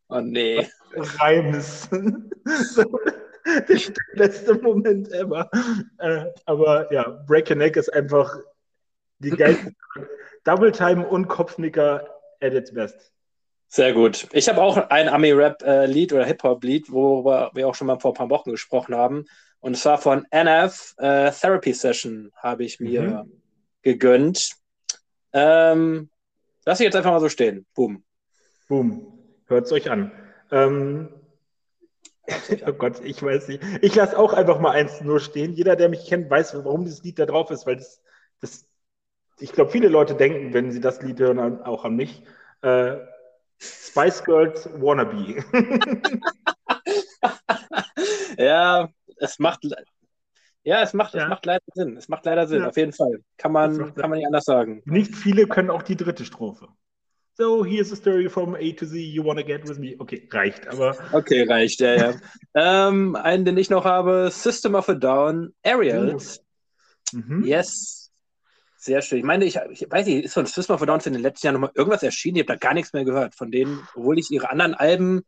Oh 0.07 0.21
nee. 0.21 0.67
Reims. 0.95 1.89
der 1.89 3.79
letzte 4.13 4.53
Moment 4.53 5.11
ever. 5.11 5.49
Äh, 5.97 6.25
aber 6.45 6.93
ja, 6.93 7.23
Break 7.25 7.49
a 7.49 7.55
Neck 7.55 7.75
ist 7.75 7.91
einfach 7.91 8.37
die 9.17 9.31
geilste. 9.31 9.73
Double 10.43 10.71
Time 10.71 11.07
und 11.07 11.27
Kopfnicker 11.27 12.07
at 12.39 12.53
its 12.53 12.71
best. 12.71 13.14
Sehr 13.67 13.93
gut. 13.93 14.27
Ich 14.31 14.47
habe 14.47 14.61
auch 14.61 14.77
ein 14.77 15.09
Ami-Rap-Lied 15.09 16.13
oder 16.13 16.25
Hip-Hop-Lied, 16.25 16.91
worüber 16.91 17.51
wir 17.53 17.67
auch 17.67 17.75
schon 17.75 17.87
mal 17.87 17.99
vor 17.99 18.11
ein 18.11 18.15
paar 18.15 18.29
Wochen 18.29 18.51
gesprochen 18.51 18.95
haben. 18.95 19.25
Und 19.59 19.75
zwar 19.77 19.97
von 19.97 20.25
NF 20.29 20.93
äh, 20.97 21.31
Therapy 21.31 21.73
Session 21.73 22.31
habe 22.35 22.63
ich 22.63 22.79
mir 22.79 23.01
mhm. 23.01 23.41
gegönnt. 23.81 24.51
Ähm, 25.33 26.09
lass 26.65 26.79
ich 26.79 26.85
jetzt 26.85 26.95
einfach 26.95 27.11
mal 27.11 27.19
so 27.19 27.29
stehen. 27.29 27.65
Boom. 27.73 28.03
Boom. 28.67 29.19
Hört 29.47 29.65
es 29.65 29.71
euch 29.71 29.89
an. 29.89 30.11
Ähm, 30.51 31.09
oh 32.67 32.73
Gott, 32.73 33.01
ich 33.03 33.21
weiß 33.21 33.47
nicht. 33.47 33.63
Ich 33.81 33.95
lasse 33.95 34.17
auch 34.17 34.33
einfach 34.33 34.59
mal 34.59 34.71
eins 34.71 35.01
nur 35.01 35.19
stehen. 35.19 35.53
Jeder, 35.53 35.75
der 35.75 35.89
mich 35.89 36.05
kennt, 36.05 36.29
weiß, 36.29 36.55
warum 36.55 36.85
dieses 36.85 37.03
Lied 37.03 37.19
da 37.19 37.25
drauf 37.25 37.51
ist, 37.51 37.65
weil 37.65 37.77
das, 37.77 38.01
das 38.41 38.67
ich 39.39 39.51
glaube, 39.51 39.71
viele 39.71 39.89
Leute 39.89 40.15
denken, 40.15 40.53
wenn 40.53 40.71
sie 40.71 40.79
das 40.79 41.01
Lied 41.01 41.19
hören, 41.19 41.61
auch 41.63 41.85
an 41.85 41.95
mich. 41.95 42.23
Äh, 42.61 42.97
Spice 43.59 44.23
Girls 44.23 44.69
Wannabe. 44.73 45.43
ja, 48.37 48.89
es 49.17 49.39
macht, 49.39 49.63
ja, 50.63 50.81
es 50.81 50.93
macht, 50.93 51.13
ja. 51.13 51.23
es 51.23 51.29
macht 51.29 51.45
leider 51.45 51.65
Sinn. 51.73 51.97
Es 51.97 52.09
macht 52.09 52.25
leider 52.25 52.47
Sinn, 52.47 52.61
ja. 52.61 52.69
auf 52.69 52.77
jeden 52.77 52.93
Fall. 52.93 53.19
Kann 53.37 53.51
man, 53.51 53.95
kann 53.95 54.09
man 54.09 54.17
nicht 54.17 54.27
anders 54.27 54.45
sagen. 54.45 54.81
Nicht 54.85 55.15
viele 55.15 55.47
können 55.47 55.69
auch 55.69 55.83
die 55.83 55.95
dritte 55.95 56.25
Strophe. 56.25 56.67
So, 57.37 57.65
here's 57.65 57.91
a 57.91 57.97
story 57.97 58.29
from 58.29 58.55
A 58.55 58.71
to 58.71 58.85
Z, 58.85 58.95
you 58.95 59.21
wanna 59.21 59.43
get 59.43 59.67
with 59.67 59.77
me. 59.77 59.95
Okay, 59.99 60.25
reicht, 60.31 60.67
aber. 60.67 60.95
Okay, 61.11 61.43
reicht, 61.43 61.81
ja, 61.81 61.95
ja. 61.95 62.13
ähm, 62.87 63.15
einen, 63.17 63.43
den 63.43 63.57
ich 63.57 63.69
noch 63.69 63.83
habe, 63.83 64.29
System 64.31 64.73
of 64.73 64.87
a 64.87 64.93
Down, 64.93 65.53
Aerials. 65.61 66.39
Mhm. 67.11 67.43
Yes, 67.43 68.04
sehr 68.85 69.01
schön. 69.01 69.19
Ich 69.19 69.23
meine, 69.25 69.45
ich, 69.45 69.59
ich 69.71 69.87
weiß 69.89 70.05
nicht, 70.05 70.25
ist 70.25 70.33
von 70.33 70.45
System 70.45 70.75
of 70.75 70.81
a 70.81 70.85
Down 70.85 71.01
in 71.05 71.13
den 71.13 71.21
letzten 71.21 71.47
Jahren 71.47 71.55
nochmal 71.55 71.71
irgendwas 71.75 72.03
erschienen? 72.03 72.37
Ich 72.37 72.43
habe 72.43 72.53
da 72.53 72.67
gar 72.67 72.73
nichts 72.73 72.93
mehr 72.93 73.03
gehört 73.03 73.35
von 73.35 73.51
denen, 73.51 73.85
obwohl 73.95 74.17
ich 74.19 74.31
ihre 74.31 74.49
anderen 74.49 74.73
Alben 74.75 75.23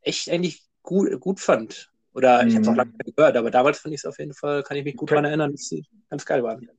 echt 0.00 0.30
eigentlich 0.30 0.62
gut, 0.82 1.20
gut 1.20 1.40
fand. 1.40 1.90
Oder 2.14 2.46
ich 2.46 2.54
habe 2.54 2.62
es 2.62 2.68
auch 2.68 2.72
mhm. 2.72 2.78
lange 2.78 2.92
nicht 3.04 3.16
gehört, 3.16 3.36
aber 3.36 3.50
damals 3.50 3.80
fand 3.80 3.92
ich 3.92 4.00
es 4.00 4.06
auf 4.06 4.18
jeden 4.18 4.34
Fall, 4.34 4.62
kann 4.62 4.76
ich 4.76 4.84
mich 4.84 4.96
gut 4.96 5.10
daran 5.10 5.24
erinnern, 5.24 5.50
dass 5.50 5.68
sie 5.68 5.84
ganz 6.08 6.24
geil 6.24 6.44
waren. 6.44 6.70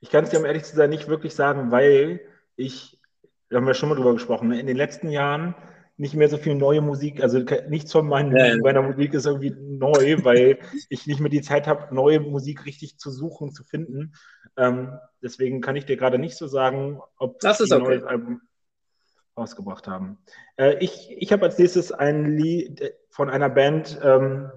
Ich 0.00 0.10
kann 0.10 0.24
es 0.24 0.30
dir, 0.30 0.38
um 0.38 0.44
ehrlich 0.44 0.62
zu 0.62 0.76
sein, 0.76 0.90
nicht 0.90 1.08
wirklich 1.08 1.34
sagen, 1.34 1.72
weil 1.72 2.20
ich, 2.56 3.00
da 3.48 3.56
haben 3.56 3.66
wir 3.66 3.74
schon 3.74 3.88
mal 3.88 3.96
drüber 3.96 4.12
gesprochen, 4.12 4.48
ne, 4.48 4.60
in 4.60 4.68
den 4.68 4.76
letzten 4.76 5.08
Jahren 5.08 5.54
nicht 5.96 6.14
mehr 6.14 6.28
so 6.28 6.38
viel 6.38 6.56
neue 6.56 6.80
Musik, 6.80 7.22
also 7.22 7.38
nichts 7.68 7.92
von 7.92 8.08
meinen, 8.08 8.36
ja, 8.36 8.46
ja. 8.46 8.56
meiner 8.56 8.82
Musik 8.82 9.14
ist 9.14 9.26
irgendwie 9.26 9.54
neu, 9.56 10.16
weil 10.24 10.58
ich 10.88 11.06
nicht 11.06 11.20
mehr 11.20 11.30
die 11.30 11.42
Zeit 11.42 11.66
habe, 11.68 11.94
neue 11.94 12.18
Musik 12.20 12.66
richtig 12.66 12.98
zu 12.98 13.10
suchen, 13.10 13.52
zu 13.52 13.62
finden. 13.62 14.14
Ähm, 14.56 14.98
deswegen 15.22 15.60
kann 15.60 15.76
ich 15.76 15.86
dir 15.86 15.96
gerade 15.96 16.18
nicht 16.18 16.36
so 16.36 16.48
sagen, 16.48 17.00
ob 17.18 17.38
das 17.40 17.58
die 17.58 17.72
ein 17.72 17.80
okay. 17.80 17.90
neues 17.90 18.04
Album 18.04 18.40
rausgebracht 19.36 19.86
haben. 19.86 20.18
Äh, 20.56 20.78
ich 20.78 21.14
ich 21.16 21.32
habe 21.32 21.44
als 21.44 21.58
nächstes 21.58 21.92
ein 21.92 22.36
Lied 22.36 22.92
von 23.10 23.30
einer 23.30 23.48
Band, 23.48 23.98
ähm, 24.02 24.50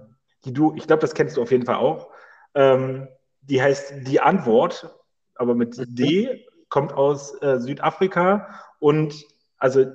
die 0.46 0.54
du, 0.54 0.74
ich 0.76 0.88
glaube, 0.88 1.02
das 1.02 1.14
kennst 1.14 1.38
du 1.38 1.42
auf 1.42 1.52
jeden 1.52 1.66
Fall 1.66 1.76
auch. 1.76 2.10
Ähm, 2.56 3.08
die 3.42 3.62
heißt 3.62 4.08
Die 4.08 4.20
Antwort, 4.20 4.94
aber 5.36 5.54
mit 5.56 5.78
mhm. 5.78 5.96
D, 5.96 6.46
kommt 6.70 6.94
aus 6.94 7.40
äh, 7.42 7.60
Südafrika 7.60 8.64
und 8.80 9.26
also 9.58 9.86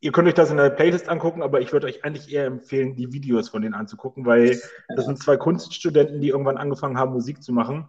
ihr 0.00 0.12
könnt 0.12 0.28
euch 0.28 0.34
das 0.34 0.50
in 0.50 0.56
der 0.56 0.70
Playlist 0.70 1.08
angucken, 1.08 1.42
aber 1.42 1.60
ich 1.60 1.72
würde 1.72 1.86
euch 1.86 2.04
eigentlich 2.04 2.32
eher 2.32 2.46
empfehlen, 2.46 2.96
die 2.96 3.12
Videos 3.12 3.48
von 3.48 3.62
denen 3.62 3.74
anzugucken, 3.74 4.26
weil 4.26 4.60
das 4.94 5.06
sind 5.06 5.22
zwei 5.22 5.36
Kunststudenten, 5.36 6.20
die 6.20 6.28
irgendwann 6.28 6.58
angefangen 6.58 6.98
haben, 6.98 7.12
Musik 7.12 7.42
zu 7.42 7.52
machen 7.52 7.88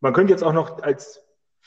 man 0.00 0.12
könnte 0.12 0.32
jetzt 0.32 0.42
auch 0.42 0.52
noch 0.52 0.82
als, 0.82 1.24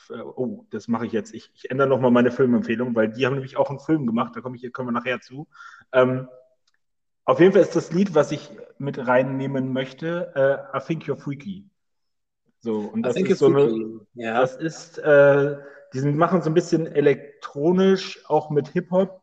äh, 0.09 0.19
oh, 0.19 0.65
das 0.69 0.87
mache 0.87 1.05
ich 1.05 1.11
jetzt, 1.11 1.33
ich, 1.33 1.51
ich 1.53 1.69
ändere 1.69 1.87
nochmal 1.87 2.11
meine 2.11 2.31
Filmempfehlung, 2.31 2.95
weil 2.95 3.09
die 3.09 3.25
haben 3.25 3.33
nämlich 3.33 3.57
auch 3.57 3.69
einen 3.69 3.79
Film 3.79 4.05
gemacht, 4.05 4.35
da 4.35 4.41
komme 4.41 4.57
ich, 4.57 4.73
kommen 4.73 4.89
wir 4.89 4.93
nachher 4.93 5.21
zu. 5.21 5.47
Ähm, 5.91 6.27
Auf 7.25 7.39
jeden 7.39 7.53
Fall 7.53 7.61
ist 7.61 7.75
das 7.75 7.91
Lied, 7.91 8.15
was 8.15 8.31
ich 8.31 8.49
mit 8.77 9.05
reinnehmen 9.05 9.73
möchte, 9.73 10.33
uh, 10.35 10.77
I 10.77 10.81
Think 10.85 11.03
You're 11.03 11.17
Freaky. 11.17 11.69
So, 12.59 12.79
und 12.79 13.03
das 13.03 13.15
ist 13.15 13.39
so 13.39 13.47
eine, 13.47 14.01
ja. 14.13 14.39
das 14.39 14.55
ist, 14.55 14.99
äh, 14.99 15.57
die 15.93 16.01
machen 16.01 16.41
so 16.41 16.49
ein 16.49 16.53
bisschen 16.53 16.85
elektronisch, 16.85 18.23
auch 18.27 18.49
mit 18.49 18.67
Hip-Hop, 18.69 19.20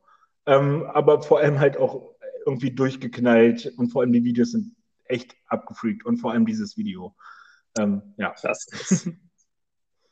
ähm, 0.48 0.84
aber 0.94 1.22
vor 1.22 1.40
allem 1.40 1.60
halt 1.60 1.76
auch 1.76 2.14
irgendwie 2.46 2.70
durchgeknallt 2.70 3.74
und 3.76 3.90
vor 3.90 4.00
allem 4.00 4.12
die 4.12 4.24
Videos 4.24 4.52
sind 4.52 4.74
echt 5.04 5.36
abgefreakt 5.46 6.06
und 6.06 6.16
vor 6.16 6.32
allem 6.32 6.46
dieses 6.46 6.78
Video. 6.78 7.14
Ähm, 7.78 8.14
ja. 8.16 8.30
Krass. 8.30 8.66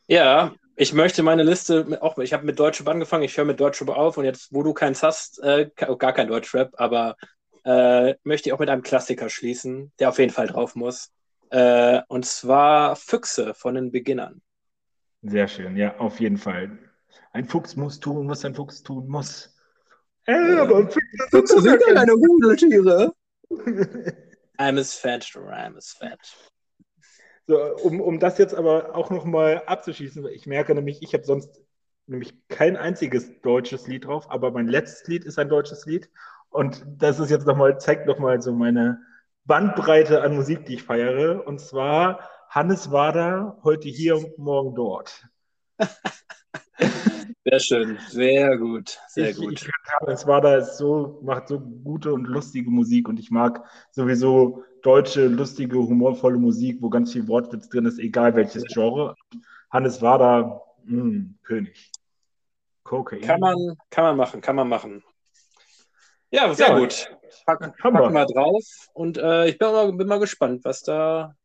ja, 0.06 0.54
ich 0.76 0.92
möchte 0.92 1.22
meine 1.22 1.42
Liste 1.42 1.98
auch, 2.02 2.18
ich 2.18 2.34
habe 2.34 2.44
mit 2.44 2.58
Deutschrap 2.58 2.88
angefangen, 2.88 3.24
ich 3.24 3.36
höre 3.36 3.46
mit 3.46 3.58
Deutschrap 3.58 3.88
auf 3.88 4.18
und 4.18 4.26
jetzt, 4.26 4.52
wo 4.52 4.62
du 4.62 4.74
keins 4.74 5.02
hast, 5.02 5.42
äh, 5.42 5.70
gar 5.74 6.12
kein 6.12 6.28
Deutschrap, 6.28 6.74
aber 6.76 7.16
äh, 7.64 8.14
möchte 8.22 8.50
ich 8.50 8.52
auch 8.52 8.58
mit 8.58 8.68
einem 8.68 8.82
Klassiker 8.82 9.30
schließen, 9.30 9.90
der 9.98 10.10
auf 10.10 10.18
jeden 10.18 10.32
Fall 10.32 10.48
drauf 10.48 10.74
muss. 10.74 11.12
Äh, 11.48 12.02
und 12.08 12.26
zwar 12.26 12.94
Füchse 12.96 13.54
von 13.54 13.74
den 13.74 13.90
Beginnern. 13.90 14.42
Sehr 15.22 15.48
schön, 15.48 15.76
ja, 15.78 15.96
auf 15.96 16.20
jeden 16.20 16.36
Fall. 16.36 16.78
Ein 17.32 17.46
Fuchs 17.46 17.74
muss 17.74 18.00
tun, 18.00 18.28
was 18.28 18.44
ein 18.44 18.54
Fuchs 18.54 18.82
tun 18.82 19.08
muss. 19.08 19.55
Äh, 20.26 20.56
aber 20.58 20.88
Füchse, 20.88 21.28
Füchse 21.30 21.62
sind 21.62 21.82
ja 21.86 21.94
keine 21.94 22.12
Rudeltiere. 22.12 23.12
I'm 24.58 24.78
as 24.78 24.94
fat, 24.94 25.22
I'm 25.24 25.76
as 25.76 25.92
fat. 25.92 26.18
So, 27.46 27.58
um, 27.76 28.00
um 28.00 28.18
das 28.18 28.38
jetzt 28.38 28.54
aber 28.54 28.96
auch 28.96 29.10
nochmal 29.10 29.62
abzuschließen, 29.66 30.26
ich 30.28 30.46
merke 30.46 30.74
nämlich, 30.74 31.02
ich 31.02 31.14
habe 31.14 31.24
sonst 31.24 31.60
nämlich 32.06 32.34
kein 32.48 32.76
einziges 32.76 33.40
deutsches 33.40 33.86
Lied 33.86 34.06
drauf, 34.06 34.30
aber 34.30 34.50
mein 34.50 34.66
letztes 34.66 35.06
Lied 35.06 35.24
ist 35.24 35.38
ein 35.38 35.48
deutsches 35.48 35.86
Lied. 35.86 36.10
Und 36.50 36.84
das 36.98 37.20
ist 37.20 37.30
jetzt 37.30 37.46
nochmal, 37.46 37.78
zeigt 37.78 38.06
nochmal 38.06 38.40
so 38.42 38.52
meine 38.52 39.00
Bandbreite 39.44 40.22
an 40.22 40.34
Musik, 40.34 40.66
die 40.66 40.74
ich 40.74 40.82
feiere. 40.82 41.46
Und 41.46 41.60
zwar 41.60 42.28
Hannes 42.48 42.90
Wader, 42.90 43.58
heute 43.62 43.88
hier, 43.88 44.32
morgen 44.36 44.74
dort. 44.74 45.28
Sehr 47.48 47.60
schön, 47.60 47.98
sehr 48.08 48.58
gut, 48.58 48.98
sehr 49.06 49.30
ich, 49.30 49.36
gut. 49.36 49.52
Ich, 49.52 49.70
Hannes 50.00 50.26
Wader 50.26 50.58
ist 50.58 50.78
so, 50.78 51.20
macht 51.22 51.46
so 51.46 51.60
gute 51.60 52.12
und 52.12 52.24
lustige 52.24 52.68
Musik 52.68 53.08
und 53.08 53.20
ich 53.20 53.30
mag 53.30 53.64
sowieso 53.92 54.64
deutsche, 54.82 55.28
lustige, 55.28 55.78
humorvolle 55.78 56.38
Musik, 56.38 56.78
wo 56.82 56.90
ganz 56.90 57.12
viel 57.12 57.28
Wortwitz 57.28 57.68
drin 57.68 57.86
ist, 57.86 58.00
egal 58.00 58.34
welches 58.34 58.64
Genre. 58.64 59.14
Hannes 59.70 60.02
Wader, 60.02 60.60
mh, 60.86 61.02
hm, 61.02 61.38
König. 61.44 61.92
Kokain. 62.82 63.20
Kann 63.20 63.38
man, 63.38 63.76
kann 63.90 64.02
man 64.02 64.16
machen, 64.16 64.40
kann 64.40 64.56
man 64.56 64.68
machen. 64.68 65.04
Ja, 66.32 66.52
sehr 66.52 66.70
ja, 66.70 66.78
gut. 66.80 67.16
Packen 67.46 67.72
pack 67.78 67.92
wir 67.92 68.10
mal 68.10 68.26
drauf. 68.26 68.64
Und 68.92 69.18
äh, 69.18 69.46
ich 69.46 69.58
bin 69.58 69.70
mal, 69.70 69.92
bin 69.92 70.08
mal 70.08 70.18
gespannt, 70.18 70.64
was 70.64 70.82
da 70.82 71.36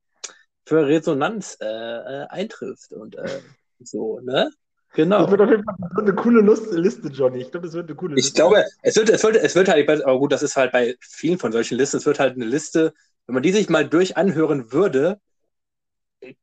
für 0.66 0.88
Resonanz 0.88 1.60
äh, 1.62 1.66
äh, 1.66 2.28
eintrifft 2.30 2.92
und 2.92 3.16
äh, 3.18 3.42
so, 3.80 4.20
ne? 4.22 4.52
Genau. 4.94 5.22
Das 5.22 5.32
wird 5.32 5.42
auf 5.42 5.50
jeden 5.50 5.64
Fall 5.64 5.76
eine 5.98 6.14
coole 6.14 6.42
Liste, 6.42 7.08
Johnny. 7.08 7.42
Ich 7.42 7.52
glaube, 7.52 7.68
das 7.68 7.76
wird 7.76 7.88
eine 7.88 7.96
coole 7.96 8.16
Liste. 8.16 8.28
Ich 8.28 8.34
glaube, 8.34 8.66
es 8.82 8.96
wird, 8.98 9.10
es 9.10 9.24
wird, 9.24 9.38
es 9.38 9.56
wird 9.56 9.70
halt, 9.70 9.90
aber 9.90 10.20
gut, 10.20 10.32
das 10.32 10.44
ist 10.44 10.58
halt 10.58 10.72
bei 10.74 10.96
vielen 11.00 11.40
von 11.40 11.52
solchen 11.52 11.78
Listen, 11.78 11.98
es 11.98 12.06
wird 12.06 12.20
halt 12.20 12.36
eine 12.36 12.46
Liste, 12.46 12.94
wenn 13.26 13.36
man 13.36 13.44
die 13.44 13.52
sich 13.52 13.70
mal 13.70 13.88
durch 13.88 14.18
anhören 14.18 14.74
würde, 14.74 15.20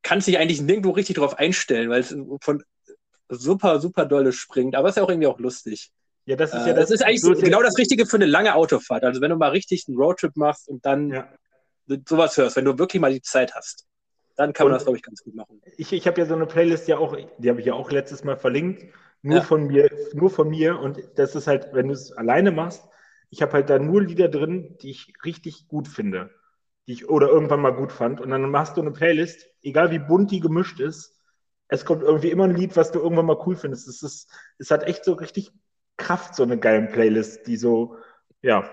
kann 0.02 0.20
sich 0.20 0.38
eigentlich 0.38 0.62
nirgendwo 0.62 0.90
richtig 0.90 1.16
drauf 1.16 1.38
einstellen, 1.38 1.90
weil 1.90 2.00
es 2.00 2.16
von 2.40 2.62
super, 3.28 3.80
super 3.80 4.06
dolle 4.06 4.32
springt. 4.32 4.74
Aber 4.74 4.88
es 4.88 4.92
ist 4.92 4.96
ja 4.96 5.02
auch 5.02 5.10
irgendwie 5.10 5.28
auch 5.28 5.38
lustig. 5.38 5.92
Ja, 6.24 6.36
das 6.36 6.52
ist 6.52 6.66
ja 6.66 6.68
äh, 6.68 6.74
das, 6.74 6.88
das 6.88 7.00
ist 7.00 7.02
eigentlich 7.02 7.20
so 7.20 7.32
genau 7.32 7.62
das 7.62 7.78
Richtige 7.78 8.06
für 8.06 8.16
eine 8.16 8.26
lange 8.26 8.54
Autofahrt. 8.54 9.04
Also 9.04 9.20
wenn 9.20 9.30
du 9.30 9.36
mal 9.36 9.50
richtig 9.50 9.84
einen 9.88 9.96
Roadtrip 9.96 10.36
machst 10.36 10.68
und 10.68 10.84
dann 10.84 11.10
ja. 11.10 11.28
sowas 12.06 12.36
hörst, 12.36 12.56
wenn 12.56 12.64
du 12.64 12.78
wirklich 12.78 13.00
mal 13.00 13.12
die 13.12 13.22
Zeit 13.22 13.54
hast, 13.54 13.86
dann 14.38 14.52
kann 14.52 14.68
man 14.68 14.74
das, 14.74 14.84
glaube 14.84 14.98
ich, 14.98 15.02
ganz 15.02 15.24
gut 15.24 15.34
machen. 15.34 15.60
Ich, 15.76 15.92
ich 15.92 16.06
habe 16.06 16.20
ja 16.20 16.24
so 16.24 16.36
eine 16.36 16.46
Playlist 16.46 16.86
ja 16.86 16.96
auch, 16.96 17.16
die 17.38 17.50
habe 17.50 17.58
ich 17.58 17.66
ja 17.66 17.74
auch 17.74 17.90
letztes 17.90 18.22
Mal 18.22 18.36
verlinkt, 18.36 18.84
nur 19.20 19.38
ja. 19.38 19.42
von 19.42 19.66
mir, 19.66 19.90
nur 20.14 20.30
von 20.30 20.48
mir. 20.48 20.78
Und 20.78 21.02
das 21.16 21.34
ist 21.34 21.48
halt, 21.48 21.70
wenn 21.72 21.88
du 21.88 21.94
es 21.94 22.12
alleine 22.12 22.52
machst, 22.52 22.88
ich 23.30 23.42
habe 23.42 23.54
halt 23.54 23.68
da 23.68 23.80
nur 23.80 24.00
Lieder 24.00 24.28
drin, 24.28 24.76
die 24.80 24.90
ich 24.90 25.12
richtig 25.24 25.66
gut 25.66 25.88
finde, 25.88 26.30
die 26.86 26.92
ich 26.92 27.08
oder 27.08 27.26
irgendwann 27.26 27.60
mal 27.60 27.74
gut 27.74 27.90
fand. 27.90 28.20
Und 28.20 28.30
dann 28.30 28.48
machst 28.48 28.76
du 28.76 28.80
eine 28.80 28.92
Playlist, 28.92 29.44
egal 29.62 29.90
wie 29.90 29.98
bunt 29.98 30.30
die 30.30 30.38
gemischt 30.38 30.78
ist, 30.78 31.20
es 31.66 31.84
kommt 31.84 32.04
irgendwie 32.04 32.30
immer 32.30 32.44
ein 32.44 32.54
Lied, 32.54 32.76
was 32.76 32.92
du 32.92 33.00
irgendwann 33.00 33.26
mal 33.26 33.42
cool 33.44 33.56
findest. 33.56 33.88
Es, 33.88 34.04
ist, 34.04 34.30
es 34.58 34.70
hat 34.70 34.84
echt 34.84 35.04
so 35.04 35.14
richtig 35.14 35.50
Kraft, 35.96 36.36
so 36.36 36.44
eine 36.44 36.58
geile 36.58 36.86
Playlist, 36.86 37.48
die 37.48 37.56
so, 37.56 37.96
ja, 38.40 38.70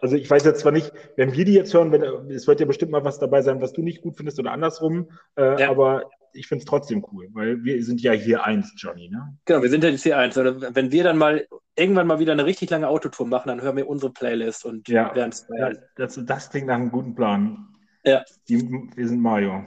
also 0.00 0.16
ich 0.16 0.30
weiß 0.30 0.44
jetzt 0.44 0.60
zwar 0.60 0.72
nicht, 0.72 0.92
wenn 1.16 1.32
wir 1.34 1.44
die 1.44 1.54
jetzt 1.54 1.72
hören, 1.74 1.92
wenn, 1.92 2.02
es 2.30 2.46
wird 2.46 2.60
ja 2.60 2.66
bestimmt 2.66 2.92
mal 2.92 3.04
was 3.04 3.18
dabei 3.18 3.42
sein, 3.42 3.60
was 3.60 3.72
du 3.72 3.82
nicht 3.82 4.02
gut 4.02 4.16
findest 4.16 4.38
oder 4.38 4.52
andersrum, 4.52 5.10
äh, 5.36 5.60
ja. 5.60 5.70
aber 5.70 6.10
ich 6.32 6.46
finde 6.48 6.60
es 6.60 6.66
trotzdem 6.66 7.04
cool, 7.12 7.28
weil 7.32 7.64
wir 7.64 7.82
sind 7.82 8.00
ja 8.02 8.12
hier 8.12 8.44
eins, 8.44 8.72
Johnny, 8.76 9.08
ne? 9.08 9.36
Genau, 9.46 9.62
wir 9.62 9.70
sind 9.70 9.82
ja 9.82 9.90
hier 9.90 10.18
eins. 10.18 10.36
Oder 10.36 10.74
wenn 10.74 10.92
wir 10.92 11.04
dann 11.04 11.18
mal 11.18 11.46
irgendwann 11.76 12.06
mal 12.06 12.18
wieder 12.18 12.32
eine 12.32 12.44
richtig 12.44 12.70
lange 12.70 12.88
Autotour 12.88 13.26
machen, 13.26 13.48
dann 13.48 13.62
hören 13.62 13.76
wir 13.76 13.88
unsere 13.88 14.12
Playlist 14.12 14.64
und 14.64 14.88
ja, 14.88 15.14
werden 15.14 15.30
es 15.30 15.46
ja, 15.58 15.70
das, 15.96 16.20
das 16.24 16.50
klingt 16.50 16.66
nach 16.66 16.74
einem 16.74 16.90
guten 16.90 17.14
Plan. 17.14 17.68
Ja. 18.04 18.22
Die, 18.48 18.62
wir 18.94 19.08
sind 19.08 19.20
Mario. 19.20 19.64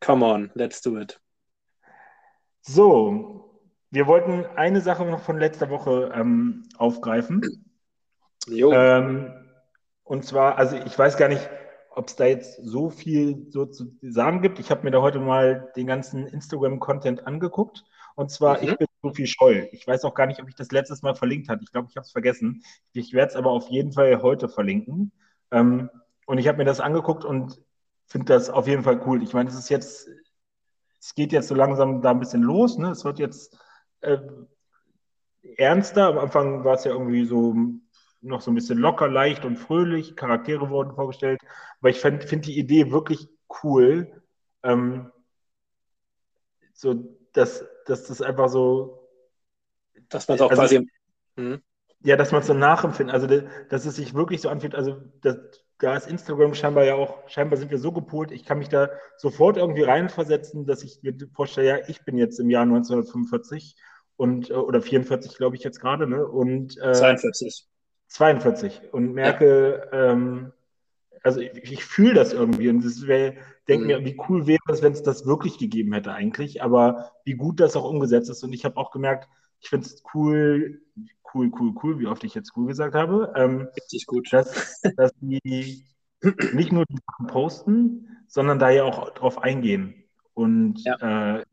Come 0.00 0.24
on, 0.24 0.50
let's 0.54 0.82
do 0.82 0.98
it. 0.98 1.18
So, 2.60 3.62
wir 3.90 4.06
wollten 4.06 4.44
eine 4.56 4.80
Sache 4.80 5.04
noch 5.04 5.20
von 5.20 5.38
letzter 5.38 5.70
Woche 5.70 6.12
ähm, 6.14 6.64
aufgreifen. 6.76 7.63
Ähm, 8.72 9.32
und 10.02 10.24
zwar, 10.24 10.58
also 10.58 10.76
ich 10.76 10.98
weiß 10.98 11.16
gar 11.16 11.28
nicht, 11.28 11.48
ob 11.90 12.08
es 12.08 12.16
da 12.16 12.24
jetzt 12.24 12.56
so 12.62 12.90
viel 12.90 13.46
so 13.50 13.66
zu 13.66 13.96
sagen 14.02 14.42
gibt. 14.42 14.58
Ich 14.58 14.70
habe 14.70 14.82
mir 14.82 14.90
da 14.90 15.00
heute 15.00 15.20
mal 15.20 15.72
den 15.76 15.86
ganzen 15.86 16.26
Instagram-Content 16.26 17.26
angeguckt. 17.26 17.84
Und 18.16 18.30
zwar, 18.30 18.58
mhm. 18.58 18.68
ich 18.68 18.76
bin 18.76 18.86
Sophie 19.02 19.26
Scholl. 19.26 19.68
Ich 19.72 19.86
weiß 19.86 20.04
auch 20.04 20.14
gar 20.14 20.26
nicht, 20.26 20.40
ob 20.40 20.48
ich 20.48 20.54
das 20.54 20.72
letztes 20.72 21.02
Mal 21.02 21.14
verlinkt 21.14 21.48
hatte. 21.48 21.62
Ich 21.62 21.72
glaube, 21.72 21.88
ich 21.90 21.96
habe 21.96 22.04
es 22.04 22.12
vergessen. 22.12 22.62
Ich 22.92 23.12
werde 23.12 23.30
es 23.30 23.36
aber 23.36 23.50
auf 23.50 23.68
jeden 23.68 23.92
Fall 23.92 24.22
heute 24.22 24.48
verlinken. 24.48 25.12
Ähm, 25.50 25.90
und 26.26 26.38
ich 26.38 26.48
habe 26.48 26.58
mir 26.58 26.64
das 26.64 26.80
angeguckt 26.80 27.24
und 27.24 27.60
finde 28.06 28.32
das 28.32 28.50
auf 28.50 28.66
jeden 28.66 28.82
Fall 28.82 29.00
cool. 29.06 29.22
Ich 29.22 29.32
meine, 29.32 29.48
es 29.48 29.56
ist 29.56 29.68
jetzt, 29.68 30.08
es 31.00 31.14
geht 31.14 31.32
jetzt 31.32 31.48
so 31.48 31.54
langsam 31.54 32.02
da 32.02 32.10
ein 32.10 32.20
bisschen 32.20 32.42
los. 32.42 32.76
Ne? 32.76 32.90
Es 32.90 33.04
wird 33.04 33.18
jetzt 33.18 33.56
äh, 34.00 34.18
ernster. 35.56 36.08
Am 36.08 36.18
Anfang 36.18 36.64
war 36.64 36.74
es 36.74 36.84
ja 36.84 36.92
irgendwie 36.92 37.24
so 37.24 37.54
noch 38.24 38.40
so 38.40 38.50
ein 38.50 38.54
bisschen 38.54 38.78
locker, 38.78 39.08
leicht 39.08 39.44
und 39.44 39.56
fröhlich. 39.56 40.16
Charaktere 40.16 40.70
wurden 40.70 40.94
vorgestellt. 40.94 41.40
Aber 41.80 41.90
ich 41.90 42.00
finde 42.00 42.26
find 42.26 42.46
die 42.46 42.58
Idee 42.58 42.90
wirklich 42.90 43.28
cool. 43.62 44.22
Ähm, 44.62 45.10
so, 46.72 46.94
dass, 47.32 47.64
dass 47.86 48.06
das 48.06 48.22
einfach 48.22 48.48
so. 48.48 49.08
Dass 50.08 50.28
man 50.28 50.36
es 50.36 50.42
auch 50.42 50.50
also, 50.50 50.62
quasi. 50.62 50.90
Hm. 51.36 51.62
Ja, 52.02 52.16
dass 52.16 52.32
man 52.32 52.40
es 52.40 52.46
so 52.46 52.54
nachempfindet. 52.54 53.14
Also, 53.14 53.26
dass 53.68 53.86
es 53.86 53.96
sich 53.96 54.14
wirklich 54.14 54.40
so 54.40 54.48
anfühlt. 54.48 54.74
Also, 54.74 55.00
das, 55.20 55.38
da 55.78 55.96
ist 55.96 56.08
Instagram 56.08 56.54
scheinbar 56.54 56.84
ja 56.84 56.94
auch, 56.94 57.28
scheinbar 57.28 57.58
sind 57.58 57.70
wir 57.70 57.78
so 57.78 57.92
gepolt, 57.92 58.30
ich 58.30 58.44
kann 58.44 58.58
mich 58.58 58.68
da 58.68 58.90
sofort 59.16 59.56
irgendwie 59.56 59.82
reinversetzen, 59.82 60.66
dass 60.66 60.82
ich 60.82 61.02
mir 61.02 61.14
vorstelle, 61.34 61.68
ja, 61.68 61.88
ich 61.88 62.04
bin 62.04 62.16
jetzt 62.16 62.38
im 62.38 62.48
Jahr 62.48 62.62
1945 62.62 63.76
und 64.16 64.50
äh, 64.50 64.54
oder 64.54 64.80
44, 64.80 65.36
glaube 65.36 65.56
ich 65.56 65.64
jetzt 65.64 65.80
gerade, 65.80 66.06
ne? 66.06 66.26
Und 66.26 66.78
äh, 66.78 66.92
42. 66.92 67.66
42 68.14 68.92
und 68.92 69.12
merke, 69.12 69.88
ja. 69.92 70.12
ähm, 70.12 70.52
also 71.22 71.40
ich, 71.40 71.72
ich 71.72 71.84
fühle 71.84 72.14
das 72.14 72.32
irgendwie 72.32 72.68
und 72.68 72.84
das 72.84 73.00
denke 73.00 73.80
mhm. 73.80 73.86
mir, 73.86 74.04
wie 74.04 74.16
cool 74.28 74.46
wäre 74.46 74.62
es, 74.68 74.82
wenn 74.82 74.92
es 74.92 75.02
das 75.02 75.26
wirklich 75.26 75.58
gegeben 75.58 75.92
hätte 75.92 76.12
eigentlich, 76.12 76.62
aber 76.62 77.10
wie 77.24 77.34
gut 77.34 77.58
das 77.58 77.74
auch 77.74 77.84
umgesetzt 77.84 78.30
ist 78.30 78.44
und 78.44 78.52
ich 78.52 78.64
habe 78.64 78.76
auch 78.76 78.92
gemerkt, 78.92 79.28
ich 79.60 79.68
finde 79.68 79.86
es 79.86 80.02
cool, 80.14 80.80
cool, 81.34 81.50
cool, 81.58 81.74
cool, 81.82 81.98
wie 81.98 82.06
oft 82.06 82.22
ich 82.22 82.36
jetzt 82.36 82.52
cool 82.56 82.66
gesagt 82.66 82.94
habe, 82.94 83.32
ähm, 83.34 83.68
Richtig 83.76 84.06
gut. 84.06 84.32
Dass, 84.32 84.80
dass 84.96 85.12
die 85.20 85.84
nicht 86.52 86.70
nur 86.70 86.84
die 86.86 86.98
Sachen 87.06 87.26
posten, 87.26 88.08
sondern 88.28 88.60
da 88.60 88.70
ja 88.70 88.84
auch 88.84 89.10
drauf 89.10 89.42
eingehen 89.42 90.04
und 90.34 90.84
ja. 90.84 91.38
äh, 91.38 91.44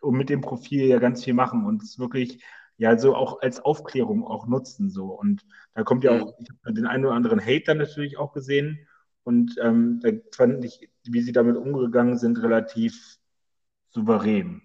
und 0.00 0.16
mit 0.16 0.28
dem 0.28 0.42
Profil 0.42 0.84
ja 0.84 0.98
ganz 0.98 1.24
viel 1.24 1.34
machen 1.34 1.66
und 1.66 1.82
es 1.82 1.98
wirklich 1.98 2.42
ja 2.78 2.96
so 2.96 3.14
auch 3.14 3.42
als 3.42 3.60
Aufklärung 3.60 4.24
auch 4.24 4.46
nutzen 4.46 4.88
so 4.88 5.06
und 5.06 5.44
da 5.74 5.82
kommt 5.82 6.04
ja 6.04 6.12
auch 6.12 6.34
ich 6.38 6.48
habe 6.64 6.74
den 6.74 6.86
einen 6.86 7.04
oder 7.04 7.14
anderen 7.14 7.40
Hate 7.40 7.64
dann 7.66 7.78
natürlich 7.78 8.16
auch 8.16 8.32
gesehen 8.32 8.86
und 9.24 9.56
ähm, 9.60 10.00
da 10.02 10.10
fand 10.34 10.64
ich 10.64 10.88
wie 11.04 11.20
sie 11.20 11.32
damit 11.32 11.56
umgegangen 11.56 12.16
sind 12.16 12.42
relativ 12.42 13.18
souverän 13.88 14.62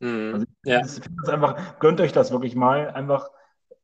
mhm. 0.00 0.30
also 0.34 0.46
ich 0.64 0.70
ja. 0.70 0.84
finde 0.84 1.22
es 1.22 1.28
einfach 1.28 1.78
gönnt 1.80 2.00
euch 2.00 2.12
das 2.12 2.30
wirklich 2.30 2.54
mal 2.54 2.90
einfach 2.90 3.30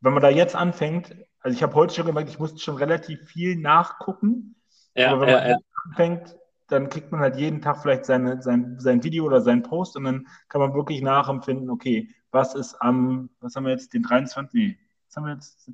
wenn 0.01 0.15
man 0.15 0.23
da 0.23 0.31
jetzt 0.31 0.57
anfängt 0.57 1.15
also 1.41 1.55
ich 1.55 1.63
habe 1.63 1.75
heute 1.75 1.95
schon 1.95 2.07
gemerkt 2.07 2.31
ich 2.31 2.39
musste 2.39 2.61
schon 2.61 2.77
relativ 2.77 3.21
viel 3.27 3.57
nachgucken 3.57 4.55
ja, 4.95 5.11
aber 5.11 5.23
wenn 5.23 5.29
ja, 5.29 5.39
man 5.39 5.51
ja. 5.51 5.57
anfängt 5.85 6.37
dann 6.69 6.89
kriegt 6.89 7.13
man 7.13 7.21
halt 7.21 7.37
jeden 7.37 7.61
Tag 7.61 7.83
vielleicht 7.83 8.07
seine, 8.07 8.41
sein, 8.41 8.77
sein 8.79 9.03
Video 9.05 9.25
oder 9.25 9.41
seinen 9.41 9.63
Post 9.63 9.97
und 9.97 10.05
dann 10.05 10.27
kann 10.49 10.61
man 10.61 10.75
wirklich 10.75 11.03
nachempfinden, 11.03 11.71
okay, 11.71 12.09
was 12.35 12.55
ist 12.55 12.77
am, 12.81 13.31
was 13.41 13.55
haben 13.55 13.65
wir 13.65 13.73
jetzt, 13.73 13.95
den 13.95 14.03
23. 14.03 14.53
Nee, 14.53 14.79
was 15.07 15.17
haben 15.17 15.25
wir 15.25 15.35
jetzt? 15.35 15.71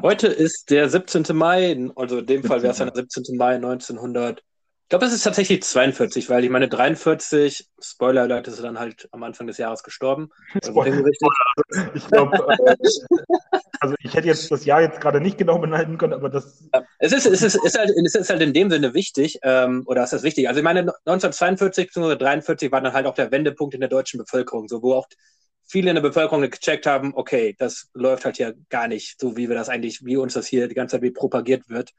Heute 0.00 0.28
ist 0.28 0.70
der 0.70 0.88
17. 0.88 1.36
Mai, 1.36 1.90
also 1.96 2.20
in 2.20 2.26
dem 2.26 2.44
Fall 2.44 2.62
wäre 2.62 2.72
es 2.72 2.78
dann 2.78 2.88
der 2.88 3.02
17. 3.02 3.36
Mai 3.36 3.56
1900. 3.56 4.38
Ich 4.38 4.88
glaube, 4.88 5.06
es 5.06 5.12
ist 5.12 5.22
tatsächlich 5.22 5.62
42, 5.62 6.28
weil 6.28 6.44
ich 6.44 6.50
meine 6.50 6.68
43, 6.68 7.68
Spoiler 7.80 8.22
Alert, 8.22 8.46
ist 8.46 8.62
dann 8.62 8.78
halt 8.78 9.08
am 9.10 9.22
Anfang 9.22 9.46
des 9.46 9.56
Jahres 9.58 9.82
gestorben. 9.82 10.30
Also 10.62 10.84
ich 11.94 12.06
glaube, 12.08 12.36
äh, 12.36 12.76
also 13.80 13.94
ich 14.00 14.14
hätte 14.14 14.28
jetzt 14.28 14.50
das 14.50 14.66
Jahr 14.66 14.82
jetzt 14.82 15.00
gerade 15.00 15.20
nicht 15.20 15.38
genau 15.38 15.58
beneiden 15.58 15.96
können, 15.96 16.12
aber 16.12 16.28
das. 16.28 16.68
Es 16.98 17.12
ist, 17.12 17.26
es 17.26 17.42
ist, 17.42 17.56
ist, 17.56 17.78
halt, 17.78 17.90
es 17.90 18.14
ist 18.14 18.28
halt 18.28 18.42
in 18.42 18.52
dem 18.52 18.70
Sinne 18.70 18.92
wichtig, 18.92 19.38
ähm, 19.42 19.82
oder 19.86 20.04
ist 20.04 20.12
das 20.12 20.22
wichtig? 20.22 20.48
Also 20.48 20.60
ich 20.60 20.64
meine, 20.64 20.80
1942 20.80 21.86
bzw. 21.92 22.16
43 22.16 22.70
war 22.70 22.82
dann 22.82 22.92
halt 22.92 23.06
auch 23.06 23.14
der 23.14 23.30
Wendepunkt 23.30 23.74
in 23.74 23.80
der 23.80 23.88
deutschen 23.88 24.18
Bevölkerung, 24.18 24.68
so 24.68 24.82
wo 24.82 24.92
auch 24.92 25.06
viele 25.72 25.88
in 25.90 25.94
der 25.94 26.02
Bevölkerung 26.02 26.42
gecheckt 26.42 26.84
haben, 26.86 27.14
okay, 27.14 27.56
das 27.58 27.88
läuft 27.94 28.26
halt 28.26 28.36
hier 28.36 28.54
gar 28.68 28.88
nicht, 28.88 29.18
so 29.18 29.38
wie 29.38 29.48
wir 29.48 29.56
das 29.56 29.70
eigentlich, 29.70 30.04
wie 30.04 30.18
uns 30.18 30.34
das 30.34 30.46
hier 30.46 30.68
die 30.68 30.74
ganze 30.74 30.96
Zeit 30.96 31.02
wie 31.02 31.10
propagiert 31.10 31.70
wird. 31.70 31.92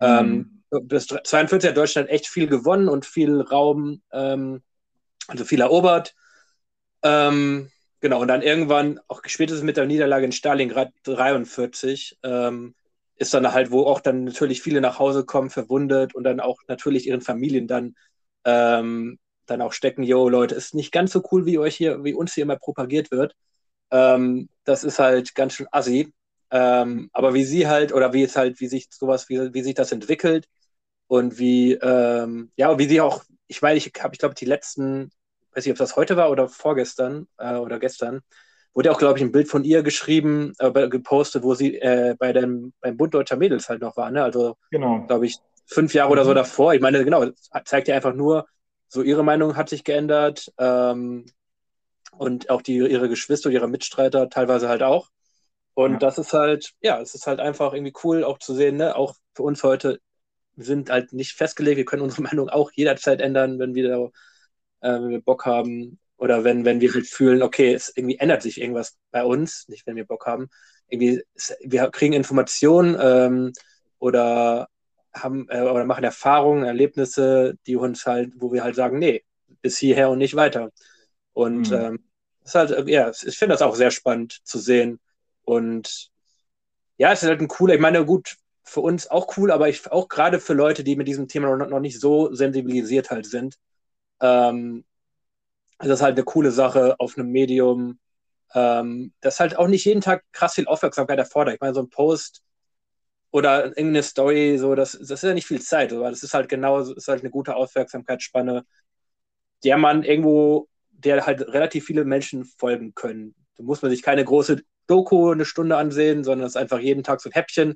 Mhm. 0.00 0.62
Ähm, 0.70 0.88
bis 0.88 1.06
42 1.06 1.70
hat 1.70 1.76
Deutschland 1.76 2.08
echt 2.08 2.26
viel 2.26 2.48
gewonnen 2.48 2.88
und 2.88 3.06
viel 3.06 3.40
Raum, 3.40 4.02
ähm, 4.12 4.62
also 5.28 5.44
viel 5.44 5.60
erobert. 5.60 6.16
Ähm, 7.04 7.70
genau, 8.00 8.20
und 8.20 8.26
dann 8.28 8.42
irgendwann, 8.42 8.98
auch 9.06 9.22
spätestens 9.24 9.64
mit 9.64 9.76
der 9.76 9.86
Niederlage 9.86 10.24
in 10.24 10.32
Stalingrad 10.32 10.90
43, 11.04 12.18
ähm, 12.24 12.74
ist 13.16 13.34
dann 13.34 13.52
halt, 13.52 13.70
wo 13.70 13.84
auch 13.84 14.00
dann 14.00 14.24
natürlich 14.24 14.62
viele 14.62 14.80
nach 14.80 14.98
Hause 14.98 15.24
kommen, 15.24 15.50
verwundet 15.50 16.16
und 16.16 16.24
dann 16.24 16.40
auch 16.40 16.58
natürlich 16.66 17.06
ihren 17.06 17.20
Familien 17.20 17.68
dann 17.68 17.94
ähm, 18.44 19.20
dann 19.46 19.62
auch 19.62 19.72
stecken, 19.72 20.02
yo, 20.02 20.28
Leute, 20.28 20.54
ist 20.54 20.74
nicht 20.74 20.92
ganz 20.92 21.12
so 21.12 21.22
cool, 21.30 21.46
wie 21.46 21.58
euch 21.58 21.76
hier, 21.76 22.04
wie 22.04 22.14
uns 22.14 22.34
hier 22.34 22.42
immer 22.42 22.56
propagiert 22.56 23.10
wird. 23.10 23.34
Ähm, 23.90 24.48
das 24.64 24.84
ist 24.84 24.98
halt 24.98 25.34
ganz 25.34 25.54
schön 25.54 25.66
assi. 25.70 26.12
Ähm, 26.50 27.08
aber 27.12 27.34
wie 27.34 27.44
sie 27.44 27.66
halt, 27.66 27.92
oder 27.92 28.12
wie 28.12 28.22
es 28.22 28.36
halt, 28.36 28.60
wie 28.60 28.68
sich 28.68 28.88
sowas, 28.90 29.28
wie, 29.28 29.54
wie 29.54 29.62
sich 29.62 29.74
das 29.74 29.90
entwickelt 29.90 30.46
und 31.06 31.38
wie, 31.38 31.72
ähm, 31.74 32.52
ja, 32.56 32.78
wie 32.78 32.86
sie 32.86 33.00
auch, 33.00 33.24
ich 33.46 33.62
meine, 33.62 33.78
ich 33.78 33.90
habe, 34.00 34.14
ich 34.14 34.18
glaube, 34.18 34.34
die 34.34 34.44
letzten, 34.44 35.10
weiß 35.54 35.64
nicht, 35.64 35.72
ob 35.72 35.78
das 35.78 35.96
heute 35.96 36.16
war 36.16 36.30
oder 36.30 36.48
vorgestern 36.48 37.26
äh, 37.38 37.54
oder 37.56 37.78
gestern, 37.78 38.20
wurde 38.74 38.92
auch, 38.92 38.98
glaube 38.98 39.18
ich, 39.18 39.24
ein 39.24 39.32
Bild 39.32 39.48
von 39.48 39.64
ihr 39.64 39.82
geschrieben, 39.82 40.52
äh, 40.58 40.88
gepostet, 40.88 41.42
wo 41.42 41.54
sie 41.54 41.78
äh, 41.78 42.16
bei 42.18 42.32
dem, 42.32 42.72
beim 42.80 42.96
Bund 42.96 43.14
Deutscher 43.14 43.36
Mädels 43.36 43.68
halt 43.68 43.80
noch 43.80 43.96
war, 43.96 44.10
ne? 44.10 44.22
Also, 44.22 44.56
genau. 44.70 45.06
glaube 45.06 45.26
ich, 45.26 45.38
fünf 45.66 45.94
Jahre 45.94 46.10
oder 46.10 46.24
so 46.24 46.30
mhm. 46.30 46.36
davor. 46.36 46.74
Ich 46.74 46.80
meine, 46.80 47.04
genau, 47.04 47.26
zeigt 47.64 47.88
ja 47.88 47.94
einfach 47.94 48.14
nur, 48.14 48.46
so 48.92 49.00
ihre 49.00 49.24
Meinung 49.24 49.56
hat 49.56 49.70
sich 49.70 49.84
geändert 49.84 50.52
ähm, 50.58 51.24
und 52.18 52.50
auch 52.50 52.60
die, 52.60 52.76
ihre 52.76 53.08
Geschwister, 53.08 53.48
ihre 53.48 53.66
Mitstreiter 53.66 54.28
teilweise 54.28 54.68
halt 54.68 54.82
auch. 54.82 55.08
Und 55.72 55.92
ja. 55.92 55.98
das 55.98 56.18
ist 56.18 56.34
halt, 56.34 56.74
ja, 56.82 57.00
es 57.00 57.14
ist 57.14 57.26
halt 57.26 57.40
einfach 57.40 57.72
irgendwie 57.72 57.94
cool 58.04 58.22
auch 58.22 58.36
zu 58.36 58.54
sehen, 58.54 58.76
ne? 58.76 58.94
auch 58.94 59.14
für 59.34 59.44
uns 59.44 59.62
heute, 59.62 59.98
wir 60.56 60.66
sind 60.66 60.90
halt 60.90 61.14
nicht 61.14 61.32
festgelegt, 61.32 61.78
wir 61.78 61.86
können 61.86 62.02
unsere 62.02 62.20
Meinung 62.20 62.50
auch 62.50 62.70
jederzeit 62.74 63.22
ändern, 63.22 63.58
wenn 63.58 63.74
wir, 63.74 63.88
da, 63.88 64.04
äh, 64.86 65.00
wenn 65.00 65.08
wir 65.08 65.22
Bock 65.22 65.46
haben 65.46 65.98
oder 66.18 66.44
wenn, 66.44 66.66
wenn 66.66 66.82
wir 66.82 66.92
halt 66.92 67.06
fühlen, 67.06 67.42
okay, 67.42 67.72
es 67.72 67.90
irgendwie 67.96 68.18
ändert 68.18 68.42
sich 68.42 68.60
irgendwas 68.60 68.98
bei 69.10 69.24
uns, 69.24 69.68
nicht 69.68 69.86
wenn 69.86 69.96
wir 69.96 70.06
Bock 70.06 70.26
haben. 70.26 70.50
Irgendwie, 70.88 71.22
wir 71.64 71.90
kriegen 71.90 72.12
Informationen 72.12 72.98
ähm, 73.00 73.52
oder 73.98 74.68
haben 75.14 75.46
äh, 75.50 75.60
oder 75.62 75.84
machen 75.84 76.04
Erfahrungen, 76.04 76.64
Erlebnisse, 76.64 77.56
die 77.66 77.76
uns 77.76 78.06
halt, 78.06 78.32
wo 78.36 78.52
wir 78.52 78.64
halt 78.64 78.76
sagen, 78.76 78.98
nee, 78.98 79.24
bis 79.60 79.78
hierher 79.78 80.10
und 80.10 80.18
nicht 80.18 80.36
weiter. 80.36 80.70
Und 81.32 81.70
mhm. 81.70 81.76
ähm, 81.76 82.04
ist 82.44 82.54
halt, 82.54 82.88
ja, 82.88 83.10
ich 83.10 83.38
finde 83.38 83.54
das 83.54 83.62
auch 83.62 83.74
sehr 83.74 83.90
spannend 83.90 84.40
zu 84.44 84.58
sehen. 84.58 85.00
Und 85.44 86.10
ja, 86.96 87.12
es 87.12 87.22
ist 87.22 87.28
halt 87.28 87.40
ein 87.40 87.48
cooler, 87.48 87.74
ich 87.74 87.80
meine, 87.80 88.04
gut, 88.04 88.36
für 88.62 88.80
uns 88.80 89.10
auch 89.10 89.36
cool, 89.36 89.50
aber 89.50 89.68
ich 89.68 89.90
auch 89.90 90.08
gerade 90.08 90.40
für 90.40 90.54
Leute, 90.54 90.84
die 90.84 90.96
mit 90.96 91.08
diesem 91.08 91.28
Thema 91.28 91.56
noch, 91.56 91.68
noch 91.68 91.80
nicht 91.80 92.00
so 92.00 92.32
sensibilisiert 92.34 93.10
halt 93.10 93.26
sind, 93.26 93.56
ähm, 94.20 94.84
ist 95.80 95.88
das 95.88 96.02
halt 96.02 96.16
eine 96.16 96.24
coole 96.24 96.52
Sache 96.52 96.96
auf 96.98 97.18
einem 97.18 97.30
Medium, 97.30 97.98
ähm, 98.54 99.12
das 99.20 99.40
halt 99.40 99.56
auch 99.56 99.66
nicht 99.68 99.84
jeden 99.84 100.00
Tag 100.00 100.24
krass 100.32 100.54
viel 100.54 100.66
Aufmerksamkeit 100.66 101.18
erfordert. 101.18 101.54
Ich 101.54 101.60
meine, 101.60 101.74
so 101.74 101.80
ein 101.82 101.90
Post 101.90 102.42
oder 103.32 103.66
irgendeine 103.66 104.02
Story, 104.02 104.58
so, 104.58 104.74
das, 104.74 104.92
das 104.92 105.10
ist 105.10 105.22
ja 105.22 105.34
nicht 105.34 105.46
viel 105.46 105.60
Zeit, 105.60 105.92
aber 105.92 106.10
das 106.10 106.22
ist 106.22 106.34
halt 106.34 106.48
genau, 106.48 106.80
ist 106.80 107.08
halt 107.08 107.20
eine 107.20 107.30
gute 107.30 107.56
Aufmerksamkeitsspanne, 107.56 108.64
der 109.64 109.76
man 109.78 110.04
irgendwo, 110.04 110.68
der 110.90 111.26
halt 111.26 111.40
relativ 111.40 111.86
viele 111.86 112.04
Menschen 112.04 112.44
folgen 112.44 112.94
können. 112.94 113.34
Da 113.56 113.64
muss 113.64 113.80
man 113.82 113.90
sich 113.90 114.02
keine 114.02 114.24
große 114.24 114.62
Doku 114.86 115.30
eine 115.30 115.46
Stunde 115.46 115.76
ansehen, 115.76 116.24
sondern 116.24 116.46
es 116.46 116.52
ist 116.52 116.60
einfach 116.60 116.78
jeden 116.78 117.02
Tag 117.02 117.20
so 117.20 117.30
ein 117.30 117.32
Häppchen. 117.32 117.74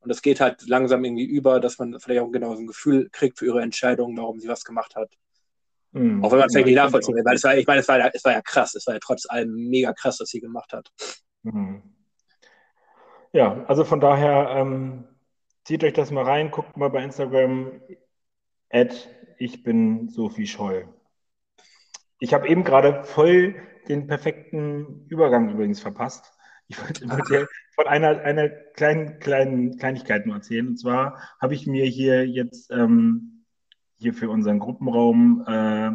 Und 0.00 0.08
das 0.08 0.22
geht 0.22 0.40
halt 0.40 0.66
langsam 0.68 1.04
irgendwie 1.04 1.24
über, 1.24 1.60
dass 1.60 1.78
man 1.78 1.98
vielleicht 2.00 2.22
auch 2.22 2.30
genau 2.30 2.54
so 2.54 2.62
ein 2.62 2.66
Gefühl 2.66 3.08
kriegt 3.10 3.38
für 3.38 3.46
ihre 3.46 3.62
Entscheidung, 3.62 4.16
warum 4.16 4.40
sie 4.40 4.48
was 4.48 4.64
gemacht 4.64 4.96
hat. 4.96 5.12
Mhm. 5.92 6.24
Auch 6.24 6.30
wenn 6.32 6.38
man 6.38 6.46
es 6.46 6.52
vielleicht 6.52 6.66
nicht 6.66 6.76
nachvollziehen 6.76 7.14
will, 7.14 7.24
weil 7.24 7.36
es 7.36 7.44
war, 7.44 7.56
ich 7.56 7.66
meine, 7.66 7.80
es 7.80 7.88
war, 7.88 7.98
ja, 7.98 8.10
es 8.12 8.24
war 8.24 8.32
ja 8.32 8.42
krass, 8.42 8.74
es 8.74 8.86
war 8.86 8.94
ja 8.94 9.00
trotz 9.00 9.28
allem 9.28 9.54
mega 9.54 9.92
krass, 9.92 10.18
was 10.20 10.30
sie 10.30 10.40
gemacht 10.40 10.72
hat. 10.72 10.90
Mhm. 11.42 11.93
Ja, 13.34 13.64
also 13.66 13.82
von 13.84 13.98
daher 13.98 14.50
ähm, 14.50 15.08
zieht 15.64 15.82
euch 15.82 15.92
das 15.92 16.12
mal 16.12 16.22
rein, 16.22 16.52
guckt 16.52 16.76
mal 16.76 16.88
bei 16.88 17.02
Instagram, 17.02 17.80
at 18.70 19.10
ich 19.38 19.64
bin 19.64 20.08
Sophie 20.08 20.46
Scholl. 20.46 20.86
Ich 22.20 22.32
habe 22.32 22.46
eben 22.46 22.62
gerade 22.62 23.02
voll 23.02 23.56
den 23.88 24.06
perfekten 24.06 25.06
Übergang 25.08 25.50
übrigens 25.50 25.80
verpasst. 25.80 26.32
Ich 26.68 26.80
wollte 26.80 27.08
dir 27.28 27.48
von 27.74 27.88
einer, 27.88 28.20
einer 28.20 28.48
kleinen, 28.48 29.18
kleinen 29.18 29.78
Kleinigkeit 29.78 30.26
nur 30.26 30.36
erzählen. 30.36 30.68
Und 30.68 30.76
zwar 30.76 31.18
habe 31.40 31.54
ich 31.54 31.66
mir 31.66 31.86
hier 31.86 32.24
jetzt 32.28 32.70
ähm, 32.70 33.44
hier 33.98 34.14
für 34.14 34.30
unseren 34.30 34.60
Gruppenraum 34.60 35.44
äh, 35.48 35.90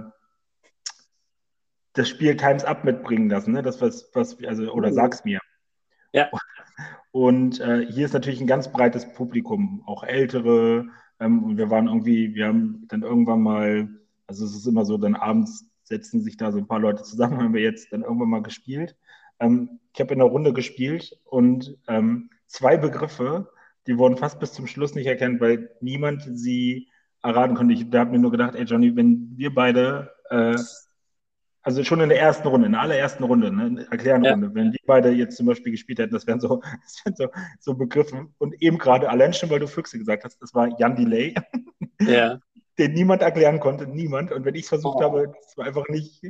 das 1.93 2.09
Spiel 2.09 2.35
Times 2.35 2.65
Up 2.65 2.83
mitbringen 2.83 3.29
lassen. 3.29 3.53
Ne? 3.53 3.61
Das, 3.61 3.81
was, 3.81 4.11
was, 4.13 4.43
also, 4.43 4.73
oder 4.73 4.89
uh. 4.89 4.93
sag's 4.93 5.23
mir. 5.23 5.39
Ja. 6.11 6.29
Und 7.11 7.59
äh, 7.59 7.85
hier 7.89 8.05
ist 8.05 8.13
natürlich 8.13 8.41
ein 8.41 8.47
ganz 8.47 8.71
breites 8.71 9.11
Publikum, 9.13 9.83
auch 9.85 10.03
ältere. 10.03 10.87
Ähm, 11.19 11.43
und 11.43 11.57
wir 11.57 11.69
waren 11.69 11.87
irgendwie, 11.87 12.35
wir 12.35 12.47
haben 12.47 12.85
dann 12.87 13.01
irgendwann 13.01 13.41
mal, 13.41 13.89
also 14.27 14.45
es 14.45 14.55
ist 14.55 14.67
immer 14.67 14.85
so, 14.85 14.97
dann 14.97 15.15
abends 15.15 15.65
setzen 15.83 16.21
sich 16.21 16.37
da 16.37 16.51
so 16.51 16.59
ein 16.59 16.67
paar 16.67 16.79
Leute 16.79 17.03
zusammen, 17.03 17.37
haben 17.41 17.53
wir 17.53 17.61
jetzt 17.61 17.91
dann 17.91 18.03
irgendwann 18.03 18.29
mal 18.29 18.43
gespielt. 18.43 18.95
Ähm, 19.39 19.79
ich 19.93 19.99
habe 19.99 20.13
in 20.13 20.21
einer 20.21 20.29
Runde 20.29 20.53
gespielt 20.53 21.19
und 21.25 21.77
ähm, 21.87 22.29
zwei 22.47 22.77
Begriffe, 22.77 23.49
die 23.87 23.97
wurden 23.97 24.17
fast 24.17 24.39
bis 24.39 24.53
zum 24.53 24.67
Schluss 24.67 24.95
nicht 24.95 25.07
erkannt, 25.07 25.41
weil 25.41 25.71
niemand 25.81 26.23
sie 26.31 26.89
erraten 27.23 27.55
konnte. 27.55 27.73
Ich 27.73 27.85
habe 27.93 28.11
mir 28.11 28.19
nur 28.19 28.31
gedacht, 28.31 28.55
ey 28.55 28.63
Johnny, 28.63 28.95
wenn 28.95 29.33
wir 29.35 29.53
beide 29.53 30.11
äh, 30.29 30.57
also 31.61 31.83
schon 31.83 31.99
in 32.01 32.09
der 32.09 32.19
ersten 32.19 32.47
Runde, 32.47 32.67
in 32.67 32.71
der 32.71 32.81
allerersten 32.81 33.23
Runde, 33.23 33.51
ne, 33.51 33.85
Erklärenrunde, 33.91 34.47
ja. 34.47 34.55
wenn 34.55 34.71
die 34.71 34.79
beide 34.85 35.09
jetzt 35.09 35.37
zum 35.37 35.45
Beispiel 35.45 35.71
gespielt 35.71 35.99
hätten, 35.99 36.13
das 36.13 36.25
wären 36.25 36.39
so, 36.39 36.61
das 36.83 37.05
wären 37.05 37.15
so, 37.15 37.29
so 37.59 37.73
Begriffe. 37.75 38.27
Und 38.37 38.61
eben 38.61 38.77
gerade, 38.77 39.09
allein 39.09 39.33
schon, 39.33 39.49
weil 39.49 39.59
du 39.59 39.67
Füchse 39.67 39.97
gesagt 39.97 40.23
hast, 40.23 40.41
das 40.41 40.53
war 40.53 40.69
Jan 40.79 40.95
Delay, 40.95 41.35
ja. 42.01 42.39
den 42.77 42.93
niemand 42.93 43.21
erklären 43.21 43.59
konnte, 43.59 43.87
niemand. 43.87 44.31
Und 44.31 44.45
wenn 44.45 44.55
ich 44.55 44.63
es 44.63 44.69
versucht 44.69 44.97
oh. 44.99 45.03
habe, 45.03 45.33
das 45.43 45.57
war 45.57 45.65
einfach 45.65 45.87
nicht. 45.89 46.23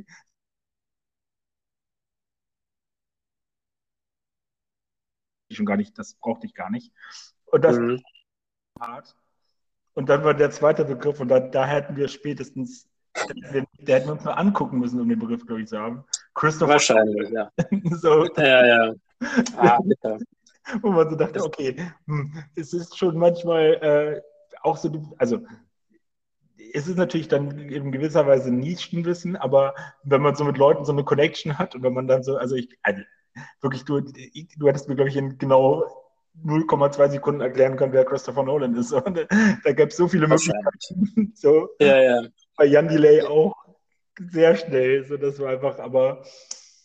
Schon 5.51 5.65
gar 5.65 5.77
nicht, 5.77 5.97
das 5.97 6.15
brauchte 6.15 6.47
ich 6.47 6.53
gar 6.53 6.69
nicht. 6.69 6.91
Und 7.45 7.63
das 7.63 7.77
mhm. 7.77 8.01
hart. 8.79 9.15
Und 9.93 10.09
dann 10.09 10.23
war 10.23 10.33
der 10.33 10.51
zweite 10.51 10.85
Begriff, 10.85 11.19
und 11.19 11.27
da, 11.27 11.39
da 11.39 11.65
hätten 11.65 11.95
wir 11.95 12.07
spätestens 12.07 12.88
der 13.79 13.95
hätten 13.95 14.07
wir 14.07 14.13
uns 14.13 14.23
nur 14.23 14.37
angucken 14.37 14.79
müssen, 14.79 14.99
um 14.99 15.09
den 15.09 15.19
Begriff, 15.19 15.45
glaube 15.45 15.61
ich, 15.61 15.67
zu 15.67 15.79
haben. 15.79 16.03
Christopher. 16.33 16.73
Wahrscheinlich, 16.73 17.29
ja. 17.29 17.51
so. 17.91 18.25
Ja, 18.37 18.65
ja. 18.65 18.93
Ah, 19.57 19.79
Wo 20.81 20.91
man 20.91 21.09
so 21.09 21.15
dachte, 21.15 21.43
okay, 21.43 21.75
hm, 22.05 22.31
es 22.55 22.73
ist 22.73 22.97
schon 22.97 23.17
manchmal 23.17 23.73
äh, 23.81 24.21
auch 24.61 24.77
so, 24.77 24.91
also 25.17 25.39
es 26.73 26.87
ist 26.87 26.97
natürlich 26.97 27.27
dann 27.27 27.57
in 27.57 27.91
gewisser 27.91 28.27
Weise 28.27 28.51
Nischenwissen, 28.51 29.35
aber 29.35 29.73
wenn 30.03 30.21
man 30.21 30.35
so 30.35 30.43
mit 30.43 30.57
Leuten 30.57 30.85
so 30.85 30.91
eine 30.91 31.03
Connection 31.03 31.57
hat 31.57 31.73
und 31.73 31.81
wenn 31.81 31.93
man 31.93 32.07
dann 32.07 32.21
so, 32.21 32.37
also 32.37 32.55
ich, 32.55 32.69
also 32.83 33.01
wirklich, 33.61 33.85
du, 33.85 34.01
du 34.01 34.67
hättest 34.67 34.87
mir, 34.87 34.95
glaube 34.95 35.09
ich, 35.09 35.17
in 35.17 35.37
genau 35.37 35.83
0,2 36.45 37.09
Sekunden 37.09 37.41
erklären 37.41 37.75
können, 37.75 37.93
wer 37.93 38.05
Christopher 38.05 38.43
Nolan 38.43 38.75
ist. 38.75 38.93
Und 39.05 39.17
da, 39.17 39.23
da 39.63 39.73
gab 39.73 39.89
es 39.89 39.97
so 39.97 40.07
viele 40.07 40.27
Möglichkeiten. 40.27 41.33
So. 41.35 41.69
Ja, 41.79 42.01
ja 42.01 42.21
bei 42.59 42.65
Jan 42.65 42.89
Delay 42.89 43.23
auch 43.23 43.55
sehr 44.19 44.55
schnell. 44.57 45.05
So, 45.05 45.17
das 45.17 45.39
war 45.39 45.49
einfach, 45.49 45.79
aber 45.79 46.21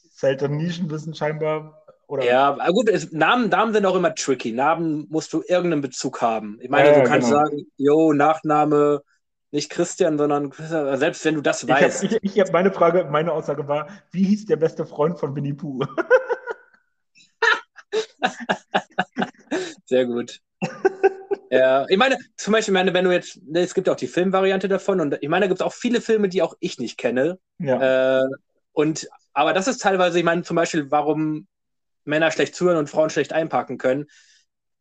ist 0.05 0.23
halt 0.23 0.43
ein 0.43 0.57
Nischenwissen 0.57 1.15
scheinbar. 1.15 1.85
Oder? 2.07 2.25
Ja, 2.25 2.57
gut, 2.71 2.89
es, 2.89 3.13
Namen, 3.13 3.49
Namen 3.49 3.73
sind 3.73 3.85
auch 3.85 3.97
immer 3.97 4.15
tricky. 4.15 4.53
Namen 4.53 5.07
musst 5.11 5.33
du 5.33 5.43
irgendeinen 5.47 5.83
Bezug 5.83 6.23
haben. 6.23 6.59
Ich 6.61 6.71
meine, 6.71 6.91
ja, 6.91 7.01
du 7.01 7.09
kannst 7.09 7.29
genau. 7.29 7.41
sagen, 7.43 7.67
jo, 7.77 8.13
Nachname 8.13 9.03
nicht 9.51 9.71
Christian, 9.71 10.17
sondern 10.17 10.53
selbst 10.53 11.25
wenn 11.25 11.35
du 11.35 11.41
das 11.41 11.67
weißt. 11.67 12.05
Ich 12.05 12.15
hab, 12.15 12.23
ich, 12.23 12.37
ich 12.37 12.41
hab 12.41 12.53
meine 12.53 12.71
Frage, 12.71 13.09
meine 13.11 13.33
Aussage 13.33 13.67
war, 13.67 13.89
wie 14.13 14.25
hieß 14.25 14.47
der 14.47 14.57
beste 14.57 14.87
Freund 14.87 15.19
von 15.19 15.35
Winnie 15.35 15.55
Pooh? 15.55 15.81
Sehr 19.87 20.07
gut. 20.07 20.41
ja, 21.51 21.87
ich 21.89 21.97
meine, 21.97 22.17
zum 22.37 22.53
Beispiel, 22.53 22.75
meine, 22.75 22.95
wenn 22.95 23.05
du 23.05 23.13
jetzt, 23.13 23.41
ne, 23.47 23.61
es 23.61 23.75
gibt 23.75 23.89
auch 23.89 23.97
die 23.97 24.07
Filmvariante 24.07 24.69
davon 24.69 25.01
und 25.01 25.19
ich 25.21 25.29
meine, 25.29 25.45
da 25.45 25.49
gibt 25.49 25.61
es 25.61 25.67
auch 25.67 25.73
viele 25.73 26.01
Filme, 26.01 26.29
die 26.29 26.43
auch 26.43 26.55
ich 26.61 26.79
nicht 26.79 26.99
kenne. 26.99 27.39
Ja. 27.59 28.23
Äh, 28.23 28.29
und, 28.73 29.09
aber 29.33 29.53
das 29.53 29.69
ist 29.69 29.83
teilweise, 29.83 30.19
ich 30.19 30.25
meine, 30.25 30.43
zum 30.43 30.57
Beispiel, 30.57 30.91
warum 30.91 31.47
Männer 32.05 32.31
schlecht 32.31 32.55
zuhören 32.55 32.79
und 32.79 32.91
Frauen 32.91 33.11
schlecht 33.11 33.33
einpacken 33.33 33.79
können. 33.79 34.07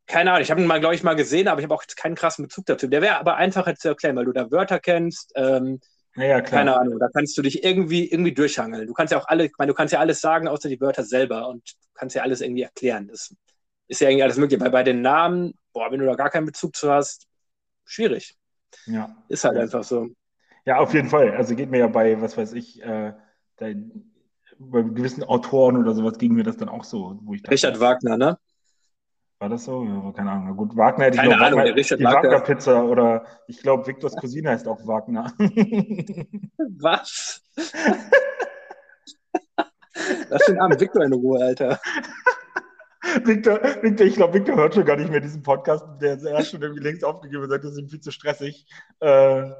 Keine 0.06 0.32
Ahnung, 0.32 0.44
ich 0.44 0.52
habe 0.52 0.62
ihn 0.62 0.68
mal, 0.68 0.80
glaube 0.80 0.96
ich, 0.96 1.04
mal 1.04 1.16
gesehen, 1.16 1.48
aber 1.48 1.60
ich 1.60 1.64
habe 1.64 1.74
auch 1.74 1.84
keinen 1.96 2.16
krassen 2.16 2.44
Bezug 2.44 2.66
dazu. 2.66 2.88
Der 2.88 3.02
wäre 3.02 3.18
aber 3.18 3.36
einfacher 3.36 3.76
zu 3.76 3.88
erklären, 3.88 4.16
weil 4.16 4.26
du 4.26 4.34
da 4.34 4.52
Wörter 4.52 4.80
kennst. 4.80 5.32
Ähm, 5.36 5.80
ja, 6.16 6.42
klar. 6.42 6.60
Keine 6.60 6.78
Ahnung, 6.78 7.00
da 7.00 7.08
kannst 7.14 7.38
du 7.38 7.42
dich 7.42 7.64
irgendwie, 7.64 8.10
irgendwie 8.10 8.34
durchhangeln. 8.34 8.86
Du 8.86 8.94
kannst 8.94 9.12
ja 9.12 9.20
auch 9.20 9.28
alle, 9.28 9.46
ich 9.46 9.54
meine, 9.58 9.72
du 9.72 9.76
kannst 9.76 9.94
ja 9.94 10.00
alles 10.00 10.20
sagen, 10.20 10.48
außer 10.48 10.70
die 10.70 10.80
Wörter 10.80 11.04
selber 11.04 11.48
und 11.48 11.68
du 11.70 11.90
kannst 11.94 12.16
ja 12.16 12.22
alles 12.22 12.42
irgendwie 12.42 12.64
erklären. 12.64 13.08
Das 13.08 13.34
ist 13.88 14.02
ja 14.02 14.10
irgendwie 14.10 14.24
alles 14.24 14.38
möglich. 14.38 14.60
Weil 14.60 14.72
bei 14.72 14.84
den 14.84 15.02
Namen, 15.02 15.58
boah, 15.74 15.92
wenn 15.92 16.00
du 16.00 16.06
da 16.06 16.16
gar 16.16 16.30
keinen 16.30 16.46
Bezug 16.46 16.76
zu 16.76 16.92
hast, 16.92 17.28
schwierig. 17.86 18.38
Ja. 18.86 19.16
Ist 19.28 19.44
halt 19.44 19.56
ja. 19.56 19.64
einfach 19.64 19.84
so. 19.84 20.10
Ja, 20.66 20.80
auf 20.80 20.94
jeden 20.94 21.10
Fall. 21.10 21.32
Also 21.32 21.56
geht 21.56 21.70
mir 21.70 21.80
ja 21.80 21.88
bei, 21.88 22.22
was 22.22 22.38
weiß 22.38 22.54
ich, 22.54 22.82
äh, 22.82 23.14
bei 23.58 23.76
gewissen 24.60 25.24
Autoren 25.24 25.78
oder 25.78 25.94
sowas 25.94 26.18
ging 26.18 26.34
mir 26.34 26.44
das 26.44 26.58
dann 26.58 26.70
auch 26.70 26.84
so. 26.84 27.20
Wo 27.24 27.34
ich 27.34 27.44
dachte, 27.44 27.54
Richard 27.54 27.80
Wagner, 27.80 28.18
ne? 28.18 28.38
War 29.40 29.50
das 29.50 29.66
so? 29.66 29.84
Ja, 29.84 30.12
keine 30.14 30.32
Ahnung. 30.32 30.56
Gut, 30.56 30.78
Wagner 30.78 31.06
hätte 31.06 31.18
ich 31.18 31.22
Keine 31.22 31.36
Ahnung, 31.36 31.60
Wagner, 31.60 31.76
Richard 31.76 32.00
die 32.00 32.06
Wagner-Pizza 32.06 32.86
oder 32.86 33.26
ich 33.48 33.62
glaube, 33.62 33.86
Victors 33.86 34.16
Cousine 34.16 34.52
heißt 34.52 34.68
auch 34.68 34.88
Wagner. 34.88 35.34
Was? 36.80 37.42
Lass 40.30 40.46
den 40.46 40.60
armen 40.60 40.80
Victor 40.80 41.04
in 41.04 41.14
Ruhe, 41.14 41.44
Alter. 41.44 41.80
Victor, 43.24 43.60
Victor, 43.82 44.06
ich 44.06 44.16
glaube, 44.16 44.34
Victor 44.34 44.56
hört 44.56 44.76
schon 44.76 44.86
gar 44.86 44.98
nicht 44.98 45.12
mehr 45.12 45.20
diesen 45.20 45.44
Podcast. 45.44 45.86
Der 46.02 46.18
hat 46.18 46.48
schon 46.48 46.62
irgendwie 46.62 46.84
längst 46.84 47.04
aufgegeben 47.04 47.44
und 47.44 47.50
sagt, 47.50 47.64
das 47.64 47.74
ist 47.74 47.80
ihm 47.80 47.90
viel 47.90 48.02
zu 48.02 48.12
stressig. 48.12 48.66
Äh, 49.00 49.52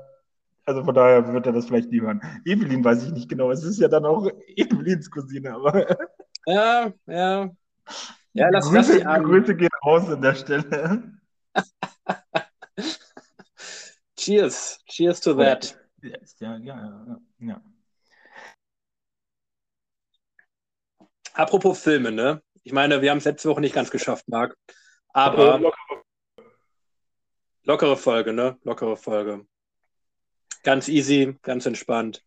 also 0.66 0.84
von 0.84 0.96
daher 0.96 1.32
wird 1.34 1.46
er 1.46 1.52
das 1.52 1.66
vielleicht 1.66 1.92
nie 1.92 2.02
hören. 2.02 2.22
Evelyn 2.46 2.84
weiß 2.84 3.04
ich 3.04 3.12
nicht 3.12 3.30
genau. 3.30 3.52
Es 3.52 3.64
ist 3.64 3.80
ja 3.80 3.88
dann 3.88 4.06
auch 4.06 4.30
Evelyns 4.56 5.10
Cousine, 5.10 5.54
aber. 5.54 5.98
Ja, 6.46 6.92
ja. 7.06 7.50
Ja, 8.34 8.50
lass, 8.50 8.66
Grüße, 8.66 8.98
lass 8.98 9.18
die 9.18 9.24
Grüße 9.24 9.56
gehen 9.56 9.70
raus 9.86 10.10
an 10.10 10.22
der 10.22 10.36
Stelle. 10.36 11.14
Cheers. 14.18 14.84
Cheers 14.90 15.22
to 15.22 15.34
that. 15.36 15.80
Ja, 16.02 16.18
ja, 16.40 16.58
ja, 16.58 17.18
ja. 17.40 17.62
Apropos 21.34 21.82
Filme, 21.82 22.12
ne? 22.12 22.42
Ich 22.64 22.72
meine, 22.74 23.02
wir 23.02 23.12
haben 23.12 23.18
es 23.18 23.26
letzte 23.26 23.50
Woche 23.50 23.62
nicht 23.62 23.76
ganz 23.76 23.92
geschafft, 23.92 24.28
Marc. 24.28 24.56
Aber 25.10 25.60
lockere 27.64 27.98
Folge, 27.98 28.34
ne? 28.34 28.58
Lockere 28.64 28.98
Folge. 28.98 29.46
Ganz 30.64 30.88
easy, 30.88 31.38
ganz 31.42 31.66
entspannt. 31.66 32.24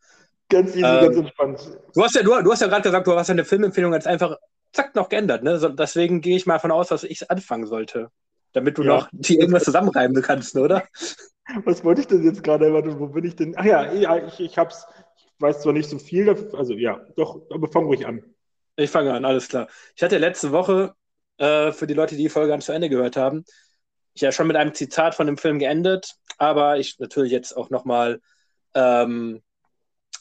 Ganz 0.49 0.70
easy, 0.70 0.84
ähm, 0.84 1.05
ganz 1.05 1.16
entspannt. 1.16 1.78
Du 1.95 2.05
hast 2.05 2.14
ja, 2.14 2.22
du, 2.22 2.43
du 2.43 2.53
hast 2.53 2.61
ja 2.61 2.68
gerade 2.68 2.82
gesagt, 2.82 3.07
du 3.07 3.12
hast 3.12 3.30
eine 3.30 3.45
Filmempfehlung 3.45 3.95
jetzt 3.95 4.07
einfach 4.07 4.37
zack 4.72 4.95
noch 4.95 5.09
geändert. 5.09 5.43
Ne? 5.43 5.59
So, 5.59 5.70
deswegen 5.70 6.20
gehe 6.20 6.37
ich 6.37 6.47
mal 6.47 6.55
davon 6.55 6.70
aus, 6.70 6.89
dass 6.89 7.03
ich 7.03 7.30
anfangen 7.30 7.66
sollte. 7.66 8.11
Damit 8.53 8.78
du 8.78 8.82
ja. 8.82 8.89
noch 8.89 9.09
die 9.12 9.39
irgendwas 9.39 9.64
zusammenreiben 9.64 10.20
kannst, 10.22 10.57
oder? 10.57 10.84
Was 11.64 11.84
wollte 11.84 12.03
ich 12.03 12.07
denn 12.07 12.24
jetzt 12.24 12.43
gerade? 12.43 12.72
Wo 12.99 13.09
bin 13.09 13.24
ich 13.24 13.37
denn? 13.37 13.55
Ach 13.57 13.64
ja, 13.64 13.93
ja 13.93 14.26
ich, 14.26 14.41
ich 14.41 14.59
hab's. 14.59 14.87
Ich 15.16 15.43
weiß 15.43 15.61
zwar 15.61 15.74
nicht 15.74 15.89
so 15.89 15.99
viel, 15.99 16.30
also 16.55 16.72
ja, 16.72 16.99
doch, 17.16 17.43
aber 17.51 17.68
fang 17.68 17.84
ruhig 17.84 18.07
an. 18.07 18.22
Ich 18.77 18.91
fange 18.91 19.12
an, 19.12 19.24
alles 19.24 19.49
klar. 19.49 19.68
Ich 19.95 20.03
hatte 20.03 20.18
letzte 20.18 20.53
Woche, 20.53 20.95
äh, 21.39 21.72
für 21.72 21.87
die 21.87 21.95
Leute, 21.95 22.16
die 22.16 22.22
die 22.24 22.29
Folge 22.29 22.51
ganz 22.51 22.66
zu 22.66 22.72
Ende 22.72 22.89
gehört 22.89 23.16
haben, 23.16 23.45
ich 24.14 24.22
ja 24.22 24.33
schon 24.33 24.47
mit 24.47 24.57
einem 24.57 24.74
Zitat 24.74 25.14
von 25.14 25.27
dem 25.27 25.37
Film 25.37 25.59
geendet, 25.59 26.14
aber 26.39 26.79
ich 26.79 26.99
natürlich 26.99 27.33
jetzt 27.33 27.57
auch 27.57 27.70
nochmal 27.70 28.20
ähm, 28.74 29.43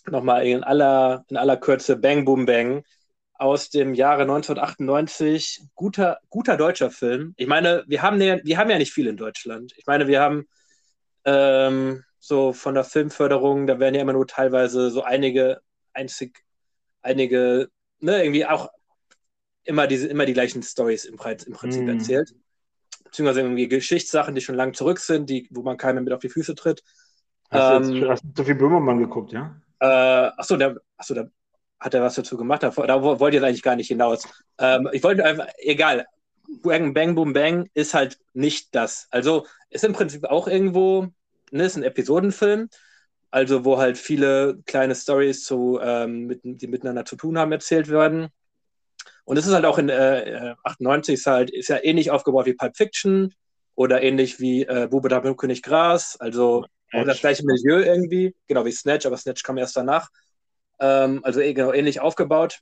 noch 0.08 0.22
in 0.39 0.64
aller, 0.64 1.26
in 1.30 1.38
aller 1.38 1.58
Kürze 1.58 1.95
Bang 1.97 2.26
Boom 2.26 2.45
Bang 2.45 2.84
aus 3.34 3.70
dem 3.70 3.93
Jahre 3.93 4.22
1998. 4.24 5.64
Guter, 5.76 6.20
guter 6.30 6.58
deutscher 6.58 6.91
Film. 6.91 7.34
Ich 7.38 7.47
meine, 7.47 7.84
wir 7.88 8.01
haben, 8.01 8.22
ja, 8.22 8.38
wir 8.43 8.58
haben 8.58 8.70
ja 8.70 8.78
nicht 8.78 8.93
viel 8.93 9.08
in 9.08 9.18
Deutschland. 9.18 9.74
Ich 9.78 9.86
meine, 9.86 10.08
wir 10.08 10.22
haben 10.22 10.45
ähm, 11.26 12.03
so 12.20 12.53
von 12.53 12.76
der 12.76 12.84
Filmförderung, 12.84 13.68
da 13.68 13.80
werden 13.80 13.95
ja 13.95 14.01
immer 14.01 14.14
nur 14.14 14.28
teilweise 14.28 14.89
so 14.89 15.03
einige, 15.03 15.62
einzig, 15.93 16.43
einige, 17.01 17.70
ne, 18.00 18.24
irgendwie 18.24 18.46
auch 18.46 18.70
immer, 19.64 19.88
diese, 19.88 20.08
immer 20.08 20.26
die 20.26 20.34
gleichen 20.34 20.64
Stories 20.64 21.06
im, 21.06 21.16
im 21.16 21.54
Prinzip 21.54 21.84
mm. 21.84 21.89
erzählt. 21.89 22.36
Beziehungsweise 23.04 23.41
irgendwie 23.41 23.68
Geschichtssachen, 23.68 24.36
die 24.36 24.41
schon 24.41 24.56
lang 24.56 24.74
zurück 24.74 25.00
sind, 25.00 25.30
die, 25.30 25.48
wo 25.52 25.62
man 25.62 25.78
keinem 25.78 26.04
mit 26.04 26.14
auf 26.14 26.20
die 26.20 26.30
Füße 26.30 26.56
tritt. 26.56 26.84
Hast, 27.50 27.89
ähm, 27.89 28.02
du, 28.02 28.10
hast 28.10 28.24
du 28.24 28.30
Sophie 28.36 28.54
Böhmermann 28.54 29.00
geguckt, 29.00 29.32
ja? 29.32 29.56
Äh, 29.80 30.32
achso, 30.38 30.58
der, 30.58 30.78
achso, 30.98 31.14
der 31.14 31.32
hat 31.80 31.93
er 31.93 32.02
was 32.02 32.16
dazu 32.16 32.38
gemacht. 32.38 32.64
Da, 32.64 32.70
da 32.70 33.02
wollte 33.02 33.28
ich 33.38 33.41
jetzt 33.41 33.48
eigentlich 33.48 33.62
gar 33.64 33.76
nicht 33.76 33.88
hinaus. 33.88 34.28
Ähm, 34.58 34.89
ich 34.91 35.04
wollte 35.04 35.24
einfach, 35.24 35.48
egal, 35.58 36.06
Bang, 36.62 36.93
Bang, 36.93 37.16
Boom, 37.16 37.34
Bang 37.34 37.70
ist 37.74 37.93
halt 37.93 38.20
nicht 38.34 38.74
das. 38.76 39.08
Also 39.12 39.46
ist 39.70 39.84
im 39.84 39.93
Prinzip 39.93 40.26
auch 40.26 40.48
irgendwo, 40.48 41.08
ne, 41.52 41.64
ist 41.64 41.76
ein 41.76 41.84
Episodenfilm, 41.84 42.70
also 43.32 43.66
wo 43.66 43.78
halt 43.78 43.98
viele 43.98 44.60
kleine 44.66 44.96
Stories 44.96 45.44
zu, 45.44 45.80
ähm, 45.82 46.26
mit, 46.28 46.42
die 46.44 46.68
miteinander 46.68 47.06
zu 47.06 47.16
tun 47.16 47.38
haben, 47.38 47.52
erzählt 47.52 47.90
werden. 47.90 48.30
Und 49.26 49.38
es 49.38 49.48
ist 49.48 49.54
halt 49.54 49.66
auch 49.66 49.78
in 49.78 49.90
äh, 49.90 50.56
98 50.64 51.16
ist 51.16 51.26
halt, 51.26 51.50
ist 51.50 51.70
ja 51.70 51.80
ähnlich 51.84 52.12
aufgebaut 52.12 52.46
wie 52.46 52.54
Pulp 52.54 52.78
Fiction 52.78 53.34
oder 53.74 54.02
ähnlich 54.02 54.40
wie 54.40 54.64
äh, 54.64 54.88
Bube 54.90 55.10
da 55.10 55.20
König 55.34 55.64
Gras, 55.64 56.16
also 56.20 56.66
auch 56.94 57.04
das 57.04 57.20
gleiche 57.20 57.44
Milieu 57.46 57.82
irgendwie, 57.82 58.36
genau 58.48 58.66
wie 58.66 58.72
Snatch, 58.72 59.06
aber 59.06 59.18
Snatch 59.18 59.44
kam 59.44 59.58
erst 59.58 59.76
danach. 59.76 60.10
Ähm, 60.80 61.22
also 61.24 61.42
eh, 61.42 61.54
genau 61.54 61.74
ähnlich 61.74 62.00
aufgebaut. 62.00 62.60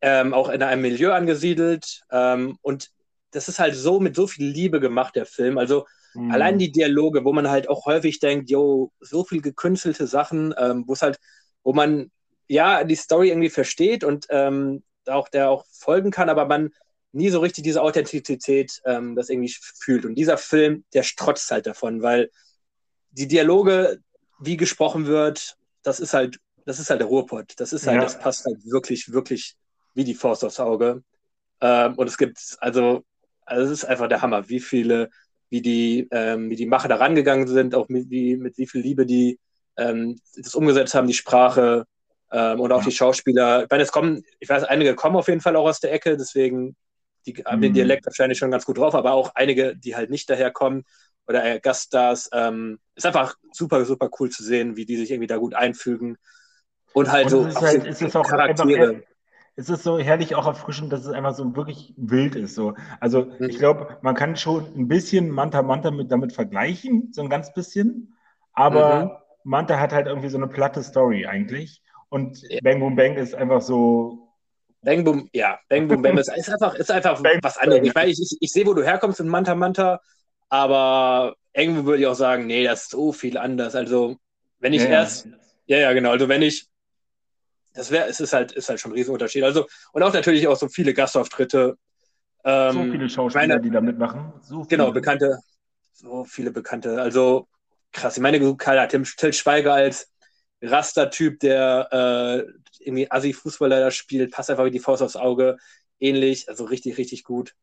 Ähm, 0.00 0.32
auch 0.32 0.48
in 0.48 0.62
einem 0.62 0.82
Milieu 0.82 1.12
angesiedelt. 1.12 2.00
Ähm, 2.10 2.56
und 2.62 2.90
das 3.32 3.48
ist 3.48 3.58
halt 3.58 3.74
so 3.74 4.00
mit 4.00 4.16
so 4.16 4.26
viel 4.26 4.46
Liebe 4.46 4.80
gemacht, 4.80 5.14
der 5.14 5.26
Film. 5.26 5.58
Also 5.58 5.86
mhm. 6.14 6.30
allein 6.30 6.58
die 6.58 6.72
Dialoge, 6.72 7.24
wo 7.24 7.32
man 7.32 7.50
halt 7.50 7.68
auch 7.68 7.86
häufig 7.86 8.20
denkt, 8.20 8.50
jo, 8.50 8.92
so 9.00 9.24
viel 9.24 9.40
gekünstelte 9.40 10.06
Sachen, 10.06 10.54
ähm, 10.58 10.84
wo 10.86 10.92
es 10.92 11.02
halt, 11.02 11.18
wo 11.62 11.72
man 11.72 12.10
ja 12.48 12.84
die 12.84 12.96
Story 12.96 13.28
irgendwie 13.28 13.50
versteht 13.50 14.04
und 14.04 14.26
ähm, 14.30 14.82
auch 15.06 15.28
der 15.28 15.50
auch 15.50 15.64
folgen 15.70 16.10
kann, 16.10 16.28
aber 16.28 16.46
man 16.46 16.70
nie 17.12 17.30
so 17.30 17.40
richtig 17.40 17.64
diese 17.64 17.82
Authentizität 17.82 18.80
ähm, 18.84 19.16
das 19.16 19.28
irgendwie 19.28 19.54
fühlt. 19.78 20.04
Und 20.04 20.14
dieser 20.14 20.38
Film, 20.38 20.84
der 20.94 21.02
strotzt 21.02 21.50
halt 21.50 21.66
davon, 21.66 22.02
weil 22.02 22.30
die 23.10 23.26
Dialoge, 23.26 24.00
wie 24.38 24.56
gesprochen 24.56 25.06
wird, 25.06 25.56
das 25.82 26.00
ist 26.00 26.14
halt, 26.14 26.38
das 26.66 26.78
ist 26.78 26.90
halt 26.90 27.00
der 27.00 27.08
Ruhrpott. 27.08 27.54
Das 27.56 27.72
ist 27.72 27.86
halt, 27.86 27.96
ja. 27.96 28.02
das 28.02 28.18
passt 28.18 28.44
halt 28.44 28.58
wirklich, 28.64 29.12
wirklich 29.12 29.56
wie 29.94 30.04
die 30.04 30.14
Faust 30.14 30.44
aufs 30.44 30.60
Auge. 30.60 31.02
Ähm, 31.60 31.94
und 31.94 32.06
es 32.06 32.16
gibt, 32.16 32.38
also, 32.60 33.04
also 33.44 33.64
es 33.64 33.70
ist 33.70 33.84
einfach 33.84 34.08
der 34.08 34.22
Hammer, 34.22 34.48
wie 34.48 34.60
viele, 34.60 35.10
wie 35.50 35.60
die, 35.60 36.08
ähm, 36.10 36.48
wie 36.48 36.56
die 36.56 36.66
Macher 36.66 36.88
da 36.88 36.96
rangegangen 36.96 37.46
sind, 37.46 37.74
auch 37.74 37.88
mit 37.88 38.08
wie, 38.08 38.36
mit 38.36 38.56
wie 38.56 38.66
viel 38.66 38.80
Liebe 38.80 39.04
die 39.04 39.38
ähm, 39.76 40.18
das 40.36 40.54
umgesetzt 40.54 40.94
haben, 40.94 41.06
die 41.06 41.14
Sprache 41.14 41.84
ähm, 42.32 42.60
und 42.60 42.72
auch 42.72 42.80
ja. 42.80 42.84
die 42.84 42.92
Schauspieler. 42.92 43.64
Ich 43.64 43.70
meine, 43.70 43.82
es 43.82 43.92
kommen, 43.92 44.22
ich 44.38 44.48
weiß, 44.48 44.64
einige 44.64 44.94
kommen 44.94 45.16
auf 45.16 45.28
jeden 45.28 45.40
Fall 45.40 45.56
auch 45.56 45.68
aus 45.68 45.80
der 45.80 45.92
Ecke, 45.92 46.16
deswegen 46.16 46.76
die 47.26 47.34
haben 47.44 47.58
mhm. 47.58 47.62
den 47.62 47.74
Dialekt 47.74 48.06
wahrscheinlich 48.06 48.38
schon 48.38 48.50
ganz 48.50 48.64
gut 48.64 48.78
drauf, 48.78 48.94
aber 48.94 49.12
auch 49.12 49.32
einige, 49.34 49.76
die 49.76 49.96
halt 49.96 50.10
nicht 50.10 50.30
daherkommen 50.30 50.84
oder 51.26 51.44
äh, 51.44 51.60
Gaststars. 51.60 52.30
Ähm, 52.32 52.78
ist 52.94 53.06
einfach 53.06 53.36
super, 53.52 53.84
super 53.84 54.10
cool 54.18 54.30
zu 54.30 54.42
sehen, 54.42 54.76
wie 54.76 54.86
die 54.86 54.96
sich 54.96 55.10
irgendwie 55.10 55.26
da 55.26 55.36
gut 55.36 55.54
einfügen. 55.54 56.16
Und 56.92 57.12
halt 57.12 57.26
und 57.26 57.30
so. 57.30 57.46
Es 57.46 57.54
ist, 57.54 57.60
halt, 57.60 57.86
es 57.86 58.02
ist 58.02 58.16
auch 58.16 58.26
Charaktere. 58.26 58.88
Einfach, 58.88 59.09
es 59.60 59.68
ist 59.68 59.82
so 59.82 59.98
herrlich 59.98 60.34
auch 60.34 60.46
erfrischend, 60.46 60.92
dass 60.92 61.04
es 61.04 61.12
einfach 61.12 61.34
so 61.34 61.54
wirklich 61.54 61.92
wild 61.96 62.34
ist. 62.34 62.54
So. 62.54 62.74
Also 62.98 63.26
mhm. 63.26 63.48
ich 63.48 63.58
glaube, 63.58 63.98
man 64.02 64.14
kann 64.14 64.36
schon 64.36 64.64
ein 64.76 64.88
bisschen 64.88 65.30
Manta 65.30 65.62
Manta 65.62 65.90
mit, 65.90 66.10
damit 66.10 66.32
vergleichen, 66.32 67.12
so 67.12 67.22
ein 67.22 67.28
ganz 67.28 67.52
bisschen. 67.52 68.14
Aber 68.52 69.04
mhm. 69.04 69.10
Manta 69.44 69.78
hat 69.78 69.92
halt 69.92 70.06
irgendwie 70.06 70.28
so 70.28 70.38
eine 70.38 70.48
platte 70.48 70.82
Story 70.82 71.26
eigentlich. 71.26 71.82
Und 72.08 72.42
ja. 72.48 72.58
Bang 72.62 72.80
Boom 72.80 72.96
Bang 72.96 73.16
ist 73.16 73.34
einfach 73.34 73.60
so. 73.60 74.28
Bang 74.82 75.04
Boom, 75.04 75.28
ja, 75.32 75.58
Bang 75.68 75.88
Boom 75.88 76.00
Bang 76.00 76.16
ist, 76.16 76.30
einfach, 76.30 76.74
ist 76.74 76.90
einfach 76.90 77.22
was 77.42 77.58
anderes. 77.58 77.86
Ich, 77.86 77.94
meine, 77.94 78.10
ich, 78.10 78.20
ich, 78.20 78.38
ich 78.40 78.50
sehe, 78.50 78.66
wo 78.66 78.72
du 78.72 78.82
herkommst 78.82 79.20
in 79.20 79.28
Manta 79.28 79.54
Manta 79.54 80.00
aber 80.50 81.36
irgendwo 81.54 81.84
würde 81.84 82.02
ich 82.02 82.08
auch 82.08 82.14
sagen, 82.14 82.46
nee, 82.46 82.64
das 82.64 82.82
ist 82.82 82.90
so 82.90 83.12
viel 83.12 83.38
anders. 83.38 83.74
Also, 83.74 84.16
wenn 84.58 84.72
ich 84.72 84.82
ja, 84.82 84.88
erst, 84.88 85.28
ja, 85.66 85.78
ja, 85.78 85.92
genau. 85.92 86.10
Also, 86.10 86.28
wenn 86.28 86.42
ich, 86.42 86.66
das 87.72 87.90
wäre, 87.90 88.08
es 88.08 88.20
ist 88.20 88.32
halt, 88.32 88.52
ist 88.52 88.68
halt 88.68 88.80
schon 88.80 88.92
ein 88.92 88.94
Riesenunterschied. 88.94 89.44
Also, 89.44 89.66
und 89.92 90.02
auch 90.02 90.12
natürlich 90.12 90.48
auch 90.48 90.56
so 90.56 90.68
viele 90.68 90.94
Gastauftritte. 90.94 91.76
Ähm, 92.44 92.72
so 92.72 92.82
viele 92.84 93.08
Schauspieler, 93.08 93.46
meine, 93.46 93.60
die 93.60 93.70
da 93.70 93.80
mitmachen. 93.80 94.32
So 94.42 94.62
genau, 94.62 94.92
bekannte, 94.92 95.38
so 95.92 96.24
viele 96.24 96.50
bekannte. 96.50 97.00
Also, 97.00 97.48
krass. 97.92 98.16
Ich 98.16 98.22
meine, 98.22 98.56
Kala, 98.56 98.86
Tim, 98.86 99.04
Till 99.04 99.32
Schweiger 99.32 99.74
als 99.74 100.12
Raster-Typ, 100.62 101.40
der 101.40 101.88
äh, 101.90 102.52
irgendwie 102.84 103.10
Assi-Fußballer 103.10 103.80
da 103.80 103.90
spielt, 103.90 104.32
passt 104.32 104.50
einfach 104.50 104.64
wie 104.64 104.70
die 104.70 104.80
Faust 104.80 105.02
aufs 105.02 105.16
Auge. 105.16 105.56
Ähnlich, 105.98 106.48
also 106.48 106.64
richtig, 106.64 106.98
richtig 106.98 107.24
gut. 107.24 107.54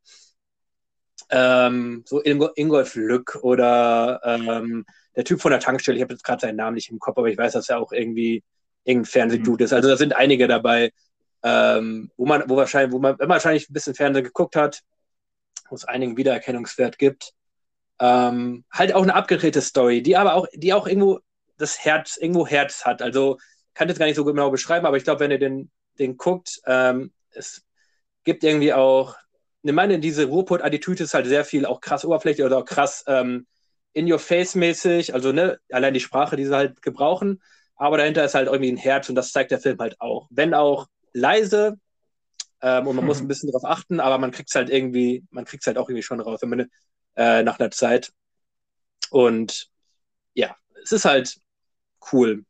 ähm, 1.29 2.03
so 2.05 2.21
Ingo, 2.21 2.49
Ingolf 2.55 2.95
Lück 2.95 3.37
oder 3.41 4.21
ähm, 4.23 4.85
der 5.15 5.25
Typ 5.25 5.41
von 5.41 5.51
der 5.51 5.59
Tankstelle, 5.59 5.97
ich 5.97 6.03
habe 6.03 6.13
jetzt 6.13 6.23
gerade 6.23 6.41
seinen 6.41 6.55
Namen 6.55 6.75
nicht 6.75 6.89
im 6.89 6.99
Kopf, 6.99 7.17
aber 7.17 7.27
ich 7.27 7.37
weiß, 7.37 7.53
dass 7.53 7.69
er 7.69 7.79
auch 7.79 7.91
irgendwie 7.91 8.43
irgendein 8.87 9.11
Fernsehdude 9.11 9.63
mhm. 9.63 9.65
ist. 9.65 9.73
Also 9.73 9.89
da 9.89 9.97
sind 9.97 10.15
einige 10.15 10.47
dabei, 10.47 10.91
ähm, 11.43 12.11
wo 12.17 12.25
man, 12.25 12.49
wo 12.49 12.55
wahrscheinlich, 12.55 12.93
wo 12.93 12.99
man 12.99 13.17
wahrscheinlich 13.19 13.69
ein 13.69 13.73
bisschen 13.73 13.95
Fernsehen 13.95 14.23
geguckt 14.23 14.55
hat, 14.55 14.81
wo 15.69 15.75
es 15.75 15.85
einigen 15.85 16.17
Wiedererkennungswert 16.17 16.97
gibt. 16.97 17.33
Ähm, 17.99 18.63
halt 18.71 18.93
auch 18.93 19.03
eine 19.03 19.15
abgedrehte 19.15 19.61
Story, 19.61 20.01
die 20.01 20.17
aber 20.17 20.35
auch, 20.35 20.47
die 20.53 20.73
auch 20.73 20.87
irgendwo 20.87 21.19
das 21.57 21.83
Herz, 21.83 22.17
irgendwo 22.17 22.47
Herz 22.47 22.85
hat. 22.85 23.01
Also 23.01 23.37
kann 23.73 23.87
das 23.87 23.99
gar 23.99 24.05
nicht 24.05 24.15
so 24.15 24.25
genau 24.25 24.49
beschreiben, 24.49 24.85
aber 24.85 24.97
ich 24.97 25.03
glaube, 25.03 25.19
wenn 25.19 25.31
ihr 25.31 25.39
den, 25.39 25.71
den 25.99 26.17
guckt, 26.17 26.61
ähm, 26.65 27.11
es 27.31 27.63
gibt 28.23 28.43
irgendwie 28.43 28.73
auch, 28.73 29.15
ich 29.63 29.73
meine, 29.73 29.99
diese 29.99 30.25
Ruhrpott-Attitüde 30.25 31.03
ist 31.03 31.13
halt 31.13 31.25
sehr 31.25 31.43
viel 31.43 31.65
auch 31.65 31.81
krass 31.81 32.05
oberflächlich 32.05 32.45
oder 32.45 32.59
auch 32.59 32.65
krass 32.65 33.03
ähm, 33.07 33.47
in-your-face-mäßig, 33.93 35.13
also 35.13 35.31
ne, 35.31 35.59
allein 35.71 35.93
die 35.93 35.99
Sprache, 35.99 36.35
die 36.35 36.45
sie 36.45 36.55
halt 36.55 36.81
gebrauchen, 36.81 37.41
aber 37.77 37.97
dahinter 37.97 38.25
ist 38.25 38.35
halt 38.35 38.47
irgendwie 38.47 38.71
ein 38.71 38.77
Herz 38.77 39.07
und 39.09 39.15
das 39.15 39.31
zeigt 39.31 39.51
der 39.51 39.59
Film 39.59 39.77
halt 39.79 39.99
auch. 40.01 40.27
Wenn 40.29 40.53
auch 40.53 40.87
leise 41.13 41.79
ähm, 42.61 42.87
und 42.87 42.95
man 42.95 43.05
muss 43.05 43.21
ein 43.21 43.27
bisschen 43.27 43.51
darauf 43.51 43.65
achten, 43.65 43.99
aber 43.99 44.17
man 44.17 44.31
kriegt 44.31 44.49
es 44.49 44.55
halt 44.55 44.69
irgendwie, 44.69 45.23
man 45.29 45.45
kriegt 45.45 45.63
es 45.63 45.67
halt 45.67 45.77
auch 45.77 45.89
irgendwie 45.89 46.03
schon 46.03 46.19
raus, 46.19 46.41
wenn 46.41 46.49
man 46.49 46.71
äh, 47.15 47.43
nach 47.43 47.59
einer 47.59 47.71
Zeit. 47.71 48.11
Und 49.11 49.69
ja, 50.33 50.55
es 50.83 50.91
ist 50.91 51.05
halt 51.05 51.37
cool. 52.11 52.43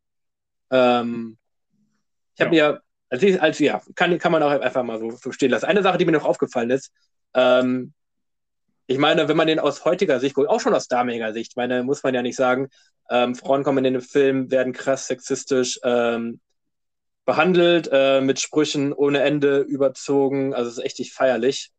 Ähm, 0.71 1.38
ich 2.36 2.41
habe 2.41 2.55
ja. 2.55 2.71
mir, 2.71 2.82
als, 3.09 3.23
ich, 3.23 3.41
als 3.41 3.59
ja, 3.59 3.82
kann, 3.95 4.17
kann 4.17 4.32
man 4.32 4.43
auch 4.43 4.51
einfach 4.51 4.84
mal 4.84 4.99
so, 4.99 5.11
so 5.11 5.32
stehen 5.32 5.51
lassen. 5.51 5.65
Eine 5.65 5.84
Sache, 5.84 5.97
die 5.97 6.05
mir 6.05 6.11
noch 6.13 6.25
aufgefallen 6.25 6.69
ist, 6.69 6.91
ähm, 7.34 7.93
ich 8.88 8.97
meine, 8.97 9.27
wenn 9.27 9.38
man 9.38 9.47
den 9.47 9.59
aus 9.59 9.83
heutiger 9.85 10.19
Sicht 10.19 10.33
guckt, 10.33 10.49
auch 10.49 10.61
schon 10.61 10.73
aus 10.73 10.88
damaliger 10.88 11.33
Sicht, 11.33 11.57
meine, 11.57 11.83
muss 11.83 12.03
man 12.03 12.15
ja 12.15 12.21
nicht 12.21 12.38
sagen, 12.38 12.69
ähm, 13.09 13.35
Frauen 13.35 13.63
kommen 13.63 13.83
in 13.83 13.93
den 13.93 14.01
Film, 14.01 14.49
werden 14.49 14.73
krass 14.73 15.07
sexistisch 15.07 15.79
ähm, 15.83 16.39
behandelt, 17.25 17.89
äh, 17.91 18.21
mit 18.21 18.39
Sprüchen 18.39 18.93
ohne 18.93 19.21
Ende 19.21 19.59
überzogen. 19.59 20.53
Also 20.53 20.69
es 20.69 20.77
ist 20.77 20.83
echt 20.83 20.99
nicht 20.99 21.13
feierlich. 21.13 21.71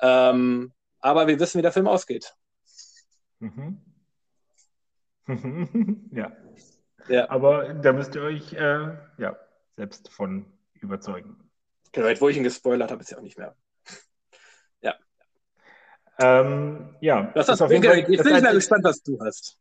Ähm, 0.00 0.72
aber 1.00 1.26
wir 1.26 1.40
wissen, 1.40 1.58
wie 1.58 1.62
der 1.62 1.72
Film 1.72 1.88
ausgeht. 1.88 2.34
Mhm. 3.38 3.80
ja. 6.12 6.32
ja. 7.08 7.30
Aber 7.30 7.72
da 7.72 7.94
müsst 7.94 8.14
ihr 8.14 8.22
euch 8.22 8.52
äh, 8.52 8.88
ja, 9.16 9.38
selbst 9.76 10.10
von 10.10 10.44
überzeugen. 10.74 11.36
Genau, 11.92 12.08
jetzt 12.08 12.20
wo 12.20 12.28
ich 12.28 12.36
ihn 12.36 12.44
gespoilert 12.44 12.90
habe, 12.90 13.00
ist 13.00 13.10
ja 13.10 13.18
auch 13.18 13.22
nicht 13.22 13.38
mehr. 13.38 13.56
Ja. 16.18 16.40
Ähm, 16.40 16.88
ja. 17.00 17.32
Das 17.34 17.48
ist 17.48 17.60
auf 17.60 17.70
jeden 17.70 17.84
Fall, 17.84 17.98
jetzt 17.98 18.24
bin 18.24 18.36
ich 18.36 18.42
mal 18.42 18.54
gespannt, 18.54 18.84
was 18.84 19.02
du 19.02 19.18
hast. 19.20 19.58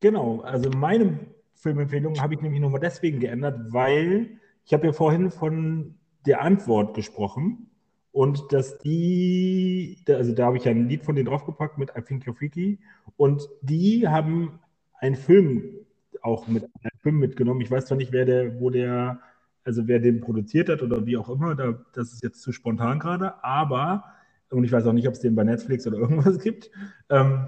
Genau, 0.00 0.40
also 0.40 0.70
meine 0.70 1.18
Filmempfehlung 1.54 2.20
habe 2.20 2.34
ich 2.34 2.40
nämlich 2.40 2.60
nochmal 2.60 2.80
deswegen 2.80 3.20
geändert, 3.20 3.72
weil 3.72 4.38
ich 4.64 4.72
habe 4.72 4.86
ja 4.86 4.92
vorhin 4.92 5.30
von 5.30 5.94
der 6.26 6.42
Antwort 6.42 6.94
gesprochen 6.94 7.70
und 8.12 8.52
dass 8.52 8.78
die, 8.78 10.02
also 10.08 10.32
da 10.32 10.46
habe 10.46 10.56
ich 10.56 10.64
ja 10.64 10.70
ein 10.70 10.88
Lied 10.88 11.04
von 11.04 11.14
denen 11.14 11.28
draufgepackt 11.28 11.78
mit 11.78 11.90
I 11.96 12.02
Think 12.02 12.24
You're 12.24 12.34
Freaky 12.34 12.78
und 13.16 13.48
die 13.62 14.08
haben 14.08 14.58
einen 14.94 15.16
Film 15.16 15.80
auch 16.22 16.46
mit 16.46 16.64
einen 16.64 17.00
Film 17.00 17.18
mitgenommen. 17.18 17.60
Ich 17.60 17.70
weiß 17.70 17.86
zwar 17.86 17.96
nicht, 17.96 18.12
wer 18.12 18.24
der, 18.24 18.60
wo 18.60 18.70
der, 18.70 19.20
also 19.64 19.86
wer 19.86 19.98
den 19.98 20.20
produziert 20.20 20.68
hat 20.68 20.82
oder 20.82 21.06
wie 21.06 21.16
auch 21.16 21.28
immer, 21.28 21.54
da, 21.54 21.78
das 21.92 22.12
ist 22.12 22.22
jetzt 22.22 22.42
zu 22.42 22.52
spontan 22.52 22.98
gerade, 22.98 23.42
aber, 23.44 24.04
und 24.50 24.64
ich 24.64 24.72
weiß 24.72 24.86
auch 24.86 24.92
nicht, 24.92 25.08
ob 25.08 25.14
es 25.14 25.20
den 25.20 25.34
bei 25.34 25.44
Netflix 25.44 25.86
oder 25.86 25.98
irgendwas 26.00 26.38
gibt. 26.38 26.70
Ähm, 27.08 27.46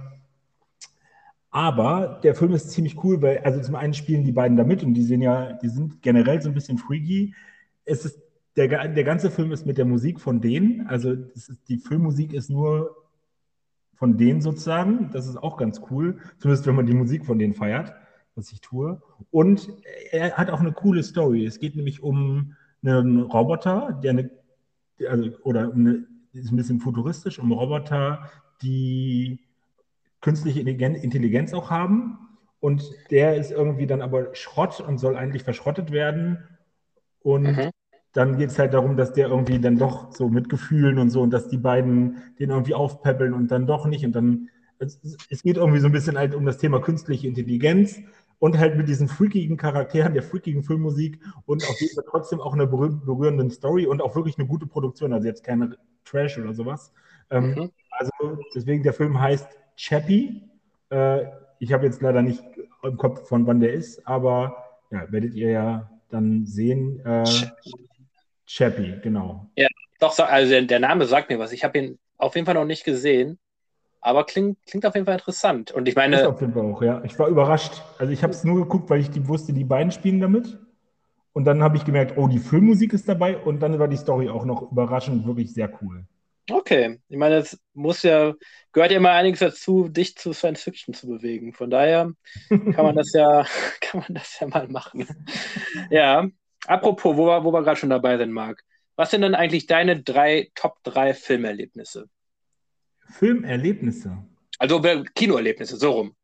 aber 1.50 2.20
der 2.22 2.34
Film 2.34 2.52
ist 2.54 2.70
ziemlich 2.70 3.02
cool, 3.04 3.20
weil, 3.20 3.38
also 3.38 3.60
zum 3.60 3.74
einen 3.74 3.92
spielen 3.92 4.24
die 4.24 4.32
beiden 4.32 4.56
da 4.56 4.64
mit 4.64 4.82
und 4.82 4.94
die 4.94 5.02
sehen 5.02 5.20
ja, 5.20 5.52
die 5.52 5.68
sind 5.68 6.00
generell 6.00 6.40
so 6.40 6.48
ein 6.48 6.54
bisschen 6.54 6.78
freaky. 6.78 7.34
Es 7.84 8.06
ist, 8.06 8.22
der, 8.56 8.88
der 8.88 9.04
ganze 9.04 9.30
Film 9.30 9.52
ist 9.52 9.66
mit 9.66 9.76
der 9.76 9.84
Musik 9.84 10.18
von 10.18 10.40
denen, 10.40 10.86
also 10.86 11.12
ist, 11.12 11.52
die 11.68 11.76
Filmmusik 11.76 12.32
ist 12.32 12.48
nur 12.48 12.96
von 13.94 14.16
denen 14.16 14.40
sozusagen. 14.40 15.10
Das 15.12 15.28
ist 15.28 15.36
auch 15.36 15.58
ganz 15.58 15.82
cool, 15.90 16.18
zumindest 16.38 16.66
wenn 16.66 16.74
man 16.74 16.86
die 16.86 16.94
Musik 16.94 17.26
von 17.26 17.38
denen 17.38 17.52
feiert, 17.52 17.92
was 18.34 18.50
ich 18.50 18.60
tue. 18.62 19.02
Und 19.30 19.68
er 20.10 20.32
hat 20.38 20.50
auch 20.50 20.60
eine 20.60 20.72
coole 20.72 21.02
Story. 21.02 21.44
Es 21.44 21.60
geht 21.60 21.76
nämlich 21.76 22.02
um 22.02 22.56
einen 22.82 23.20
Roboter, 23.20 24.00
der 24.02 24.10
eine, 24.10 24.30
also, 25.06 25.30
oder 25.42 25.72
eine, 25.72 26.06
ist 26.32 26.50
ein 26.50 26.56
bisschen 26.56 26.80
futuristisch, 26.80 27.38
um 27.38 27.52
Roboter, 27.52 28.30
die 28.62 29.40
künstliche 30.20 30.60
Intelligenz 30.60 31.52
auch 31.52 31.70
haben. 31.70 32.18
Und 32.60 32.92
der 33.10 33.36
ist 33.36 33.50
irgendwie 33.50 33.86
dann 33.86 34.02
aber 34.02 34.34
Schrott 34.34 34.80
und 34.80 34.98
soll 34.98 35.16
eigentlich 35.16 35.42
verschrottet 35.42 35.90
werden. 35.90 36.38
Und 37.20 37.42
mhm. 37.42 37.70
dann 38.12 38.38
geht 38.38 38.50
es 38.50 38.58
halt 38.58 38.72
darum, 38.72 38.96
dass 38.96 39.12
der 39.12 39.28
irgendwie 39.28 39.58
dann 39.58 39.78
doch 39.78 40.12
so 40.12 40.28
mit 40.28 40.48
Gefühlen 40.48 40.98
und 40.98 41.10
so 41.10 41.22
und 41.22 41.32
dass 41.32 41.48
die 41.48 41.58
beiden 41.58 42.34
den 42.38 42.50
irgendwie 42.50 42.74
aufpäppeln 42.74 43.34
und 43.34 43.48
dann 43.50 43.66
doch 43.66 43.86
nicht. 43.86 44.04
Und 44.04 44.12
dann, 44.12 44.48
es, 44.78 45.00
es 45.28 45.42
geht 45.42 45.56
irgendwie 45.56 45.80
so 45.80 45.86
ein 45.86 45.92
bisschen 45.92 46.16
halt 46.16 46.34
um 46.34 46.46
das 46.46 46.58
Thema 46.58 46.80
künstliche 46.80 47.26
Intelligenz 47.26 48.00
und 48.38 48.58
halt 48.58 48.76
mit 48.76 48.88
diesen 48.88 49.08
freakigen 49.08 49.56
Charakteren, 49.56 50.14
der 50.14 50.22
freakigen 50.22 50.62
Filmmusik 50.62 51.20
und 51.46 51.64
auf 51.68 51.80
jeden 51.80 51.94
Fall 51.94 52.04
trotzdem 52.08 52.40
auch 52.40 52.54
eine 52.54 52.66
berührende 52.66 53.50
Story 53.50 53.86
und 53.86 54.00
auch 54.00 54.14
wirklich 54.14 54.38
eine 54.38 54.46
gute 54.46 54.66
Produktion, 54.66 55.12
also 55.12 55.26
jetzt 55.26 55.44
keine 55.44 55.76
Trash 56.04 56.38
oder 56.38 56.54
sowas. 56.54 56.92
Ähm, 57.30 57.50
mhm. 57.50 57.70
Also 57.90 58.38
deswegen 58.54 58.82
der 58.82 58.92
Film 58.92 59.20
heißt 59.20 59.48
Chappie. 59.76 60.42
Äh, 60.90 61.26
ich 61.58 61.72
habe 61.72 61.86
jetzt 61.86 62.02
leider 62.02 62.22
nicht 62.22 62.42
im 62.82 62.96
Kopf, 62.96 63.28
von 63.28 63.46
wann 63.46 63.60
der 63.60 63.72
ist, 63.72 64.06
aber 64.06 64.56
ja, 64.90 65.10
werdet 65.10 65.34
ihr 65.34 65.50
ja 65.50 65.90
dann 66.10 66.44
sehen. 66.46 67.04
Äh, 67.04 67.24
Chappie, 68.46 68.98
genau. 69.02 69.48
Ja, 69.56 69.68
doch, 69.98 70.18
also 70.18 70.60
der, 70.60 70.80
Name 70.80 71.06
sagt 71.06 71.30
mir 71.30 71.38
was. 71.38 71.52
Ich 71.52 71.64
habe 71.64 71.78
ihn 71.78 71.98
auf 72.18 72.34
jeden 72.34 72.44
Fall 72.44 72.54
noch 72.54 72.64
nicht 72.64 72.84
gesehen, 72.84 73.38
aber 74.00 74.24
klingt, 74.24 74.58
klingt 74.66 74.84
auf 74.84 74.94
jeden 74.94 75.06
Fall 75.06 75.14
interessant. 75.14 75.70
Und 75.70 75.88
ich 75.88 75.94
meine. 75.94 76.16
Ist 76.16 76.26
auf 76.26 76.40
jeden 76.40 76.52
Fall 76.52 76.64
auch, 76.64 76.82
ja. 76.82 77.02
Ich 77.04 77.18
war 77.18 77.28
überrascht. 77.28 77.82
Also 77.98 78.12
ich 78.12 78.22
habe 78.22 78.32
es 78.32 78.44
nur 78.44 78.56
geguckt, 78.56 78.90
weil 78.90 79.00
ich 79.00 79.10
die 79.10 79.26
wusste, 79.28 79.52
die 79.52 79.64
beiden 79.64 79.92
spielen 79.92 80.20
damit. 80.20 80.58
Und 81.32 81.44
dann 81.44 81.62
habe 81.62 81.76
ich 81.76 81.84
gemerkt, 81.84 82.16
oh, 82.16 82.28
die 82.28 82.38
Filmmusik 82.38 82.92
ist 82.92 83.08
dabei 83.08 83.38
und 83.38 83.60
dann 83.60 83.78
war 83.78 83.88
die 83.88 83.96
Story 83.96 84.28
auch 84.28 84.44
noch 84.44 84.70
überraschend 84.70 85.26
wirklich 85.26 85.52
sehr 85.52 85.70
cool. 85.80 86.04
Okay, 86.50 86.98
ich 87.08 87.16
meine, 87.16 87.36
es 87.36 87.58
muss 87.72 88.02
ja, 88.02 88.34
gehört 88.72 88.90
ja 88.90 88.96
immer 88.96 89.12
einiges 89.12 89.40
dazu, 89.40 89.88
dich 89.88 90.16
zu 90.16 90.32
Science 90.32 90.62
Fiction 90.62 90.92
zu 90.92 91.06
bewegen. 91.06 91.52
Von 91.52 91.70
daher 91.70 92.12
kann 92.48 92.84
man 92.84 92.96
das 92.96 93.12
ja, 93.12 93.46
kann 93.80 94.00
man 94.00 94.14
das 94.14 94.38
ja 94.40 94.48
mal 94.48 94.68
machen. 94.68 95.06
ja, 95.90 96.28
apropos, 96.66 97.16
wo 97.16 97.26
wir, 97.26 97.44
wo 97.44 97.52
wir 97.52 97.62
gerade 97.62 97.78
schon 97.78 97.90
dabei 97.90 98.18
sind, 98.18 98.32
Marc. 98.32 98.62
Was 98.96 99.10
sind 99.10 99.22
denn 99.22 99.34
eigentlich 99.34 99.66
deine 99.66 100.02
drei 100.02 100.50
Top 100.54 100.82
3 100.82 101.14
Filmerlebnisse? 101.14 102.08
Filmerlebnisse? 103.08 104.18
Also 104.58 104.82
Kinoerlebnisse, 105.14 105.76
so 105.76 105.92
rum. 105.92 106.16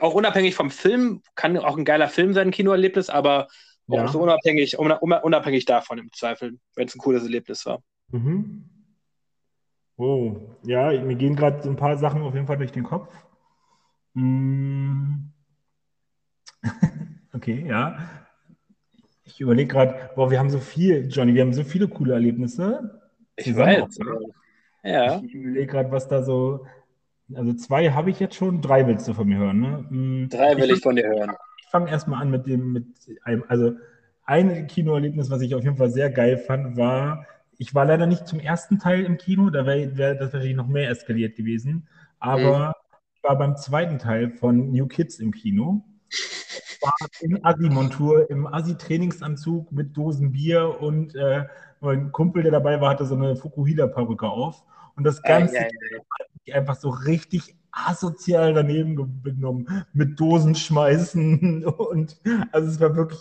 Auch 0.00 0.14
unabhängig 0.14 0.54
vom 0.54 0.70
Film, 0.70 1.22
kann 1.36 1.56
auch 1.56 1.76
ein 1.76 1.84
geiler 1.84 2.08
Film 2.08 2.34
sein, 2.34 2.48
ein 2.48 2.52
Kinoerlebnis, 2.52 3.08
aber 3.08 3.48
auch 3.88 3.96
ja. 3.96 4.08
so 4.08 4.20
unabhängig, 4.22 4.78
unabhängig 4.78 5.64
davon 5.64 5.98
im 5.98 6.12
Zweifel, 6.12 6.58
wenn 6.74 6.88
es 6.88 6.94
ein 6.94 6.98
cooles 6.98 7.22
Erlebnis 7.22 7.64
war. 7.66 7.82
Mhm. 8.10 8.64
Oh, 9.96 10.36
ja, 10.62 10.92
mir 11.02 11.14
gehen 11.14 11.36
gerade 11.36 11.62
so 11.62 11.70
ein 11.70 11.76
paar 11.76 11.96
Sachen 11.96 12.22
auf 12.22 12.34
jeden 12.34 12.46
Fall 12.46 12.58
durch 12.58 12.72
den 12.72 12.84
Kopf. 12.84 13.14
Hm. 14.14 15.30
okay, 17.32 17.64
ja. 17.66 17.98
Ich 19.24 19.40
überlege 19.40 19.68
gerade, 19.68 20.10
boah, 20.14 20.30
wir 20.30 20.38
haben 20.38 20.50
so 20.50 20.58
viel, 20.58 21.08
Johnny, 21.08 21.34
wir 21.34 21.42
haben 21.42 21.52
so 21.52 21.64
viele 21.64 21.88
coole 21.88 22.14
Erlebnisse. 22.14 23.00
Ich 23.36 23.54
weiß. 23.54 23.98
ja. 24.82 25.20
Ich 25.22 25.34
überlege 25.34 25.66
gerade, 25.66 25.90
was 25.90 26.08
da 26.08 26.22
so. 26.22 26.66
Also 27.34 27.54
zwei 27.54 27.90
habe 27.90 28.10
ich 28.10 28.20
jetzt 28.20 28.36
schon, 28.36 28.62
drei 28.62 28.86
willst 28.86 29.08
du 29.08 29.12
von 29.12 29.26
mir 29.26 29.38
hören, 29.38 29.60
ne? 29.60 29.86
Hm. 29.88 30.28
Drei 30.30 30.56
will 30.56 30.70
ich, 30.70 30.76
ich 30.76 30.82
von 30.82 30.96
dir 30.96 31.06
hören. 31.06 31.36
Ich 31.66 31.70
fange 31.70 31.90
erstmal 31.90 32.22
an 32.22 32.30
mit 32.30 32.46
dem, 32.46 32.72
mit 32.72 32.86
einem, 33.24 33.44
also 33.48 33.72
ein 34.24 34.66
Kinoerlebnis, 34.66 35.30
was 35.30 35.42
ich 35.42 35.54
auf 35.54 35.62
jeden 35.62 35.76
Fall 35.76 35.90
sehr 35.90 36.10
geil 36.10 36.38
fand, 36.38 36.76
war 36.76 37.26
ich 37.58 37.74
war 37.74 37.84
leider 37.84 38.06
nicht 38.06 38.26
zum 38.26 38.40
ersten 38.40 38.78
Teil 38.78 39.04
im 39.04 39.16
Kino, 39.16 39.50
da 39.50 39.66
wäre 39.66 39.96
wär 39.96 40.14
das 40.14 40.32
wahrscheinlich 40.32 40.56
noch 40.56 40.68
mehr 40.68 40.90
eskaliert 40.90 41.36
gewesen. 41.36 41.88
Aber 42.18 42.68
mhm. 42.68 42.72
ich 43.14 43.22
war 43.22 43.38
beim 43.38 43.56
zweiten 43.56 43.98
Teil 43.98 44.30
von 44.30 44.70
New 44.70 44.86
Kids 44.86 45.18
im 45.18 45.32
Kino. 45.32 45.82
Ich 46.08 46.78
war 46.82 46.94
in 47.20 47.44
Assi-Montur, 47.44 48.30
im 48.30 48.46
Assi-Trainingsanzug 48.46 49.72
mit 49.72 49.96
Dosen 49.96 50.32
Bier 50.32 50.80
und 50.80 51.14
äh, 51.14 51.46
mein 51.80 52.12
Kumpel, 52.12 52.42
der 52.42 52.52
dabei 52.52 52.80
war, 52.80 52.90
hatte 52.90 53.06
so 53.06 53.14
eine 53.14 53.36
Fukuhila-Perücke 53.36 54.28
auf. 54.28 54.62
Und 54.96 55.04
das 55.04 55.22
Ganze 55.22 55.58
hat 55.60 55.70
mich 56.44 56.54
einfach 56.54 56.76
so 56.76 56.88
richtig 56.88 57.55
asozial 57.76 58.54
daneben 58.54 59.22
genommen, 59.22 59.84
mit 59.92 60.18
Dosen 60.18 60.54
schmeißen. 60.54 61.64
Und 61.64 62.20
also 62.52 62.68
es 62.68 62.80
war 62.80 62.96
wirklich 62.96 63.20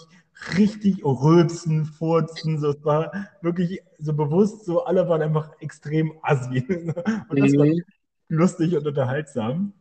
richtig 0.58 1.04
rülpsen, 1.04 1.86
furzen. 1.86 2.60
So, 2.60 2.70
es 2.70 2.84
war 2.84 3.12
wirklich 3.42 3.82
so 4.00 4.14
bewusst, 4.14 4.66
so 4.66 4.86
alle 4.86 5.08
waren 5.10 5.22
einfach 5.22 5.52
extrem 5.60 6.14
assi. 6.22 6.66
Und 7.30 7.40
das 7.40 7.54
war 7.58 7.66
mhm. 7.66 7.84
lustig 8.30 8.76
und 8.76 8.88
unterhaltsam. 8.88 9.74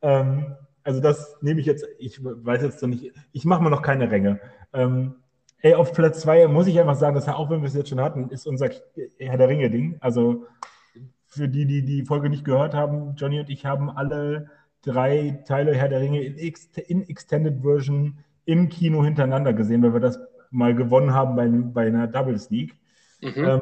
Ähm, 0.00 0.56
also 0.84 1.00
das 1.00 1.36
nehme 1.42 1.60
ich 1.60 1.66
jetzt, 1.66 1.86
ich 1.98 2.22
weiß 2.22 2.62
jetzt 2.62 2.82
noch 2.82 2.88
nicht, 2.88 3.12
ich 3.32 3.44
mache 3.44 3.62
mal 3.62 3.70
noch 3.70 3.82
keine 3.82 4.10
Ränge. 4.10 4.40
Ähm, 4.72 5.14
ey, 5.58 5.74
auf 5.74 5.92
Platz 5.92 6.20
zwei 6.20 6.46
muss 6.48 6.66
ich 6.66 6.78
einfach 6.80 6.96
sagen, 6.96 7.14
dass 7.14 7.28
auch 7.28 7.50
wenn 7.50 7.60
wir 7.60 7.68
es 7.68 7.74
jetzt 7.74 7.88
schon 7.88 8.00
hatten, 8.00 8.28
ist 8.30 8.46
unser 8.46 8.70
Herr 9.18 9.38
der 9.38 9.48
Ringe-Ding. 9.48 9.98
Also 10.00 10.46
für 11.32 11.48
die, 11.48 11.64
die 11.64 11.82
die 11.82 12.04
Folge 12.04 12.28
nicht 12.28 12.44
gehört 12.44 12.74
haben, 12.74 13.14
Johnny 13.16 13.40
und 13.40 13.48
ich 13.48 13.64
haben 13.64 13.88
alle 13.88 14.50
drei 14.82 15.42
Teile 15.46 15.74
Herr 15.74 15.88
der 15.88 16.00
Ringe 16.00 16.22
in, 16.22 16.36
in 16.36 17.08
Extended 17.08 17.62
Version 17.62 18.18
im 18.44 18.68
Kino 18.68 19.02
hintereinander 19.02 19.54
gesehen, 19.54 19.82
weil 19.82 19.94
wir 19.94 20.00
das 20.00 20.20
mal 20.50 20.74
gewonnen 20.74 21.14
haben 21.14 21.34
bei, 21.34 21.48
bei 21.48 21.86
einer 21.86 22.06
Double 22.06 22.38
Sneak. 22.38 22.76
Mhm. 23.22 23.32
Ähm, 23.34 23.60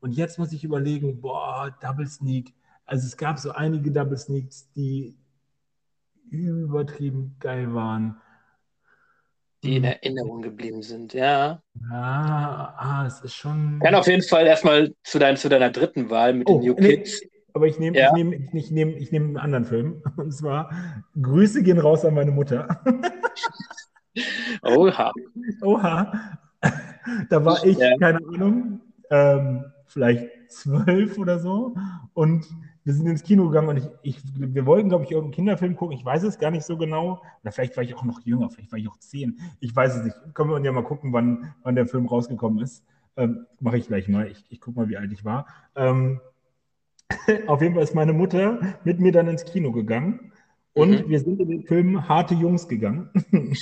und 0.00 0.12
jetzt 0.12 0.38
muss 0.38 0.52
ich 0.52 0.64
überlegen, 0.64 1.18
boah, 1.22 1.74
Double 1.80 2.06
Sneak. 2.06 2.52
Also 2.84 3.06
es 3.06 3.16
gab 3.16 3.38
so 3.38 3.52
einige 3.52 3.90
Double 3.90 4.18
Sneaks, 4.18 4.70
die 4.72 5.16
übertrieben 6.30 7.36
geil 7.40 7.72
waren. 7.72 8.20
Die 9.64 9.76
in 9.76 9.84
hm. 9.84 9.92
Erinnerung 9.92 10.42
geblieben 10.42 10.82
sind, 10.82 11.14
ja. 11.14 11.62
Ja, 11.90 12.74
ah, 12.76 13.04
es 13.06 13.20
ist 13.22 13.34
schon. 13.34 13.80
Dann 13.82 13.94
auf 13.94 14.06
jeden 14.06 14.22
Fall 14.22 14.46
erstmal 14.46 14.94
zu, 15.02 15.18
dein, 15.18 15.36
zu 15.36 15.48
deiner 15.48 15.70
dritten 15.70 16.10
Wahl 16.10 16.32
mit 16.32 16.48
oh, 16.48 16.60
den 16.60 16.68
New 16.68 16.74
Kids. 16.76 17.20
Nee, 17.22 17.30
aber 17.54 17.66
ich 17.66 17.78
nehme 17.78 17.98
ja. 17.98 18.06
ich 18.06 18.12
nehm, 18.12 18.48
ich 18.52 18.70
nehm, 18.70 18.96
ich 18.96 19.10
nehm 19.10 19.26
einen 19.26 19.36
anderen 19.36 19.64
Film. 19.64 20.02
Und 20.16 20.32
zwar 20.32 20.70
Grüße 21.20 21.62
gehen 21.62 21.78
raus 21.78 22.04
an 22.04 22.14
meine 22.14 22.30
Mutter. 22.30 22.80
Oha. 24.62 25.12
Oha. 25.62 26.38
Da 27.30 27.44
war 27.44 27.64
ich, 27.64 27.78
ja. 27.78 27.96
keine 27.98 28.18
Ahnung, 28.18 28.80
ähm, 29.10 29.64
vielleicht 29.86 30.28
zwölf 30.48 31.18
oder 31.18 31.38
so. 31.38 31.74
Und 32.14 32.46
wir 32.88 32.94
sind 32.94 33.06
ins 33.06 33.22
Kino 33.22 33.48
gegangen 33.48 33.68
und 33.68 33.76
ich, 33.76 33.84
ich 34.00 34.22
wir 34.34 34.64
wollten, 34.64 34.88
glaube 34.88 35.04
ich, 35.04 35.10
irgendeinen 35.10 35.34
Kinderfilm 35.34 35.76
gucken. 35.76 35.94
Ich 35.94 36.02
weiß 36.02 36.22
es 36.22 36.38
gar 36.38 36.50
nicht 36.50 36.64
so 36.64 36.78
genau. 36.78 37.20
Oder 37.42 37.52
vielleicht 37.52 37.76
war 37.76 37.84
ich 37.84 37.94
auch 37.94 38.02
noch 38.02 38.22
jünger, 38.22 38.48
vielleicht 38.48 38.72
war 38.72 38.78
ich 38.78 38.88
auch 38.88 38.96
zehn. 38.96 39.38
Ich 39.60 39.76
weiß 39.76 39.96
es 39.96 40.04
nicht. 40.04 40.16
Können 40.32 40.48
wir 40.48 40.58
ja 40.64 40.72
mal 40.72 40.84
gucken, 40.84 41.12
wann, 41.12 41.52
wann 41.62 41.74
der 41.74 41.86
Film 41.86 42.06
rausgekommen 42.06 42.60
ist. 42.60 42.82
Ähm, 43.18 43.44
Mache 43.60 43.76
ich 43.76 43.88
gleich 43.88 44.08
mal. 44.08 44.28
Ich, 44.28 44.42
ich 44.48 44.62
gucke 44.62 44.78
mal, 44.80 44.88
wie 44.88 44.96
alt 44.96 45.12
ich 45.12 45.22
war. 45.22 45.48
Ähm, 45.76 46.22
auf 47.46 47.60
jeden 47.60 47.74
Fall 47.74 47.82
ist 47.82 47.94
meine 47.94 48.14
Mutter 48.14 48.78
mit 48.84 49.00
mir 49.00 49.12
dann 49.12 49.28
ins 49.28 49.44
Kino 49.44 49.70
gegangen. 49.70 50.32
Und 50.72 50.92
mhm. 50.92 51.10
wir 51.10 51.20
sind 51.20 51.38
in 51.40 51.48
den 51.50 51.64
Film 51.64 52.08
Harte 52.08 52.36
Jungs 52.36 52.68
gegangen. 52.68 53.10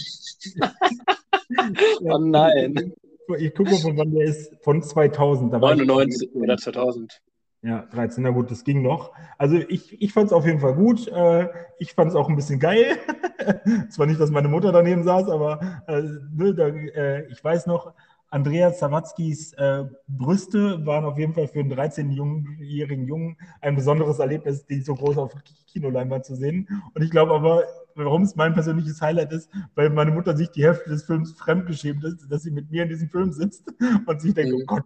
oh 2.01 2.19
nein. 2.19 2.93
Ich 3.41 3.57
gucke 3.57 3.73
mal, 3.73 3.81
von 3.81 3.97
wann 3.97 4.13
der 4.13 4.27
ist. 4.27 4.55
Von 4.63 4.85
2000. 4.85 5.53
Da 5.53 5.59
99 5.59 6.33
oder 6.37 6.57
2000. 6.57 7.21
Ja, 7.67 7.83
13, 7.91 8.23
na 8.23 8.31
gut, 8.31 8.49
das 8.53 8.63
ging 8.63 8.81
noch. 8.81 9.11
Also 9.39 9.57
ich, 9.57 10.01
ich 10.01 10.13
fand 10.13 10.27
es 10.27 10.33
auf 10.33 10.47
jeden 10.47 10.61
Fall 10.61 10.77
gut. 10.77 11.09
Äh, 11.09 11.49
ich 11.81 11.95
fand 11.95 12.11
es 12.11 12.15
auch 12.15 12.29
ein 12.29 12.37
bisschen 12.37 12.61
geil. 12.61 12.97
Zwar 13.91 14.07
nicht, 14.07 14.21
dass 14.21 14.31
meine 14.31 14.47
Mutter 14.47 14.71
daneben 14.71 15.03
saß, 15.03 15.29
aber 15.29 15.83
äh, 15.89 16.01
ne, 16.01 16.93
äh, 16.95 17.27
ich 17.29 17.43
weiß 17.43 17.67
noch, 17.67 17.93
Andreas 18.31 18.79
Sawatzkis 18.79 19.53
äh, 19.55 19.83
Brüste 20.07 20.87
waren 20.87 21.05
auf 21.05 21.19
jeden 21.19 21.35
Fall 21.35 21.49
für 21.49 21.59
einen 21.59 21.73
13-jährigen 21.73 23.09
Jungen 23.09 23.37
ein 23.61 23.75
besonderes 23.75 24.21
Erlebnis, 24.21 24.65
die 24.67 24.81
so 24.81 24.95
groß 24.95 25.19
auf 25.19 25.35
Kinoleinwand 25.67 26.25
zu 26.25 26.37
sehen. 26.37 26.69
Und 26.95 27.03
ich 27.03 27.11
glaube 27.11 27.35
aber, 27.35 27.65
warum 27.97 28.23
es 28.23 28.37
mein 28.37 28.55
persönliches 28.55 29.01
Highlight 29.01 29.33
ist, 29.33 29.51
weil 29.75 29.91
meine 29.91 30.11
Mutter 30.11 30.37
sich 30.37 30.51
die 30.51 30.65
Hälfte 30.65 30.91
des 30.91 31.05
Films 31.05 31.33
fremdgeschämt 31.33 32.05
ist, 32.05 32.31
dass 32.31 32.43
sie 32.43 32.51
mit 32.51 32.71
mir 32.71 32.85
in 32.85 32.89
diesem 32.89 33.09
Film 33.09 33.33
sitzt 33.33 33.65
und 34.07 34.21
sich 34.21 34.35
denkt, 34.35 34.53
mhm. 34.53 34.61
oh 34.63 34.67
Gott, 34.67 34.85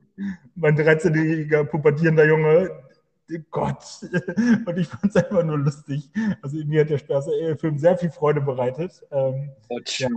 mein 0.55 0.77
13-jähriger 0.77 1.65
pubertierender 1.65 2.27
Junge, 2.27 2.71
Gott. 3.51 3.85
Und 4.67 4.79
ich 4.79 4.89
fand 4.89 5.05
es 5.05 5.17
einfach 5.17 5.45
nur 5.45 5.59
lustig. 5.59 6.11
Also 6.43 6.57
mir 6.65 6.81
hat 6.81 6.91
der 6.91 6.99
Spaß, 6.99 7.27
der 7.27 7.57
Film 7.59 7.79
sehr 7.79 7.97
viel 7.97 8.11
Freude 8.11 8.41
bereitet. 8.41 9.03
Ähm, 9.11 9.51
ja. 9.99 10.09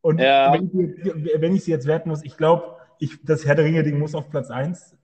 Und 0.00 0.20
ja. 0.20 0.52
wenn, 0.54 1.54
ich, 1.54 1.64
sie 1.64 1.70
jetzt 1.70 1.86
werten 1.86 2.08
muss, 2.08 2.24
ich 2.24 2.36
glaube, 2.36 2.76
ich, 2.98 3.22
das 3.24 3.44
Herr 3.44 3.54
der 3.54 3.64
Ringe-Ding 3.64 3.98
muss 3.98 4.14
auf 4.14 4.30
Platz 4.30 4.50
1. 4.50 4.96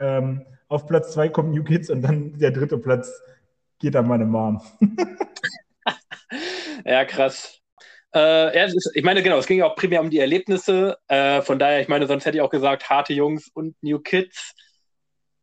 Ähm, 0.00 0.42
auf 0.68 0.86
Platz 0.86 1.12
2 1.12 1.28
kommt 1.30 1.54
New 1.54 1.64
Kids 1.64 1.90
und 1.90 2.02
dann 2.02 2.38
der 2.38 2.50
dritte 2.50 2.78
Platz 2.78 3.22
geht 3.78 3.96
an 3.96 4.06
meine 4.06 4.26
Mom. 4.26 4.60
ja, 6.84 7.04
krass. 7.04 7.58
Äh, 8.14 8.56
ja, 8.56 8.64
ist, 8.64 8.90
ich 8.94 9.04
meine, 9.04 9.22
genau, 9.22 9.38
es 9.38 9.46
ging 9.46 9.58
ja 9.58 9.66
auch 9.66 9.76
primär 9.76 10.00
um 10.00 10.10
die 10.10 10.18
Erlebnisse. 10.18 10.98
Äh, 11.08 11.42
von 11.42 11.58
daher, 11.58 11.80
ich 11.80 11.88
meine, 11.88 12.06
sonst 12.06 12.26
hätte 12.26 12.36
ich 12.36 12.42
auch 12.42 12.50
gesagt, 12.50 12.90
harte 12.90 13.14
Jungs 13.14 13.48
und 13.54 13.74
New 13.82 13.98
Kids. 14.00 14.54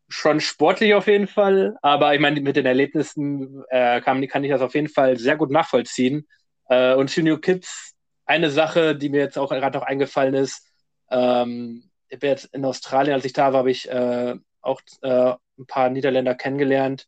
Schon 0.07 0.39
sportlich 0.41 0.93
auf 0.93 1.07
jeden 1.07 1.27
Fall, 1.27 1.77
aber 1.81 2.15
ich 2.15 2.19
meine, 2.19 2.41
mit 2.41 2.55
den 2.55 2.65
Erlebnissen 2.65 3.63
äh, 3.69 4.01
kann, 4.01 4.27
kann, 4.27 4.43
ich 4.43 4.49
das 4.49 4.61
auf 4.61 4.73
jeden 4.73 4.89
Fall 4.89 5.17
sehr 5.17 5.37
gut 5.37 5.51
nachvollziehen. 5.51 6.27
Äh, 6.67 6.95
und 6.95 7.09
zu 7.09 7.21
New 7.21 7.37
Kids 7.37 7.93
eine 8.25 8.49
Sache, 8.51 8.95
die 8.95 9.09
mir 9.09 9.19
jetzt 9.21 9.37
auch 9.37 9.49
gerade 9.49 9.77
noch 9.77 9.85
eingefallen 9.85 10.35
ist, 10.35 10.67
ähm, 11.09 11.89
ich 12.09 12.19
bin 12.19 12.29
jetzt 12.29 12.45
in 12.53 12.65
Australien, 12.65 13.13
als 13.13 13.25
ich 13.25 13.33
da 13.33 13.53
war, 13.53 13.59
habe 13.59 13.71
ich 13.71 13.89
äh, 13.89 14.35
auch 14.61 14.81
äh, 15.01 15.33
ein 15.57 15.65
paar 15.67 15.89
Niederländer 15.89 16.35
kennengelernt 16.35 17.07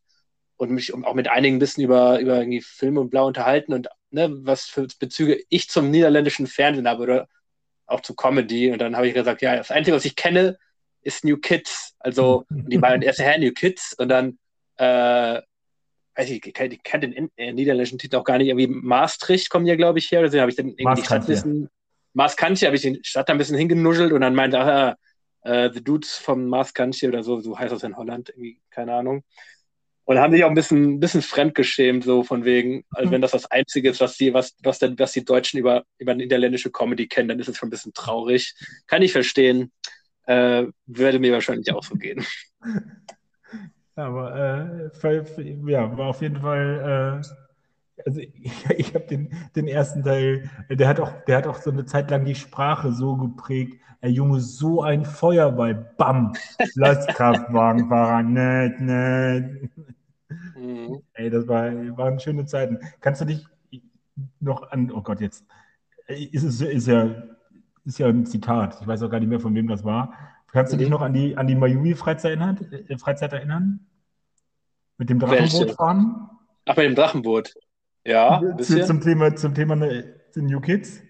und 0.56 0.70
mich 0.70 0.94
auch 0.94 1.14
mit 1.14 1.28
einigen 1.28 1.56
ein 1.56 1.58
bisschen 1.60 1.84
über, 1.84 2.20
über 2.20 2.44
Filme 2.60 3.00
und 3.00 3.10
Blau 3.10 3.26
unterhalten 3.26 3.72
und 3.72 3.88
ne, 4.12 4.30
was 4.44 4.64
für 4.64 4.86
Bezüge 4.98 5.42
ich 5.48 5.68
zum 5.68 5.90
niederländischen 5.90 6.46
Fernsehen 6.46 6.88
habe 6.88 7.02
oder 7.02 7.28
auch 7.86 8.00
zu 8.00 8.14
Comedy. 8.14 8.70
Und 8.70 8.80
dann 8.80 8.96
habe 8.96 9.08
ich 9.08 9.14
gesagt, 9.14 9.42
ja, 9.42 9.56
das 9.56 9.70
Einzige, 9.70 9.96
was 9.96 10.04
ich 10.04 10.16
kenne, 10.16 10.58
ist 11.02 11.24
New 11.24 11.36
Kids. 11.38 11.94
Also, 11.98 12.44
die 12.50 12.80
waren 12.80 13.02
erst 13.02 13.20
her 13.20 13.38
New 13.38 13.52
Kids 13.52 13.94
und 13.98 14.08
dann 14.08 14.38
äh, 14.76 15.40
weiß 16.14 16.30
ich, 16.30 16.44
ich 16.44 16.82
kenne 16.82 17.10
den 17.10 17.30
äh, 17.36 17.52
niederländischen 17.52 17.98
Titel 17.98 18.16
auch 18.16 18.24
gar 18.24 18.38
nicht, 18.38 18.48
irgendwie 18.48 18.68
Maastricht 18.68 19.50
kommen 19.50 19.66
ja, 19.66 19.76
glaube 19.76 19.98
ich, 19.98 20.10
her. 20.10 20.22
Deswegen 20.22 20.42
habe 20.42 20.50
ich 20.50 20.56
dann 20.56 20.68
irgendwie 20.68 21.00
die 21.00 21.06
Stadt 21.06 21.22
ein 21.22 21.26
bisschen, 21.26 21.70
Maaskantje, 22.12 22.66
habe 22.66 22.76
ich 22.76 22.82
die 22.82 23.00
Stadt 23.02 23.30
ein 23.30 23.38
bisschen 23.38 23.56
hingenuschelt 23.56 24.12
und 24.12 24.20
dann 24.20 24.34
meinte, 24.34 24.60
ah, 24.60 24.96
äh, 25.42 25.70
The 25.72 25.82
Dudes 25.82 26.16
vom 26.16 26.46
Maaskantje 26.46 27.08
oder 27.08 27.22
so, 27.22 27.40
so 27.40 27.58
heißt 27.58 27.72
das 27.72 27.82
in 27.82 27.96
Holland, 27.96 28.28
irgendwie, 28.30 28.60
keine 28.70 28.94
Ahnung. 28.94 29.24
Und 30.04 30.18
haben 30.18 30.32
sich 30.32 30.42
auch 30.42 30.48
ein 30.48 30.54
bisschen, 30.54 30.94
ein 30.94 31.00
bisschen 31.00 31.22
fremdgeschämt, 31.22 32.04
so 32.04 32.24
von 32.24 32.44
wegen, 32.44 32.84
also 32.90 33.10
wenn 33.10 33.22
das 33.22 33.30
das 33.30 33.50
Einzige 33.50 33.90
ist, 33.90 34.00
was 34.00 34.16
die, 34.16 34.34
was, 34.34 34.56
was, 34.62 34.78
denn, 34.80 34.98
was 34.98 35.12
die 35.12 35.24
Deutschen 35.24 35.60
über, 35.60 35.84
über 35.98 36.14
niederländische 36.14 36.72
Comedy 36.72 37.06
kennen, 37.06 37.28
dann 37.28 37.38
ist 37.38 37.48
es 37.48 37.56
schon 37.56 37.68
ein 37.68 37.70
bisschen 37.70 37.92
traurig. 37.92 38.54
Kann 38.88 39.02
ich 39.02 39.12
verstehen. 39.12 39.70
Äh, 40.26 40.66
würde 40.86 41.18
mir 41.18 41.32
wahrscheinlich 41.32 41.72
auch 41.72 41.82
so 41.82 41.94
gehen. 41.94 42.24
Aber 43.94 44.90
äh, 45.04 45.70
ja, 45.70 45.96
war 45.98 46.06
auf 46.06 46.22
jeden 46.22 46.40
Fall, 46.40 47.20
äh, 47.22 47.41
also 48.04 48.20
ich, 48.42 48.70
ich 48.70 48.94
habe 48.94 49.06
den, 49.06 49.30
den 49.54 49.68
ersten 49.68 50.02
Teil, 50.02 50.50
der 50.68 50.88
hat, 50.88 51.00
auch, 51.00 51.12
der 51.26 51.38
hat 51.38 51.46
auch 51.46 51.60
so 51.60 51.70
eine 51.70 51.84
Zeit 51.84 52.10
lang 52.10 52.24
die 52.24 52.34
Sprache 52.34 52.92
so 52.92 53.16
geprägt. 53.16 53.80
Ey 54.00 54.10
Junge, 54.10 54.40
so 54.40 54.82
ein 54.82 55.04
Feuerball, 55.04 55.74
bam, 55.96 56.32
Lastkraftwagenfahrer, 56.74 58.22
nett, 58.22 58.80
nett. 58.80 59.70
Mhm. 60.56 61.02
Ey, 61.14 61.30
das 61.30 61.46
war, 61.46 61.70
waren 61.96 62.18
schöne 62.18 62.44
Zeiten. 62.46 62.78
Kannst 63.00 63.20
du 63.20 63.26
dich 63.26 63.46
noch 64.40 64.70
an, 64.70 64.90
oh 64.90 65.02
Gott, 65.02 65.20
jetzt, 65.20 65.44
ist 66.08 66.42
es 66.42 66.60
ist 66.60 66.86
ja, 66.88 67.22
ist 67.84 67.98
ja 67.98 68.08
ein 68.08 68.26
Zitat, 68.26 68.78
ich 68.80 68.86
weiß 68.86 69.02
auch 69.02 69.10
gar 69.10 69.20
nicht 69.20 69.28
mehr, 69.28 69.40
von 69.40 69.54
wem 69.54 69.68
das 69.68 69.84
war. 69.84 70.12
Kannst 70.50 70.72
du 70.72 70.76
dich 70.76 70.88
mhm. 70.88 70.92
noch 70.92 71.00
an 71.00 71.14
die, 71.14 71.36
an 71.36 71.46
die 71.46 71.54
Mayui-Freizeit 71.54 72.32
erinnern, 72.32 72.58
äh, 72.88 72.98
Freizeit 72.98 73.32
erinnern? 73.32 73.86
Mit 74.98 75.10
dem 75.10 75.18
Drachenboot 75.18 75.70
fahren? 75.72 76.28
Ach, 76.66 76.74
bei 76.74 76.82
dem 76.82 76.94
Drachenboot. 76.94 77.54
Ja, 78.04 78.38
ein 78.38 78.56
bisschen. 78.56 78.84
Zum 78.84 79.00
Thema, 79.00 79.34
zum 79.36 79.54
Thema 79.54 79.76
ne, 79.76 80.14
New 80.34 80.60
Kids? 80.60 81.00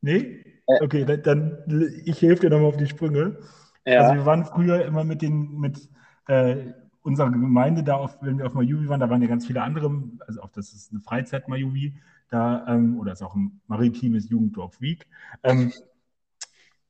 Nee? 0.00 0.44
Äh. 0.66 0.84
Okay, 0.84 1.04
dann, 1.22 1.58
ich 2.04 2.22
helfe 2.22 2.42
dir 2.42 2.50
nochmal 2.50 2.68
auf 2.68 2.76
die 2.76 2.86
Sprünge. 2.86 3.38
Ja. 3.84 4.02
Also 4.02 4.14
wir 4.14 4.26
waren 4.26 4.44
früher 4.44 4.84
immer 4.84 5.04
mit 5.04 5.22
den, 5.22 5.58
mit 5.58 5.88
äh, 6.26 6.72
unserer 7.02 7.30
Gemeinde 7.30 7.82
da, 7.82 7.96
auf, 7.96 8.18
wenn 8.20 8.38
wir 8.38 8.46
auf 8.46 8.54
Mayuvi 8.54 8.88
waren, 8.88 9.00
da 9.00 9.08
waren 9.08 9.22
ja 9.22 9.28
ganz 9.28 9.46
viele 9.46 9.62
andere, 9.62 9.90
also 10.26 10.42
auch 10.42 10.50
das 10.50 10.72
ist 10.72 10.92
eine 10.92 11.00
Freizeit 11.00 11.48
Mayuvi, 11.48 11.94
da, 12.28 12.66
ähm, 12.68 12.98
oder 12.98 13.12
ist 13.12 13.22
auch 13.22 13.34
ein 13.34 13.60
maritimes 13.66 14.28
Jugenddorf 14.28 14.80
Week. 14.80 15.06
Ähm, 15.42 15.72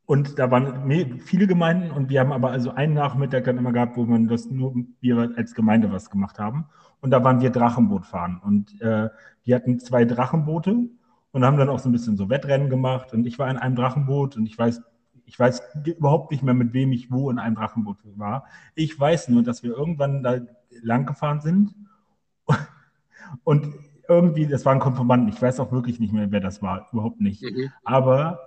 und 0.08 0.38
da 0.38 0.50
waren 0.50 0.90
viele 1.20 1.46
Gemeinden 1.46 1.90
und 1.90 2.08
wir 2.08 2.20
haben 2.20 2.32
aber 2.32 2.50
also 2.50 2.70
einen 2.70 2.94
Nachmittag 2.94 3.44
dann 3.44 3.58
immer 3.58 3.72
gehabt, 3.72 3.98
wo 3.98 4.06
man 4.06 4.26
das 4.26 4.50
nur 4.50 4.74
wir 5.02 5.34
als 5.36 5.54
Gemeinde 5.54 5.92
was 5.92 6.08
gemacht 6.08 6.38
haben. 6.38 6.64
Und 7.02 7.10
da 7.10 7.22
waren 7.22 7.42
wir 7.42 7.50
Drachenboot 7.50 8.06
fahren. 8.06 8.40
Und 8.42 8.80
äh, 8.80 9.10
wir 9.44 9.54
hatten 9.54 9.78
zwei 9.78 10.06
Drachenboote 10.06 10.88
und 11.32 11.44
haben 11.44 11.58
dann 11.58 11.68
auch 11.68 11.78
so 11.78 11.90
ein 11.90 11.92
bisschen 11.92 12.16
so 12.16 12.30
Wettrennen 12.30 12.70
gemacht. 12.70 13.12
Und 13.12 13.26
ich 13.26 13.38
war 13.38 13.50
in 13.50 13.58
einem 13.58 13.76
Drachenboot 13.76 14.38
und 14.38 14.46
ich 14.46 14.56
weiß, 14.56 14.80
ich 15.26 15.38
weiß 15.38 15.60
überhaupt 15.84 16.30
nicht 16.30 16.42
mehr, 16.42 16.54
mit 16.54 16.72
wem 16.72 16.90
ich 16.92 17.10
wo 17.10 17.28
in 17.28 17.38
einem 17.38 17.56
Drachenboot 17.56 17.98
war. 18.16 18.46
Ich 18.74 18.98
weiß 18.98 19.28
nur, 19.28 19.42
dass 19.42 19.62
wir 19.62 19.72
irgendwann 19.72 20.22
da 20.22 20.38
lang 20.80 21.04
gefahren 21.04 21.42
sind. 21.42 21.74
Und 23.44 23.74
irgendwie, 24.08 24.46
das 24.46 24.64
waren 24.64 24.78
Konformanten. 24.78 25.28
Ich 25.28 25.42
weiß 25.42 25.60
auch 25.60 25.70
wirklich 25.70 26.00
nicht 26.00 26.14
mehr, 26.14 26.32
wer 26.32 26.40
das 26.40 26.62
war. 26.62 26.88
Überhaupt 26.92 27.20
nicht. 27.20 27.42
Mhm. 27.42 27.70
Aber 27.84 28.40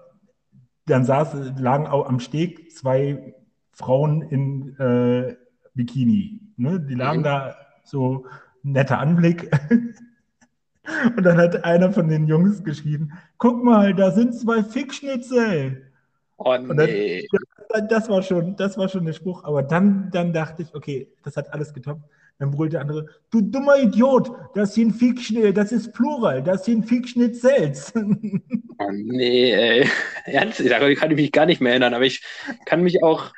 dann 0.86 1.06
saß, 1.06 1.60
lagen 1.60 1.88
auch 1.88 2.08
am 2.08 2.20
Steg 2.20 2.72
zwei 2.72 3.36
Frauen 3.72 4.22
in 4.22 4.78
äh, 4.80 5.36
Bikini. 5.74 6.40
Ne? 6.58 6.80
Die 6.80 6.96
lagen 6.96 7.20
mhm. 7.20 7.24
da 7.24 7.56
so 7.84 8.26
netter 8.64 9.00
Anblick. 9.00 9.52
Und 11.16 11.24
dann 11.24 11.38
hat 11.38 11.64
einer 11.64 11.92
von 11.92 12.08
den 12.08 12.28
Jungs 12.28 12.64
geschrieben: 12.64 13.12
Guck 13.38 13.64
mal, 13.64 13.94
da 13.94 14.12
sind 14.12 14.34
zwei 14.34 14.64
Fickschnitzel. 14.64 15.92
Oh 16.38 16.58
nee. 16.58 17.28
Dann, 17.70 17.88
das, 17.88 18.10
war 18.10 18.24
schon, 18.24 18.56
das 18.56 18.78
war 18.78 18.90
schon 18.90 19.06
der 19.06 19.14
Spruch. 19.14 19.44
Aber 19.44 19.62
dann, 19.64 20.10
dann 20.12 20.34
dachte 20.34 20.64
ich, 20.64 20.74
okay, 20.74 21.08
das 21.24 21.38
hat 21.38 21.54
alles 21.54 21.74
getoppt. 21.74 22.04
Dann 22.42 22.50
brüllt 22.50 22.74
der 22.74 22.82
andere, 22.82 23.06
du 23.30 23.40
dummer 23.40 23.78
Idiot, 23.78 24.32
das 24.56 24.74
sind 24.74 24.94
Fickschnitzel, 24.94 25.54
das 25.54 25.72
ist 25.72 25.94
Plural, 25.94 26.42
das 26.42 26.66
sind 26.66 26.88
Fickschnitzels. 26.88 27.94
Oh 27.96 28.90
nee, 28.92 29.52
ey. 29.52 29.88
Ernst, 30.26 30.60
da 30.60 30.80
kann 30.96 31.12
ich 31.12 31.18
mich 31.18 31.32
gar 31.32 31.46
nicht 31.46 31.62
mehr 31.62 31.74
erinnern, 31.74 31.94
aber 31.94 32.06
ich 32.06 32.24
kann 32.66 32.82
mich 32.82 33.04
auch, 33.04 33.32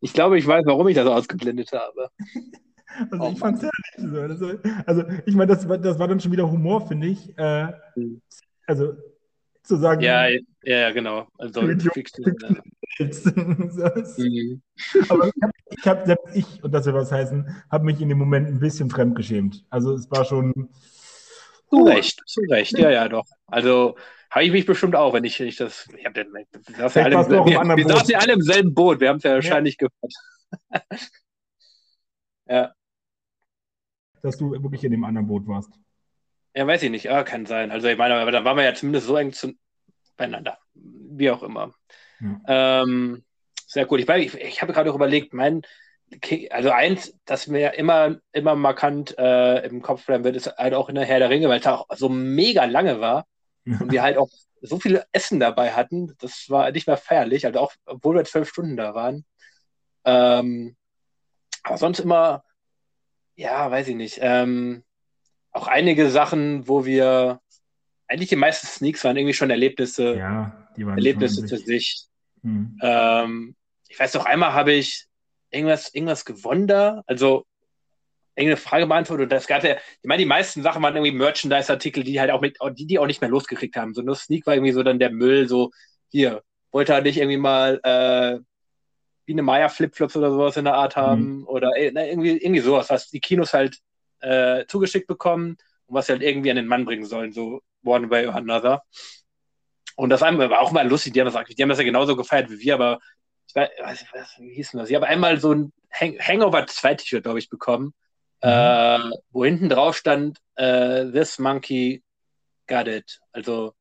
ich 0.00 0.12
glaube, 0.12 0.38
ich 0.38 0.46
weiß, 0.48 0.64
warum 0.66 0.88
ich 0.88 0.96
das 0.96 1.06
ausgeblendet 1.06 1.70
habe. 1.72 2.10
Also 3.12 3.24
oh, 3.24 3.30
ich 3.32 3.38
fand 3.38 3.58
es 3.58 3.62
ja 3.62 3.70
nicht 3.96 4.38
so. 4.40 4.50
Also 4.86 5.04
ich 5.24 5.34
meine, 5.36 5.54
das, 5.54 5.68
das 5.68 6.00
war 6.00 6.08
dann 6.08 6.18
schon 6.18 6.32
wieder 6.32 6.50
Humor, 6.50 6.88
finde 6.88 7.06
ich. 7.06 7.38
Äh, 7.38 7.68
hm. 7.94 8.20
Also 8.66 8.94
zu 9.68 9.76
sagen. 9.76 10.00
Ja, 10.00 10.28
ja, 10.62 10.90
genau. 10.90 11.28
Also 11.38 11.62
mhm. 11.62 11.80
Aber 15.08 15.28
ich 15.28 15.42
habe, 15.42 15.52
ich 15.70 15.86
hab, 15.86 16.06
selbst 16.06 16.26
ich, 16.34 16.64
und 16.64 16.72
das 16.72 16.86
will 16.86 16.94
was 16.94 17.12
heißen, 17.12 17.46
habe 17.70 17.84
mich 17.84 18.00
in 18.00 18.08
dem 18.08 18.18
Moment 18.18 18.48
ein 18.48 18.58
bisschen 18.58 18.90
fremdgeschämt. 18.90 19.64
Also 19.70 19.94
es 19.94 20.10
war 20.10 20.24
schon. 20.24 20.70
Zu 21.70 21.84
Recht, 21.84 22.22
zu 22.26 22.40
Recht, 22.48 22.76
ja, 22.78 22.90
ja, 22.90 23.08
doch. 23.08 23.26
Also 23.46 23.96
habe 24.30 24.44
ich 24.44 24.52
mich 24.52 24.66
bestimmt 24.66 24.96
auch, 24.96 25.12
wenn 25.14 25.24
ich, 25.24 25.38
wenn 25.38 25.46
ich 25.48 25.56
das. 25.56 25.86
Ich 25.96 26.04
hab 26.04 26.14
den, 26.14 26.28
saßen, 26.76 27.00
ja 27.00 27.06
alle, 27.06 27.14
im, 27.14 27.30
wir, 27.46 27.76
wir 27.76 27.86
saßen 27.86 28.10
ja 28.10 28.18
alle 28.18 28.32
im 28.32 28.42
selben 28.42 28.74
Boot, 28.74 29.00
wir 29.00 29.10
haben 29.10 29.18
es 29.18 29.22
ja 29.22 29.34
wahrscheinlich 29.34 29.76
ja. 29.80 29.88
gehört. 29.88 30.14
ja 32.48 32.72
dass 34.22 34.36
du 34.36 34.50
wirklich 34.50 34.84
in 34.84 34.92
dem 34.92 35.04
anderen 35.04 35.26
Boot 35.26 35.46
warst. 35.46 35.72
Ja, 36.58 36.66
weiß 36.66 36.82
ich 36.82 36.90
nicht. 36.90 37.08
Ah, 37.08 37.22
kann 37.22 37.46
sein. 37.46 37.70
Also 37.70 37.86
ich 37.86 37.96
meine, 37.96 38.16
aber 38.16 38.32
da 38.32 38.44
waren 38.44 38.56
wir 38.56 38.64
ja 38.64 38.74
zumindest 38.74 39.06
so 39.06 39.16
eng 39.16 39.32
zueinander. 39.32 40.58
Wie 40.74 41.30
auch 41.30 41.44
immer. 41.44 41.72
Ja. 42.18 42.82
Ähm, 42.82 43.24
sehr 43.68 43.86
gut. 43.86 44.00
Ich, 44.00 44.08
ich, 44.08 44.34
ich 44.34 44.60
habe 44.60 44.72
gerade 44.72 44.90
auch 44.90 44.96
überlegt, 44.96 45.32
mein, 45.32 45.62
also 46.50 46.72
eins, 46.72 47.16
das 47.26 47.46
mir 47.46 47.74
immer, 47.74 48.16
immer 48.32 48.56
markant 48.56 49.16
äh, 49.18 49.64
im 49.68 49.82
Kopf 49.82 50.04
bleiben 50.04 50.24
wird, 50.24 50.34
ist 50.34 50.52
halt 50.56 50.74
auch 50.74 50.88
in 50.88 50.96
der 50.96 51.04
Herr 51.04 51.20
der 51.20 51.30
Ringe, 51.30 51.48
weil 51.48 51.60
es 51.60 51.66
auch 51.68 51.86
so 51.94 52.08
mega 52.08 52.64
lange 52.64 53.00
war 53.00 53.28
und 53.64 53.92
wir 53.92 54.02
halt 54.02 54.16
auch 54.16 54.30
so 54.60 54.80
viel 54.80 55.04
Essen 55.12 55.38
dabei 55.38 55.74
hatten. 55.74 56.16
Das 56.18 56.46
war 56.48 56.72
nicht 56.72 56.88
mehr 56.88 56.96
feierlich, 56.96 57.46
also 57.46 57.60
auch, 57.60 57.72
obwohl 57.86 58.16
wir 58.16 58.24
zwölf 58.24 58.48
Stunden 58.48 58.76
da 58.76 58.96
waren. 58.96 59.24
Ähm, 60.04 60.76
aber 61.62 61.78
sonst 61.78 62.00
immer 62.00 62.42
ja, 63.38 63.70
weiß 63.70 63.86
ich 63.86 63.94
nicht. 63.94 64.18
Ähm, 64.20 64.82
auch 65.58 65.68
einige 65.68 66.10
Sachen, 66.10 66.68
wo 66.68 66.84
wir, 66.84 67.40
eigentlich 68.06 68.30
die 68.30 68.36
meisten 68.36 68.66
Sneaks 68.66 69.04
waren 69.04 69.16
irgendwie 69.16 69.34
schon 69.34 69.50
Erlebnisse, 69.50 70.16
ja, 70.16 70.68
die 70.76 70.86
waren 70.86 70.96
Erlebnisse 70.96 71.46
für 71.46 71.58
sich. 71.58 72.06
Mhm. 72.42 72.78
Ähm, 72.82 73.56
ich 73.88 73.98
weiß 73.98 74.14
noch, 74.14 74.24
einmal 74.24 74.52
habe 74.52 74.72
ich 74.72 75.06
irgendwas, 75.50 75.92
irgendwas 75.94 76.24
gewonnen 76.24 76.66
da, 76.66 77.02
also 77.06 77.44
irgendeine 78.36 78.56
Frage 78.56 78.86
beantwortet 78.86 79.24
und 79.24 79.32
das 79.32 79.46
gab 79.46 79.64
ja, 79.64 79.74
ich 79.74 80.08
meine, 80.08 80.22
die 80.22 80.28
meisten 80.28 80.62
Sachen 80.62 80.82
waren 80.82 80.94
irgendwie 80.94 81.16
Merchandise-Artikel, 81.16 82.04
die 82.04 82.20
halt 82.20 82.30
auch 82.30 82.40
mit, 82.40 82.56
die, 82.74 82.86
die 82.86 82.98
auch 82.98 83.06
nicht 83.06 83.20
mehr 83.20 83.30
losgekriegt 83.30 83.76
haben. 83.76 83.94
So 83.94 84.02
nur 84.02 84.14
Sneak 84.14 84.46
war 84.46 84.54
irgendwie 84.54 84.72
so 84.72 84.82
dann 84.82 85.00
der 85.00 85.10
Müll, 85.10 85.48
so, 85.48 85.72
hier, 86.08 86.42
wollte 86.70 86.92
er 86.92 87.02
nicht 87.02 87.18
irgendwie 87.18 87.36
mal 87.36 87.80
äh, 87.82 88.38
wie 89.26 89.32
eine 89.32 89.42
Maya 89.42 89.68
Flipflops 89.68 90.16
oder 90.16 90.30
sowas 90.30 90.56
in 90.56 90.64
der 90.64 90.74
Art 90.74 90.96
mhm. 90.96 91.00
haben 91.00 91.36
mhm. 91.38 91.46
oder 91.48 91.72
na, 91.92 92.06
irgendwie, 92.06 92.36
irgendwie 92.38 92.60
sowas, 92.60 92.90
was 92.90 93.10
die 93.10 93.20
Kinos 93.20 93.52
halt 93.52 93.78
äh, 94.20 94.64
zugeschickt 94.66 95.06
bekommen 95.06 95.56
und 95.86 95.94
was 95.94 96.06
sie 96.06 96.12
halt 96.12 96.22
irgendwie 96.22 96.50
an 96.50 96.56
den 96.56 96.66
Mann 96.66 96.84
bringen 96.84 97.04
sollen, 97.04 97.32
so 97.32 97.62
One 97.84 98.10
Way 98.10 98.26
or 98.26 98.34
Another. 98.34 98.82
Und 99.96 100.10
das 100.10 100.20
war 100.20 100.60
auch 100.60 100.72
mal 100.72 100.88
lustig, 100.88 101.12
die 101.12 101.20
haben, 101.20 101.32
das, 101.32 101.44
die 101.46 101.62
haben 101.62 101.68
das 101.68 101.78
ja 101.78 101.84
genauso 101.84 102.16
gefeiert 102.16 102.50
wie 102.50 102.58
wir, 102.60 102.74
aber 102.74 103.00
ich 103.48 103.54
weiß, 103.54 104.04
was, 104.12 104.36
wie 104.38 104.54
hieß 104.54 104.72
denn 104.72 104.80
das? 104.80 104.90
Ich 104.90 104.96
habe 104.96 105.06
einmal 105.06 105.40
so 105.40 105.52
ein 105.52 105.72
Hang 105.90 106.18
Hangover 106.18 106.66
2 106.66 106.94
T-Shirt, 106.94 107.24
glaube 107.24 107.38
ich, 107.38 107.48
bekommen, 107.48 107.94
mhm. 108.42 108.48
äh, 108.48 109.10
wo 109.30 109.44
hinten 109.44 109.68
drauf 109.68 109.96
stand, 109.96 110.38
äh, 110.56 111.10
This 111.10 111.38
Monkey 111.38 112.02
got 112.66 112.86
it. 112.86 113.20
Also 113.32 113.74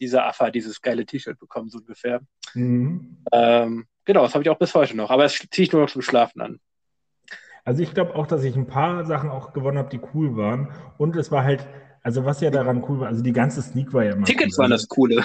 dieser 0.00 0.26
Affe 0.26 0.46
hat 0.46 0.54
dieses 0.54 0.82
geile 0.82 1.06
T-Shirt 1.06 1.38
bekommen, 1.38 1.70
so 1.70 1.78
ungefähr. 1.78 2.20
Mhm. 2.54 3.24
Ähm, 3.32 3.86
Genau, 4.04 4.22
das 4.22 4.34
habe 4.34 4.42
ich 4.42 4.50
auch 4.50 4.58
bis 4.58 4.74
heute 4.74 4.96
noch. 4.96 5.10
Aber 5.10 5.22
das 5.22 5.34
ziehe 5.34 5.64
ich 5.64 5.72
nur 5.72 5.82
noch 5.82 5.90
zum 5.90 6.02
Schlafen 6.02 6.40
an. 6.40 6.60
Also 7.64 7.82
ich 7.82 7.94
glaube 7.94 8.14
auch, 8.16 8.26
dass 8.26 8.42
ich 8.44 8.56
ein 8.56 8.66
paar 8.66 9.04
Sachen 9.04 9.30
auch 9.30 9.52
gewonnen 9.52 9.78
habe, 9.78 9.88
die 9.88 10.00
cool 10.14 10.36
waren. 10.36 10.68
Und 10.98 11.16
es 11.16 11.30
war 11.30 11.44
halt, 11.44 11.66
also 12.02 12.24
was 12.24 12.40
ja 12.40 12.50
daran 12.50 12.84
cool 12.88 13.00
war, 13.00 13.08
also 13.08 13.22
die 13.22 13.32
ganze 13.32 13.62
Sneak 13.62 13.92
war 13.92 14.04
ja 14.04 14.12
immer. 14.12 14.26
Tickets 14.26 14.58
cool. 14.58 14.62
waren 14.62 14.70
das 14.70 14.88
Coole. 14.88 15.24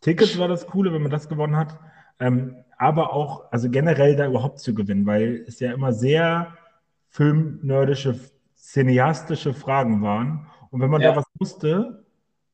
Tickets 0.00 0.38
war 0.38 0.48
das 0.48 0.66
Coole, 0.66 0.92
wenn 0.92 1.02
man 1.02 1.10
das 1.10 1.28
gewonnen 1.28 1.56
hat. 1.56 1.78
Ähm, 2.20 2.56
aber 2.78 3.12
auch, 3.12 3.50
also 3.50 3.70
generell 3.70 4.16
da 4.16 4.26
überhaupt 4.26 4.60
zu 4.60 4.74
gewinnen, 4.74 5.06
weil 5.06 5.44
es 5.46 5.60
ja 5.60 5.72
immer 5.72 5.92
sehr 5.92 6.56
filmnerdische, 7.08 8.18
cineastische 8.56 9.54
Fragen 9.54 10.02
waren. 10.02 10.46
Und 10.70 10.80
wenn 10.80 10.90
man 10.90 11.00
ja. 11.00 11.10
da 11.10 11.16
was 11.16 11.26
wusste, 11.38 12.04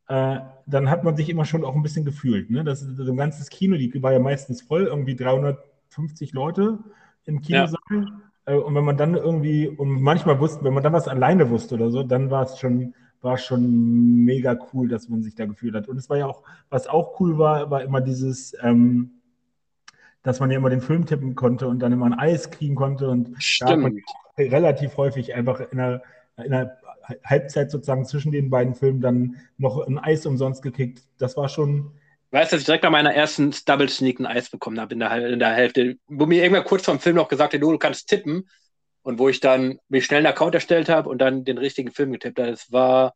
äh, 0.09 0.41
dann 0.67 0.91
hat 0.91 1.05
man 1.05 1.17
sich 1.17 1.29
immer 1.29 1.45
schon 1.45 1.65
auch 1.65 1.75
ein 1.75 1.83
bisschen 1.83 2.05
gefühlt. 2.05 2.51
Ne? 2.51 2.65
Das, 2.65 2.85
das, 2.97 3.17
ganze 3.17 3.49
Kino, 3.51 3.77
die 3.77 4.03
war 4.03 4.13
ja 4.13 4.19
meistens 4.19 4.63
voll, 4.63 4.85
irgendwie 4.85 5.17
350 5.17 6.33
Leute 6.33 6.79
im 7.25 7.41
Kinosaal. 7.41 7.79
Ja. 7.91 8.28
Äh, 8.49 8.55
und 8.55 8.75
wenn 8.75 8.85
man 8.85 8.97
dann 8.97 9.15
irgendwie, 9.15 9.69
und 9.69 10.01
manchmal 10.01 10.41
wusste, 10.41 10.65
wenn 10.65 10.75
man 10.75 10.83
dann 10.83 10.93
was 10.93 11.09
alleine 11.09 11.51
wusste 11.51 11.75
oder 11.75 11.91
so, 11.91 12.03
dann 12.03 12.31
war 12.31 12.45
es 12.45 12.59
schon, 12.59 12.95
war 13.21 13.37
schon 13.37 14.25
mega 14.25 14.59
cool, 14.73 14.89
dass 14.89 15.09
man 15.09 15.23
sich 15.23 15.35
da 15.35 15.47
gefühlt 15.47 15.75
hat. 15.75 15.89
Und 15.89 15.99
es 15.99 16.09
war 16.09 16.17
ja 16.17 16.27
auch, 16.27 16.43
was 16.71 16.87
auch 16.87 17.21
cool 17.21 17.39
war, 17.39 17.71
war 17.71 17.83
immer 17.83 18.01
dieses, 18.01 18.57
ähm, 18.63 19.11
dass 20.23 20.41
man 20.41 20.51
ja 20.51 20.57
immer 20.57 20.71
den 20.71 20.81
Film 20.81 21.07
tippen 21.07 21.35
konnte 21.35 21.69
und 21.69 21.81
dann 21.81 21.93
immer 21.93 22.07
ein 22.07 22.19
Eis 22.19 22.51
kriegen 22.51 22.75
konnte. 22.75 23.09
Und 23.09 23.31
Stimmt. 23.43 23.71
da 23.71 23.75
hat 23.75 23.81
man 23.81 24.03
relativ 24.39 24.97
häufig 24.97 25.35
einfach 25.35 25.61
in 25.61 25.79
einer, 25.79 26.03
in 26.37 26.53
einer 26.53 26.73
Halbzeit 27.25 27.71
sozusagen 27.71 28.05
zwischen 28.05 28.33
den 28.33 28.51
beiden 28.51 28.75
Filmen 28.75 29.01
dann 29.01 29.37
noch 29.57 29.87
ein 29.87 29.99
Eis 29.99 30.27
umsonst 30.27 30.63
gekickt. 30.63 31.03
Das 31.19 31.37
war 31.37 31.49
schon. 31.49 31.93
Weißt 32.31 32.53
du, 32.53 32.57
dass 32.57 32.63
ich 32.63 32.67
direkt 32.67 32.83
bei 32.83 32.91
meiner 32.91 33.15
ersten 33.15 33.55
Double 33.65 33.89
Sneak 33.89 34.21
ein 34.21 34.27
Eis 34.27 34.51
bekommen 34.51 34.79
habe 34.79 34.93
in 34.93 35.01
der, 35.01 35.29
in 35.29 35.39
der 35.39 35.55
Hälfte, 35.55 35.97
wo 36.09 36.27
mir 36.27 36.43
irgendwann 36.43 36.65
kurz 36.65 36.85
vor 36.85 36.95
dem 36.95 37.01
Film 37.01 37.17
noch 37.17 37.29
gesagt 37.29 37.55
hat, 37.55 37.63
du 37.63 37.79
kannst 37.79 38.09
tippen. 38.09 38.49
Und 39.03 39.19
wo 39.19 39.31
ich 39.31 39.41
dann 39.41 39.79
mich 39.89 40.05
schnell 40.05 40.19
einen 40.19 40.27
Account 40.27 40.55
erstellt 40.55 40.91
habe 40.91 41.09
und 41.09 41.19
dann 41.19 41.45
den 41.45 41.57
richtigen 41.57 41.93
Film 41.93 42.13
getippt 42.13 42.39
habe. 42.39 42.51
Das 42.51 42.71
war 42.71 43.15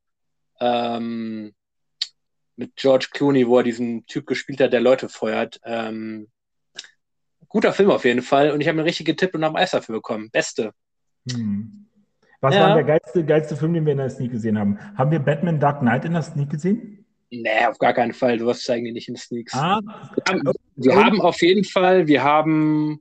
ähm, 0.58 1.52
mit 2.56 2.76
George 2.76 3.08
Clooney, 3.10 3.46
wo 3.46 3.58
er 3.58 3.62
diesen 3.62 4.06
Typ 4.06 4.26
gespielt 4.26 4.60
hat, 4.60 4.72
der 4.72 4.80
Leute 4.80 5.10
feuert. 5.10 5.60
Ähm, 5.64 6.28
guter 7.48 7.74
Film 7.74 7.90
auf 7.90 8.06
jeden 8.06 8.22
Fall. 8.22 8.52
Und 8.52 8.62
ich 8.62 8.68
habe 8.68 8.76
mir 8.76 8.84
richtig 8.84 9.04
getippt 9.04 9.34
und 9.34 9.44
habe 9.44 9.58
Eis 9.58 9.72
dafür 9.72 9.96
bekommen. 9.96 10.30
Beste. 10.30 10.72
Hm. 11.30 11.86
Was 12.40 12.54
ja. 12.54 12.68
war 12.68 12.74
der 12.74 12.84
geilste, 12.84 13.24
geilste 13.24 13.56
Film, 13.56 13.74
den 13.74 13.84
wir 13.84 13.92
in 13.92 13.98
der 13.98 14.10
Sneak 14.10 14.32
gesehen 14.32 14.58
haben? 14.58 14.78
Haben 14.96 15.10
wir 15.10 15.18
Batman 15.18 15.60
Dark 15.60 15.80
Knight 15.80 16.04
in 16.04 16.12
der 16.12 16.22
Sneak 16.22 16.48
gesehen? 16.48 17.01
Nee, 17.34 17.66
auf 17.66 17.78
gar 17.78 17.94
keinen 17.94 18.12
Fall. 18.12 18.38
Sowas 18.38 18.62
zeigen 18.62 18.84
die 18.84 18.92
nicht 18.92 19.08
in 19.08 19.16
Sneaks. 19.16 19.54
Ah, 19.54 19.80
wir, 19.82 20.24
haben, 20.28 20.52
wir 20.76 20.96
haben 20.96 21.20
auf 21.20 21.40
jeden 21.40 21.64
Fall, 21.64 22.06
wir 22.06 22.22
haben 22.22 23.00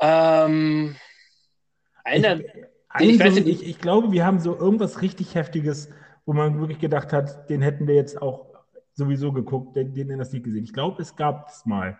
ähm, 0.00 0.96
eine. 2.04 2.44
Ich, 2.98 3.10
ich, 3.10 3.18
nicht, 3.18 3.46
ich, 3.46 3.66
ich 3.66 3.78
glaube, 3.78 4.10
wir 4.12 4.24
haben 4.24 4.40
so 4.40 4.56
irgendwas 4.56 5.02
richtig 5.02 5.34
Heftiges, 5.34 5.90
wo 6.24 6.32
man 6.32 6.58
wirklich 6.58 6.78
gedacht 6.78 7.12
hat, 7.12 7.50
den 7.50 7.60
hätten 7.60 7.86
wir 7.86 7.94
jetzt 7.94 8.20
auch 8.22 8.46
sowieso 8.94 9.32
geguckt, 9.32 9.76
den, 9.76 9.94
den 9.94 10.08
in 10.08 10.16
der 10.16 10.24
Sneak 10.24 10.44
gesehen. 10.44 10.64
Ich 10.64 10.72
glaube, 10.72 11.02
es 11.02 11.14
gab 11.14 11.50
es 11.50 11.66
mal. 11.66 11.98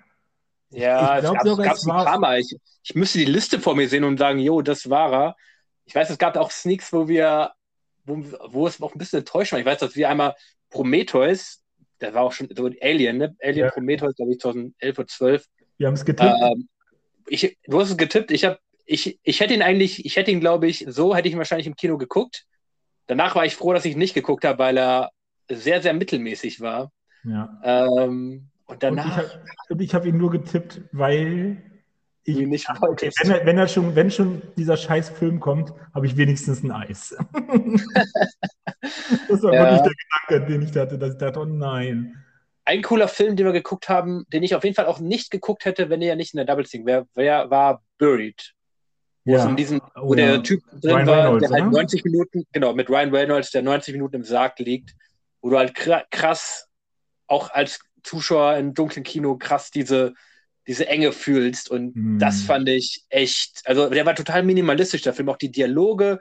Ja, 0.70 1.16
ich 1.16 1.20
glaub, 1.20 1.36
es 1.44 1.56
gab, 1.58 1.76
es 1.76 1.86
ein 1.86 1.90
paar 1.90 2.18
Mal. 2.18 2.40
Ich, 2.40 2.56
ich 2.82 2.94
müsste 2.94 3.18
die 3.18 3.26
Liste 3.26 3.60
vor 3.60 3.76
mir 3.76 3.88
sehen 3.88 4.04
und 4.04 4.16
sagen, 4.16 4.38
jo, 4.38 4.62
das 4.62 4.88
war 4.88 5.12
er 5.12 5.36
ich 5.86 5.94
weiß, 5.94 6.10
es 6.10 6.18
gab 6.18 6.36
auch 6.36 6.50
Sneaks, 6.50 6.92
wo 6.92 7.08
wir, 7.08 7.52
wo, 8.04 8.22
wo 8.48 8.66
es 8.66 8.82
auch 8.82 8.94
ein 8.94 8.98
bisschen 8.98 9.20
enttäuscht 9.20 9.52
war. 9.52 9.60
Ich 9.60 9.66
weiß, 9.66 9.78
dass 9.78 9.96
wir 9.96 10.10
einmal 10.10 10.34
Prometheus, 10.76 11.62
der 12.02 12.12
war 12.12 12.22
auch 12.22 12.32
schon 12.32 12.48
so 12.54 12.68
Alien, 12.82 13.16
ne? 13.16 13.36
Alien 13.42 13.66
ja. 13.66 13.70
Prometheus, 13.70 14.14
glaube 14.14 14.32
ich, 14.32 14.40
2011 14.40 14.98
oder 14.98 15.08
12. 15.08 15.46
Wir 15.78 15.86
haben 15.86 15.94
es 15.94 16.04
getippt. 16.04 16.34
Ähm, 16.42 16.68
ich, 17.28 17.56
du 17.66 17.80
hast 17.80 17.90
es 17.90 17.96
getippt. 17.96 18.30
Ich, 18.30 18.44
hab, 18.44 18.58
ich, 18.84 19.18
ich 19.22 19.40
hätte 19.40 19.54
ihn 19.54 19.62
eigentlich, 19.62 20.04
ich 20.04 20.16
hätte 20.16 20.30
ihn, 20.30 20.40
glaube 20.40 20.66
ich, 20.66 20.84
so 20.86 21.16
hätte 21.16 21.28
ich 21.28 21.34
ihn 21.34 21.38
wahrscheinlich 21.38 21.66
im 21.66 21.76
Kino 21.76 21.96
geguckt. 21.96 22.44
Danach 23.06 23.34
war 23.34 23.46
ich 23.46 23.56
froh, 23.56 23.72
dass 23.72 23.86
ich 23.86 23.92
ihn 23.92 23.98
nicht 23.98 24.14
geguckt 24.14 24.44
habe, 24.44 24.58
weil 24.58 24.76
er 24.76 25.10
sehr, 25.50 25.80
sehr 25.80 25.94
mittelmäßig 25.94 26.60
war. 26.60 26.92
Ja. 27.24 27.58
Ähm, 27.64 28.50
und 28.66 28.82
danach. 28.82 29.38
Und 29.70 29.80
ich 29.80 29.94
habe 29.94 30.04
hab 30.04 30.06
ihn 30.06 30.18
nur 30.18 30.30
getippt, 30.30 30.82
weil 30.92 31.62
ich, 32.26 32.38
nicht 32.46 32.68
okay, 32.80 33.10
wenn, 33.22 33.46
wenn, 33.46 33.58
er 33.58 33.68
schon, 33.68 33.94
wenn 33.94 34.10
schon 34.10 34.42
dieser 34.56 34.76
scheiß 34.76 35.10
Film 35.10 35.38
kommt, 35.38 35.72
habe 35.94 36.06
ich 36.06 36.16
wenigstens 36.16 36.64
ein 36.64 36.72
Eis. 36.72 37.16
das 39.28 39.42
war 39.42 39.54
ja. 39.54 39.62
wirklich 39.62 39.82
der 39.82 39.92
Gedanke, 40.28 40.52
den 40.52 40.62
ich 40.62 40.76
hatte, 40.76 40.98
dass 40.98 41.12
ich 41.12 41.18
dachte, 41.18 41.40
oh 41.40 41.44
nein. 41.44 42.16
ein 42.64 42.82
cooler 42.82 43.06
Film, 43.06 43.36
den 43.36 43.46
wir 43.46 43.52
geguckt 43.52 43.88
haben, 43.88 44.26
den 44.32 44.42
ich 44.42 44.56
auf 44.56 44.64
jeden 44.64 44.74
Fall 44.74 44.86
auch 44.86 44.98
nicht 44.98 45.30
geguckt 45.30 45.64
hätte, 45.64 45.88
wenn 45.88 46.02
er 46.02 46.08
ja 46.08 46.16
nicht 46.16 46.34
in 46.34 46.38
der 46.38 46.46
Double 46.46 46.66
Sync 46.66 46.84
wäre, 46.84 47.06
wär, 47.14 47.48
war 47.48 47.82
Buried. 47.98 48.52
Wo, 49.24 49.34
ja. 49.34 49.46
um 49.46 49.56
diesen, 49.56 49.80
wo 49.94 50.10
oh, 50.10 50.14
der 50.14 50.34
ja. 50.34 50.38
Typ 50.38 50.62
drin 50.80 50.96
Ryan 50.96 51.06
war, 51.06 51.24
Reynolds, 51.24 51.48
der 51.48 51.62
halt 51.62 51.72
90 51.72 52.04
Minuten, 52.04 52.44
genau, 52.52 52.72
mit 52.74 52.90
Ryan 52.90 53.14
Reynolds, 53.14 53.50
der 53.52 53.62
90 53.62 53.94
Minuten 53.94 54.16
im 54.16 54.24
Sarg 54.24 54.58
liegt, 54.58 54.94
wo 55.42 55.50
du 55.50 55.58
halt 55.58 55.74
krass, 55.74 56.68
auch 57.28 57.50
als 57.50 57.80
Zuschauer 58.02 58.56
im 58.56 58.74
dunklen 58.74 59.04
Kino, 59.04 59.36
krass 59.36 59.70
diese, 59.70 60.14
diese 60.66 60.88
Enge 60.88 61.12
fühlst. 61.12 61.70
Und 61.70 61.94
mm. 61.94 62.18
das 62.18 62.42
fand 62.42 62.68
ich 62.68 63.04
echt, 63.08 63.62
also 63.64 63.88
der 63.88 64.06
war 64.06 64.14
total 64.14 64.42
minimalistisch, 64.42 65.02
der 65.02 65.14
Film, 65.14 65.28
auch 65.28 65.36
die 65.36 65.50
Dialoge. 65.50 66.20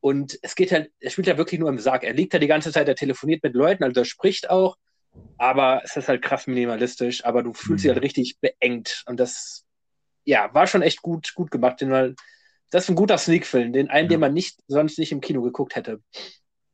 Und 0.00 0.38
es 0.42 0.54
geht 0.54 0.72
halt, 0.72 0.90
er 1.00 1.10
spielt 1.10 1.26
ja 1.26 1.38
wirklich 1.38 1.58
nur 1.58 1.68
im 1.68 1.78
Sarg. 1.78 2.04
Er 2.04 2.14
liegt 2.14 2.34
da 2.34 2.38
die 2.38 2.46
ganze 2.46 2.72
Zeit, 2.72 2.88
er 2.88 2.94
telefoniert 2.94 3.42
mit 3.42 3.54
Leuten, 3.54 3.84
also 3.84 4.00
er 4.00 4.04
spricht 4.04 4.50
auch, 4.50 4.76
aber 5.38 5.80
es 5.84 5.96
ist 5.96 6.08
halt 6.08 6.22
krass 6.22 6.46
minimalistisch, 6.46 7.24
aber 7.24 7.42
du 7.42 7.52
fühlst 7.52 7.84
mm. 7.84 7.88
dich 7.88 7.94
halt 7.94 8.04
richtig 8.04 8.38
beengt. 8.40 9.02
Und 9.06 9.18
das, 9.18 9.64
ja, 10.24 10.52
war 10.52 10.66
schon 10.66 10.82
echt 10.82 11.02
gut, 11.02 11.34
gut 11.34 11.50
gemacht. 11.50 11.80
Den, 11.80 12.14
das 12.70 12.84
ist 12.84 12.90
ein 12.90 12.96
guter 12.96 13.18
Sneak-Film, 13.18 13.72
den 13.72 13.88
einen, 13.88 14.06
ja. 14.06 14.10
den 14.10 14.20
man 14.20 14.34
nicht, 14.34 14.60
sonst 14.68 14.98
nicht 14.98 15.12
im 15.12 15.20
Kino 15.20 15.42
geguckt 15.42 15.74
hätte. 15.74 16.00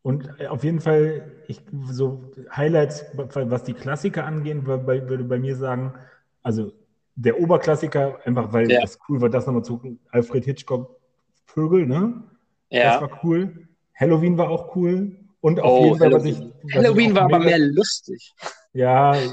Und 0.02 0.38
auf 0.50 0.64
jeden 0.64 0.80
Fall, 0.80 1.32
ich, 1.48 1.62
so 1.90 2.30
Highlights, 2.54 3.06
was 3.14 3.64
die 3.64 3.72
Klassiker 3.72 4.26
angeht, 4.26 4.66
würde 4.66 5.24
bei 5.24 5.38
mir 5.38 5.56
sagen, 5.56 5.94
also 6.42 6.72
der 7.16 7.40
Oberklassiker, 7.40 8.18
einfach 8.24 8.52
weil 8.52 8.70
ja. 8.70 8.80
das 8.80 8.98
cool 9.08 9.20
war, 9.20 9.28
das 9.28 9.46
nochmal 9.46 9.64
zu 9.64 9.98
Alfred 10.10 10.44
Hitchcock 10.44 11.00
Vögel, 11.46 11.86
ne? 11.86 12.22
Ja. 12.70 13.00
Das 13.00 13.02
war 13.02 13.20
cool. 13.22 13.68
Halloween 13.94 14.36
war 14.36 14.50
auch 14.50 14.74
cool. 14.74 15.16
Und 15.40 15.60
auf 15.60 15.80
oh, 15.80 15.84
jeden 15.84 15.98
Fall, 15.98 16.12
was 16.12 16.24
ich. 16.24 16.40
Was 16.40 16.74
Halloween 16.74 17.10
ich 17.10 17.16
war 17.16 17.24
aber 17.24 17.38
mehr 17.38 17.58
lustig. 17.58 18.32
Ja, 18.72 19.14
ich, 19.14 19.30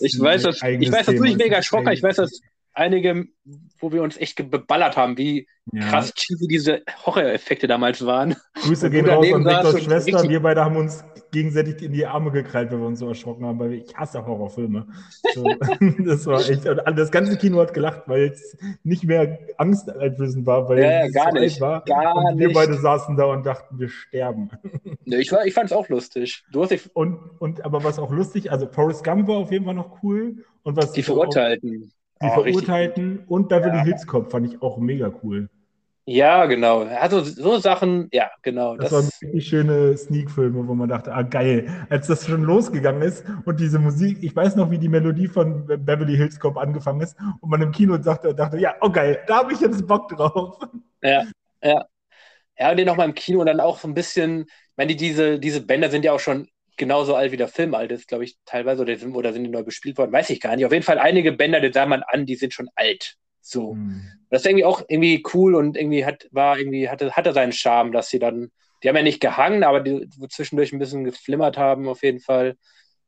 ich 0.00 0.20
weiß, 0.20 0.44
dass, 0.44 0.62
ich 0.62 0.92
weiß, 0.92 1.06
dass 1.06 1.16
du 1.16 1.22
dich 1.22 1.36
mega 1.36 1.62
schrocker. 1.62 1.92
Ich 1.92 2.02
weiß, 2.02 2.16
dass 2.16 2.40
einige, 2.72 3.26
wo 3.80 3.92
wir 3.92 4.02
uns 4.02 4.16
echt 4.16 4.36
beballert 4.50 4.96
haben, 4.96 5.18
wie 5.18 5.46
ja. 5.72 5.88
krass 5.88 6.14
cheesy 6.14 6.46
diese 6.46 6.82
Horror-Effekte 7.04 7.66
damals 7.66 8.06
waren. 8.06 8.36
Grüße 8.54 8.88
gehen 8.88 9.06
raus 9.08 9.26
an 9.32 9.44
Viktors 9.44 9.82
Schwester. 9.82 10.28
Wir 10.28 10.40
beide 10.40 10.64
haben 10.64 10.76
uns 10.76 11.04
gegenseitig 11.30 11.82
in 11.82 11.92
die 11.92 12.06
Arme 12.06 12.30
gekrallt, 12.30 12.70
wenn 12.70 12.80
wir 12.80 12.86
uns 12.86 12.98
so 12.98 13.08
erschrocken 13.08 13.44
haben, 13.44 13.58
weil 13.58 13.74
ich 13.74 13.94
hasse 13.96 14.24
Horrorfilme. 14.24 14.86
So, 15.34 15.44
das 16.04 16.26
war 16.26 16.40
echt. 16.40 16.64
Das 16.64 17.10
ganze 17.10 17.36
Kino 17.36 17.60
hat 17.60 17.74
gelacht, 17.74 18.02
weil 18.06 18.28
es 18.28 18.56
nicht 18.84 19.04
mehr 19.04 19.38
angsteinflößend 19.56 20.46
war, 20.46 20.68
weil 20.68 20.78
ja, 20.80 21.04
ja, 21.04 21.08
gar 21.08 21.32
so 21.32 21.38
nicht, 21.38 21.60
war. 21.60 21.84
Gar 21.84 22.14
und 22.16 22.38
wir 22.38 22.52
beide 22.52 22.74
saßen 22.74 23.16
da 23.16 23.24
und 23.24 23.44
dachten, 23.44 23.78
wir 23.78 23.88
sterben. 23.88 24.50
Nee, 25.04 25.16
ich, 25.16 25.32
ich 25.44 25.54
fand 25.54 25.70
es 25.70 25.72
auch 25.72 25.88
lustig. 25.88 26.44
Du 26.52 26.62
hast 26.62 26.72
und, 26.94 27.18
und 27.38 27.64
aber 27.64 27.84
was 27.84 27.98
auch 27.98 28.10
lustig, 28.10 28.50
also 28.50 28.66
Forrest 28.66 29.04
Gump 29.04 29.28
war 29.28 29.36
auf 29.36 29.52
jeden 29.52 29.64
Fall 29.64 29.74
noch 29.74 30.02
cool. 30.02 30.44
Und 30.62 30.76
was 30.76 30.92
die 30.92 31.02
Verurteilten. 31.02 31.92
Auch, 32.20 32.34
die 32.36 32.40
oh, 32.40 32.42
Verurteilten 32.42 33.24
und 33.26 33.48
Beverly 33.48 33.78
ja. 33.78 33.84
Hills 33.84 34.06
Cop 34.06 34.30
fand 34.30 34.52
ich 34.52 34.60
auch 34.60 34.78
mega 34.78 35.12
cool. 35.22 35.48
Ja, 36.10 36.46
genau. 36.46 36.84
Also 36.84 37.20
so 37.20 37.58
Sachen, 37.58 38.08
ja, 38.12 38.30
genau. 38.40 38.78
Das, 38.78 38.88
das 38.88 38.92
waren 38.92 39.10
wirklich 39.20 39.46
schöne 39.46 39.94
Sneak-Filme, 39.94 40.66
wo 40.66 40.74
man 40.74 40.88
dachte, 40.88 41.12
ah 41.12 41.20
geil, 41.20 41.68
als 41.90 42.06
das 42.06 42.26
schon 42.26 42.44
losgegangen 42.44 43.02
ist 43.02 43.26
und 43.44 43.60
diese 43.60 43.78
Musik, 43.78 44.16
ich 44.22 44.34
weiß 44.34 44.56
noch, 44.56 44.70
wie 44.70 44.78
die 44.78 44.88
Melodie 44.88 45.28
von 45.28 45.66
Beverly 45.66 46.16
Hills 46.16 46.40
Cop 46.40 46.56
angefangen 46.56 47.02
ist 47.02 47.14
und 47.40 47.50
man 47.50 47.60
im 47.60 47.72
Kino 47.72 48.00
sagte, 48.00 48.34
dachte, 48.34 48.56
ja, 48.56 48.74
oh 48.80 48.88
geil, 48.88 49.22
da 49.26 49.40
habe 49.40 49.52
ich 49.52 49.60
jetzt 49.60 49.86
Bock 49.86 50.08
drauf. 50.08 50.58
Ja, 51.02 51.26
ja. 51.62 51.84
Ja, 52.58 52.70
und 52.70 52.78
den 52.78 52.86
nochmal 52.86 53.06
im 53.08 53.14
Kino 53.14 53.40
und 53.40 53.46
dann 53.46 53.60
auch 53.60 53.78
so 53.78 53.86
ein 53.86 53.92
bisschen, 53.92 54.46
ich 54.48 54.76
meine, 54.78 54.96
diese, 54.96 55.38
diese 55.38 55.60
Bänder 55.60 55.90
sind 55.90 56.06
ja 56.06 56.12
auch 56.12 56.20
schon 56.20 56.48
genauso 56.78 57.16
alt 57.16 57.32
wie 57.32 57.36
der 57.36 57.48
Film 57.48 57.74
alt 57.74 57.92
ist, 57.92 58.08
glaube 58.08 58.24
ich, 58.24 58.38
teilweise, 58.46 58.80
oder 58.80 58.96
sind, 58.96 59.14
oder 59.14 59.34
sind 59.34 59.44
die 59.44 59.50
neu 59.50 59.62
bespielt 59.62 59.98
worden, 59.98 60.12
weiß 60.12 60.30
ich 60.30 60.40
gar 60.40 60.56
nicht. 60.56 60.64
Auf 60.64 60.72
jeden 60.72 60.84
Fall 60.84 60.98
einige 60.98 61.32
Bänder, 61.32 61.60
die 61.60 61.70
sah 61.70 61.84
man 61.84 62.02
an, 62.02 62.24
die 62.24 62.36
sind 62.36 62.54
schon 62.54 62.70
alt. 62.76 63.16
So. 63.48 63.74
Mhm. 63.74 64.02
Das 64.30 64.42
ist 64.42 64.46
irgendwie 64.46 64.64
auch 64.64 64.82
irgendwie 64.88 65.24
cool 65.32 65.54
und 65.54 65.76
irgendwie 65.76 66.04
hat, 66.04 66.28
war 66.32 66.58
irgendwie, 66.58 66.88
hatte, 66.88 67.12
hatte 67.12 67.32
seinen 67.32 67.52
Charme, 67.52 67.92
dass 67.92 68.10
sie 68.10 68.18
dann, 68.18 68.50
die 68.82 68.88
haben 68.88 68.96
ja 68.96 69.02
nicht 69.02 69.20
gehangen, 69.20 69.64
aber 69.64 69.80
die 69.80 70.06
zwischendurch 70.28 70.72
ein 70.72 70.78
bisschen 70.78 71.04
geflimmert 71.04 71.56
haben, 71.56 71.88
auf 71.88 72.02
jeden 72.02 72.20
Fall. 72.20 72.56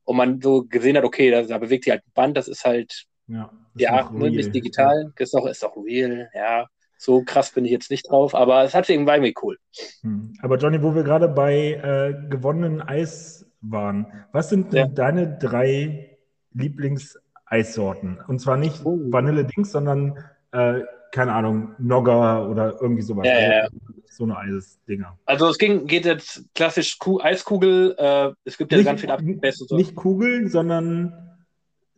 Und 0.05 0.17
man 0.17 0.41
so 0.41 0.65
gesehen 0.65 0.97
hat, 0.97 1.05
okay, 1.05 1.31
da, 1.31 1.43
da 1.43 1.59
bewegt 1.59 1.85
sich 1.85 1.91
halt 1.91 2.03
ein 2.07 2.12
Band, 2.15 2.37
das 2.37 2.49
ist 2.49 2.65
halt, 2.65 3.05
ja, 3.29 3.51
ist 3.75 3.83
ja 3.83 4.11
ne, 4.11 4.31
nicht 4.31 4.55
digital, 4.55 5.05
ja. 5.05 5.23
ist 5.23 5.35
auch, 5.37 5.47
ist 5.47 5.65
auch 5.65 5.77
real, 5.77 6.31
ja. 6.35 6.67
So 6.97 7.23
krass 7.23 7.53
bin 7.53 7.65
ich 7.65 7.71
jetzt 7.71 7.91
nicht 7.91 8.11
drauf, 8.11 8.35
aber 8.35 8.65
es 8.65 8.75
hat 8.75 8.89
irgendwie 8.89 9.35
cool. 9.43 9.59
Hm. 10.03 10.35
Aber 10.43 10.57
Johnny, 10.57 10.83
wo 10.83 10.95
wir 10.95 11.03
gerade 11.03 11.29
bei 11.29 11.73
äh, 11.73 12.29
gewonnenen 12.29 12.83
Eis 12.83 13.47
waren, 13.61 14.07
was 14.33 14.49
sind 14.49 14.73
denn 14.73 14.89
ja. 14.89 14.95
deine 14.95 15.39
drei 15.39 16.19
Lieblings- 16.55 17.17
Eissorten. 17.51 18.19
Und 18.27 18.39
zwar 18.39 18.57
nicht 18.57 18.85
oh. 18.85 18.99
Vanille-Dings, 19.11 19.73
sondern, 19.73 20.17
äh, 20.53 20.81
keine 21.13 21.33
Ahnung, 21.33 21.75
Nogger 21.79 22.49
oder 22.49 22.81
irgendwie 22.81 23.03
sowas. 23.03 23.27
Ja, 23.27 23.39
ja, 23.39 23.53
ja. 23.65 23.69
So 24.07 24.25
eine 24.25 24.39
Eisdinger. 24.39 25.19
Also 25.25 25.49
es 25.49 25.59
ging, 25.59 25.87
geht 25.87 26.05
jetzt 26.05 26.45
klassisch 26.55 26.99
Kuh, 26.99 27.21
Eiskugel. 27.21 27.95
Äh, 27.99 28.33
es 28.45 28.57
gibt 28.57 28.71
ja 28.73 28.79
nicht, 28.79 28.87
ganz 28.87 29.01
viele 29.01 29.15
Abwässte. 29.15 29.65
So. 29.67 29.77
Nicht 29.77 29.95
Kugeln, 29.95 30.49
sondern 30.49 31.37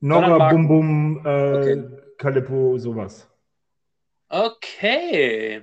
Nogger, 0.00 0.50
Bum 0.50 0.68
Bum, 0.68 1.22
äh, 1.24 1.28
okay. 1.28 1.84
Calippo, 2.18 2.78
sowas. 2.78 3.28
Okay. 4.28 5.62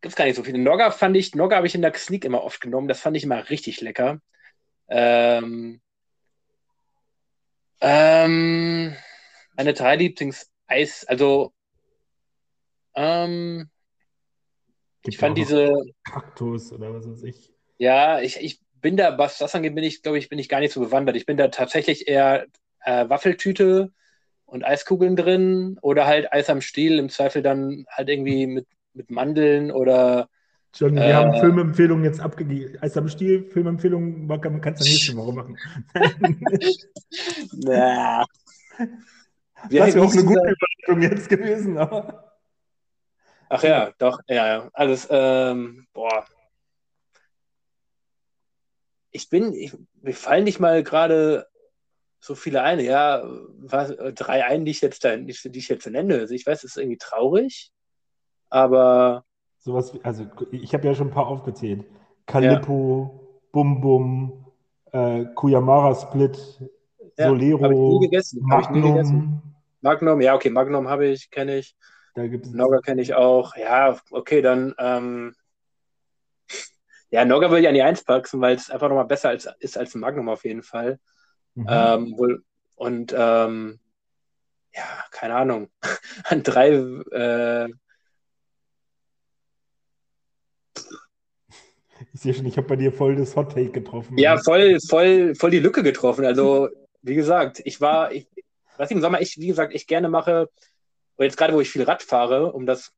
Gibt 0.00 0.12
es 0.12 0.16
gar 0.16 0.26
nicht 0.26 0.36
so 0.36 0.42
viele. 0.42 0.58
Nogger 0.58 0.90
fand 0.90 1.16
ich, 1.16 1.34
Nogger 1.34 1.56
habe 1.56 1.66
ich 1.66 1.74
in 1.74 1.82
der 1.82 1.94
Sneak 1.94 2.24
immer 2.24 2.44
oft 2.44 2.60
genommen. 2.60 2.88
Das 2.88 3.00
fand 3.00 3.16
ich 3.16 3.24
immer 3.24 3.48
richtig 3.48 3.80
lecker. 3.80 4.20
Ähm, 4.88 5.80
ähm, 7.80 8.94
meine 9.56 9.74
drei 9.74 9.96
Lieblings-Eis, 9.96 11.04
also 11.06 11.52
ähm, 12.94 13.70
ich 15.04 15.18
fand 15.18 15.38
diese 15.38 15.72
Kaktus 16.04 16.72
oder 16.72 16.92
was 16.92 17.08
weiß 17.08 17.22
ich. 17.22 17.52
Ja, 17.78 18.20
ich, 18.20 18.40
ich 18.40 18.60
bin 18.80 18.96
da, 18.96 19.18
was 19.18 19.38
das 19.38 19.54
angeht, 19.54 19.74
bin 19.74 19.84
ich, 19.84 20.02
glaube 20.02 20.18
ich, 20.18 20.28
bin 20.28 20.38
ich 20.38 20.48
gar 20.48 20.60
nicht 20.60 20.72
so 20.72 20.80
bewandert. 20.80 21.16
Ich 21.16 21.26
bin 21.26 21.36
da 21.36 21.48
tatsächlich 21.48 22.08
eher 22.08 22.46
äh, 22.80 23.08
Waffeltüte 23.08 23.92
und 24.46 24.64
Eiskugeln 24.64 25.16
drin 25.16 25.78
oder 25.82 26.06
halt 26.06 26.32
Eis 26.32 26.48
am 26.50 26.60
Stiel, 26.60 26.98
im 26.98 27.08
Zweifel 27.08 27.42
dann 27.42 27.84
halt 27.90 28.08
irgendwie 28.08 28.46
mit, 28.46 28.66
mit 28.94 29.10
Mandeln 29.10 29.70
oder 29.70 30.28
John, 30.76 30.94
wir 30.94 31.02
äh, 31.02 31.14
haben 31.14 31.34
Filmempfehlungen 31.40 32.04
jetzt 32.04 32.20
abgegeben. 32.20 32.76
Eis 32.82 32.96
am 32.98 33.08
Stiel, 33.08 33.48
Filmempfehlungen 33.50 34.28
kannst 34.60 34.82
du 34.82 34.84
nächste 34.84 35.16
Woche 35.16 35.32
machen. 35.32 35.58
Na. 37.52 38.24
Das 39.70 39.94
wäre 39.94 40.04
auch 40.04 40.12
eine 40.12 40.22
gute 40.22 40.54
Überleitung 40.54 41.02
jetzt 41.02 41.28
gewesen, 41.30 41.78
aber. 41.78 42.38
Ach 43.48 43.62
ja, 43.62 43.90
doch, 43.96 44.20
ja, 44.28 44.46
ja. 44.46 44.70
Alles, 44.74 45.08
ähm, 45.10 45.86
boah. 45.94 46.26
Ich 49.10 49.30
bin, 49.30 49.54
ich, 49.54 49.72
mir 50.02 50.12
fallen 50.12 50.44
nicht 50.44 50.60
mal 50.60 50.84
gerade 50.84 51.48
so 52.20 52.34
viele 52.34 52.62
ein. 52.62 52.78
Ja, 52.80 53.24
was, 53.58 53.96
drei 54.14 54.44
ein, 54.44 54.66
die 54.66 54.72
ich 54.72 54.82
jetzt, 54.82 55.02
da, 55.04 55.16
die 55.16 55.30
ich 55.30 55.68
jetzt 55.68 55.86
nenne. 55.86 56.18
Also 56.18 56.34
ich 56.34 56.46
weiß, 56.46 56.58
es 56.58 56.72
ist 56.72 56.76
irgendwie 56.76 56.98
traurig, 56.98 57.72
aber 58.50 59.24
Sowas, 59.66 59.92
also 60.04 60.28
ich 60.52 60.72
habe 60.74 60.86
ja 60.86 60.94
schon 60.94 61.08
ein 61.08 61.12
paar 61.12 61.26
aufgezählt. 61.26 61.84
Calippo, 62.24 63.10
ja. 63.12 63.48
Bum 63.50 63.80
Bum, 63.80 64.46
äh, 64.92 65.24
Kuyamara 65.34 65.92
Split, 65.92 66.38
ja, 67.16 67.26
Solero, 67.26 68.00
Magnum. 68.42 69.42
Magnum, 69.80 70.20
ja, 70.20 70.36
okay, 70.36 70.50
Magnum 70.50 70.88
habe 70.88 71.06
ich, 71.06 71.32
kenne 71.32 71.56
ich. 71.56 71.74
Da 72.14 72.28
gibt's 72.28 72.52
Nogger 72.52 72.80
kenne 72.80 73.02
ich 73.02 73.14
auch. 73.14 73.56
Ja, 73.56 73.98
okay, 74.12 74.40
dann 74.40 74.72
ähm, 74.78 75.34
ja, 77.10 77.24
Nogger 77.24 77.50
würde 77.50 77.62
ich 77.62 77.68
an 77.68 77.74
die 77.74 77.82
1 77.82 78.04
packen, 78.04 78.40
weil 78.40 78.54
es 78.54 78.70
einfach 78.70 78.88
nochmal 78.88 79.06
besser 79.06 79.30
als, 79.30 79.48
ist 79.58 79.76
als 79.76 79.96
Magnum 79.96 80.28
auf 80.28 80.44
jeden 80.44 80.62
Fall. 80.62 81.00
Mhm. 81.56 81.66
Ähm, 81.68 82.14
wohl, 82.16 82.44
und 82.76 83.12
ähm, 83.18 83.80
ja, 84.72 84.84
keine 85.10 85.34
Ahnung. 85.34 85.70
An 86.28 86.44
drei 86.44 86.68
äh, 86.68 87.68
Ich 92.12 92.20
sehe 92.20 92.34
schon, 92.34 92.46
ich 92.46 92.56
habe 92.56 92.66
bei 92.66 92.76
dir 92.76 92.92
voll 92.92 93.16
das 93.16 93.36
Hot 93.36 93.52
Take 93.52 93.70
getroffen. 93.70 94.18
Ja, 94.18 94.38
voll, 94.38 94.78
voll, 94.80 95.34
voll 95.34 95.50
die 95.50 95.58
Lücke 95.58 95.82
getroffen. 95.82 96.24
Also, 96.24 96.68
wie 97.02 97.14
gesagt, 97.14 97.62
ich 97.64 97.80
war, 97.80 98.12
ich, 98.12 98.28
was 98.76 98.90
ich 98.90 98.96
im 98.96 99.00
Sommer, 99.00 99.20
ich, 99.20 99.38
wie 99.38 99.46
gesagt, 99.46 99.74
ich 99.74 99.86
gerne 99.86 100.08
mache, 100.08 100.50
und 101.16 101.24
jetzt 101.24 101.36
gerade, 101.36 101.54
wo 101.54 101.60
ich 101.60 101.70
viel 101.70 101.84
Rad 101.84 102.02
fahre, 102.02 102.52
um 102.52 102.66
das, 102.66 102.92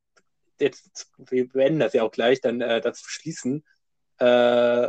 jetzt, 0.59 1.11
wir 1.19 1.49
beenden 1.49 1.81
das 1.81 1.93
ja 1.93 2.03
auch 2.03 2.11
gleich, 2.11 2.41
dann 2.41 2.61
äh, 2.61 2.81
das 2.81 3.03
zu 3.03 3.11
schließen, 3.11 3.65
äh, 4.19 4.89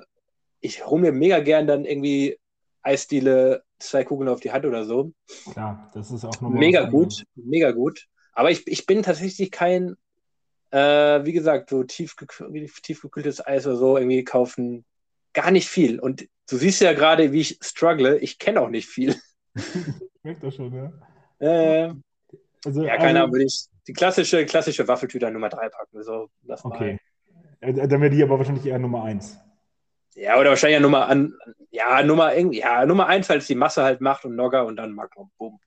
ich 0.61 0.85
hole 0.85 1.01
mir 1.01 1.11
mega 1.11 1.39
gern 1.39 1.67
dann 1.67 1.85
irgendwie 1.85 2.37
Eisdiele, 2.81 3.63
zwei 3.77 4.03
Kugeln 4.03 4.29
auf 4.29 4.39
die 4.39 4.51
Hand 4.51 4.65
oder 4.65 4.85
so. 4.85 5.13
Ja, 5.55 5.89
das 5.93 6.11
ist 6.11 6.25
auch 6.25 6.41
nochmal. 6.41 6.59
Mega 6.59 6.85
gut, 6.85 7.23
mega 7.35 7.71
gut. 7.71 8.07
Aber 8.33 8.51
ich, 8.51 8.67
ich 8.67 8.85
bin 8.85 9.03
tatsächlich 9.03 9.51
kein 9.51 9.95
äh, 10.71 11.25
wie 11.25 11.33
gesagt, 11.33 11.69
so 11.69 11.83
tiefgekühltes 11.83 13.45
Eis 13.45 13.65
oder 13.67 13.75
so 13.75 13.97
irgendwie 13.97 14.23
kaufen 14.23 14.85
gar 15.33 15.51
nicht 15.51 15.67
viel. 15.67 15.99
Und 15.99 16.27
du 16.49 16.57
siehst 16.57 16.81
ja 16.81 16.93
gerade, 16.93 17.31
wie 17.31 17.41
ich 17.41 17.59
struggle. 17.61 18.17
Ich 18.19 18.39
kenne 18.39 18.61
auch 18.61 18.69
nicht 18.69 18.87
viel. 18.87 19.15
ich 19.55 20.23
merke 20.23 20.41
das 20.41 20.55
schon, 20.55 20.73
ja. 20.73 20.91
Äh, 21.39 21.93
also, 22.65 22.83
ja, 22.83 22.97
keine 22.97 23.21
Ahnung, 23.21 23.33
würde 23.33 23.45
ich 23.45 23.65
die 23.87 23.93
klassische, 23.93 24.45
klassische 24.45 24.87
Waffeltüte 24.87 25.31
Nummer 25.31 25.49
3 25.49 25.69
packen. 25.69 26.03
So, 26.03 26.29
okay. 26.63 26.99
Mal. 27.61 27.69
Äh, 27.69 27.87
dann 27.87 28.01
wäre 28.01 28.09
die 28.09 28.23
aber 28.23 28.37
wahrscheinlich 28.37 28.65
eher 28.65 28.79
Nummer 28.79 29.03
1. 29.03 29.39
Ja, 30.15 30.39
oder 30.39 30.49
wahrscheinlich 30.49 30.75
ja 30.75 30.81
Nummer 30.81 31.07
an, 31.07 31.33
ja, 31.71 32.03
Nummer, 32.03 32.35
ja, 32.37 32.85
Nummer 32.85 33.07
1, 33.07 33.29
weil 33.29 33.37
es 33.37 33.47
die 33.47 33.55
Masse 33.55 33.83
halt 33.83 34.01
macht 34.01 34.25
und 34.25 34.35
Nogger 34.35 34.65
und 34.65 34.75
dann 34.75 34.91
Magnum. 34.91 35.31
Boom. 35.37 35.59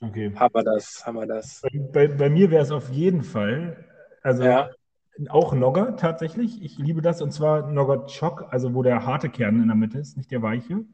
Okay. 0.00 0.32
Haben 0.34 0.54
wir 0.54 0.64
das, 0.64 1.06
haben 1.06 1.16
wir 1.16 1.26
das. 1.26 1.62
Bei, 1.92 2.08
bei 2.08 2.30
mir 2.30 2.50
wäre 2.50 2.62
es 2.62 2.70
auf 2.70 2.88
jeden 2.90 3.22
Fall, 3.22 3.84
also 4.22 4.44
ja. 4.44 4.70
auch 5.28 5.54
Nogger 5.54 5.96
tatsächlich. 5.96 6.62
Ich 6.62 6.78
liebe 6.78 7.02
das 7.02 7.22
und 7.22 7.32
zwar 7.32 7.70
Nogger 7.70 8.06
Choc, 8.06 8.46
also 8.50 8.74
wo 8.74 8.82
der 8.82 9.04
harte 9.04 9.28
Kern 9.28 9.60
in 9.60 9.68
der 9.68 9.76
Mitte 9.76 9.98
ist, 9.98 10.16
nicht 10.16 10.30
der 10.30 10.42
weiche. 10.42 10.84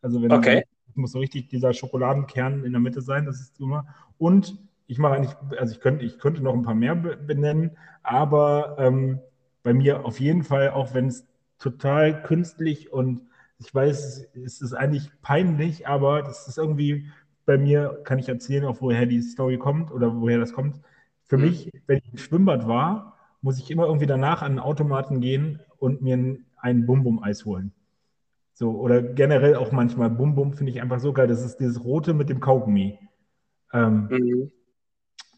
Also 0.00 0.22
wenn 0.22 0.32
okay. 0.32 0.64
muss 0.94 1.12
so 1.12 1.20
richtig 1.20 1.48
dieser 1.48 1.72
Schokoladenkern 1.72 2.64
in 2.64 2.72
der 2.72 2.80
Mitte 2.80 3.00
sein, 3.00 3.24
das 3.24 3.40
ist 3.40 3.60
immer. 3.60 3.86
Und 4.18 4.58
ich 4.86 4.98
mache 4.98 5.14
eigentlich, 5.14 5.34
also 5.58 5.72
ich 5.72 5.80
könnte, 5.80 6.04
ich 6.04 6.18
könnte 6.18 6.42
noch 6.42 6.54
ein 6.54 6.62
paar 6.62 6.74
mehr 6.74 6.94
benennen, 6.94 7.76
aber 8.02 8.76
ähm, 8.78 9.20
bei 9.62 9.72
mir 9.72 10.04
auf 10.04 10.20
jeden 10.20 10.42
Fall, 10.42 10.70
auch 10.70 10.92
wenn 10.92 11.06
es 11.06 11.26
total 11.58 12.22
künstlich 12.22 12.92
und 12.92 13.22
ich 13.58 13.72
weiß, 13.72 14.28
es 14.44 14.60
ist 14.60 14.74
eigentlich 14.74 15.10
peinlich, 15.22 15.86
aber 15.86 16.22
das 16.22 16.48
ist 16.48 16.58
irgendwie 16.58 17.06
bei 17.46 17.56
mir, 17.56 18.00
kann 18.04 18.18
ich 18.18 18.28
erzählen, 18.28 18.64
auch 18.64 18.80
woher 18.80 19.06
die 19.06 19.22
Story 19.22 19.56
kommt 19.56 19.92
oder 19.92 20.20
woher 20.20 20.38
das 20.38 20.52
kommt. 20.52 20.80
Für 21.32 21.38
mhm. 21.38 21.44
mich, 21.44 21.72
wenn 21.86 21.96
ich 21.96 22.12
im 22.12 22.18
Schwimmbad 22.18 22.68
war, 22.68 23.16
muss 23.40 23.58
ich 23.58 23.70
immer 23.70 23.86
irgendwie 23.86 24.04
danach 24.04 24.42
an 24.42 24.52
den 24.52 24.58
Automaten 24.58 25.22
gehen 25.22 25.60
und 25.78 26.02
mir 26.02 26.36
ein, 26.58 26.84
Bum-Bum-Eis 26.84 27.46
holen. 27.46 27.72
So, 28.52 28.72
oder 28.72 29.02
generell 29.02 29.56
auch 29.56 29.72
manchmal 29.72 30.10
Bum-Bum 30.10 30.52
finde 30.52 30.72
ich 30.72 30.82
einfach 30.82 31.00
so 31.00 31.14
geil. 31.14 31.28
Das 31.28 31.42
ist 31.42 31.56
dieses 31.56 31.82
Rote 31.82 32.12
mit 32.12 32.28
dem 32.28 32.40
Kaugummi. 32.40 32.98
Ähm, 33.72 34.08
mhm. 34.10 34.50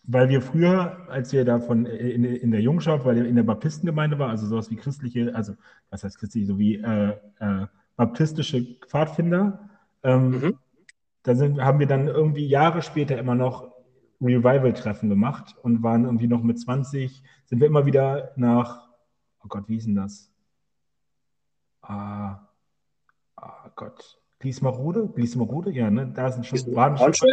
Weil 0.02 0.30
wir 0.30 0.42
früher, 0.42 1.06
als 1.08 1.32
wir 1.32 1.44
da 1.44 1.60
von 1.60 1.86
in, 1.86 2.24
in 2.24 2.50
der 2.50 2.60
Jungschaft, 2.60 3.04
weil 3.04 3.14
wir 3.14 3.26
in 3.26 3.36
der 3.36 3.44
Baptistengemeinde 3.44 4.18
war, 4.18 4.30
also 4.30 4.48
sowas 4.48 4.72
wie 4.72 4.76
christliche, 4.76 5.32
also 5.32 5.54
was 5.90 6.02
heißt 6.02 6.18
christlich, 6.18 6.48
so 6.48 6.58
wie 6.58 6.82
äh, 6.82 7.10
äh, 7.38 7.66
baptistische 7.94 8.66
Pfadfinder, 8.88 9.70
ähm, 10.02 10.30
mhm. 10.30 10.58
da 11.22 11.36
sind, 11.36 11.62
haben 11.62 11.78
wir 11.78 11.86
dann 11.86 12.08
irgendwie 12.08 12.48
Jahre 12.48 12.82
später 12.82 13.16
immer 13.16 13.36
noch 13.36 13.73
Revival-Treffen 14.24 15.08
gemacht 15.08 15.54
und 15.62 15.82
waren 15.82 16.04
irgendwie 16.04 16.26
noch 16.26 16.42
mit 16.42 16.58
20, 16.58 17.22
sind 17.44 17.60
wir 17.60 17.66
immer 17.66 17.86
wieder 17.86 18.32
nach, 18.36 18.88
oh 19.42 19.48
Gott, 19.48 19.68
wie 19.68 19.74
hieß 19.74 19.84
denn 19.84 19.96
das? 19.96 20.32
Ah, 21.82 22.48
oh 23.40 23.70
Gott, 23.76 24.20
Gliesmarode? 24.38 25.08
Gliesmarode? 25.14 25.70
Ja, 25.70 25.90
ne? 25.90 26.10
Da 26.14 26.32
sind 26.32 26.46
schon, 26.46 26.74
waren 26.74 26.96
schon, 26.96 27.30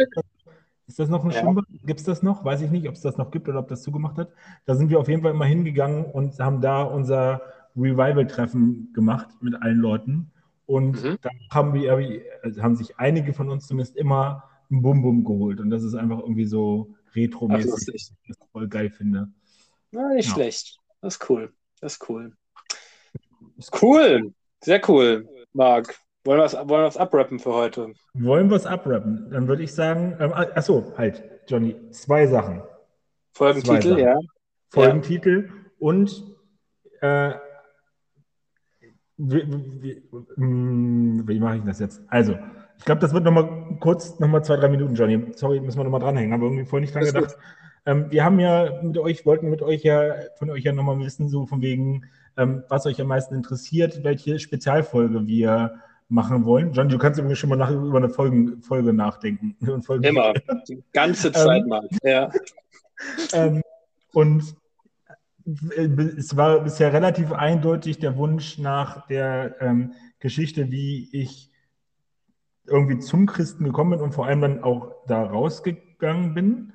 ist 0.86 0.98
das 0.98 1.08
noch 1.08 1.24
ein 1.24 1.30
ja. 1.30 1.40
Schwimmbad? 1.40 1.64
Gibt 1.84 2.00
es 2.00 2.06
das 2.06 2.22
noch? 2.22 2.44
Weiß 2.44 2.60
ich 2.60 2.70
nicht, 2.70 2.88
ob 2.88 2.94
es 2.94 3.00
das 3.00 3.16
noch 3.16 3.30
gibt 3.30 3.48
oder 3.48 3.60
ob 3.60 3.68
das 3.68 3.82
zugemacht 3.82 4.18
hat. 4.18 4.28
Da 4.66 4.74
sind 4.74 4.90
wir 4.90 4.98
auf 4.98 5.08
jeden 5.08 5.22
Fall 5.22 5.30
immer 5.30 5.46
hingegangen 5.46 6.04
und 6.04 6.38
haben 6.38 6.60
da 6.60 6.82
unser 6.82 7.40
Revival-Treffen 7.76 8.92
gemacht 8.92 9.28
mit 9.40 9.54
allen 9.62 9.78
Leuten. 9.78 10.30
Und 10.66 11.02
mhm. 11.02 11.16
da 11.22 11.30
haben, 11.50 11.74
wir, 11.74 12.22
also 12.42 12.62
haben 12.62 12.76
sich 12.76 12.98
einige 12.98 13.32
von 13.32 13.48
uns 13.48 13.66
zumindest 13.66 13.96
immer 13.96 14.44
ein 14.72 14.82
Bum-Bum 14.82 15.24
geholt. 15.24 15.60
Und 15.60 15.70
das 15.70 15.82
ist 15.82 15.94
einfach 15.94 16.20
irgendwie 16.20 16.46
so 16.46 16.94
retro-mäßig, 17.14 17.72
was 17.72 17.88
ich 17.88 18.36
voll 18.50 18.68
geil 18.68 18.90
finde. 18.90 19.28
Na, 19.92 20.14
nicht 20.14 20.28
ja. 20.28 20.34
schlecht. 20.34 20.78
Das 21.00 21.14
ist 21.14 21.30
cool. 21.30 21.52
Das 21.80 21.94
ist 21.94 22.08
cool. 22.08 22.32
Das 23.56 23.66
ist 23.66 23.82
cool. 23.82 24.32
Sehr 24.64 24.80
cool, 24.88 25.28
Marc. 25.52 25.98
Wollen 26.24 26.38
wir 26.38 26.44
es 26.44 26.54
wollen 26.54 26.96
abrappen 26.96 27.40
für 27.40 27.52
heute? 27.52 27.92
Wollen 28.14 28.48
wir 28.48 28.56
es 28.56 28.64
abrappen? 28.64 29.28
Dann 29.30 29.48
würde 29.48 29.64
ich 29.64 29.74
sagen, 29.74 30.16
ähm, 30.20 30.32
ah, 30.32 30.46
achso, 30.54 30.92
halt, 30.96 31.22
Johnny, 31.48 31.74
zwei 31.90 32.26
Sachen. 32.28 32.62
Folgentitel, 33.32 33.80
zwei 33.80 33.88
Sachen. 33.88 33.98
ja. 33.98 34.18
Folgentitel 34.68 35.48
ja. 35.48 35.70
und 35.78 36.36
äh, 37.00 37.34
wie, 39.16 39.82
wie, 39.82 40.02
hm, 40.36 41.26
wie, 41.26 41.40
mache 41.40 41.56
ich 41.56 41.64
das 41.64 41.80
jetzt? 41.80 42.00
Also, 42.06 42.36
ich 42.82 42.86
glaube, 42.86 43.00
das 43.00 43.14
wird 43.14 43.22
nochmal 43.22 43.76
kurz, 43.78 44.18
nochmal 44.18 44.42
zwei, 44.42 44.56
drei 44.56 44.66
Minuten, 44.66 44.96
Johnny. 44.96 45.24
Sorry, 45.36 45.60
müssen 45.60 45.78
wir 45.78 45.84
nochmal 45.84 46.00
dranhängen, 46.00 46.32
haben 46.32 46.40
wir 46.40 46.48
irgendwie 46.48 46.64
vorher 46.64 46.80
nicht 46.80 46.92
dran 46.92 47.04
gedacht. 47.04 47.36
Ähm, 47.86 48.10
wir 48.10 48.24
haben 48.24 48.40
ja 48.40 48.82
mit 48.82 48.98
euch, 48.98 49.24
wollten 49.24 49.50
mit 49.50 49.62
euch 49.62 49.84
ja, 49.84 50.14
von 50.36 50.50
euch 50.50 50.64
ja 50.64 50.72
nochmal 50.72 50.98
wissen, 50.98 51.28
so 51.28 51.46
von 51.46 51.62
wegen, 51.62 52.06
ähm, 52.36 52.64
was 52.68 52.84
euch 52.86 53.00
am 53.00 53.06
meisten 53.06 53.36
interessiert, 53.36 54.02
welche 54.02 54.40
Spezialfolge 54.40 55.28
wir 55.28 55.78
machen 56.08 56.44
wollen. 56.44 56.72
John, 56.72 56.88
du 56.88 56.98
kannst 56.98 57.20
übrigens 57.20 57.38
schon 57.38 57.50
mal 57.50 57.56
nach, 57.56 57.70
über 57.70 57.98
eine 57.98 58.08
Folge, 58.08 58.56
Folge 58.62 58.92
nachdenken. 58.92 59.56
Folge 59.82 60.08
Immer, 60.08 60.32
die 60.68 60.82
ganze 60.92 61.30
Zeit 61.30 61.62
ähm, 61.62 61.68
mal, 61.68 61.88
ja. 62.02 62.30
Ähm, 63.32 63.62
und 64.12 64.56
es 65.76 66.36
war 66.36 66.60
bisher 66.60 66.92
relativ 66.92 67.32
eindeutig 67.32 67.98
der 68.00 68.16
Wunsch 68.16 68.58
nach 68.58 69.06
der 69.06 69.54
ähm, 69.60 69.92
Geschichte, 70.18 70.72
wie 70.72 71.08
ich 71.12 71.51
irgendwie 72.66 72.98
zum 72.98 73.26
Christen 73.26 73.64
gekommen 73.64 73.90
bin 73.90 74.00
und 74.00 74.14
vor 74.14 74.26
allem 74.26 74.40
dann 74.40 74.62
auch 74.62 74.92
da 75.06 75.22
rausgegangen 75.24 76.34
bin. 76.34 76.72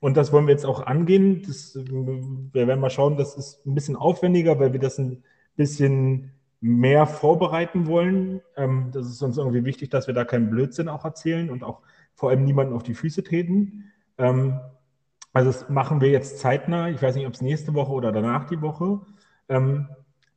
Und 0.00 0.16
das 0.16 0.32
wollen 0.32 0.46
wir 0.46 0.52
jetzt 0.52 0.66
auch 0.66 0.86
angehen. 0.86 1.42
Das, 1.46 1.74
wir 1.76 2.66
werden 2.66 2.80
mal 2.80 2.90
schauen, 2.90 3.16
das 3.16 3.36
ist 3.36 3.66
ein 3.66 3.74
bisschen 3.74 3.96
aufwendiger, 3.96 4.58
weil 4.58 4.72
wir 4.72 4.80
das 4.80 4.98
ein 4.98 5.24
bisschen 5.56 6.32
mehr 6.60 7.06
vorbereiten 7.06 7.86
wollen. 7.86 8.40
Ähm, 8.56 8.90
das 8.92 9.06
ist 9.06 9.22
uns 9.22 9.38
irgendwie 9.38 9.64
wichtig, 9.64 9.90
dass 9.90 10.06
wir 10.06 10.14
da 10.14 10.24
keinen 10.24 10.50
Blödsinn 10.50 10.88
auch 10.88 11.04
erzählen 11.04 11.50
und 11.50 11.62
auch 11.62 11.80
vor 12.14 12.30
allem 12.30 12.44
niemanden 12.44 12.74
auf 12.74 12.82
die 12.82 12.94
Füße 12.94 13.22
treten. 13.22 13.84
Ähm, 14.18 14.58
also 15.32 15.50
das 15.50 15.68
machen 15.68 16.00
wir 16.00 16.10
jetzt 16.10 16.38
zeitnah. 16.38 16.88
Ich 16.88 17.00
weiß 17.00 17.14
nicht, 17.14 17.26
ob 17.26 17.34
es 17.34 17.42
nächste 17.42 17.74
Woche 17.74 17.92
oder 17.92 18.12
danach 18.12 18.46
die 18.46 18.60
Woche. 18.60 19.00
Ähm, 19.48 19.88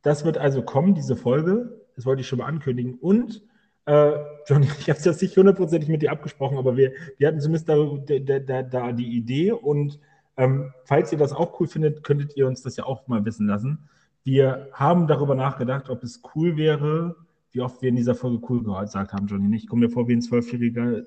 das 0.02 0.24
wird 0.24 0.38
also 0.38 0.62
kommen, 0.62 0.94
diese 0.94 1.16
Folge. 1.16 1.80
Das 1.96 2.06
wollte 2.06 2.20
ich 2.20 2.28
schon 2.28 2.38
mal 2.38 2.46
ankündigen. 2.46 2.94
Und 2.94 3.42
äh, 3.86 4.12
Johnny, 4.46 4.66
ich 4.78 4.88
habe 4.88 4.98
es 4.98 5.04
jetzt 5.04 5.22
nicht 5.22 5.36
hundertprozentig 5.36 5.88
mit 5.88 6.02
dir 6.02 6.12
abgesprochen, 6.12 6.58
aber 6.58 6.76
wir, 6.76 6.92
wir 7.18 7.28
hatten 7.28 7.40
zumindest 7.40 7.68
da, 7.68 7.76
da, 7.76 8.38
da, 8.38 8.62
da 8.62 8.92
die 8.92 9.16
Idee. 9.16 9.52
Und 9.52 9.98
ähm, 10.36 10.72
falls 10.84 11.12
ihr 11.12 11.18
das 11.18 11.32
auch 11.32 11.58
cool 11.60 11.66
findet, 11.66 12.04
könntet 12.04 12.36
ihr 12.36 12.46
uns 12.46 12.62
das 12.62 12.76
ja 12.76 12.84
auch 12.84 13.06
mal 13.08 13.24
wissen 13.24 13.46
lassen. 13.46 13.88
Wir 14.24 14.68
haben 14.72 15.06
darüber 15.06 15.34
nachgedacht, 15.34 15.90
ob 15.90 16.02
es 16.04 16.22
cool 16.34 16.56
wäre, 16.56 17.16
wie 17.50 17.60
oft 17.60 17.82
wir 17.82 17.88
in 17.88 17.96
dieser 17.96 18.14
Folge 18.14 18.40
cool 18.48 18.62
gesagt 18.62 19.12
haben, 19.12 19.26
Johnny. 19.26 19.54
Ich 19.56 19.66
komme 19.66 19.86
mir 19.86 19.92
vor 19.92 20.08
wie 20.08 20.14
ein 20.14 20.22
zwölfjähriger 20.22 21.02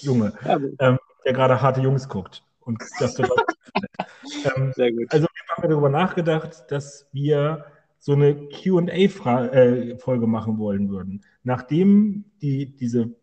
Junge, 0.00 0.32
ähm, 0.78 0.98
der 1.24 1.32
gerade 1.32 1.60
harte 1.60 1.80
Jungs 1.80 2.08
guckt. 2.08 2.42
Und 2.60 2.82
das 2.98 3.18
ähm, 4.56 4.72
Sehr 4.74 4.92
gut. 4.92 5.06
Also 5.10 5.26
wir 5.26 5.56
haben 5.56 5.70
darüber 5.70 5.88
nachgedacht, 5.88 6.64
dass 6.70 7.08
wir 7.12 7.64
so 7.98 8.12
eine 8.12 8.48
QA-Folge 8.48 10.24
äh, 10.24 10.28
machen 10.28 10.58
wollen 10.58 10.88
würden. 10.88 11.22
Nachdem 11.42 12.24
die, 12.40 12.76
diese 12.76 13.14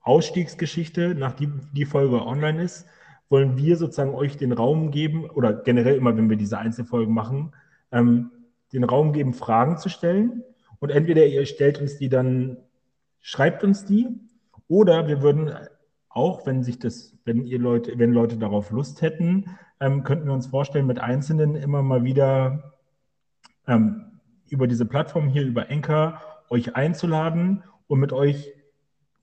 Ausstiegsgeschichte, 0.00 1.14
nachdem 1.14 1.60
die 1.72 1.84
Folge 1.84 2.24
online 2.24 2.62
ist, 2.62 2.86
wollen 3.28 3.56
wir 3.56 3.76
sozusagen 3.76 4.14
euch 4.14 4.36
den 4.36 4.52
Raum 4.52 4.90
geben, 4.90 5.28
oder 5.28 5.52
generell 5.52 5.96
immer, 5.96 6.16
wenn 6.16 6.30
wir 6.30 6.36
diese 6.36 6.58
Einzelfolgen 6.58 7.12
machen, 7.12 7.52
ähm, 7.92 8.30
den 8.72 8.84
Raum 8.84 9.12
geben, 9.12 9.34
Fragen 9.34 9.78
zu 9.78 9.88
stellen. 9.88 10.42
Und 10.78 10.90
entweder 10.90 11.26
ihr 11.26 11.44
stellt 11.46 11.80
uns 11.80 11.98
die 11.98 12.08
dann, 12.08 12.56
schreibt 13.20 13.64
uns 13.64 13.84
die, 13.84 14.08
oder 14.66 15.08
wir 15.08 15.22
würden 15.22 15.52
auch, 16.08 16.46
wenn 16.46 16.62
sich 16.62 16.78
das, 16.78 17.16
wenn 17.24 17.44
ihr 17.44 17.58
Leute, 17.58 17.98
wenn 17.98 18.12
Leute 18.12 18.38
darauf 18.38 18.70
Lust 18.70 19.02
hätten, 19.02 19.56
ähm, 19.80 20.02
könnten 20.02 20.26
wir 20.26 20.34
uns 20.34 20.48
vorstellen, 20.48 20.86
mit 20.86 20.98
Einzelnen 20.98 21.54
immer 21.54 21.82
mal 21.82 22.04
wieder 22.04 22.74
ähm, 23.68 24.20
über 24.48 24.66
diese 24.66 24.86
Plattform 24.86 25.28
hier, 25.28 25.44
über 25.44 25.70
Enker, 25.70 26.20
euch 26.48 26.74
einzuladen 26.74 27.62
und 27.86 28.00
mit 28.00 28.12
euch 28.12 28.52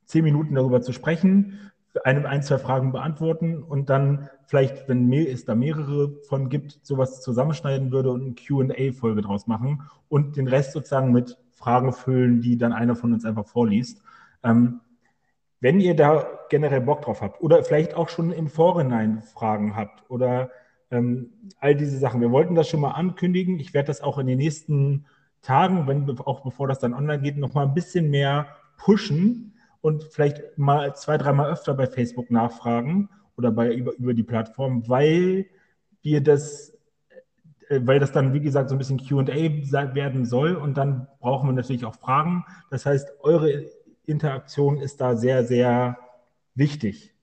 zehn 0.05 0.23
Minuten 0.23 0.55
darüber 0.55 0.81
zu 0.81 0.93
sprechen, 0.93 1.72
eine, 2.03 2.27
ein, 2.27 2.43
zwei 2.43 2.57
Fragen 2.57 2.91
beantworten 2.91 3.63
und 3.63 3.89
dann 3.89 4.30
vielleicht, 4.47 4.88
wenn 4.88 5.11
es 5.13 5.45
da 5.45 5.55
mehrere 5.55 6.13
von 6.27 6.49
gibt, 6.49 6.80
sowas 6.84 7.22
zusammenschneiden 7.22 7.91
würde 7.91 8.11
und 8.11 8.22
eine 8.22 8.35
QA-Folge 8.35 9.22
draus 9.22 9.47
machen 9.47 9.84
und 10.09 10.38
den 10.38 10.47
Rest 10.47 10.73
sozusagen 10.73 11.11
mit 11.11 11.38
Fragen 11.51 11.93
füllen, 11.93 12.41
die 12.41 12.57
dann 12.57 12.73
einer 12.73 12.95
von 12.95 13.13
uns 13.13 13.26
einfach 13.26 13.45
vorliest. 13.45 14.01
Ähm, 14.43 14.81
wenn 15.61 15.80
ihr 15.80 15.95
da 15.95 16.27
generell 16.49 16.81
Bock 16.81 17.01
drauf 17.01 17.22
habt 17.22 17.41
oder 17.41 17.63
vielleicht 17.63 17.95
auch 17.95 18.09
schon 18.09 18.31
im 18.31 18.47
Vorhinein 18.47 19.22
Fragen 19.22 19.76
habt 19.76 20.03
oder 20.09 20.51
all 20.89 21.75
diese 21.75 21.97
Sachen. 21.97 22.21
Wir 22.21 22.31
wollten 22.31 22.55
das 22.55 22.69
schon 22.69 22.81
mal 22.81 22.91
ankündigen. 22.91 23.59
Ich 23.59 23.73
werde 23.73 23.87
das 23.87 24.01
auch 24.01 24.17
in 24.17 24.27
den 24.27 24.37
nächsten 24.37 25.05
Tagen, 25.41 25.87
wenn, 25.87 26.09
auch 26.19 26.41
bevor 26.41 26.67
das 26.67 26.79
dann 26.79 26.93
online 26.93 27.21
geht, 27.21 27.37
noch 27.37 27.53
mal 27.53 27.65
ein 27.65 27.73
bisschen 27.73 28.09
mehr 28.09 28.47
pushen, 28.77 29.55
und 29.85 30.03
vielleicht 30.05 30.57
mal 30.57 30.95
zwei, 30.95 31.15
dreimal 31.15 31.51
öfter 31.51 31.75
bei 31.75 31.85
Facebook 31.85 32.31
nachfragen 32.31 33.07
oder 33.37 33.51
bei, 33.51 33.71
über, 33.71 33.93
über 33.97 34.15
die 34.15 34.23
Plattform, 34.23 34.89
weil 34.89 35.45
wir 36.01 36.21
das, 36.21 36.75
äh, 37.69 37.81
weil 37.83 37.99
das 37.99 38.11
dann, 38.11 38.33
wie 38.33 38.39
gesagt, 38.39 38.69
so 38.69 38.75
ein 38.75 38.79
bisschen 38.79 38.97
QA 38.97 39.27
werden 39.27 40.25
soll 40.25 40.55
und 40.55 40.75
dann 40.75 41.05
brauchen 41.19 41.47
wir 41.47 41.53
natürlich 41.53 41.85
auch 41.85 41.93
Fragen. 41.93 42.45
Das 42.71 42.87
heißt, 42.87 43.13
eure 43.19 43.69
Interaktion 44.07 44.79
ist 44.79 45.01
da 45.01 45.15
sehr, 45.15 45.43
sehr 45.43 45.99
wichtig. 46.55 47.13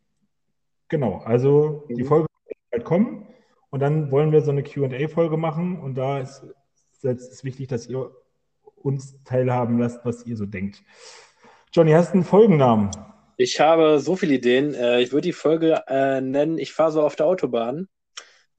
Genau, 0.87 1.17
also 1.17 1.83
mhm. 1.89 1.97
die 1.97 2.05
Folge 2.05 2.29
wird 2.47 2.59
bald 2.71 2.85
kommen 2.85 3.27
und 3.73 3.81
dann 3.81 4.11
wollen 4.11 4.33
wir 4.33 4.43
so 4.43 4.51
eine 4.51 4.63
QA-Folge 4.63 5.39
machen 5.39 5.81
und 5.81 5.95
da 5.95 6.21
ist 6.21 6.45
es 7.03 7.43
wichtig, 7.43 7.69
dass 7.69 7.89
ihr 7.89 8.11
uns 8.77 9.17
teilhaben 9.25 9.79
lasst, 9.79 10.05
was 10.05 10.27
ihr 10.27 10.37
so 10.37 10.45
denkt. 10.45 10.83
Johnny, 11.73 11.93
hast 11.93 12.11
du 12.11 12.19
einen 12.19 12.25
Folgennamen? 12.25 12.91
Ich 13.39 13.61
habe 13.61 13.99
so 13.99 14.15
viele 14.15 14.35
Ideen. 14.35 14.75
Äh, 14.75 15.01
ich 15.01 15.11
würde 15.11 15.23
die 15.23 15.33
Folge 15.33 15.83
äh, 15.89 16.21
nennen, 16.21 16.59
ich 16.59 16.75
fahre 16.75 16.93
so 16.93 17.03
auf 17.03 17.17
der 17.17 17.25
Autobahn, 17.25 17.89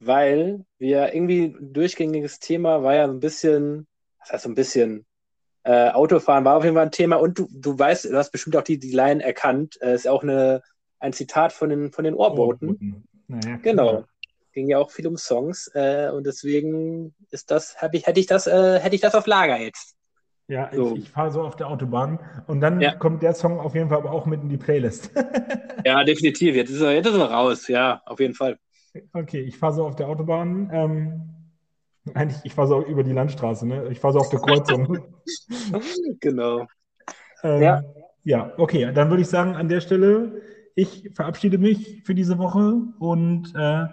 weil 0.00 0.64
wir 0.78 1.14
irgendwie 1.14 1.44
ein 1.44 1.72
durchgängiges 1.72 2.40
Thema 2.40 2.82
war 2.82 2.96
ja 2.96 3.06
so 3.06 3.12
ein 3.12 3.20
bisschen, 3.20 3.86
das 4.18 4.32
heißt 4.32 4.42
so 4.42 4.50
ein 4.50 4.56
bisschen, 4.56 5.06
äh, 5.62 5.90
Autofahren 5.90 6.44
war 6.44 6.56
auf 6.56 6.64
jeden 6.64 6.74
Fall 6.74 6.86
ein 6.86 6.90
Thema 6.90 7.16
und 7.16 7.38
du, 7.38 7.46
du 7.52 7.78
weißt, 7.78 8.06
du 8.06 8.16
hast 8.16 8.32
bestimmt 8.32 8.56
auch 8.56 8.62
die, 8.62 8.80
die 8.80 8.90
Line 8.90 9.22
erkannt. 9.22 9.78
Äh, 9.80 9.94
ist 9.94 10.08
auch 10.08 10.24
eine, 10.24 10.60
ein 10.98 11.12
Zitat 11.12 11.52
von 11.52 11.68
den, 11.68 11.92
von 11.92 12.02
den 12.02 12.14
Ohrboten. 12.14 12.70
Ohrboten. 12.70 13.04
Naja, 13.28 13.58
genau. 13.62 14.04
Ging 14.54 14.68
ja 14.68 14.78
auch 14.78 14.90
viel 14.90 15.06
um 15.06 15.16
Songs 15.16 15.70
äh, 15.74 16.10
und 16.10 16.26
deswegen 16.26 17.14
ist 17.30 17.50
das, 17.50 17.76
ich, 17.92 18.06
hätte 18.06 18.20
ich 18.20 18.26
das, 18.26 18.46
äh, 18.46 18.78
hätte 18.78 18.94
ich 18.94 19.00
das 19.00 19.14
auf 19.14 19.26
Lager 19.26 19.58
jetzt. 19.58 19.96
Ja, 20.46 20.70
so. 20.72 20.94
ich, 20.94 21.04
ich 21.04 21.10
fahre 21.10 21.30
so 21.30 21.42
auf 21.42 21.56
der 21.56 21.68
Autobahn 21.68 22.18
und 22.46 22.60
dann 22.60 22.80
ja. 22.80 22.94
kommt 22.94 23.22
der 23.22 23.34
Song 23.34 23.58
auf 23.58 23.74
jeden 23.74 23.88
Fall 23.88 23.98
aber 23.98 24.12
auch 24.12 24.26
mit 24.26 24.42
in 24.42 24.48
die 24.48 24.56
Playlist. 24.56 25.10
ja, 25.84 26.04
definitiv. 26.04 26.54
Jetzt 26.54 26.70
ist, 26.70 26.80
er, 26.80 26.92
jetzt 26.92 27.06
ist 27.06 27.16
er 27.16 27.30
raus. 27.30 27.66
Ja, 27.68 28.02
auf 28.06 28.20
jeden 28.20 28.34
Fall. 28.34 28.58
Okay, 29.12 29.40
ich 29.40 29.56
fahre 29.56 29.72
so 29.72 29.86
auf 29.86 29.96
der 29.96 30.06
Autobahn. 30.06 30.70
Ähm, 30.72 32.14
eigentlich, 32.14 32.38
ich 32.44 32.54
fahre 32.54 32.68
so 32.68 32.84
über 32.84 33.02
die 33.02 33.12
Landstraße, 33.12 33.66
ne? 33.66 33.88
Ich 33.90 33.98
fahre 33.98 34.12
so 34.12 34.18
auf 34.20 34.28
der 34.28 34.40
Kreuzung. 34.40 34.98
genau. 36.20 36.66
Ähm, 37.42 37.62
ja. 37.62 37.82
Ja, 38.26 38.52
okay, 38.56 38.90
dann 38.94 39.10
würde 39.10 39.20
ich 39.22 39.28
sagen, 39.28 39.54
an 39.54 39.68
der 39.68 39.80
Stelle, 39.80 40.40
ich 40.74 41.10
verabschiede 41.14 41.58
mich 41.58 42.02
für 42.04 42.14
diese 42.14 42.38
Woche 42.38 42.80
und 42.98 43.52
äh, 43.54 43.86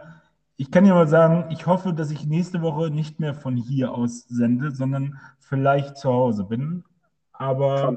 ich 0.61 0.69
kann 0.69 0.85
ja 0.85 0.93
mal 0.93 1.07
sagen, 1.07 1.49
ich 1.49 1.65
hoffe, 1.65 1.91
dass 1.91 2.11
ich 2.11 2.27
nächste 2.27 2.61
Woche 2.61 2.91
nicht 2.91 3.19
mehr 3.19 3.33
von 3.33 3.57
hier 3.57 3.95
aus 3.95 4.27
sende, 4.29 4.69
sondern 4.69 5.17
vielleicht 5.39 5.97
zu 5.97 6.13
Hause 6.13 6.43
bin. 6.43 6.83
Aber 7.33 7.91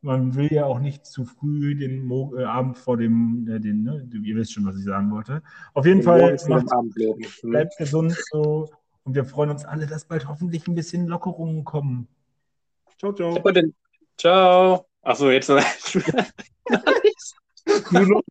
man 0.00 0.34
will 0.34 0.52
ja 0.52 0.64
auch 0.64 0.80
nicht 0.80 1.06
zu 1.06 1.24
früh 1.24 1.76
den 1.76 2.04
Mo 2.04 2.34
äh, 2.36 2.42
Abend 2.42 2.76
vor 2.76 2.96
dem, 2.96 3.46
äh, 3.48 3.60
den, 3.60 3.84
ne? 3.84 4.08
ihr 4.24 4.34
wisst 4.34 4.52
schon, 4.52 4.66
was 4.66 4.76
ich 4.76 4.84
sagen 4.84 5.12
wollte. 5.12 5.44
Auf 5.74 5.86
jeden 5.86 6.02
Fall 6.02 6.36
macht, 6.48 6.66
bleibt 7.42 7.76
gesund 7.76 8.18
so 8.32 8.68
und 9.04 9.14
wir 9.14 9.24
freuen 9.24 9.50
uns 9.50 9.64
alle, 9.64 9.86
dass 9.86 10.04
bald 10.04 10.26
hoffentlich 10.26 10.66
ein 10.66 10.74
bisschen 10.74 11.06
Lockerungen 11.06 11.62
kommen. 11.62 12.08
Ciao, 12.98 13.12
ciao. 13.12 13.40
Ciao. 14.16 14.86
Achso, 15.02 15.30
jetzt 15.30 15.50
noch. 15.50 15.62
Nur 17.92 18.06
noch. 18.08 18.22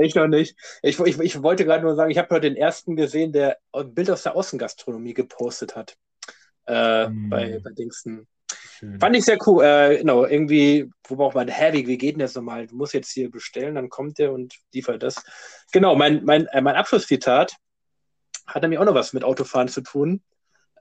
Ich 0.00 0.14
noch 0.14 0.28
nicht. 0.28 0.56
Ich, 0.82 0.98
ich, 1.00 1.18
ich 1.18 1.42
wollte 1.42 1.64
gerade 1.64 1.82
nur 1.82 1.96
sagen, 1.96 2.10
ich 2.10 2.18
habe 2.18 2.28
heute 2.30 2.48
den 2.48 2.56
ersten 2.56 2.94
gesehen, 2.94 3.32
der 3.32 3.58
ein 3.72 3.94
Bild 3.94 4.10
aus 4.10 4.22
der 4.22 4.36
Außengastronomie 4.36 5.14
gepostet 5.14 5.74
hat. 5.74 5.96
Äh, 6.66 7.08
mm. 7.08 7.28
bei, 7.28 7.60
bei 7.64 7.70
Dingsten. 7.72 8.28
Schön. 8.78 9.00
Fand 9.00 9.16
ich 9.16 9.24
sehr 9.24 9.38
cool. 9.46 9.64
Äh, 9.64 9.98
genau, 9.98 10.24
irgendwie, 10.24 10.88
wo 11.06 11.16
braucht 11.16 11.34
man, 11.34 11.48
hä, 11.48 11.72
wie, 11.72 11.86
wie 11.88 11.98
geht 11.98 12.14
denn 12.14 12.20
das 12.20 12.34
nochmal? 12.34 12.68
Du 12.68 12.76
musst 12.76 12.94
jetzt 12.94 13.10
hier 13.10 13.30
bestellen, 13.30 13.74
dann 13.74 13.88
kommt 13.88 14.18
der 14.18 14.32
und 14.32 14.54
liefert 14.72 15.02
das. 15.02 15.16
Genau, 15.72 15.96
mein, 15.96 16.24
mein, 16.24 16.46
äh, 16.46 16.60
mein 16.60 16.76
Abschlusszitat 16.76 17.56
hat 18.46 18.62
nämlich 18.62 18.78
auch 18.78 18.84
noch 18.84 18.94
was 18.94 19.12
mit 19.12 19.24
Autofahren 19.24 19.68
zu 19.68 19.80
tun. 19.80 20.22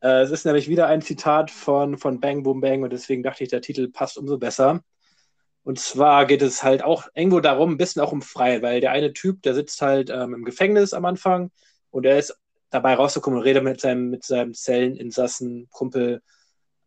Äh, 0.02 0.22
es 0.22 0.32
ist 0.32 0.46
nämlich 0.46 0.70
wieder 0.70 0.88
ein 0.88 1.02
Zitat 1.02 1.50
von, 1.50 1.98
von 1.98 2.20
Bang 2.20 2.44
Boom 2.44 2.62
Bang 2.62 2.84
und 2.84 2.94
deswegen 2.94 3.24
dachte 3.24 3.44
ich, 3.44 3.50
der 3.50 3.62
Titel 3.62 3.90
passt 3.90 4.18
umso 4.18 4.38
besser. 4.38 4.82
Und 5.68 5.82
zwar 5.82 6.26
geht 6.26 6.42
es 6.42 6.64
halt 6.64 6.82
auch 6.82 7.10
irgendwo 7.14 7.42
darum, 7.42 7.72
ein 7.72 7.78
bisschen 7.78 8.02
auch 8.02 8.14
um 8.14 8.22
Freiheit, 8.22 8.62
weil 8.62 8.80
der 8.80 8.92
eine 8.92 9.12
Typ, 9.12 9.42
der 9.42 9.54
sitzt 9.54 9.82
halt 9.82 10.10
ähm, 10.10 10.34
im 10.34 10.46
Gefängnis 10.46 10.94
am 10.94 11.04
Anfang 11.04 11.52
und 11.92 12.06
er 12.06 12.18
ist 12.18 12.40
dabei 12.70 12.94
rauszukommen 12.94 13.40
und 13.40 13.44
redet 13.44 13.66
mit 13.66 13.82
seinem, 13.82 14.10
mit 14.10 14.24
seinem 14.24 14.54
Zelleninsassen, 14.54 15.68
Kumpel, 15.70 16.22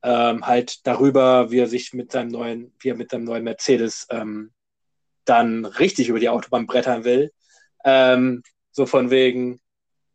ähm, 0.03 0.47
halt 0.47 0.87
darüber, 0.87 1.51
wie 1.51 1.59
er 1.59 1.67
sich 1.67 1.93
mit 1.93 2.11
seinem 2.11 2.29
neuen, 2.29 2.73
wie 2.79 2.89
er 2.89 2.97
mit 2.97 3.11
seinem 3.11 3.25
neuen 3.25 3.45
Mercedes 3.45 4.07
ähm, 4.09 4.51
dann 5.27 5.67
richtig 5.67 6.09
über 6.09 6.19
die 6.19 6.31
Autobahn 6.31 6.67
brettern 6.67 7.05
will. 7.05 7.33
Ähm, 7.85 8.43
so 8.71 8.87
von 8.87 9.11
wegen, 9.11 9.61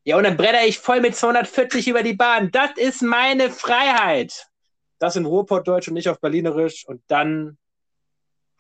ja, 0.06 0.18
und 0.18 0.24
dann 0.24 0.38
bretter 0.38 0.66
ich 0.66 0.80
voll 0.80 1.02
mit 1.02 1.16
240 1.16 1.88
über 1.88 2.02
die 2.02 2.16
Bahn. 2.16 2.50
Das 2.50 2.72
ist 2.78 3.04
meine 3.04 3.52
Freiheit. 3.52 4.48
Das 4.98 5.16
in 5.18 5.26
Ruhrpottdeutsch 5.26 5.88
und 5.88 5.94
nicht 5.94 6.10
auf 6.10 6.20
Berlinerisch. 6.20 6.88
Und 6.88 7.04
dann 7.06 7.60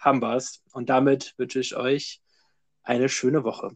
haben 0.05 0.21
wir 0.21 0.35
es. 0.35 0.61
Und 0.71 0.89
damit 0.89 1.33
wünsche 1.37 1.59
ich 1.59 1.75
euch 1.75 2.21
eine 2.83 3.09
schöne 3.09 3.43
Woche. 3.43 3.75